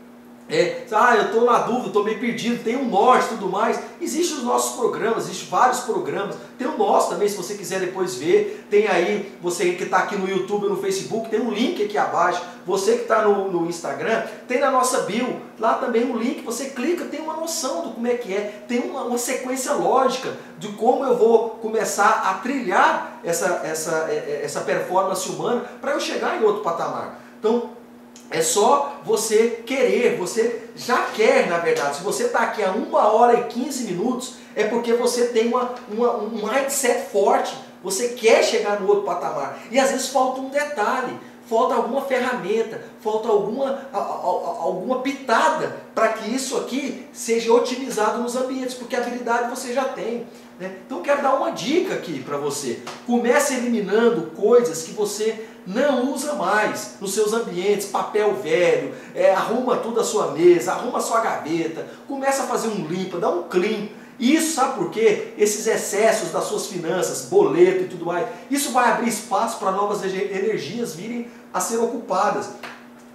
é, 0.47 0.85
ah, 0.91 1.15
eu 1.15 1.25
estou 1.25 1.43
na 1.43 1.59
dúvida, 1.59 1.87
estou 1.87 2.03
meio 2.03 2.19
perdido, 2.19 2.63
tem 2.63 2.75
um 2.75 2.87
norte 2.87 3.29
tudo 3.29 3.49
mais. 3.49 3.79
Existem 3.99 4.37
os 4.37 4.43
nossos 4.43 4.75
programas, 4.75 5.23
existem 5.23 5.49
vários 5.49 5.79
programas. 5.79 6.35
Tem 6.55 6.67
o 6.67 6.77
nosso 6.77 7.09
também, 7.09 7.27
se 7.27 7.35
você 7.35 7.55
quiser 7.55 7.79
depois 7.79 8.15
ver. 8.15 8.67
Tem 8.69 8.87
aí, 8.87 9.33
você 9.41 9.71
que 9.71 9.83
está 9.83 9.97
aqui 9.97 10.15
no 10.15 10.29
YouTube 10.29 10.67
no 10.67 10.77
Facebook, 10.77 11.29
tem 11.29 11.41
um 11.41 11.49
link 11.49 11.83
aqui 11.83 11.97
abaixo. 11.97 12.43
Você 12.63 12.93
que 12.93 13.01
está 13.01 13.23
no, 13.23 13.51
no, 13.51 13.67
Instagram, 13.67 14.23
tem 14.47 14.59
na 14.59 14.69
nossa 14.69 15.01
bio, 15.01 15.41
lá 15.59 15.75
também 15.75 16.05
um 16.05 16.15
link. 16.15 16.43
Você 16.43 16.65
clica, 16.65 17.05
tem 17.05 17.21
uma 17.21 17.33
noção 17.33 17.81
do 17.81 17.89
como 17.89 18.05
é 18.05 18.13
que 18.13 18.31
é. 18.31 18.65
Tem 18.67 18.81
uma, 18.81 19.01
uma 19.03 19.17
sequência 19.17 19.73
lógica 19.73 20.31
de 20.59 20.67
como 20.73 21.03
eu 21.05 21.17
vou 21.17 21.49
começar 21.61 22.21
a 22.23 22.35
trilhar 22.35 23.19
essa, 23.23 23.61
essa, 23.63 24.05
é, 24.09 24.13
é, 24.13 24.41
essa 24.43 24.61
performance 24.61 25.27
humana 25.27 25.65
para 25.81 25.93
eu 25.93 25.99
chegar 25.99 26.39
em 26.39 26.45
outro 26.45 26.61
patamar. 26.61 27.19
Então, 27.39 27.71
é 28.29 28.41
só 28.41 29.01
você 29.05 29.63
querer, 29.65 30.17
você 30.17 30.69
já 30.75 31.03
quer 31.13 31.47
na 31.47 31.59
verdade. 31.59 31.97
Se 31.97 32.03
você 32.03 32.23
está 32.23 32.39
aqui 32.39 32.63
a 32.63 32.71
1 32.71 32.93
hora 32.93 33.39
e 33.39 33.43
15 33.45 33.83
minutos, 33.85 34.35
é 34.55 34.63
porque 34.63 34.93
você 34.93 35.27
tem 35.27 35.47
uma, 35.47 35.75
uma, 35.89 36.17
um 36.17 36.29
mindset 36.29 37.09
forte, 37.11 37.55
você 37.83 38.09
quer 38.09 38.43
chegar 38.43 38.79
no 38.81 38.87
outro 38.87 39.03
patamar. 39.03 39.59
E 39.69 39.79
às 39.79 39.91
vezes 39.91 40.07
falta 40.07 40.41
um 40.41 40.49
detalhe, 40.49 41.17
falta 41.47 41.75
alguma 41.75 42.01
ferramenta, 42.01 42.83
falta 43.01 43.27
alguma, 43.29 43.87
a, 43.93 43.97
a, 43.97 44.01
alguma 44.01 44.99
pitada 44.99 45.75
para 45.93 46.09
que 46.09 46.33
isso 46.33 46.57
aqui 46.57 47.07
seja 47.13 47.53
otimizado 47.53 48.21
nos 48.21 48.35
ambientes, 48.35 48.73
porque 48.73 48.95
a 48.95 48.99
habilidade 48.99 49.49
você 49.49 49.71
já 49.71 49.85
tem. 49.85 50.25
Né? 50.59 50.77
Então 50.85 51.01
quero 51.01 51.21
dar 51.21 51.35
uma 51.35 51.51
dica 51.51 51.93
aqui 51.93 52.23
para 52.23 52.37
você. 52.37 52.79
Comece 53.05 53.55
eliminando 53.55 54.31
coisas 54.35 54.83
que 54.83 54.91
você 54.91 55.47
não 55.65 56.13
usa 56.13 56.33
mais 56.33 56.95
nos 57.01 57.13
seus 57.13 57.33
ambientes, 57.33 57.87
papel 57.87 58.35
velho, 58.35 58.93
é, 59.13 59.33
arruma 59.33 59.77
tudo 59.77 59.99
a 59.99 60.03
sua 60.03 60.31
mesa, 60.31 60.73
arruma 60.73 60.99
a 60.99 61.01
sua 61.01 61.21
gaveta, 61.21 61.87
começa 62.07 62.43
a 62.43 62.47
fazer 62.47 62.67
um 62.67 62.85
limpa, 62.85 63.17
dá 63.17 63.29
um 63.29 63.43
clean. 63.43 63.87
Isso 64.19 64.55
sabe 64.55 64.75
por 64.75 64.91
quê? 64.91 65.33
Esses 65.37 65.67
excessos 65.67 66.31
das 66.31 66.45
suas 66.45 66.67
finanças, 66.67 67.27
boleto 67.29 67.83
e 67.83 67.87
tudo 67.87 68.05
mais, 68.05 68.27
isso 68.49 68.71
vai 68.71 68.91
abrir 68.91 69.09
espaço 69.09 69.59
para 69.59 69.71
novas 69.71 70.03
energias 70.03 70.95
virem 70.95 71.27
a 71.53 71.59
ser 71.59 71.77
ocupadas. 71.77 72.49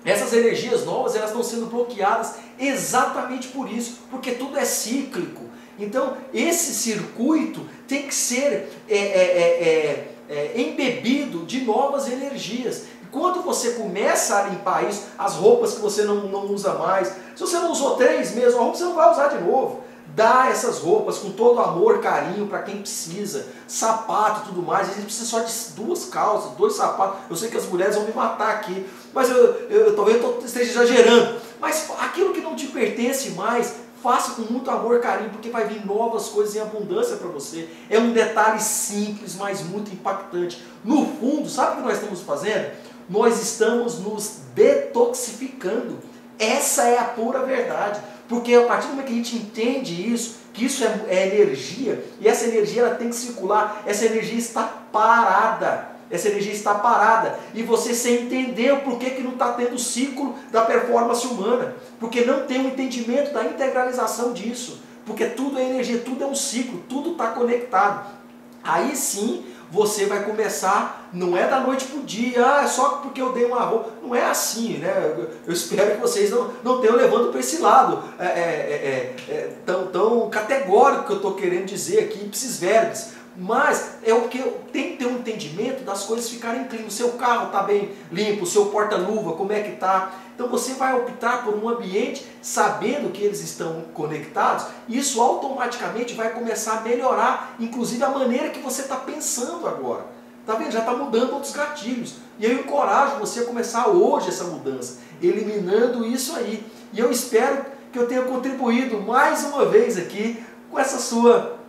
Essas 0.04 0.32
energias 0.32 0.84
novas 0.84 1.14
elas 1.14 1.30
estão 1.30 1.42
sendo 1.42 1.66
bloqueadas 1.66 2.34
exatamente 2.58 3.48
por 3.48 3.70
isso, 3.70 4.00
porque 4.10 4.32
tudo 4.32 4.58
é 4.58 4.64
cíclico. 4.64 5.44
Então 5.78 6.16
esse 6.32 6.74
circuito 6.74 7.66
tem 7.88 8.06
que 8.06 8.14
ser 8.14 8.70
é, 8.88 8.96
é, 8.96 8.98
é, 8.98 10.09
é 10.30 10.60
embebido 10.60 11.44
de 11.44 11.62
novas 11.62 12.10
energias. 12.10 12.84
Quando 13.10 13.42
você 13.42 13.72
começa 13.72 14.36
a 14.36 14.42
limpar 14.44 14.88
isso, 14.88 15.02
as 15.18 15.34
roupas 15.34 15.74
que 15.74 15.80
você 15.80 16.04
não, 16.04 16.28
não 16.28 16.46
usa 16.46 16.74
mais, 16.74 17.08
se 17.08 17.40
você 17.40 17.58
não 17.58 17.72
usou 17.72 17.96
três 17.96 18.32
meses, 18.34 18.54
a 18.54 18.58
roupa 18.58 18.78
você 18.78 18.84
não 18.84 18.94
vai 18.94 19.10
usar 19.10 19.28
de 19.28 19.42
novo. 19.42 19.80
Dá 20.14 20.48
essas 20.48 20.78
roupas 20.78 21.18
com 21.18 21.30
todo 21.30 21.60
amor, 21.60 22.00
carinho 22.00 22.46
para 22.46 22.62
quem 22.62 22.78
precisa, 22.78 23.46
sapato 23.66 24.42
e 24.42 24.48
tudo 24.48 24.62
mais. 24.62 24.88
A 24.88 24.92
gente 24.92 25.04
precisa 25.04 25.26
só 25.26 25.40
de 25.40 25.52
duas 25.74 26.04
calças, 26.06 26.52
dois 26.52 26.74
sapatos. 26.74 27.18
Eu 27.28 27.36
sei 27.36 27.48
que 27.48 27.56
as 27.56 27.66
mulheres 27.66 27.96
vão 27.96 28.04
me 28.04 28.12
matar 28.12 28.50
aqui, 28.50 28.86
mas 29.12 29.30
eu, 29.30 29.36
eu, 29.36 29.86
eu 29.86 29.96
talvez 29.96 30.22
eu 30.22 30.42
esteja 30.44 30.70
exagerando. 30.70 31.40
Mas 31.60 31.90
aquilo 32.00 32.32
que 32.32 32.40
não 32.40 32.56
te 32.56 32.66
pertence 32.68 33.30
mais, 33.30 33.74
Faça 34.02 34.32
com 34.32 34.50
muito 34.50 34.70
amor 34.70 34.96
e 34.96 35.00
carinho, 35.00 35.30
porque 35.30 35.50
vai 35.50 35.66
vir 35.66 35.84
novas 35.84 36.28
coisas 36.28 36.56
em 36.56 36.60
abundância 36.60 37.16
para 37.16 37.28
você. 37.28 37.68
É 37.90 37.98
um 37.98 38.12
detalhe 38.12 38.60
simples, 38.60 39.36
mas 39.36 39.62
muito 39.62 39.92
impactante. 39.92 40.64
No 40.82 41.04
fundo, 41.04 41.48
sabe 41.48 41.72
o 41.72 41.76
que 41.76 41.82
nós 41.82 41.98
estamos 41.98 42.20
fazendo? 42.22 42.72
Nós 43.08 43.42
estamos 43.42 43.98
nos 43.98 44.40
detoxificando. 44.54 45.98
Essa 46.38 46.84
é 46.84 46.98
a 46.98 47.04
pura 47.04 47.40
verdade. 47.40 48.00
Porque 48.26 48.54
a 48.54 48.62
partir 48.62 48.86
do 48.86 48.92
momento 48.92 49.08
que 49.08 49.12
a 49.12 49.16
gente 49.16 49.36
entende 49.36 50.12
isso, 50.12 50.36
que 50.54 50.64
isso 50.64 50.84
é, 50.84 51.00
é 51.08 51.26
energia, 51.26 52.02
e 52.20 52.28
essa 52.28 52.46
energia 52.46 52.82
ela 52.82 52.94
tem 52.94 53.10
que 53.10 53.16
circular, 53.16 53.82
essa 53.84 54.06
energia 54.06 54.38
está 54.38 54.62
parada 54.62 55.89
essa 56.10 56.28
energia 56.28 56.52
está 56.52 56.74
parada 56.74 57.38
e 57.54 57.62
você 57.62 57.94
sem 57.94 58.22
entender 58.22 58.72
o 58.72 58.80
porquê 58.80 59.10
que 59.10 59.22
não 59.22 59.32
está 59.32 59.52
tendo 59.52 59.74
o 59.74 59.78
ciclo 59.78 60.34
da 60.50 60.62
performance 60.62 61.26
humana, 61.26 61.76
porque 61.98 62.24
não 62.24 62.46
tem 62.46 62.60
um 62.60 62.68
entendimento 62.68 63.32
da 63.32 63.44
integralização 63.44 64.32
disso, 64.32 64.80
porque 65.06 65.26
tudo 65.26 65.58
é 65.58 65.62
energia, 65.62 65.98
tudo 65.98 66.24
é 66.24 66.26
um 66.26 66.34
ciclo, 66.34 66.82
tudo 66.88 67.12
está 67.12 67.28
conectado. 67.28 68.18
Aí 68.62 68.94
sim 68.96 69.44
você 69.70 70.06
vai 70.06 70.24
começar, 70.24 71.08
não 71.12 71.36
é 71.36 71.46
da 71.46 71.60
noite 71.60 71.84
para 71.84 72.00
o 72.00 72.02
dia, 72.02 72.44
ah, 72.44 72.64
é 72.64 72.66
só 72.66 72.96
porque 72.96 73.22
eu 73.22 73.32
dei 73.32 73.44
uma 73.44 73.60
roupa. 73.60 73.90
Não 74.02 74.14
é 74.14 74.24
assim, 74.24 74.78
né? 74.78 75.14
Eu 75.46 75.52
espero 75.52 75.92
que 75.92 76.00
vocês 76.00 76.30
não, 76.30 76.50
não 76.64 76.80
tenham 76.80 76.96
levando 76.96 77.30
para 77.30 77.38
esse 77.38 77.58
lado 77.58 78.02
é, 78.18 78.24
é, 78.24 78.28
é, 78.28 79.32
é, 79.32 79.50
tão, 79.64 79.86
tão 79.86 80.28
categórico 80.28 81.04
que 81.04 81.12
eu 81.12 81.16
estou 81.16 81.34
querendo 81.34 81.66
dizer 81.66 82.00
aqui, 82.00 82.28
esses 82.32 82.58
verbos. 82.58 83.19
Mas 83.42 83.92
é 84.02 84.12
o 84.12 84.28
que 84.28 84.38
tem 84.70 84.90
que 84.90 84.96
ter 84.98 85.06
um 85.06 85.16
entendimento 85.16 85.82
das 85.82 86.02
coisas 86.02 86.28
ficarem 86.28 86.64
clean. 86.64 86.84
O 86.86 86.90
seu 86.90 87.12
carro 87.12 87.46
está 87.46 87.62
bem 87.62 87.90
limpo, 88.12 88.44
o 88.44 88.46
seu 88.46 88.66
porta-luva, 88.66 89.32
como 89.32 89.50
é 89.50 89.62
que 89.62 89.70
está. 89.70 90.12
Então 90.34 90.46
você 90.46 90.74
vai 90.74 90.94
optar 90.94 91.42
por 91.42 91.54
um 91.54 91.66
ambiente 91.66 92.26
sabendo 92.42 93.10
que 93.10 93.22
eles 93.22 93.40
estão 93.40 93.84
conectados. 93.94 94.66
Isso 94.86 95.22
automaticamente 95.22 96.12
vai 96.12 96.28
começar 96.34 96.78
a 96.78 96.80
melhorar, 96.82 97.56
inclusive 97.58 98.04
a 98.04 98.10
maneira 98.10 98.50
que 98.50 98.60
você 98.60 98.82
está 98.82 98.96
pensando 98.96 99.66
agora. 99.66 100.04
Tá 100.44 100.54
vendo? 100.56 100.72
Já 100.72 100.80
está 100.80 100.92
mudando 100.92 101.32
outros 101.32 101.54
gatilhos. 101.54 102.16
E 102.38 102.44
eu 102.44 102.52
encorajo 102.52 103.16
você 103.20 103.40
a 103.40 103.44
começar 103.46 103.88
hoje 103.88 104.28
essa 104.28 104.44
mudança, 104.44 104.98
eliminando 105.22 106.04
isso 106.04 106.36
aí. 106.36 106.62
E 106.92 107.00
eu 107.00 107.10
espero 107.10 107.64
que 107.90 107.98
eu 107.98 108.06
tenha 108.06 108.22
contribuído 108.22 109.00
mais 109.00 109.44
uma 109.44 109.64
vez 109.64 109.96
aqui 109.96 110.44
com 110.70 110.78
essa 110.78 110.98
sua 110.98 111.59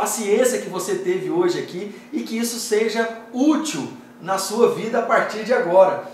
paciência 0.00 0.62
que 0.62 0.70
você 0.70 0.94
teve 0.94 1.30
hoje 1.30 1.58
aqui 1.58 1.94
e 2.10 2.22
que 2.22 2.38
isso 2.38 2.58
seja 2.58 3.06
útil 3.34 3.86
na 4.22 4.38
sua 4.38 4.70
vida 4.74 5.00
a 5.00 5.02
partir 5.02 5.44
de 5.44 5.52
agora. 5.52 6.04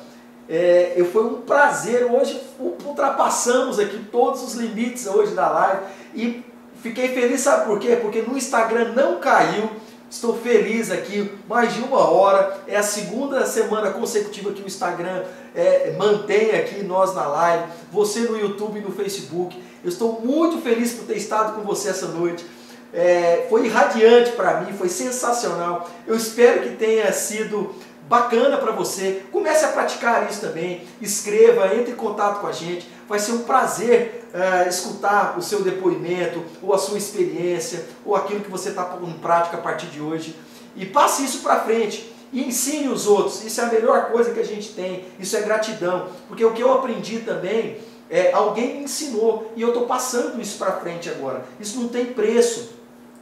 É, 0.48 1.00
foi 1.12 1.24
um 1.24 1.42
prazer, 1.42 2.04
hoje 2.04 2.40
ultrapassamos 2.84 3.78
aqui 3.78 4.04
todos 4.10 4.42
os 4.42 4.54
limites 4.54 5.06
hoje 5.06 5.34
da 5.34 5.48
live 5.48 5.82
e 6.16 6.44
fiquei 6.82 7.08
feliz, 7.08 7.42
sabe 7.42 7.66
por 7.66 7.78
quê? 7.78 7.96
Porque 8.00 8.22
no 8.22 8.36
Instagram 8.36 8.92
não 8.92 9.20
caiu, 9.20 9.70
estou 10.10 10.36
feliz 10.36 10.90
aqui, 10.90 11.30
mais 11.48 11.72
de 11.72 11.80
uma 11.80 12.10
hora, 12.10 12.58
é 12.66 12.76
a 12.76 12.82
segunda 12.82 13.46
semana 13.46 13.92
consecutiva 13.92 14.52
que 14.52 14.62
o 14.62 14.66
Instagram 14.66 15.22
é, 15.54 15.94
mantém 15.96 16.50
aqui 16.56 16.82
nós 16.82 17.14
na 17.14 17.26
live, 17.26 17.64
você 17.92 18.20
no 18.20 18.36
YouTube 18.36 18.80
e 18.80 18.82
no 18.82 18.90
Facebook, 18.90 19.56
eu 19.84 19.88
estou 19.88 20.20
muito 20.20 20.58
feliz 20.60 20.92
por 20.92 21.04
ter 21.06 21.16
estado 21.16 21.54
com 21.54 21.62
você 21.62 21.88
essa 21.88 22.06
noite, 22.08 22.44
é, 22.92 23.46
foi 23.48 23.66
irradiante 23.66 24.32
para 24.32 24.60
mim, 24.60 24.72
foi 24.72 24.88
sensacional. 24.88 25.88
Eu 26.06 26.16
espero 26.16 26.62
que 26.62 26.76
tenha 26.76 27.12
sido 27.12 27.74
bacana 28.08 28.56
para 28.56 28.72
você. 28.72 29.22
Comece 29.32 29.64
a 29.64 29.68
praticar 29.68 30.30
isso 30.30 30.40
também. 30.40 30.86
Escreva, 31.00 31.74
entre 31.74 31.92
em 31.92 31.96
contato 31.96 32.40
com 32.40 32.46
a 32.46 32.52
gente. 32.52 32.88
Vai 33.08 33.18
ser 33.18 33.32
um 33.32 33.42
prazer 33.42 34.24
é, 34.32 34.68
escutar 34.68 35.36
o 35.38 35.42
seu 35.42 35.62
depoimento, 35.62 36.42
ou 36.62 36.72
a 36.72 36.78
sua 36.78 36.98
experiência, 36.98 37.84
ou 38.04 38.14
aquilo 38.14 38.40
que 38.40 38.50
você 38.50 38.70
está 38.70 38.84
pondo 38.84 39.10
em 39.10 39.18
prática 39.18 39.56
a 39.56 39.60
partir 39.60 39.86
de 39.86 40.00
hoje. 40.00 40.36
E 40.74 40.86
passe 40.86 41.24
isso 41.24 41.40
para 41.40 41.60
frente. 41.60 42.12
E 42.32 42.44
ensine 42.44 42.88
os 42.88 43.06
outros. 43.06 43.44
Isso 43.44 43.60
é 43.60 43.64
a 43.64 43.68
melhor 43.68 44.10
coisa 44.10 44.30
que 44.30 44.40
a 44.40 44.44
gente 44.44 44.72
tem. 44.72 45.04
Isso 45.18 45.36
é 45.36 45.42
gratidão. 45.42 46.08
Porque 46.28 46.44
o 46.44 46.52
que 46.52 46.62
eu 46.62 46.72
aprendi 46.72 47.18
também 47.18 47.78
É, 48.08 48.30
alguém 48.32 48.76
me 48.76 48.84
ensinou 48.84 49.50
e 49.56 49.62
eu 49.62 49.70
estou 49.70 49.84
passando 49.84 50.40
isso 50.40 50.56
para 50.58 50.78
frente 50.78 51.08
agora. 51.08 51.44
Isso 51.58 51.76
não 51.80 51.88
tem 51.88 52.06
preço. 52.06 52.75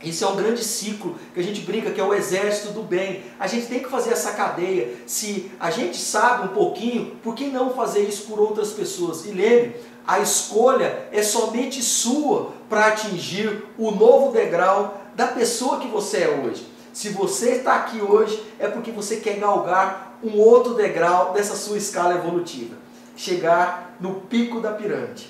Isso 0.05 0.25
é 0.25 0.29
um 0.29 0.37
grande 0.37 0.63
ciclo 0.63 1.17
que 1.33 1.41
a 1.41 1.43
gente 1.43 1.61
brinca 1.63 1.91
que 1.91 2.01
é 2.01 2.05
o 2.05 2.15
exército 2.15 2.73
do 2.73 2.83
bem. 2.83 3.23
A 3.39 3.47
gente 3.47 3.67
tem 3.67 3.81
que 3.81 3.89
fazer 3.89 4.13
essa 4.13 4.33
cadeia. 4.33 4.95
Se 5.07 5.51
a 5.59 5.71
gente 5.71 5.97
sabe 5.97 6.47
um 6.47 6.55
pouquinho, 6.55 7.17
por 7.23 7.35
que 7.35 7.47
não 7.47 7.75
fazer 7.75 8.01
isso 8.01 8.25
por 8.25 8.39
outras 8.39 8.71
pessoas? 8.71 9.25
E 9.25 9.31
lembre, 9.31 9.77
a 10.07 10.21
escolha 10.21 11.09
é 11.11 11.23
somente 11.23 11.83
sua 11.83 12.53
para 12.69 12.87
atingir 12.87 13.65
o 13.79 13.91
novo 13.91 14.33
degrau 14.33 15.03
da 15.15 15.29
pessoa 15.29 15.81
que 15.81 15.89
você 15.89 16.19
é 16.19 16.43
hoje. 16.45 16.67
Se 16.93 17.09
você 17.09 17.57
está 17.57 17.75
aqui 17.77 18.01
hoje, 18.01 18.41
é 18.59 18.69
porque 18.69 18.91
você 18.91 19.17
quer 19.17 19.39
galgar 19.39 20.19
um 20.23 20.39
outro 20.39 20.75
degrau 20.75 21.33
dessa 21.33 21.57
sua 21.57 21.77
escala 21.77 22.15
evolutiva. 22.15 22.77
Chegar 23.17 23.97
no 24.01 24.21
pico 24.23 24.61
da 24.61 24.73
pirâmide. 24.73 25.29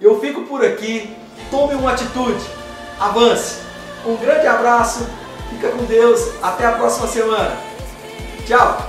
Eu 0.00 0.20
fico 0.20 0.42
por 0.42 0.64
aqui. 0.64 1.10
Tome 1.50 1.74
uma 1.74 1.92
atitude. 1.92 2.44
Avance. 2.98 3.65
Um 4.06 4.16
grande 4.16 4.46
abraço. 4.46 5.06
Fica 5.50 5.68
com 5.70 5.84
Deus. 5.84 6.20
Até 6.42 6.66
a 6.66 6.72
próxima 6.72 7.08
semana. 7.08 7.56
Tchau. 8.46 8.88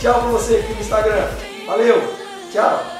Tchau 0.00 0.14
para 0.14 0.30
você 0.30 0.56
aqui 0.56 0.72
no 0.72 0.80
Instagram. 0.80 1.28
Valeu. 1.66 2.02
Tchau. 2.50 2.97